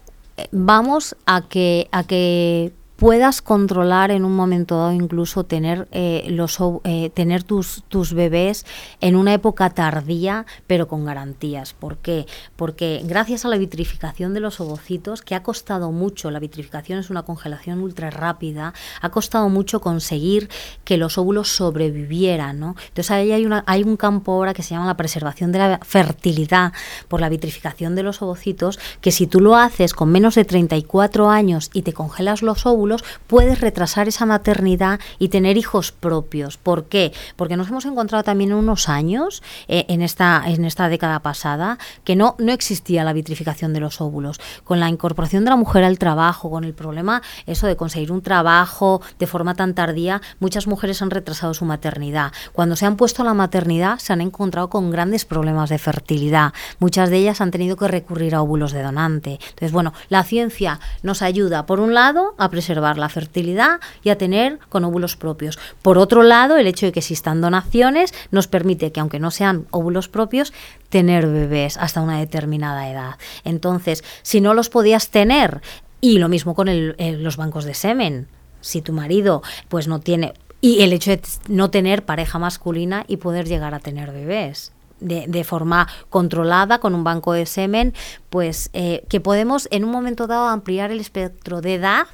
vamos 0.51 1.15
a 1.25 1.41
que 1.47 1.87
a 1.91 2.03
que 2.03 2.71
puedas 2.95 3.41
controlar 3.41 4.11
en 4.11 4.23
un 4.23 4.35
momento 4.35 4.77
dado 4.77 4.93
incluso 4.93 5.43
tener 5.43 5.87
eh, 5.91 6.25
los 6.29 6.57
eh, 6.85 7.09
tener 7.09 7.43
tus 7.43 7.83
tus 7.89 8.13
bebés 8.13 8.65
en 9.01 9.15
una 9.15 9.33
época 9.33 9.69
tardía 9.69 10.45
pero 10.65 10.87
con 10.87 11.03
garantías 11.03 11.73
¿por 11.73 11.97
qué? 11.97 12.25
porque 12.55 13.01
gracias 13.03 13.43
a 13.43 13.49
la 13.49 13.57
vitrificación 13.57 14.33
de 14.33 14.39
los 14.39 14.61
ovocitos 14.61 15.21
que 15.21 15.35
ha 15.35 15.43
costado 15.43 15.91
mucho 15.91 16.31
la 16.31 16.39
vitrificación 16.39 16.99
es 16.99 17.09
una 17.09 17.23
congelación 17.23 17.81
ultra 17.81 18.09
rápida 18.11 18.73
ha 19.01 19.09
costado 19.09 19.49
mucho 19.49 19.81
conseguir 19.81 20.49
que 20.85 20.97
los 20.97 21.17
óvulos 21.17 21.49
sobrevivieran 21.49 22.59
¿no? 22.59 22.75
entonces 22.87 23.11
ahí 23.11 23.33
hay 23.33 23.45
una 23.45 23.63
hay 23.67 23.83
un 23.83 23.97
campo 23.97 24.31
ahora 24.31 24.53
que 24.53 24.63
se 24.63 24.73
llama 24.73 24.85
la 24.85 24.97
preservación 24.97 25.51
de 25.51 25.59
la 25.59 25.79
fertilidad 25.83 26.71
por 27.09 27.19
la 27.19 27.27
vitrificación 27.27 27.95
de 27.95 28.03
los 28.03 28.21
ovocitos 28.21 28.79
que 29.01 29.11
si 29.11 29.27
tú 29.27 29.41
lo 29.41 29.57
haces 29.57 29.93
con 29.93 30.11
menos 30.11 30.35
de 30.35 30.45
34 30.45 31.29
años 31.29 31.69
y 31.73 31.81
te 31.81 31.91
congelas 31.91 32.41
los 32.41 32.65
óvulos 32.65 32.84
puedes 33.27 33.61
retrasar 33.61 34.07
esa 34.07 34.25
maternidad 34.25 34.99
y 35.19 35.29
tener 35.29 35.57
hijos 35.57 35.91
propios. 35.91 36.57
¿por 36.57 36.85
qué? 36.85 37.13
porque 37.35 37.57
nos 37.57 37.69
hemos 37.69 37.85
encontrado 37.85 38.23
también 38.23 38.53
unos 38.53 38.89
años 38.89 39.41
eh, 39.67 39.85
en 39.87 40.01
esta 40.01 40.43
en 40.45 40.65
esta 40.65 40.89
década 40.89 41.19
pasada 41.19 41.77
que 42.03 42.15
no 42.15 42.35
no 42.39 42.51
existía 42.51 43.03
la 43.03 43.13
vitrificación 43.13 43.73
de 43.73 43.79
los 43.79 44.01
óvulos. 44.01 44.39
Con 44.63 44.79
la 44.79 44.89
incorporación 44.89 45.43
de 45.43 45.49
la 45.49 45.55
mujer 45.55 45.83
al 45.83 45.97
trabajo 45.99 46.49
con 46.49 46.63
el 46.63 46.73
problema 46.73 47.21
eso 47.45 47.67
de 47.67 47.75
conseguir 47.75 48.11
un 48.11 48.21
trabajo 48.21 49.01
de 49.19 49.27
forma 49.27 49.55
tan 49.55 49.73
tardía 49.73 50.21
muchas 50.39 50.67
mujeres 50.67 51.01
han 51.01 51.11
retrasado 51.11 51.53
su 51.53 51.65
maternidad. 51.65 52.31
Cuando 52.53 52.75
se 52.75 52.85
han 52.85 52.97
puesto 52.97 53.23
la 53.23 53.33
maternidad 53.33 53.99
se 53.99 54.13
han 54.13 54.21
encontrado 54.21 54.69
con 54.69 54.91
grandes 54.91 55.25
problemas 55.25 55.69
de 55.69 55.77
fertilidad. 55.77 56.53
Muchas 56.79 57.09
de 57.09 57.17
ellas 57.17 57.41
han 57.41 57.51
tenido 57.51 57.77
que 57.77 57.87
recurrir 57.87 58.35
a 58.35 58.41
óvulos 58.41 58.71
de 58.71 58.83
donante. 58.83 59.39
Entonces 59.49 59.71
bueno 59.71 59.93
la 60.09 60.23
ciencia 60.23 60.79
nos 61.03 61.21
ayuda 61.21 61.65
por 61.65 61.79
un 61.79 61.93
lado 61.93 62.35
a 62.37 62.49
preservar 62.49 62.74
la 62.97 63.09
fertilidad 63.09 63.79
y 64.03 64.09
a 64.09 64.17
tener 64.17 64.59
con 64.69 64.83
óvulos 64.83 65.15
propios. 65.15 65.57
Por 65.81 65.97
otro 65.97 66.23
lado 66.23 66.57
el 66.57 66.67
hecho 66.67 66.85
de 66.85 66.91
que 66.91 66.99
existan 66.99 67.41
donaciones 67.41 68.13
nos 68.31 68.47
permite 68.47 68.91
que 68.91 68.99
aunque 68.99 69.19
no 69.19 69.31
sean 69.31 69.65
óvulos 69.71 70.07
propios 70.09 70.53
tener 70.89 71.27
bebés 71.27 71.77
hasta 71.77 72.01
una 72.01 72.19
determinada 72.19 72.89
edad. 72.89 73.15
Entonces 73.43 74.03
si 74.21 74.41
no 74.41 74.53
los 74.53 74.69
podías 74.69 75.09
tener 75.09 75.61
y 76.01 76.17
lo 76.19 76.29
mismo 76.29 76.55
con 76.55 76.67
el- 76.67 76.95
el- 76.97 77.23
los 77.23 77.37
bancos 77.37 77.65
de 77.65 77.73
semen 77.73 78.27
si 78.61 78.81
tu 78.81 78.93
marido 78.93 79.41
pues 79.69 79.87
no 79.87 79.99
tiene 79.99 80.33
y 80.61 80.81
el 80.81 80.93
hecho 80.93 81.11
de 81.11 81.21
no 81.47 81.69
tener 81.69 82.05
pareja 82.05 82.39
masculina 82.39 83.03
y 83.07 83.17
poder 83.17 83.47
llegar 83.47 83.73
a 83.75 83.79
tener 83.79 84.11
bebés 84.11 84.71
de, 84.99 85.25
de 85.27 85.43
forma 85.43 85.87
controlada 86.09 86.79
con 86.79 86.95
un 86.95 87.03
banco 87.03 87.33
de 87.33 87.45
semen 87.45 87.93
pues 88.29 88.69
eh, 88.73 89.03
que 89.09 89.19
podemos 89.19 89.67
en 89.71 89.83
un 89.83 89.91
momento 89.91 90.25
dado 90.25 90.47
ampliar 90.47 90.89
el 90.91 90.99
espectro 90.99 91.61
de 91.61 91.75
edad 91.75 92.07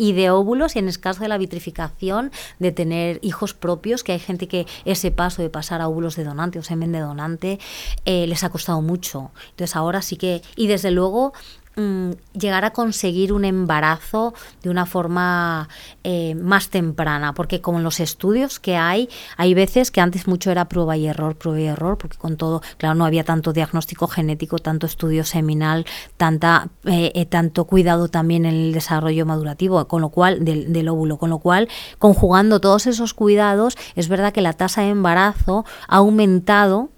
y 0.00 0.14
de 0.14 0.30
óvulos 0.30 0.76
y 0.76 0.78
en 0.78 0.88
el 0.88 0.98
caso 0.98 1.20
de 1.20 1.28
la 1.28 1.36
vitrificación 1.36 2.32
de 2.58 2.72
tener 2.72 3.18
hijos 3.20 3.52
propios, 3.52 4.02
que 4.02 4.12
hay 4.12 4.18
gente 4.18 4.48
que 4.48 4.66
ese 4.86 5.10
paso 5.10 5.42
de 5.42 5.50
pasar 5.50 5.82
a 5.82 5.88
óvulos 5.88 6.16
de 6.16 6.24
donante 6.24 6.58
o 6.58 6.62
semen 6.62 6.90
de 6.90 7.00
donante 7.00 7.58
eh, 8.06 8.26
les 8.26 8.42
ha 8.42 8.48
costado 8.48 8.80
mucho. 8.80 9.30
Entonces 9.50 9.76
ahora 9.76 10.00
sí 10.00 10.16
que, 10.16 10.40
y 10.56 10.68
desde 10.68 10.90
luego 10.90 11.34
mm, 11.80 12.38
llegar 12.38 12.64
a 12.64 12.72
conseguir 12.72 13.32
un 13.32 13.44
embarazo 13.44 14.34
de 14.62 14.70
una 14.70 14.86
forma 14.86 15.68
eh, 16.04 16.34
más 16.34 16.68
temprana, 16.68 17.34
porque 17.34 17.60
como 17.60 17.78
en 17.78 17.84
los 17.84 18.00
estudios 18.00 18.60
que 18.60 18.76
hay, 18.76 19.08
hay 19.36 19.54
veces 19.54 19.90
que 19.90 20.00
antes 20.00 20.26
mucho 20.26 20.50
era 20.50 20.66
prueba 20.66 20.96
y 20.96 21.06
error, 21.06 21.36
prueba 21.36 21.60
y 21.60 21.66
error, 21.66 21.98
porque 21.98 22.16
con 22.16 22.36
todo, 22.36 22.62
claro, 22.76 22.94
no 22.94 23.04
había 23.04 23.24
tanto 23.24 23.52
diagnóstico 23.52 24.06
genético, 24.06 24.58
tanto 24.58 24.86
estudio 24.86 25.24
seminal, 25.24 25.86
tanta, 26.16 26.68
eh, 26.84 27.12
eh, 27.14 27.26
tanto 27.26 27.64
cuidado 27.64 28.08
también 28.08 28.46
en 28.46 28.54
el 28.54 28.72
desarrollo 28.72 29.26
madurativo, 29.26 29.86
con 29.88 30.00
lo 30.00 30.10
cual, 30.10 30.44
del, 30.44 30.72
del 30.72 30.88
óvulo, 30.88 31.18
con 31.18 31.30
lo 31.30 31.38
cual, 31.38 31.68
conjugando 31.98 32.60
todos 32.60 32.86
esos 32.86 33.14
cuidados, 33.14 33.76
es 33.94 34.08
verdad 34.08 34.32
que 34.32 34.40
la 34.40 34.52
tasa 34.52 34.82
de 34.82 34.90
embarazo 34.90 35.64
ha 35.88 35.96
aumentado 35.96 36.90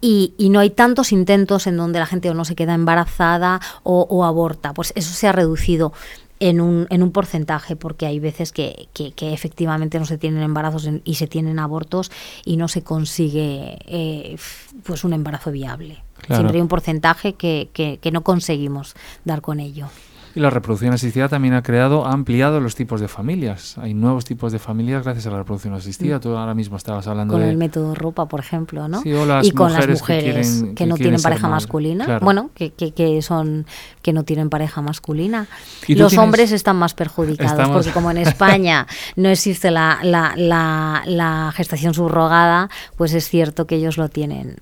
y, 0.00 0.34
y 0.38 0.48
no 0.50 0.60
hay 0.60 0.70
tantos 0.70 1.12
intentos 1.12 1.66
en 1.66 1.76
donde 1.76 1.98
la 1.98 2.06
gente 2.06 2.30
o 2.30 2.34
no 2.34 2.44
se 2.44 2.54
queda 2.54 2.74
embarazada 2.74 3.60
o, 3.82 4.06
o 4.08 4.24
aborta. 4.24 4.72
Pues 4.74 4.92
eso 4.96 5.12
se 5.12 5.26
ha 5.28 5.32
reducido 5.32 5.92
en 6.38 6.60
un, 6.60 6.86
en 6.90 7.02
un 7.02 7.12
porcentaje, 7.12 7.76
porque 7.76 8.04
hay 8.04 8.20
veces 8.20 8.52
que, 8.52 8.88
que- 8.92 9.12
que 9.12 9.32
efectivamente 9.32 9.98
no 9.98 10.04
se 10.04 10.18
tienen 10.18 10.42
embarazos 10.42 10.86
y 11.04 11.14
se 11.14 11.26
tienen 11.26 11.58
abortos 11.58 12.10
y 12.44 12.58
no 12.58 12.68
se 12.68 12.82
consigue 12.82 13.78
eh, 13.86 14.36
pues 14.84 15.04
un 15.04 15.14
embarazo 15.14 15.50
viable. 15.50 16.02
Claro. 16.18 16.40
Siempre 16.42 16.56
hay 16.58 16.62
un 16.62 16.68
porcentaje 16.68 17.32
que, 17.34 17.70
que- 17.72 17.98
que 18.02 18.10
no 18.10 18.22
conseguimos 18.22 18.94
dar 19.24 19.40
con 19.40 19.60
ello. 19.60 19.88
Y 20.36 20.40
la 20.40 20.50
reproducción 20.50 20.92
asistida 20.92 21.28
también 21.28 21.54
ha 21.54 21.62
creado, 21.62 22.06
ha 22.06 22.12
ampliado 22.12 22.60
los 22.60 22.74
tipos 22.74 23.00
de 23.00 23.08
familias. 23.08 23.78
Hay 23.78 23.94
nuevos 23.94 24.24
tipos 24.26 24.52
de 24.52 24.58
familias 24.58 25.02
gracias 25.02 25.26
a 25.26 25.30
la 25.30 25.38
reproducción 25.38 25.72
asistida. 25.74 26.20
Tú 26.20 26.36
ahora 26.36 26.54
mismo 26.54 26.76
estabas 26.76 27.06
hablando 27.06 27.32
Mm. 27.32 27.36
Con 27.36 27.44
de... 27.46 27.50
el 27.50 27.56
método 27.56 27.94
ropa, 27.94 28.26
por 28.26 28.40
ejemplo, 28.40 28.86
¿no? 28.86 29.00
Sí, 29.00 29.12
o 29.14 29.24
las 29.26 29.46
y 29.46 29.50
con 29.52 29.72
las 29.72 29.78
mujeres 29.80 30.02
que 30.02 30.12
mujeres 30.14 30.46
que, 30.48 30.54
quieren- 30.60 30.74
que 30.74 30.86
no 30.86 30.94
tienen 30.96 31.22
pareja 31.22 31.48
masculina, 31.48 32.04
Claro. 32.04 32.24
bueno, 32.24 32.50
que, 32.54 32.70
que, 32.72 32.92
que 32.92 33.22
son 33.22 33.66
que 34.02 34.12
no 34.12 34.24
tienen 34.24 34.50
pareja 34.50 34.82
masculina. 34.82 35.48
¿Y 35.88 35.94
tú 35.96 36.02
Los 36.02 36.12
tienes- 36.12 36.24
hombres 36.24 36.52
están 36.52 36.76
más 36.76 36.92
perjudicados 36.94 37.52
Estamos- 37.52 37.76
porque 37.78 37.92
como 37.92 38.10
en 38.10 38.18
España 38.18 38.86
no 39.16 39.28
existe 39.30 39.70
la, 39.70 40.00
la, 40.02 40.34
la, 40.36 41.02
la 41.06 41.50
gestación 41.56 41.94
subrogada, 41.94 42.68
pues 42.96 43.14
es 43.14 43.28
cierto 43.28 43.66
que 43.66 43.76
ellos 43.76 43.96
lo 43.96 44.08
tienen. 44.10 44.56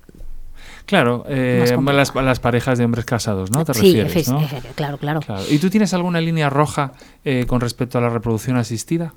Claro, 0.85 1.25
eh, 1.27 1.75
las, 1.93 2.13
las 2.15 2.39
parejas 2.39 2.77
de 2.77 2.85
hombres 2.85 3.05
casados, 3.05 3.49
¿no? 3.51 3.65
Te 3.65 3.73
sí, 3.73 3.81
refieres, 4.01 4.27
efe- 4.27 4.31
¿no? 4.31 4.41
efe- 4.41 4.61
claro, 4.75 4.97
claro. 4.97 5.19
Claro. 5.21 5.41
¿Y 5.49 5.57
tú 5.57 5.69
tienes 5.69 5.93
alguna 5.95 6.21
línea 6.21 6.49
roja 6.49 6.91
eh, 7.23 7.45
con 7.47 7.59
respecto 7.61 7.97
a 7.97 8.01
la 8.01 8.09
reproducción 8.09 8.57
asistida? 8.57 9.13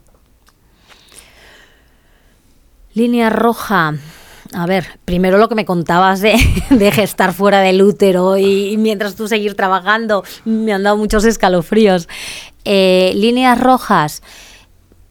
Línea 2.95 3.31
roja. 3.31 3.95
A 4.55 4.67
ver, 4.67 4.87
primero 5.05 5.37
lo 5.37 5.49
que 5.49 5.55
me 5.55 5.67
contabas 5.67 6.21
de, 6.21 6.35
de 6.71 6.91
gestar 6.91 7.35
fuera 7.35 7.61
del 7.61 7.83
útero 7.83 8.39
y, 8.39 8.71
y 8.73 8.77
mientras 8.79 9.15
tú 9.15 9.29
seguir 9.29 9.55
trabajando, 9.55 10.25
me 10.45 10.73
han 10.73 10.83
dado 10.83 10.97
muchos 10.97 11.25
escalofríos. 11.25 12.09
Eh, 12.65 13.13
líneas 13.15 13.61
rojas. 13.61 14.23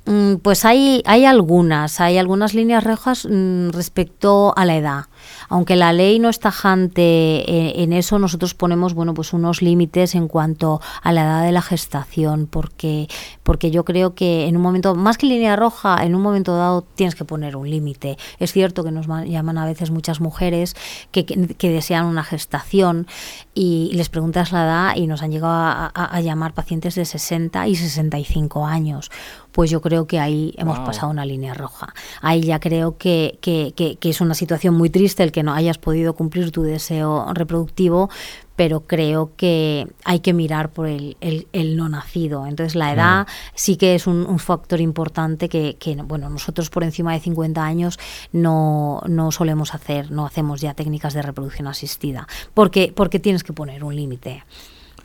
Mm, 0.06 0.36
Pues 0.38 0.66
hay, 0.66 1.04
hay 1.06 1.26
algunas, 1.26 2.00
hay 2.02 2.18
algunas 2.18 2.54
líneas 2.56 2.84
rojas 2.84 3.28
mm, 3.30 3.70
respecto 3.70 4.54
a 4.58 4.66
la 4.66 4.76
edad. 4.76 5.06
Aunque 5.50 5.76
la 5.76 5.94
ley 5.94 6.20
no 6.20 6.30
es 6.30 6.40
tajante 6.40 7.02
eh, 7.02 7.84
en, 7.84 7.94
eso, 7.94 8.20
nosotros 8.20 8.54
ponemos 8.54 8.94
bueno, 8.94 9.14
pues 9.14 9.34
unos 9.34 9.62
límites 9.62 10.16
en 10.16 10.28
cuanto 10.28 10.82
a 11.02 11.12
la 11.12 11.24
edad 11.24 11.44
de 11.44 11.52
la 11.52 11.62
gestación, 11.62 12.48
porque, 12.48 13.08
porque 13.44 13.72
yo 13.72 13.86
creo 13.86 14.14
que 14.14 14.48
en 14.48 14.56
un 14.58 14.62
momento, 14.62 14.96
más 14.96 15.18
que 15.18 15.26
línea 15.26 15.56
roja, 15.56 16.04
en 16.04 16.16
un 16.16 16.22
momento 16.22 16.56
dado 16.56 16.82
tienes 16.82 17.16
que 17.16 17.26
poner 17.26 17.56
un 17.56 17.70
límite. 17.70 18.18
Es 18.40 18.52
cierto 18.52 18.84
que 18.84 18.92
nos 18.92 19.08
llaman 19.08 19.58
a 19.58 19.66
veces 19.66 19.92
muchas 19.92 20.20
mujeres 20.20 20.76
que, 21.12 21.26
que, 21.26 21.70
desean 21.70 22.06
una 22.06 22.24
gestación 22.24 23.08
y, 23.54 23.92
les 23.94 24.10
preguntas 24.10 24.52
la 24.52 24.64
edad 24.64 24.96
y 24.96 25.08
nos 25.08 25.24
han 25.24 25.32
llegado 25.32 25.54
a, 25.54 25.88
a 25.88 26.22
llamar 26.22 26.54
pacientes 26.54 26.96
de 26.96 27.06
60 27.06 27.68
y 27.68 27.76
65 27.76 28.66
años 28.66 29.10
pues 29.58 29.72
yo 29.72 29.82
creo 29.82 30.06
que 30.06 30.20
ahí 30.20 30.54
hemos 30.58 30.78
pasado 30.82 31.10
una 31.10 31.26
línea 31.26 31.56
roja. 31.56 31.92
Ahí 32.22 32.44
ya 32.44 32.60
creo 32.60 33.00
que, 33.00 33.40
que, 33.42 33.74
que, 33.76 33.98
es 34.08 34.22
una 34.22 34.36
situación 34.36 34.76
muy 34.76 34.92
triste 34.92 35.24
el 35.24 35.32
que 35.38 35.44
no 35.44 35.54
hayas 35.54 35.78
podido 35.78 36.16
cumplir 36.16 36.50
tu 36.52 36.64
deseo 36.64 37.32
reproductivo, 37.32 38.10
pero 38.56 38.88
creo 38.88 39.36
que 39.38 39.86
hay 40.04 40.22
que 40.22 40.34
mirar 40.34 40.70
por 40.70 40.88
el, 40.88 41.16
el, 41.22 41.78
no 41.78 41.90
nacido. 41.90 42.48
Entonces 42.48 42.74
la 42.74 42.92
edad 42.92 43.28
sí 43.54 43.78
que 43.78 43.94
es 43.94 44.08
un, 44.08 44.40
factor 44.40 44.82
importante 44.82 45.48
que, 45.48 45.76
que, 45.76 45.94
bueno, 45.94 46.28
nosotros 46.32 46.72
por 46.72 46.84
encima 46.84 47.14
de 47.14 47.20
50 47.20 47.64
años 47.64 48.00
no, 48.32 49.04
no 49.08 49.32
solemos 49.32 49.76
hacer, 49.76 50.10
no 50.10 50.26
hacemos 50.26 50.60
ya 50.60 50.74
técnicas 50.74 51.14
de 51.14 51.22
reproducción 51.22 51.68
asistida, 51.68 52.28
porque, 52.56 52.92
porque 52.96 53.20
tienes 53.20 53.44
que 53.44 53.54
poner 53.54 53.84
un 53.84 53.96
límite 53.96 54.44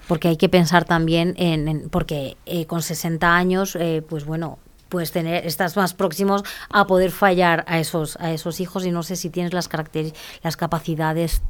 porque 0.09 0.29
hay 0.29 0.37
que 0.39 0.49
pensar 0.49 0.87
también 0.87 1.35
en, 1.37 1.89
porque 1.91 2.39
eh, 2.47 2.65
con 2.65 2.81
60 2.81 3.37
años, 3.37 3.77
eh, 3.77 4.03
pues 4.09 4.25
bueno, 4.25 4.59
pues 4.93 5.11
tener 5.11 5.47
estás 5.47 5.75
más 5.75 5.95
próximos 5.95 6.43
a 6.69 6.87
poder 6.87 7.13
fallar 7.13 7.65
a 7.67 7.79
esos 7.79 8.17
a 8.21 8.31
esos 8.31 8.61
hijos 8.61 8.85
y 8.85 8.91
no 8.91 9.03
sé 9.03 9.17
si 9.17 9.31
tienes 9.31 9.55
las 9.55 9.71
las 10.43 10.57
capacidades 10.59 11.41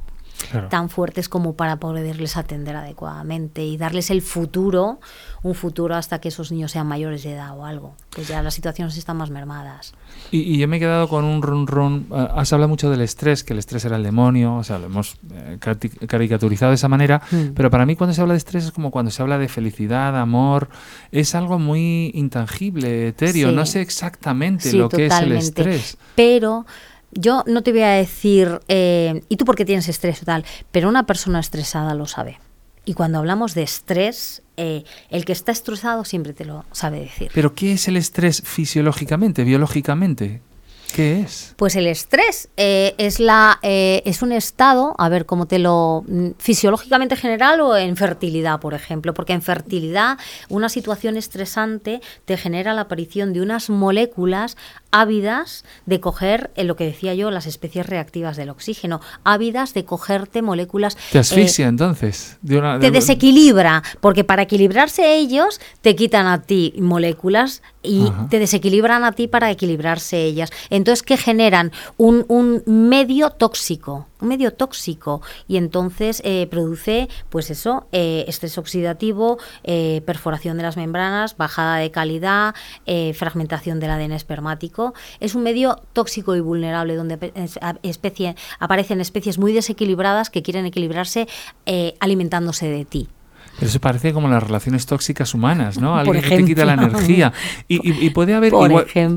tan 0.69 0.89
fuertes 0.89 1.29
como 1.29 1.55
para 1.55 1.77
poderles 1.77 2.37
atender 2.37 2.77
adecuadamente 2.77 3.65
y 3.65 3.77
darles 3.77 4.11
el 4.11 4.23
futuro, 4.23 5.01
un 5.43 5.55
futuro 5.55 5.95
hasta 5.95 6.21
que 6.21 6.29
esos 6.29 6.53
niños 6.53 6.73
sean 6.73 6.87
mayores 6.87 7.23
de 7.23 7.33
edad 7.33 7.57
o 7.57 7.65
algo. 7.65 7.95
Pues 8.11 8.29
ya 8.29 8.43
las 8.43 8.55
situaciones 8.55 8.97
están 8.97 9.17
más 9.17 9.31
mermadas. 9.31 9.95
Y, 10.31 10.59
yo 10.59 10.69
me 10.69 10.77
he 10.77 10.81
quedado 10.81 11.09
con 11.09 11.25
un 11.25 11.43
run 11.43 11.67
run. 11.67 12.07
Eh, 12.11 12.29
has 12.35 12.53
hablado 12.53 12.69
mucho 12.69 12.91
del 12.91 13.01
estrés, 13.01 13.45
que 13.45 13.53
el 13.53 13.59
estrés 13.59 13.85
era 13.85 13.97
el 13.97 14.03
demonio, 14.03 14.57
o 14.57 14.65
sea, 14.65 14.79
lo 14.79 14.87
hemos 14.87 15.17
eh, 15.33 15.59
caricaturizado 16.07 16.71
de 16.71 16.77
esa 16.77 16.89
manera, 16.89 17.23
mm. 17.31 17.55
pero 17.55 17.71
para 17.71 17.87
mí 17.87 17.97
cuando 17.97 18.15
se 18.15 18.21
habla 18.21 18.35
de 18.35 18.39
estrés 18.39 18.65
es 18.65 18.73
como 18.73 18.91
cuando 18.91 19.11
se 19.11 19.23
habla 19.23 19.39
de 19.39 19.49
felicidad, 19.49 20.19
amor, 20.19 20.69
es 21.11 21.35
algo 21.35 21.59
muy 21.59 22.11
intangible, 22.15 23.09
etéreo, 23.09 23.53
no 23.53 23.67
sé 23.67 23.81
exactamente 23.81 24.73
lo 24.73 24.89
que 24.89 25.07
es 25.07 25.21
el 25.21 25.33
estrés. 25.33 25.97
Pero 26.15 26.67
yo 27.13 27.45
no 27.47 27.63
te 27.63 27.73
voy 27.73 27.83
a 27.83 27.91
decir, 27.91 28.61
eh, 28.69 29.23
¿y 29.29 29.37
tú 29.37 29.45
por 29.45 29.57
qué 29.57 29.65
tienes 29.65 29.89
estrés 29.89 30.23
o 30.23 30.25
tal? 30.25 30.45
Pero 30.71 30.89
una 30.89 31.07
persona 31.07 31.41
estresada 31.41 31.95
lo 31.95 32.07
sabe. 32.07 32.39
Y 32.85 32.95
cuando 32.95 33.19
hablamos 33.19 33.55
de 33.55 33.63
estrés, 33.63 34.43
eh, 34.57 34.85
el 35.11 35.25
que 35.25 35.33
está 35.33 35.53
estresado 35.53 36.05
siempre 36.05 36.33
te 36.33 36.45
lo 36.45 36.65
sabe 36.73 37.01
decir. 37.01 37.31
¿Pero 37.33 37.55
qué 37.55 37.73
es 37.75 37.87
el 37.87 37.97
estrés 37.97 38.43
fisiológicamente, 38.45 39.45
biológicamente? 39.45 40.41
¿Qué 40.93 41.21
es? 41.21 41.55
Pues 41.57 41.75
el 41.77 41.87
estrés 41.87 42.51
eh, 42.57 42.95
es, 42.99 43.19
la, 43.19 43.59
eh, 43.63 44.03
es 44.05 44.21
un 44.21 44.31
estado, 44.31 44.95
a 44.99 45.09
ver 45.09 45.25
cómo 45.25 45.47
te 45.47 45.59
lo. 45.59 46.05
Mm, 46.07 46.33
fisiológicamente 46.39 47.17
general 47.17 47.61
o 47.63 47.77
en 47.77 47.97
fertilidad, 47.97 48.61
por 48.61 48.75
ejemplo, 48.75 49.15
porque 49.15 49.33
en 49.33 49.41
fertilidad 49.41 50.19
una 50.51 50.69
situación 50.69 51.17
estresante 51.17 52.03
te 52.27 52.37
genera 52.37 52.75
la 52.75 52.83
aparición 52.83 53.33
de 53.33 53.41
unas 53.41 53.71
moléculas 53.71 54.59
ávidas 54.93 55.65
de 55.87 55.99
coger, 55.99 56.53
en 56.55 56.69
lo 56.69 56.77
que 56.77 56.85
decía 56.85 57.15
yo, 57.15 57.31
las 57.31 57.47
especies 57.47 57.87
reactivas 57.87 58.37
del 58.37 58.51
oxígeno, 58.51 59.01
ávidas 59.25 59.75
de 59.75 59.85
cogerte 59.85 60.43
moléculas. 60.43 60.97
Te 61.11 61.19
asfixia 61.19 61.65
eh, 61.65 61.69
entonces. 61.71 62.39
te 62.47 62.91
desequilibra, 62.91 63.83
porque 64.01 64.23
para 64.23 64.43
equilibrarse 64.43 65.17
ellos 65.17 65.61
te 65.81 65.97
quitan 65.97 66.27
a 66.27 66.43
ti 66.43 66.75
moléculas 66.79 67.63
y 67.83 68.13
te 68.31 68.39
desequilibran 68.39 69.03
a 69.05 69.13
ti 69.13 69.27
para 69.27 69.51
equilibrarse 69.51 70.23
ellas. 70.23 70.51
Entonces, 70.71 71.03
¿qué 71.03 71.17
generan? 71.17 71.73
Un, 71.97 72.25
un 72.29 72.63
medio 72.67 73.31
tóxico, 73.31 74.07
un 74.23 74.29
medio 74.29 74.53
tóxico, 74.55 75.21
y 75.49 75.57
entonces 75.57 76.23
eh, 76.25 76.47
produce, 76.51 77.09
pues 77.29 77.51
eso, 77.51 77.87
eh, 77.93 78.25
estrés 78.29 78.57
oxidativo, 78.57 79.39
eh, 79.65 80.01
perforación 80.07 80.57
de 80.57 80.63
las 80.63 80.77
membranas, 80.77 81.37
bajada 81.37 81.77
de 81.77 81.91
calidad, 81.91 82.55
fragmentación 83.15 83.81
del 83.81 83.91
ADN 83.91 84.13
espermático. 84.13 84.95
Es 85.21 85.35
un 85.35 85.43
medio 85.43 85.81
tóxico 85.93 86.37
y 86.37 86.41
vulnerable 86.41 86.95
donde 86.95 87.33
especie, 87.83 88.37
aparecen 88.59 89.01
especies 89.01 89.39
muy 89.39 89.53
desequilibradas 89.53 90.31
que 90.31 90.43
quieren 90.43 90.67
equilibrarse 90.67 91.27
alimentándose 92.01 92.69
de 92.69 92.85
ti. 92.85 93.09
Pero 93.57 93.69
eso 93.69 93.81
parece 93.81 94.13
como 94.13 94.29
las 94.29 94.43
relaciones 94.43 94.87
tóxicas 94.87 95.35
humanas, 95.35 95.79
¿no? 95.79 95.97
Alguien 95.97 96.23
que 96.23 96.37
te 96.37 96.45
quita 96.45 96.65
la 96.65 96.75
energía. 96.75 97.33
Y, 97.69 98.11
puede 98.11 98.35
haber, 98.35 98.53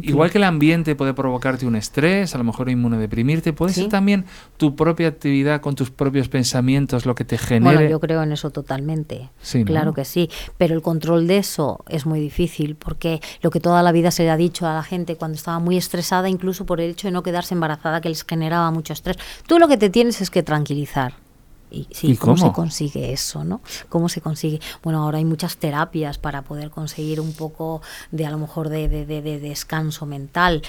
igual, 0.01 0.31
que 0.31 0.37
el 0.37 0.43
ambiente 0.43 0.95
puede 0.95 1.13
provocarte 1.13 1.65
un 1.65 1.75
estrés, 1.75 2.35
a 2.35 2.37
lo 2.37 2.43
mejor 2.43 2.69
inmunodeprimirte, 2.69 3.53
puede 3.53 3.73
ser 3.73 3.89
también 3.89 4.25
tu 4.57 4.75
propia 4.75 5.07
actividad 5.07 5.61
con 5.61 5.75
tus 5.75 5.89
propios 5.89 6.29
pensamientos 6.29 7.05
lo 7.05 7.15
que 7.15 7.25
te 7.25 7.37
genere. 7.37 7.75
Bueno, 7.75 7.89
yo 7.89 7.99
creo 7.99 8.23
en 8.23 8.31
eso 8.31 8.51
totalmente. 8.51 9.29
claro 9.65 9.93
que 9.93 10.05
sí. 10.05 10.29
Pero 10.57 10.75
el 10.75 10.81
control 10.81 11.27
de 11.27 11.37
eso 11.37 11.83
es 11.89 12.05
muy 12.05 12.19
difícil 12.19 12.75
porque 12.75 13.21
lo 13.41 13.49
que 13.49 13.59
toda 13.59 13.83
la 13.83 13.91
vida 13.91 14.11
se 14.11 14.23
le 14.23 14.29
ha 14.29 14.37
dicho 14.37 14.67
a 14.67 14.73
la 14.73 14.83
gente 14.83 15.15
cuando 15.15 15.35
estaba 15.35 15.59
muy 15.59 15.77
estresada, 15.77 16.29
incluso 16.29 16.65
por 16.65 16.81
el 16.81 16.91
hecho 16.91 17.07
de 17.07 17.11
no 17.11 17.23
quedarse 17.23 17.53
embarazada, 17.53 18.01
que 18.01 18.09
les 18.09 18.23
generaba 18.23 18.69
mucho 18.71 18.93
estrés, 18.93 19.17
tú 19.47 19.59
lo 19.59 19.67
que 19.67 19.77
te 19.77 19.89
tienes 19.89 20.21
es 20.21 20.29
que 20.29 20.43
tranquilizar 20.43 21.24
y, 21.71 21.87
sí, 21.91 22.15
cómo? 22.17 22.37
se 22.37 22.51
consigue 22.51 23.11
eso, 23.11 23.43
no? 23.43 23.61
¿Cómo 23.89 24.09
se 24.09 24.21
consigue? 24.21 24.59
Bueno, 24.83 25.03
ahora 25.03 25.17
hay 25.17 25.25
muchas 25.25 25.57
terapias 25.57 26.17
para 26.17 26.41
poder 26.41 26.69
conseguir 26.69 27.19
un 27.19 27.33
poco 27.33 27.81
de 28.11 28.25
a 28.25 28.31
lo 28.31 28.37
mejor 28.37 28.69
de, 28.69 28.87
de, 28.87 29.05
de 29.05 29.39
descanso 29.39 30.05
mental, 30.05 30.61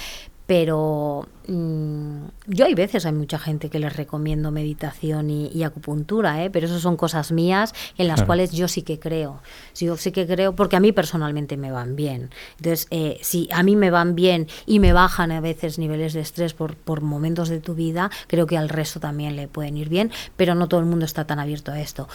pero 0.47 1.27
mm, 1.49 2.25
yo 2.47 2.67
hay 2.67 2.75
veces 2.75 3.05
hay 3.05 3.13
mucha 3.13 3.39
gente 3.39 3.69
que 3.69 3.81
les 3.81 3.97
recomiendo 3.97 4.53
meditación 4.53 5.29
y, 5.31 5.65
acupuntura, 5.65 6.45
¿eh? 6.45 6.51
pero 6.51 6.67
eso 6.67 6.79
son 6.79 6.97
cosas 6.97 7.33
mías 7.33 7.75
en 7.99 8.07
las 8.07 8.23
cuales 8.23 8.53
yo 8.53 8.69
sí 8.69 8.83
que 8.83 9.01
creo. 9.01 9.41
Yo 9.75 9.97
sí 9.97 10.13
que 10.13 10.27
creo 10.27 10.55
porque 10.55 10.77
a 10.77 10.81
mí 10.81 10.93
personalmente 10.93 11.57
me 11.57 11.73
van 11.73 11.97
bien. 11.97 12.31
Entonces, 12.59 12.87
eh, 12.91 13.19
si 13.23 13.49
a 13.53 13.65
mí 13.65 13.75
me 13.75 13.91
van 13.91 14.15
bien 14.15 14.47
y 14.67 14.79
me 14.79 14.93
bajan 14.93 15.33
a 15.33 15.41
veces 15.41 15.79
niveles 15.79 16.13
de 16.13 16.21
estrés 16.21 16.55
por, 16.55 16.77
por 16.77 17.01
momentos 17.01 17.49
de 17.49 17.61
tu 17.61 17.75
vida, 17.75 18.11
creo 18.29 18.47
que 18.47 18.57
al 18.57 18.69
resto 18.69 19.01
también 19.01 19.35
le 19.35 19.49
pueden 19.49 19.77
ir 19.77 19.89
bien, 19.89 20.13
pero 20.37 20.55
no 20.55 20.69
todo 20.69 20.79
el 20.81 20.87
mundo 20.87 21.05
está 21.05 21.27
tan 21.27 21.41
abierto 21.41 21.73
a 21.73 21.81
esto 21.81 22.09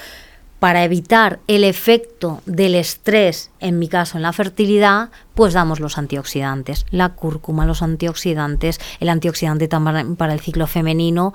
para 0.62 0.84
evitar 0.84 1.40
el 1.48 1.64
efecto 1.64 2.44
del 2.46 2.76
estrés, 2.76 3.50
en 3.62 3.80
mi 3.80 3.88
caso 3.88 4.18
en 4.18 4.22
la 4.22 4.32
fertilidad, 4.32 5.10
pues 5.34 5.56
damos 5.56 5.80
los 5.80 5.98
antioxidantes, 5.98 6.86
la 6.92 7.10
cúrcuma, 7.10 7.66
los 7.66 7.82
antioxidantes, 7.82 8.80
el 9.00 9.10
antioxidante 9.10 9.68
también 9.68 10.16
para 10.16 10.34
el 10.34 10.40
ciclo 10.40 10.68
femenino, 10.68 11.34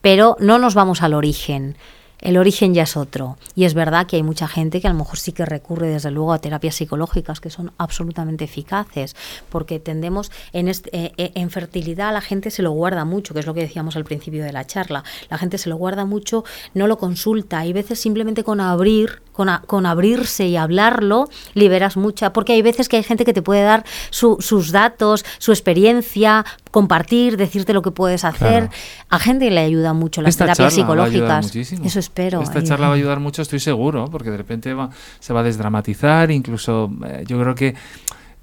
pero 0.00 0.36
no 0.40 0.58
nos 0.58 0.74
vamos 0.74 1.02
al 1.02 1.14
origen 1.14 1.76
el 2.24 2.38
origen 2.38 2.74
ya 2.74 2.82
es 2.82 2.96
otro. 2.96 3.36
Y 3.54 3.64
es 3.64 3.74
verdad 3.74 4.06
que 4.06 4.16
hay 4.16 4.22
mucha 4.22 4.48
gente 4.48 4.80
que 4.80 4.88
a 4.88 4.90
lo 4.90 4.98
mejor 4.98 5.18
sí 5.18 5.32
que 5.32 5.44
recurre 5.44 5.88
desde 5.88 6.10
luego 6.10 6.32
a 6.32 6.40
terapias 6.40 6.74
psicológicas 6.74 7.38
que 7.38 7.50
son 7.50 7.72
absolutamente 7.78 8.44
eficaces, 8.44 9.14
porque 9.50 9.78
tendemos 9.78 10.32
en, 10.52 10.68
eh, 10.68 11.12
en 11.16 11.50
fertilidad 11.50 12.12
la 12.12 12.22
gente 12.22 12.50
se 12.50 12.62
lo 12.62 12.72
guarda 12.72 13.04
mucho, 13.04 13.34
que 13.34 13.40
es 13.40 13.46
lo 13.46 13.52
que 13.52 13.60
decíamos 13.60 13.94
al 13.96 14.04
principio 14.04 14.42
de 14.42 14.52
la 14.52 14.66
charla. 14.66 15.04
La 15.28 15.36
gente 15.36 15.58
se 15.58 15.68
lo 15.68 15.76
guarda 15.76 16.06
mucho, 16.06 16.44
no 16.72 16.86
lo 16.86 16.96
consulta. 16.98 17.58
Hay 17.58 17.74
veces 17.74 18.00
simplemente 18.00 18.42
con 18.42 18.60
abrir, 18.60 19.20
con, 19.34 19.50
con 19.66 19.84
abrirse 19.84 20.46
y 20.46 20.56
hablarlo, 20.56 21.28
liberas 21.52 21.98
mucha, 21.98 22.32
porque 22.32 22.54
hay 22.54 22.62
veces 22.62 22.88
que 22.88 22.96
hay 22.96 23.02
gente 23.02 23.26
que 23.26 23.34
te 23.34 23.42
puede 23.42 23.62
dar 23.62 23.84
sus 24.10 24.72
datos, 24.72 25.26
su 25.38 25.52
experiencia, 25.52 26.46
compartir, 26.70 27.36
decirte 27.36 27.74
lo 27.74 27.82
que 27.82 27.90
puedes 27.90 28.24
hacer. 28.24 28.70
A 29.10 29.18
gente 29.18 29.50
le 29.50 29.60
ayuda 29.60 29.92
mucho 29.92 30.22
las 30.22 30.36
terapias 30.36 30.72
psicológicas. 30.72 31.54
Eso 31.54 31.98
es 31.98 32.08
esta 32.14 32.62
charla 32.62 32.86
va 32.86 32.94
a 32.94 32.96
ayudar 32.96 33.20
mucho, 33.20 33.42
estoy 33.42 33.60
seguro, 33.60 34.06
porque 34.10 34.30
de 34.30 34.36
repente 34.36 34.72
va, 34.72 34.90
se 35.18 35.32
va 35.32 35.40
a 35.40 35.42
desdramatizar, 35.42 36.30
incluso 36.30 36.90
eh, 37.06 37.24
yo 37.26 37.38
creo 37.40 37.54
que 37.54 37.74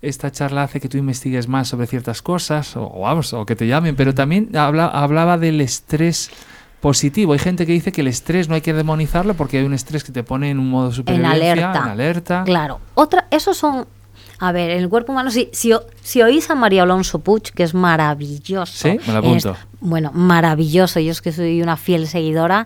esta 0.01 0.31
charla 0.31 0.63
hace 0.63 0.81
que 0.81 0.89
tú 0.89 0.97
investigues 0.97 1.47
más 1.47 1.67
sobre 1.67 1.87
ciertas 1.87 2.21
cosas 2.21 2.75
o, 2.75 3.01
vamos, 3.01 3.33
o 3.33 3.45
que 3.45 3.55
te 3.55 3.67
llamen, 3.67 3.95
pero 3.95 4.13
también 4.13 4.55
habla, 4.55 4.87
hablaba 4.87 5.37
del 5.37 5.61
estrés 5.61 6.31
positivo. 6.81 7.33
Hay 7.33 7.39
gente 7.39 7.65
que 7.65 7.71
dice 7.71 7.91
que 7.91 8.01
el 8.01 8.07
estrés 8.07 8.49
no 8.49 8.55
hay 8.55 8.61
que 8.61 8.73
demonizarlo 8.73 9.35
porque 9.35 9.59
hay 9.59 9.65
un 9.65 9.73
estrés 9.73 10.03
que 10.03 10.11
te 10.11 10.23
pone 10.23 10.49
en 10.49 10.59
un 10.59 10.69
modo 10.69 10.91
supervivencia, 10.91 11.35
en 11.35 11.41
alerta. 11.41 11.79
En 11.79 11.89
alerta. 11.89 12.43
Claro. 12.43 12.79
Otra, 12.95 13.27
esos 13.31 13.57
son 13.57 13.87
a 14.41 14.51
ver, 14.51 14.71
el 14.71 14.89
cuerpo 14.89 15.11
humano, 15.11 15.29
si, 15.29 15.49
si, 15.53 15.71
si 16.01 16.23
oís 16.23 16.49
a 16.49 16.55
María 16.55 16.81
Alonso 16.81 17.19
Puig, 17.19 17.43
que 17.53 17.61
es 17.61 17.75
maravilloso. 17.75 18.73
Sí, 18.75 18.99
me 19.05 19.13
lo 19.13 19.19
apunto. 19.19 19.55
bueno, 19.81 20.09
maravilloso. 20.15 20.99
Yo 20.99 21.11
es 21.11 21.21
que 21.21 21.31
soy 21.31 21.61
una 21.61 21.77
fiel 21.77 22.07
seguidora. 22.07 22.65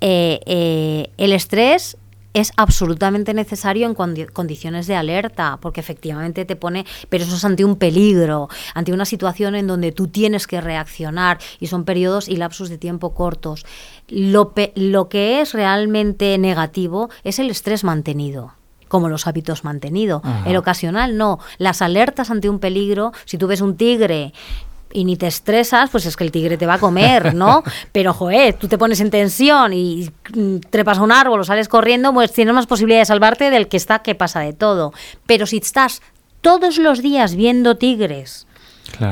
Eh, 0.00 0.40
eh, 0.46 1.10
el 1.18 1.34
estrés 1.34 1.98
es 2.34 2.52
absolutamente 2.56 3.34
necesario 3.34 3.86
en 3.86 3.94
condiciones 3.94 4.86
de 4.86 4.96
alerta, 4.96 5.58
porque 5.60 5.80
efectivamente 5.80 6.44
te 6.44 6.56
pone, 6.56 6.86
pero 7.08 7.24
eso 7.24 7.36
es 7.36 7.44
ante 7.44 7.64
un 7.64 7.76
peligro, 7.76 8.48
ante 8.74 8.92
una 8.92 9.04
situación 9.04 9.54
en 9.54 9.66
donde 9.66 9.92
tú 9.92 10.08
tienes 10.08 10.46
que 10.46 10.60
reaccionar 10.60 11.38
y 11.58 11.66
son 11.66 11.84
periodos 11.84 12.28
y 12.28 12.36
lapsos 12.36 12.68
de 12.68 12.78
tiempo 12.78 13.14
cortos. 13.14 13.64
Lo, 14.08 14.52
lo 14.74 15.08
que 15.08 15.40
es 15.40 15.52
realmente 15.52 16.36
negativo 16.38 17.10
es 17.24 17.38
el 17.38 17.50
estrés 17.50 17.84
mantenido 17.84 18.54
como 18.88 19.08
los 19.08 19.28
hábitos 19.28 19.62
mantenidos. 19.62 20.20
El 20.44 20.56
ocasional 20.56 21.16
no. 21.16 21.38
Las 21.58 21.80
alertas 21.80 22.28
ante 22.28 22.50
un 22.50 22.58
peligro, 22.58 23.12
si 23.24 23.38
tú 23.38 23.46
ves 23.46 23.60
un 23.60 23.76
tigre 23.76 24.32
y 24.92 25.04
ni 25.04 25.16
te 25.16 25.26
estresas, 25.26 25.90
pues 25.90 26.06
es 26.06 26.16
que 26.16 26.24
el 26.24 26.32
tigre 26.32 26.56
te 26.56 26.66
va 26.66 26.74
a 26.74 26.78
comer, 26.78 27.34
¿no? 27.34 27.62
Pero, 27.92 28.12
joder, 28.12 28.54
tú 28.54 28.68
te 28.68 28.78
pones 28.78 29.00
en 29.00 29.10
tensión 29.10 29.72
y 29.72 30.10
mm, 30.34 30.56
trepas 30.70 30.98
a 30.98 31.02
un 31.02 31.12
árbol 31.12 31.40
o 31.40 31.44
sales 31.44 31.68
corriendo, 31.68 32.12
pues 32.12 32.32
tienes 32.32 32.54
más 32.54 32.66
posibilidad 32.66 33.00
de 33.00 33.06
salvarte 33.06 33.50
del 33.50 33.68
que 33.68 33.76
está 33.76 34.00
que 34.00 34.14
pasa 34.14 34.40
de 34.40 34.52
todo. 34.52 34.92
Pero 35.26 35.46
si 35.46 35.58
estás 35.58 36.02
todos 36.40 36.78
los 36.78 37.02
días 37.02 37.34
viendo 37.34 37.76
tigres, 37.76 38.46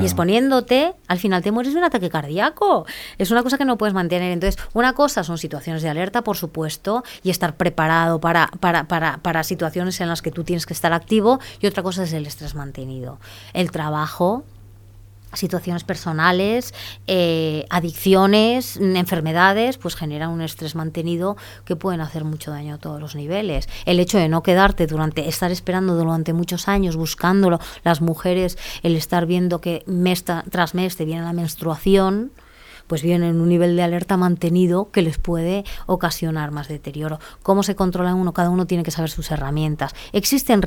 Y 0.00 0.02
exponiéndote, 0.02 0.94
al 1.06 1.18
final 1.20 1.40
te 1.40 1.52
mueres 1.52 1.72
de 1.72 1.78
un 1.78 1.84
ataque 1.84 2.10
cardíaco. 2.10 2.84
Es 3.16 3.30
una 3.30 3.44
cosa 3.44 3.58
que 3.58 3.64
no 3.64 3.78
puedes 3.78 3.94
mantener. 3.94 4.32
Entonces, 4.32 4.60
una 4.72 4.92
cosa 4.92 5.22
son 5.22 5.38
situaciones 5.38 5.82
de 5.82 5.88
alerta, 5.88 6.22
por 6.22 6.36
supuesto, 6.36 7.04
y 7.22 7.30
estar 7.30 7.54
preparado 7.56 8.20
para, 8.20 8.50
para, 8.58 8.88
para, 8.88 9.18
para 9.18 9.44
situaciones 9.44 10.00
en 10.00 10.08
las 10.08 10.20
que 10.20 10.32
tú 10.32 10.42
tienes 10.42 10.66
que 10.66 10.74
estar 10.74 10.92
activo, 10.92 11.38
y 11.60 11.68
otra 11.68 11.84
cosa 11.84 12.02
es 12.02 12.12
el 12.12 12.26
estrés 12.26 12.56
mantenido. 12.56 13.20
El 13.52 13.70
trabajo, 13.70 14.42
situaciones 15.32 15.84
personales, 15.84 16.74
eh, 17.06 17.66
adicciones, 17.70 18.76
enfermedades, 18.76 19.78
pues 19.78 19.94
generan 19.94 20.30
un 20.30 20.40
estrés 20.40 20.74
mantenido 20.74 21.36
que 21.64 21.76
pueden 21.76 22.00
hacer 22.00 22.24
mucho 22.24 22.50
daño 22.50 22.74
a 22.74 22.78
todos 22.78 23.00
los 23.00 23.14
niveles. 23.14 23.68
El 23.84 24.00
hecho 24.00 24.18
de 24.18 24.28
no 24.28 24.42
quedarte 24.42 24.86
durante, 24.86 25.28
estar 25.28 25.50
esperando 25.50 25.94
durante 25.96 26.32
muchos 26.32 26.68
años, 26.68 26.96
buscándolo, 26.96 27.60
las 27.84 28.00
mujeres, 28.00 28.58
el 28.82 28.96
estar 28.96 29.26
viendo 29.26 29.60
que 29.60 29.82
mes 29.86 30.24
tras 30.24 30.74
mes 30.74 30.96
te 30.96 31.04
viene 31.04 31.22
la 31.22 31.32
menstruación, 31.32 32.32
pues 32.88 33.02
vienen 33.02 33.30
en 33.30 33.40
un 33.40 33.48
nivel 33.48 33.76
de 33.76 33.82
alerta 33.84 34.16
mantenido 34.16 34.90
que 34.90 35.02
les 35.02 35.18
puede 35.18 35.64
ocasionar 35.86 36.50
más 36.50 36.66
deterioro. 36.66 37.20
¿Cómo 37.44 37.62
se 37.62 37.76
controla 37.76 38.14
uno? 38.14 38.32
Cada 38.32 38.50
uno 38.50 38.66
tiene 38.66 38.82
que 38.82 38.90
saber 38.90 39.10
sus 39.10 39.30
herramientas. 39.30 39.94
Existen 40.12 40.60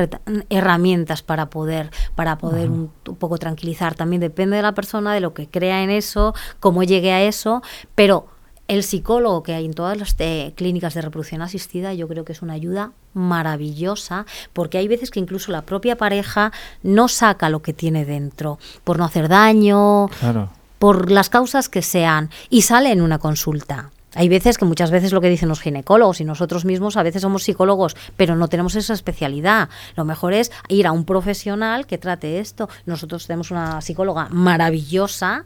herramientas 0.49 1.23
para 1.23 1.49
poder, 1.49 1.91
para 2.15 2.37
poder 2.37 2.69
un, 2.69 2.91
poco 3.19 3.37
tranquilizar. 3.37 3.95
También 3.95 4.21
depende 4.21 4.55
de 4.55 4.61
la 4.61 4.73
persona, 4.73 5.13
de 5.13 5.19
lo 5.19 5.33
que 5.33 5.47
crea 5.47 5.83
en 5.83 5.89
eso, 5.89 6.33
cómo 6.59 6.83
llegue 6.83 7.11
a 7.11 7.23
eso, 7.23 7.61
pero 7.95 8.27
el 8.67 8.83
psicólogo 8.83 9.43
que 9.43 9.53
hay 9.53 9.65
en 9.65 9.73
todas 9.73 9.97
las 9.97 10.15
eh, 10.19 10.53
clínicas 10.55 10.93
de 10.93 11.01
reproducción 11.01 11.41
asistida 11.41 11.93
yo 11.93 12.07
creo 12.07 12.23
que 12.23 12.31
es 12.31 12.41
una 12.41 12.53
ayuda 12.53 12.93
maravillosa 13.13 14.25
porque 14.53 14.77
hay 14.77 14.87
veces 14.87 15.11
que 15.11 15.19
incluso 15.19 15.51
la 15.51 15.63
propia 15.63 15.97
pareja 15.97 16.53
no 16.81 17.09
saca 17.09 17.49
lo 17.49 17.61
que 17.61 17.73
tiene 17.73 18.05
dentro 18.05 18.59
por 18.85 18.97
no 18.97 19.03
hacer 19.03 19.27
daño 19.27 20.07
claro 20.19 20.49
por 20.81 21.11
las 21.11 21.29
causas 21.29 21.69
que 21.69 21.83
sean, 21.83 22.31
y 22.49 22.63
sale 22.63 22.91
en 22.91 23.03
una 23.03 23.19
consulta. 23.19 23.91
Hay 24.15 24.29
veces 24.29 24.57
que 24.57 24.65
muchas 24.65 24.89
veces 24.89 25.13
lo 25.13 25.21
que 25.21 25.29
dicen 25.29 25.47
los 25.47 25.61
ginecólogos 25.61 26.21
y 26.21 26.25
nosotros 26.25 26.65
mismos 26.65 26.97
a 26.97 27.03
veces 27.03 27.21
somos 27.21 27.43
psicólogos, 27.43 27.95
pero 28.17 28.35
no 28.35 28.47
tenemos 28.47 28.73
esa 28.75 28.95
especialidad. 28.95 29.69
Lo 29.95 30.05
mejor 30.05 30.33
es 30.33 30.51
ir 30.69 30.87
a 30.87 30.91
un 30.91 31.05
profesional 31.05 31.85
que 31.85 31.99
trate 31.99 32.39
esto. 32.39 32.67
Nosotros 32.87 33.27
tenemos 33.27 33.51
una 33.51 33.79
psicóloga 33.81 34.29
maravillosa 34.31 35.45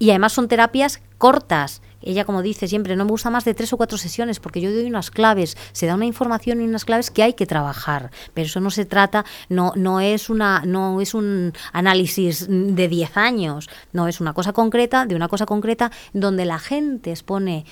y 0.00 0.10
además 0.10 0.32
son 0.32 0.48
terapias 0.48 1.00
cortas 1.16 1.80
ella, 2.02 2.24
como 2.24 2.42
dice 2.42 2.68
siempre, 2.68 2.96
no 2.96 3.04
me 3.04 3.10
gusta 3.10 3.30
más 3.30 3.44
de 3.44 3.54
tres 3.54 3.72
o 3.72 3.76
cuatro 3.76 3.98
sesiones 3.98 4.40
porque 4.40 4.60
yo 4.60 4.72
doy 4.72 4.84
unas 4.84 5.10
claves, 5.10 5.56
se 5.72 5.86
da 5.86 5.94
una 5.94 6.06
información 6.06 6.60
y 6.60 6.64
unas 6.64 6.84
claves 6.84 7.10
que 7.10 7.22
hay 7.22 7.34
que 7.34 7.46
trabajar. 7.46 8.10
Pero 8.34 8.46
eso 8.46 8.60
no 8.60 8.70
se 8.70 8.84
trata, 8.84 9.24
no, 9.48 9.72
no, 9.76 10.00
es, 10.00 10.30
una, 10.30 10.62
no 10.64 11.00
es 11.00 11.14
un 11.14 11.52
análisis 11.72 12.46
de 12.48 12.88
diez 12.88 13.16
años, 13.16 13.68
no, 13.92 14.08
es 14.08 14.20
una 14.20 14.32
cosa 14.32 14.52
concreta, 14.52 15.06
de 15.06 15.14
una 15.14 15.28
cosa 15.28 15.46
concreta, 15.46 15.90
donde 16.12 16.44
la 16.44 16.58
gente 16.58 17.10
expone 17.10 17.64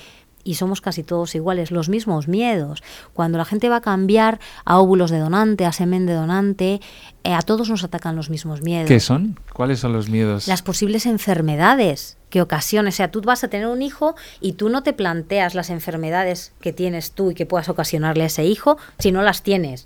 y 0.43 0.55
somos 0.55 0.81
casi 0.81 1.03
todos 1.03 1.35
iguales, 1.35 1.71
los 1.71 1.89
mismos 1.89 2.27
miedos. 2.27 2.83
Cuando 3.13 3.37
la 3.37 3.45
gente 3.45 3.69
va 3.69 3.77
a 3.77 3.81
cambiar 3.81 4.39
a 4.65 4.79
óvulos 4.79 5.11
de 5.11 5.19
donante, 5.19 5.65
a 5.65 5.71
semen 5.71 6.05
de 6.05 6.13
donante, 6.13 6.81
eh, 7.23 7.33
a 7.33 7.41
todos 7.41 7.69
nos 7.69 7.83
atacan 7.83 8.15
los 8.15 8.29
mismos 8.29 8.61
miedos. 8.61 8.87
¿Qué 8.87 8.99
son? 8.99 9.39
¿Cuáles 9.53 9.79
son 9.79 9.93
los 9.93 10.09
miedos? 10.09 10.47
Las 10.47 10.61
posibles 10.61 11.05
enfermedades 11.05 12.17
que 12.29 12.41
ocasiones. 12.41 12.95
O 12.95 12.97
sea, 12.97 13.11
tú 13.11 13.21
vas 13.21 13.43
a 13.43 13.49
tener 13.49 13.67
un 13.67 13.83
hijo 13.83 14.15
y 14.39 14.53
tú 14.53 14.69
no 14.69 14.81
te 14.81 14.93
planteas 14.93 15.53
las 15.53 15.69
enfermedades 15.69 16.53
que 16.61 16.73
tienes 16.73 17.11
tú 17.11 17.31
y 17.31 17.35
que 17.35 17.45
puedas 17.45 17.69
ocasionarle 17.69 18.23
a 18.23 18.27
ese 18.27 18.45
hijo 18.45 18.77
si 18.97 19.11
no 19.11 19.21
las 19.21 19.43
tienes. 19.43 19.85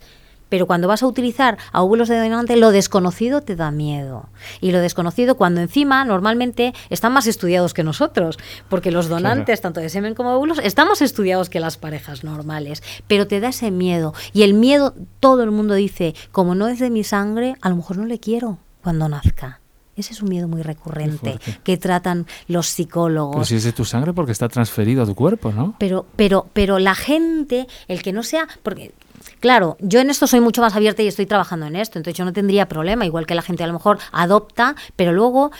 Pero 0.50 0.68
cuando 0.68 0.88
vas 0.88 1.04
a 1.04 1.08
utilizar 1.08 1.58
a 1.72 1.82
óvulos 1.82 2.08
de 2.08 2.20
donante, 2.20 2.56
lo 2.56 2.72
desconocido 2.72 3.42
te 3.42 3.56
da 3.56 3.72
miedo. 3.72 4.30
Y 4.62 4.72
lo 4.72 4.80
desconocido, 4.80 5.36
cuando 5.36 5.62
encima 5.62 6.06
normalmente 6.06 6.74
están 6.90 7.14
más 7.14 7.28
estudiados 7.28 7.74
que 7.74 7.84
nosotros, 7.84 8.38
porque 8.70 8.92
los 8.92 9.10
donantes, 9.10 9.62
tanto 9.62 9.80
de 9.80 9.90
semen 9.90 10.16
como 10.16 10.30
de 10.30 10.36
óvulos, 10.36 10.60
están 10.60 10.88
más 10.88 11.02
estudiados 11.02 11.50
que 11.50 11.60
las 11.60 11.78
parejas 11.78 12.24
normales. 12.24 12.84
Pero 13.08 13.28
te 13.28 13.40
da 13.40 13.50
ese 13.50 13.72
miedo. 13.72 14.14
Y 14.34 14.44
el 14.44 14.54
miedo, 14.54 14.94
todo 15.20 15.44
el 15.44 15.52
mundo 15.52 15.74
dice, 15.74 16.16
como 16.32 16.56
no 16.56 16.68
es 16.68 16.80
de 16.80 16.90
mi 16.90 17.04
sangre, 17.04 17.56
a 17.62 17.70
lo 17.70 17.76
mejor 17.76 17.98
no 17.98 18.06
le 18.06 18.20
quiero 18.20 18.60
cuando 18.82 19.10
nazca. 19.10 19.62
Ese 19.96 20.12
es 20.12 20.22
un 20.22 20.30
miedo 20.30 20.48
muy 20.48 20.62
recurrente 20.62 21.40
que 21.64 21.78
tratan 21.78 22.28
los 22.48 22.68
psicólogos. 22.68 23.36
Pero 23.36 23.46
si 23.46 23.56
es 23.56 23.64
de 23.64 23.72
tu 23.72 23.86
sangre 23.86 24.12
porque 24.12 24.34
está 24.34 24.50
transferido 24.50 25.04
a 25.04 25.06
tu 25.06 25.16
cuerpo, 25.16 25.54
¿no? 25.54 25.76
Pero, 25.80 26.06
pero, 26.18 26.48
pero 26.52 26.80
la 26.80 26.96
gente, 26.96 27.68
el 27.88 28.04
que 28.04 28.12
no 28.12 28.22
sea, 28.22 28.48
porque 28.62 28.94
Claro, 29.40 29.78
yo 29.80 30.00
en 30.00 30.10
esto 30.10 30.28
soy 30.28 30.40
mucho 30.40 30.62
más 30.62 30.76
abierta 30.76 31.04
y 31.04 31.08
estoy 31.08 31.26
trabajando 31.26 31.66
en 31.66 31.76
esto, 31.76 32.00
entonces 32.00 32.18
yo 32.18 32.26
no 32.26 32.34
tendría 32.34 32.68
problema, 32.68 33.06
igual 33.06 33.26
que 33.26 33.36
la 33.36 33.42
gente 33.42 33.64
a 33.64 33.68
lo 33.68 33.74
mejor 33.74 34.00
adopta, 34.12 34.76
pero 34.96 35.14
luego 35.14 35.52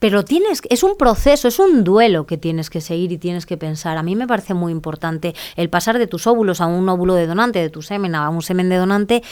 pero 0.00 0.24
tienes 0.24 0.62
es 0.70 0.82
un 0.82 0.96
proceso, 0.96 1.46
es 1.46 1.58
un 1.58 1.84
duelo 1.84 2.26
que 2.26 2.38
tienes 2.38 2.70
que 2.70 2.80
seguir 2.80 3.12
y 3.12 3.18
tienes 3.18 3.44
que 3.44 3.58
pensar. 3.58 3.98
A 3.98 4.02
mí 4.02 4.16
me 4.16 4.26
parece 4.26 4.54
muy 4.54 4.72
importante 4.72 5.34
el 5.56 5.68
pasar 5.68 5.98
de 5.98 6.06
tus 6.06 6.26
óvulos 6.26 6.62
a 6.62 6.66
un 6.66 6.88
óvulo 6.88 7.14
de 7.14 7.26
donante, 7.26 7.60
de 7.60 7.68
tu 7.68 7.82
semen 7.82 8.14
a 8.14 8.28
un 8.30 8.40
semen 8.40 8.70
de 8.70 8.76
donante, 8.76 9.22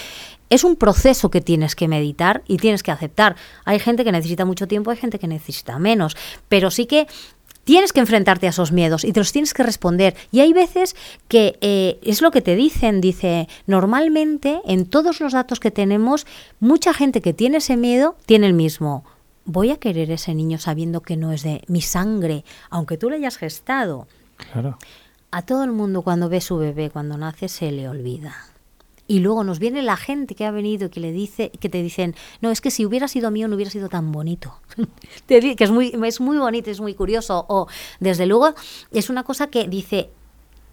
es 0.50 0.64
un 0.64 0.76
proceso 0.76 1.30
que 1.30 1.40
tienes 1.40 1.74
que 1.74 1.88
meditar 1.88 2.42
y 2.46 2.58
tienes 2.58 2.82
que 2.82 2.90
aceptar. 2.90 3.36
Hay 3.64 3.78
gente 3.78 4.04
que 4.04 4.12
necesita 4.12 4.44
mucho 4.44 4.68
tiempo, 4.68 4.90
hay 4.90 4.98
gente 4.98 5.18
que 5.18 5.26
necesita 5.26 5.78
menos, 5.78 6.16
pero 6.48 6.70
sí 6.70 6.86
que 6.86 7.06
tienes 7.68 7.92
que 7.92 8.00
enfrentarte 8.00 8.46
a 8.46 8.48
esos 8.48 8.72
miedos 8.72 9.04
y 9.04 9.12
te 9.12 9.20
los 9.20 9.30
tienes 9.30 9.52
que 9.52 9.62
responder. 9.62 10.16
Y 10.32 10.40
hay 10.40 10.54
veces 10.54 10.96
que 11.28 11.58
eh, 11.60 11.98
es 12.02 12.22
lo 12.22 12.30
que 12.30 12.40
te 12.40 12.56
dicen, 12.56 13.02
dice, 13.02 13.46
normalmente 13.66 14.62
en 14.64 14.86
todos 14.86 15.20
los 15.20 15.34
datos 15.34 15.60
que 15.60 15.70
tenemos, 15.70 16.26
mucha 16.60 16.94
gente 16.94 17.20
que 17.20 17.34
tiene 17.34 17.58
ese 17.58 17.76
miedo 17.76 18.16
tiene 18.24 18.46
el 18.46 18.54
mismo. 18.54 19.04
Voy 19.44 19.70
a 19.70 19.76
querer 19.76 20.10
ese 20.10 20.34
niño 20.34 20.56
sabiendo 20.56 21.02
que 21.02 21.18
no 21.18 21.30
es 21.30 21.42
de 21.42 21.60
mi 21.68 21.82
sangre, 21.82 22.42
aunque 22.70 22.96
tú 22.96 23.10
le 23.10 23.16
hayas 23.16 23.36
gestado. 23.36 24.08
Claro. 24.50 24.78
A 25.30 25.42
todo 25.42 25.62
el 25.62 25.72
mundo 25.72 26.00
cuando 26.00 26.30
ve 26.30 26.40
su 26.40 26.56
bebé, 26.56 26.88
cuando 26.88 27.18
nace, 27.18 27.50
se 27.50 27.70
le 27.70 27.86
olvida 27.86 28.47
y 29.08 29.20
luego 29.20 29.42
nos 29.42 29.58
viene 29.58 29.82
la 29.82 29.96
gente 29.96 30.34
que 30.34 30.44
ha 30.44 30.50
venido 30.50 30.90
que 30.90 31.00
le 31.00 31.10
dice 31.10 31.50
que 31.58 31.68
te 31.68 31.82
dicen 31.82 32.14
no 32.40 32.50
es 32.50 32.60
que 32.60 32.70
si 32.70 32.84
hubiera 32.86 33.08
sido 33.08 33.30
mío 33.30 33.48
no 33.48 33.56
hubiera 33.56 33.70
sido 33.70 33.88
tan 33.88 34.12
bonito 34.12 34.60
que 35.26 35.56
es 35.58 35.70
muy 35.70 35.92
es 36.04 36.20
muy 36.20 36.36
bonito 36.36 36.70
es 36.70 36.80
muy 36.80 36.94
curioso 36.94 37.44
o 37.48 37.66
desde 37.98 38.26
luego 38.26 38.54
es 38.92 39.10
una 39.10 39.24
cosa 39.24 39.48
que 39.48 39.66
dice 39.66 40.10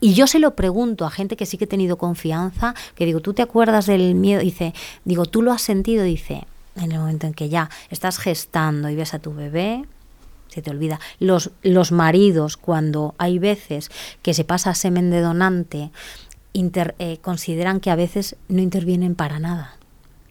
y 0.01 0.13
yo 0.13 0.27
se 0.27 0.39
lo 0.39 0.55
pregunto 0.55 1.05
a 1.05 1.09
gente 1.09 1.37
que 1.37 1.45
sí 1.45 1.57
que 1.57 1.63
he 1.63 1.67
tenido 1.67 1.97
confianza 1.97 2.75
que 2.93 3.05
digo 3.05 3.21
tú 3.21 3.33
te 3.33 3.41
acuerdas 3.41 3.85
del 3.85 4.13
miedo 4.13 4.41
dice 4.41 4.73
digo 5.05 5.25
tú 5.25 5.41
lo 5.41 5.53
has 5.53 5.61
sentido 5.61 6.03
dice 6.03 6.45
en 6.75 6.91
el 6.91 6.99
momento 6.99 7.25
en 7.25 7.33
que 7.33 7.47
ya 7.47 7.69
estás 7.89 8.19
gestando 8.19 8.89
y 8.89 8.95
ves 8.95 9.13
a 9.13 9.19
tu 9.19 9.33
bebé 9.33 9.85
se 10.55 10.61
te 10.61 10.71
olvida. 10.71 11.01
Los, 11.19 11.51
los 11.63 11.91
maridos, 11.91 12.55
cuando 12.55 13.13
hay 13.17 13.39
veces 13.39 13.91
que 14.21 14.33
se 14.33 14.45
pasa 14.45 14.73
semen 14.73 15.09
de 15.09 15.19
donante, 15.19 15.91
eh, 16.99 17.17
consideran 17.21 17.79
que 17.79 17.91
a 17.91 17.95
veces 17.95 18.35
no 18.47 18.61
intervienen 18.61 19.15
para 19.15 19.39
nada. 19.39 19.75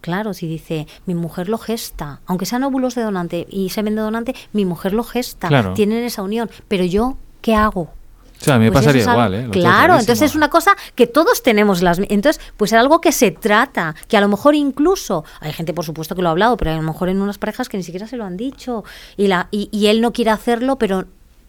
Claro, 0.01 0.33
si 0.33 0.47
dice, 0.47 0.87
mi 1.05 1.15
mujer 1.15 1.49
lo 1.49 1.57
gesta, 1.57 2.21
aunque 2.25 2.45
sean 2.45 2.63
óvulos 2.63 2.93
de 2.93 3.01
donante 3.01 3.47
y 3.49 3.69
semen 3.69 3.95
de 3.95 4.01
donante, 4.01 4.35
mi 4.53 4.65
mujer 4.65 4.93
lo 4.93 5.03
gesta, 5.03 5.73
tienen 5.73 6.03
esa 6.03 6.21
unión, 6.21 6.49
pero 6.67 6.83
yo, 6.85 7.17
¿qué 7.41 7.55
hago? 7.55 7.81
O 7.81 8.43
sea, 8.43 8.55
a 8.55 8.59
mí 8.59 8.65
me 8.65 8.71
pues 8.71 8.85
pasaría 8.85 9.01
igual, 9.01 9.33
¿eh? 9.33 9.49
claro, 9.51 9.97
entonces 9.97 10.29
es 10.29 10.35
una 10.35 10.49
cosa 10.49 10.75
que 10.93 11.07
todos 11.07 11.41
tenemos 11.41 11.81
las... 11.81 11.99
Entonces, 11.99 12.39
pues 12.57 12.73
es 12.73 12.77
algo 12.77 13.01
que 13.01 13.11
se 13.11 13.31
trata, 13.31 13.95
que 14.07 14.17
a 14.17 14.21
lo 14.21 14.27
mejor 14.27 14.53
incluso, 14.53 15.23
hay 15.39 15.53
gente 15.53 15.73
por 15.73 15.85
supuesto 15.85 16.15
que 16.15 16.21
lo 16.21 16.27
ha 16.27 16.31
hablado, 16.31 16.57
pero 16.57 16.71
a 16.71 16.75
lo 16.75 16.83
mejor 16.83 17.09
en 17.09 17.21
unas 17.21 17.39
parejas 17.39 17.69
que 17.69 17.77
ni 17.77 17.83
siquiera 17.83 18.07
se 18.07 18.17
lo 18.17 18.25
han 18.25 18.37
dicho 18.37 18.83
y, 19.17 19.27
la, 19.27 19.47
y 19.51 19.87
él 19.87 20.01
no 20.01 20.13
quiere 20.13 20.31
hacerlo, 20.31 20.75
pero 20.77 21.05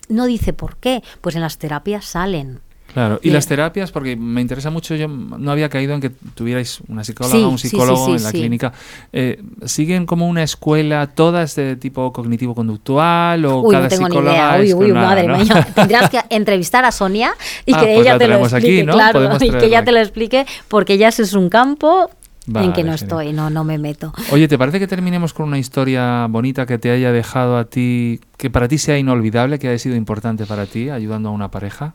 no 0.09 0.27
dice 0.27 0.53
por 0.53 0.77
qué. 0.77 1.03
Pues 1.21 1.35
en 1.35 1.43
las 1.43 1.59
terapias 1.59 2.05
salen 2.05 2.61
Claro, 2.93 3.19
y 3.21 3.25
Bien. 3.25 3.35
las 3.35 3.47
terapias, 3.47 3.93
porque 3.93 4.17
me 4.17 4.41
interesa 4.41 4.71
mucho, 4.71 4.95
yo 4.95 5.07
no 5.07 5.51
había 5.53 5.69
caído 5.69 5.95
en 5.95 6.01
que 6.01 6.09
tuvierais 6.09 6.81
una 6.89 7.05
psicóloga 7.05 7.47
un 7.47 7.59
Sí, 7.59 7.69
sí, 7.69 7.71
psicólogo 7.71 8.07
sí, 8.07 8.13
sí, 8.13 8.17
en 8.17 8.23
la 8.23 8.31
sí. 8.31 8.39
clínica. 8.39 8.73
Eh, 9.13 9.43
¿Siguen 9.67 10.07
como 10.07 10.27
una 10.29 10.43
escuela 10.43 11.07
todas 11.09 11.55
de 11.57 11.77
tipo 11.77 12.11
cognitivo-conductual 12.13 13.45
o 13.45 13.61
Uy, 13.61 13.73
cada 13.73 13.85
no 13.85 13.89
tengo 13.91 14.09
ni 14.09 14.17
idea. 14.29 14.57
Uy, 14.59 14.69
es 14.69 14.75
uy, 14.75 14.93
madre 14.93 15.27
¿no? 15.27 15.37
mía. 15.39 15.69
Tendrás 15.75 16.09
que 16.11 16.21
entrevistar 16.31 16.85
a 16.85 16.93
Sonia 16.93 17.33
y 17.67 17.75
Ah, 17.75 17.81
que 17.81 17.87
pues 17.87 17.99
ella 18.01 18.13
la 18.15 18.19
te 18.19 18.29
lo 18.29 18.35
aquí, 18.37 18.45
explique, 18.45 18.85
¿no? 18.85 18.93
claro, 18.95 19.37
y 19.45 19.51
que 19.51 19.67
ella 19.67 19.85
te 19.85 19.93
lo 19.93 19.99
explique, 20.01 20.47
porque 20.69 20.97
ya 20.97 21.09
ese 21.09 21.23
es 21.23 21.35
un 21.35 21.51
campo 21.51 22.11
en 22.55 22.73
que 22.73 22.85
no 22.85 22.95
estoy, 22.95 23.33
no, 23.33 23.51
no 23.51 23.65
me 23.65 23.77
meto. 23.77 24.15
Oye, 24.31 24.49
¿te 24.49 24.57
parece 24.57 24.79
que 24.79 24.87
terminemos 24.87 25.35
con 25.35 25.49
una 25.49 25.59
historia 25.59 26.27
bonita 26.31 26.65
que 26.65 26.79
te 26.79 26.91
haya 26.91 27.13
dejado 27.13 27.59
a 27.59 27.65
ti, 27.65 28.21
que 28.39 28.49
para 28.51 28.69
ti 28.69 28.79
sea 28.79 28.97
inolvidable, 28.97 29.59
que 29.59 29.69
haya 29.69 29.79
sido 29.79 29.97
importante 29.97 30.47
para 30.47 30.65
ti, 30.67 30.89
ayudando 30.89 31.29
a 31.29 31.33
una 31.33 31.51
pareja? 31.51 31.95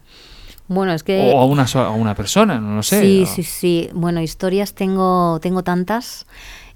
Bueno, 0.74 0.94
es 0.94 1.04
que... 1.04 1.20
o 1.34 1.38
a 1.40 1.46
una, 1.46 1.66
a 1.66 1.90
una 1.92 2.16
persona, 2.16 2.60
no 2.60 2.76
lo 2.78 2.84
sé. 2.84 3.02
Sí, 3.02 3.24
o- 3.24 3.26
sí, 3.28 3.44
sí. 3.44 3.90
Bueno, 3.94 4.22
historias 4.22 4.74
tengo, 4.74 5.40
tengo 5.42 5.64
tantas. 5.64 6.26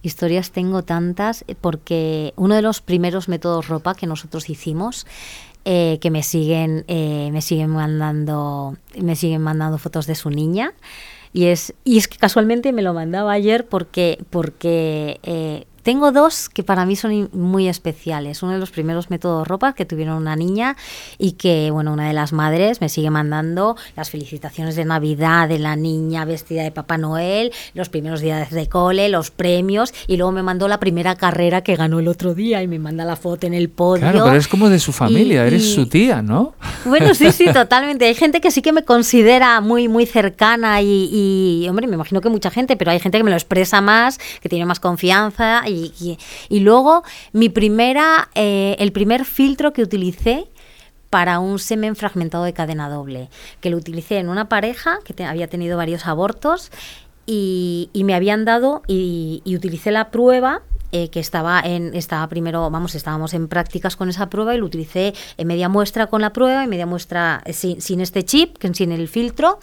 Historias 0.01 0.51
tengo 0.51 0.83
tantas 0.83 1.45
eh, 1.47 1.55
porque 1.59 2.33
uno 2.35 2.55
de 2.55 2.61
los 2.61 2.81
primeros 2.81 3.29
métodos 3.29 3.69
ropa 3.69 3.95
que 3.95 4.05
nosotros 4.05 4.49
hicimos 4.49 5.07
eh, 5.63 5.97
que 6.01 6.11
me 6.11 6.21
siguen 6.21 6.83
eh, 6.87 7.29
me 7.31 7.41
siguen 7.41 7.69
mandando 7.71 8.75
me 9.01 9.15
siguen 9.15 9.41
mandando 9.41 9.77
fotos 9.79 10.05
de 10.05 10.13
su 10.13 10.29
niña 10.29 10.73
y 11.33 11.45
es 11.45 11.73
y 11.83 11.97
es 11.97 12.07
que 12.07 12.17
casualmente 12.19 12.71
me 12.71 12.83
lo 12.83 12.93
mandaba 12.93 13.31
ayer 13.31 13.65
porque 13.65 14.19
porque 14.29 15.19
eh, 15.23 15.65
tengo 15.85 16.11
dos 16.11 16.49
que 16.49 16.63
para 16.63 16.83
mí 16.87 16.95
son 16.95 17.29
muy 17.31 17.67
especiales. 17.67 18.41
Uno 18.41 18.53
de 18.53 18.57
los 18.57 18.71
primeros 18.71 19.11
métodos 19.11 19.47
ropa 19.47 19.73
que 19.73 19.85
tuvieron 19.85 20.17
una 20.17 20.35
niña 20.35 20.75
y 21.19 21.33
que, 21.33 21.69
bueno, 21.69 21.93
una 21.93 22.07
de 22.07 22.13
las 22.13 22.33
madres 22.33 22.81
me 22.81 22.89
sigue 22.89 23.11
mandando 23.11 23.77
las 23.95 24.09
felicitaciones 24.09 24.75
de 24.75 24.83
Navidad 24.83 25.47
de 25.47 25.59
la 25.59 25.75
niña 25.75 26.25
vestida 26.25 26.63
de 26.63 26.71
Papá 26.71 26.97
Noel, 26.97 27.51
los 27.75 27.89
primeros 27.89 28.21
días 28.21 28.49
de 28.49 28.67
cole, 28.67 29.09
los 29.09 29.29
premios 29.29 29.93
y 30.07 30.17
luego 30.17 30.31
me 30.31 30.41
mandó 30.41 30.67
la 30.67 30.79
primera 30.79 31.13
carrera 31.17 31.61
que 31.61 31.75
ganó 31.75 31.99
el 31.99 32.07
otro 32.07 32.33
día 32.33 32.63
y 32.63 32.67
me 32.67 32.79
manda 32.79 33.05
la 33.05 33.15
foto 33.15 33.45
en 33.45 33.53
el 33.53 33.69
podio. 33.69 34.01
Claro, 34.01 34.23
pero 34.25 34.37
es 34.37 34.47
como 34.47 34.69
de 34.69 34.79
su 34.79 34.91
familia, 34.91 35.43
Y- 35.43 35.47
eres 35.49 35.65
y- 35.65 35.75
su 35.75 35.87
tía, 35.87 36.23
¿no? 36.23 36.55
Bueno, 36.85 37.13
sí, 37.13 37.31
sí, 37.31 37.45
totalmente. 37.53 38.05
Hay 38.05 38.15
gente 38.15 38.41
que 38.41 38.49
sí 38.49 38.63
que 38.63 38.71
me 38.73 38.83
considera 38.83 39.61
muy, 39.61 39.87
muy 39.87 40.07
cercana 40.07 40.81
y, 40.81 41.09
y, 41.61 41.69
hombre, 41.69 41.85
me 41.85 41.93
imagino 41.93 42.21
que 42.21 42.29
mucha 42.29 42.49
gente, 42.49 42.75
pero 42.75 42.89
hay 42.89 42.99
gente 42.99 43.19
que 43.19 43.23
me 43.23 43.29
lo 43.29 43.37
expresa 43.37 43.81
más, 43.81 44.19
que 44.41 44.49
tiene 44.49 44.65
más 44.65 44.79
confianza. 44.79 45.61
Y, 45.69 45.74
y- 45.99 46.17
y 46.49 46.59
luego, 46.61 47.03
mi 47.33 47.49
primera, 47.49 48.29
eh, 48.35 48.75
el 48.79 48.91
primer 48.91 49.25
filtro 49.25 49.73
que 49.73 49.81
utilicé 49.83 50.45
para 51.09 51.39
un 51.39 51.59
semen 51.59 51.95
fragmentado 51.95 52.43
de 52.43 52.53
cadena 52.53 52.89
doble, 52.89 53.29
que 53.61 53.69
lo 53.69 53.77
utilicé 53.77 54.17
en 54.17 54.27
una 54.29 54.49
pareja 54.49 54.99
que 55.05 55.13
te- 55.13 55.23
había 55.25 55.47
tenido 55.47 55.77
varios 55.77 56.07
abortos 56.07 56.71
y, 57.25 57.89
y 57.93 58.03
me 58.03 58.13
habían 58.15 58.45
dado 58.45 58.81
y, 58.87 59.41
y 59.45 59.55
utilicé 59.55 59.91
la 59.91 60.11
prueba 60.11 60.61
eh, 60.91 61.09
que 61.09 61.19
estaba 61.19 61.59
en 61.59 61.95
estaba 61.95 62.27
primero 62.29 62.69
vamos 62.69 62.93
estábamos 62.95 63.33
en 63.33 63.47
prácticas 63.47 63.95
con 63.95 64.09
esa 64.09 64.29
prueba 64.29 64.53
y 64.53 64.59
lo 64.59 64.65
utilicé 64.67 65.13
en 65.37 65.47
media 65.47 65.67
muestra 65.67 66.05
con 66.07 66.21
la 66.21 66.31
prueba 66.31 66.63
y 66.63 66.67
media 66.67 66.85
muestra 66.85 67.41
eh, 67.45 67.53
sin, 67.53 67.81
sin 67.81 67.99
este 68.01 68.23
chip 68.23 68.57
sin 68.73 68.91
el 68.91 69.07
filtro 69.07 69.59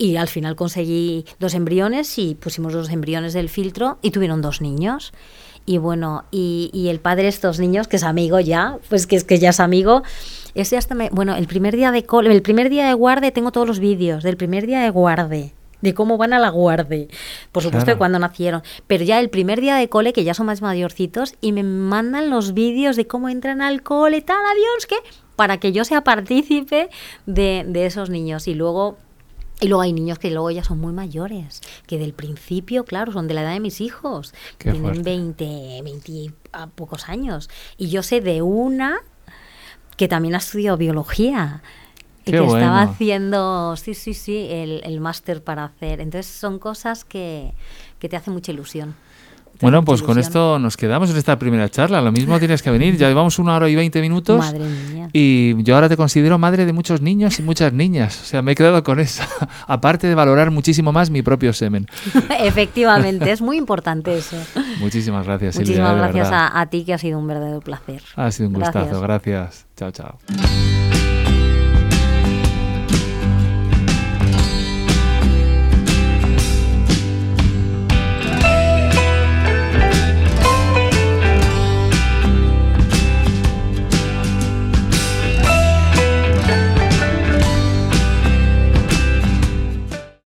y 0.00 0.16
al 0.16 0.28
final 0.28 0.56
conseguí 0.56 1.26
dos 1.38 1.52
embriones 1.52 2.18
y 2.18 2.34
pusimos 2.34 2.72
los 2.72 2.88
embriones 2.88 3.34
del 3.34 3.50
filtro 3.50 3.98
y 4.00 4.12
tuvieron 4.12 4.40
dos 4.40 4.62
niños. 4.62 5.12
Y 5.66 5.76
bueno, 5.76 6.24
y, 6.30 6.70
y 6.72 6.88
el 6.88 7.00
padre 7.00 7.24
de 7.24 7.28
estos 7.28 7.58
niños, 7.60 7.86
que 7.86 7.96
es 7.96 8.02
amigo 8.02 8.40
ya, 8.40 8.78
pues 8.88 9.06
que 9.06 9.14
es 9.16 9.24
que 9.24 9.38
ya 9.38 9.50
es 9.50 9.60
amigo, 9.60 10.02
ese 10.54 10.78
hasta 10.78 10.94
me, 10.94 11.10
bueno, 11.10 11.36
el 11.36 11.46
primer 11.46 11.76
día 11.76 11.90
de 11.92 12.04
cole, 12.04 12.32
el 12.32 12.40
primer 12.40 12.70
día 12.70 12.86
de 12.86 12.94
guarde 12.94 13.30
tengo 13.30 13.52
todos 13.52 13.68
los 13.68 13.78
vídeos 13.78 14.22
del 14.22 14.38
primer 14.38 14.66
día 14.66 14.80
de 14.80 14.88
guarde, 14.88 15.52
de 15.82 15.92
cómo 15.94 16.16
van 16.16 16.32
a 16.32 16.38
la 16.38 16.48
guarde. 16.48 17.08
Por 17.52 17.62
supuesto 17.62 17.84
Claro. 17.84 17.96
de 17.96 17.98
cuando 17.98 18.18
nacieron, 18.18 18.62
pero 18.86 19.04
ya 19.04 19.20
el 19.20 19.28
primer 19.28 19.60
día 19.60 19.76
de 19.76 19.90
cole 19.90 20.14
que 20.14 20.24
ya 20.24 20.32
son 20.32 20.46
más 20.46 20.62
mayorcitos 20.62 21.34
y 21.42 21.52
me 21.52 21.62
mandan 21.62 22.30
los 22.30 22.54
vídeos 22.54 22.96
de 22.96 23.06
cómo 23.06 23.28
entran 23.28 23.60
al 23.60 23.82
cole, 23.82 24.22
tal, 24.22 24.38
adiós, 24.50 24.86
que 24.86 24.96
para 25.36 25.58
que 25.58 25.72
yo 25.72 25.84
sea 25.84 26.02
partícipe 26.04 26.88
de, 27.26 27.64
de 27.68 27.84
esos 27.84 28.08
niños 28.08 28.48
y 28.48 28.54
luego 28.54 28.96
y 29.60 29.68
luego 29.68 29.82
hay 29.82 29.92
niños 29.92 30.18
que 30.18 30.30
luego 30.30 30.50
ya 30.50 30.64
son 30.64 30.80
muy 30.80 30.92
mayores, 30.92 31.60
que 31.86 31.98
del 31.98 32.14
principio, 32.14 32.84
claro, 32.84 33.12
son 33.12 33.28
de 33.28 33.34
la 33.34 33.42
edad 33.42 33.52
de 33.52 33.60
mis 33.60 33.80
hijos, 33.80 34.32
Qué 34.58 34.70
tienen 34.70 34.82
fuerte. 34.82 35.02
20, 35.02 35.80
20 35.82 36.12
y 36.12 36.30
a 36.52 36.66
pocos 36.66 37.08
años. 37.08 37.50
Y 37.76 37.90
yo 37.90 38.02
sé 38.02 38.20
de 38.20 38.42
una 38.42 39.00
que 39.96 40.08
también 40.08 40.34
ha 40.34 40.38
estudiado 40.38 40.78
biología. 40.78 41.62
Y 42.24 42.32
Qué 42.32 42.38
que 42.38 42.44
estaba 42.44 42.82
haciendo, 42.82 43.76
sí, 43.76 43.94
sí, 43.94 44.14
sí, 44.14 44.46
el, 44.50 44.80
el 44.84 45.00
máster 45.00 45.42
para 45.42 45.64
hacer. 45.64 46.00
Entonces 46.00 46.32
son 46.32 46.58
cosas 46.58 47.04
que, 47.04 47.52
que 47.98 48.08
te 48.08 48.16
hacen 48.16 48.32
mucha 48.32 48.52
ilusión. 48.52 48.94
Bueno, 49.60 49.84
pues 49.84 50.02
con 50.02 50.18
esto 50.18 50.58
nos 50.58 50.76
quedamos 50.76 51.10
en 51.10 51.16
esta 51.16 51.38
primera 51.38 51.68
charla. 51.68 52.00
Lo 52.00 52.12
mismo 52.12 52.38
tienes 52.38 52.62
que 52.62 52.70
venir. 52.70 52.96
Ya 52.96 53.08
llevamos 53.08 53.38
una 53.38 53.54
hora 53.56 53.68
y 53.68 53.74
veinte 53.74 54.00
minutos. 54.00 54.38
Madre 54.38 54.64
mía. 54.64 55.08
Y 55.12 55.62
yo 55.62 55.74
ahora 55.74 55.88
te 55.88 55.96
considero 55.96 56.38
madre 56.38 56.64
de 56.66 56.72
muchos 56.72 57.00
niños 57.00 57.38
y 57.38 57.42
muchas 57.42 57.72
niñas. 57.72 58.20
O 58.22 58.24
sea, 58.24 58.42
me 58.42 58.52
he 58.52 58.54
quedado 58.54 58.82
con 58.84 59.00
eso. 59.00 59.22
Aparte 59.66 60.06
de 60.06 60.14
valorar 60.14 60.50
muchísimo 60.50 60.92
más 60.92 61.10
mi 61.10 61.22
propio 61.22 61.52
semen. 61.52 61.86
Efectivamente, 62.40 63.30
es 63.30 63.40
muy 63.42 63.56
importante 63.56 64.16
eso. 64.16 64.36
Muchísimas 64.78 65.26
gracias, 65.26 65.56
Silvia. 65.56 65.82
Muchísimas 65.82 65.96
gracias 65.96 66.32
a, 66.32 66.60
a 66.60 66.66
ti, 66.66 66.84
que 66.84 66.94
ha 66.94 66.98
sido 66.98 67.18
un 67.18 67.26
verdadero 67.26 67.60
placer. 67.60 68.02
Ha 68.16 68.30
sido 68.30 68.48
un 68.48 68.54
Gracias. 68.54 68.84
gustazo. 68.84 69.00
Gracias. 69.02 69.66
Chao, 69.76 69.90
chao. 69.90 70.99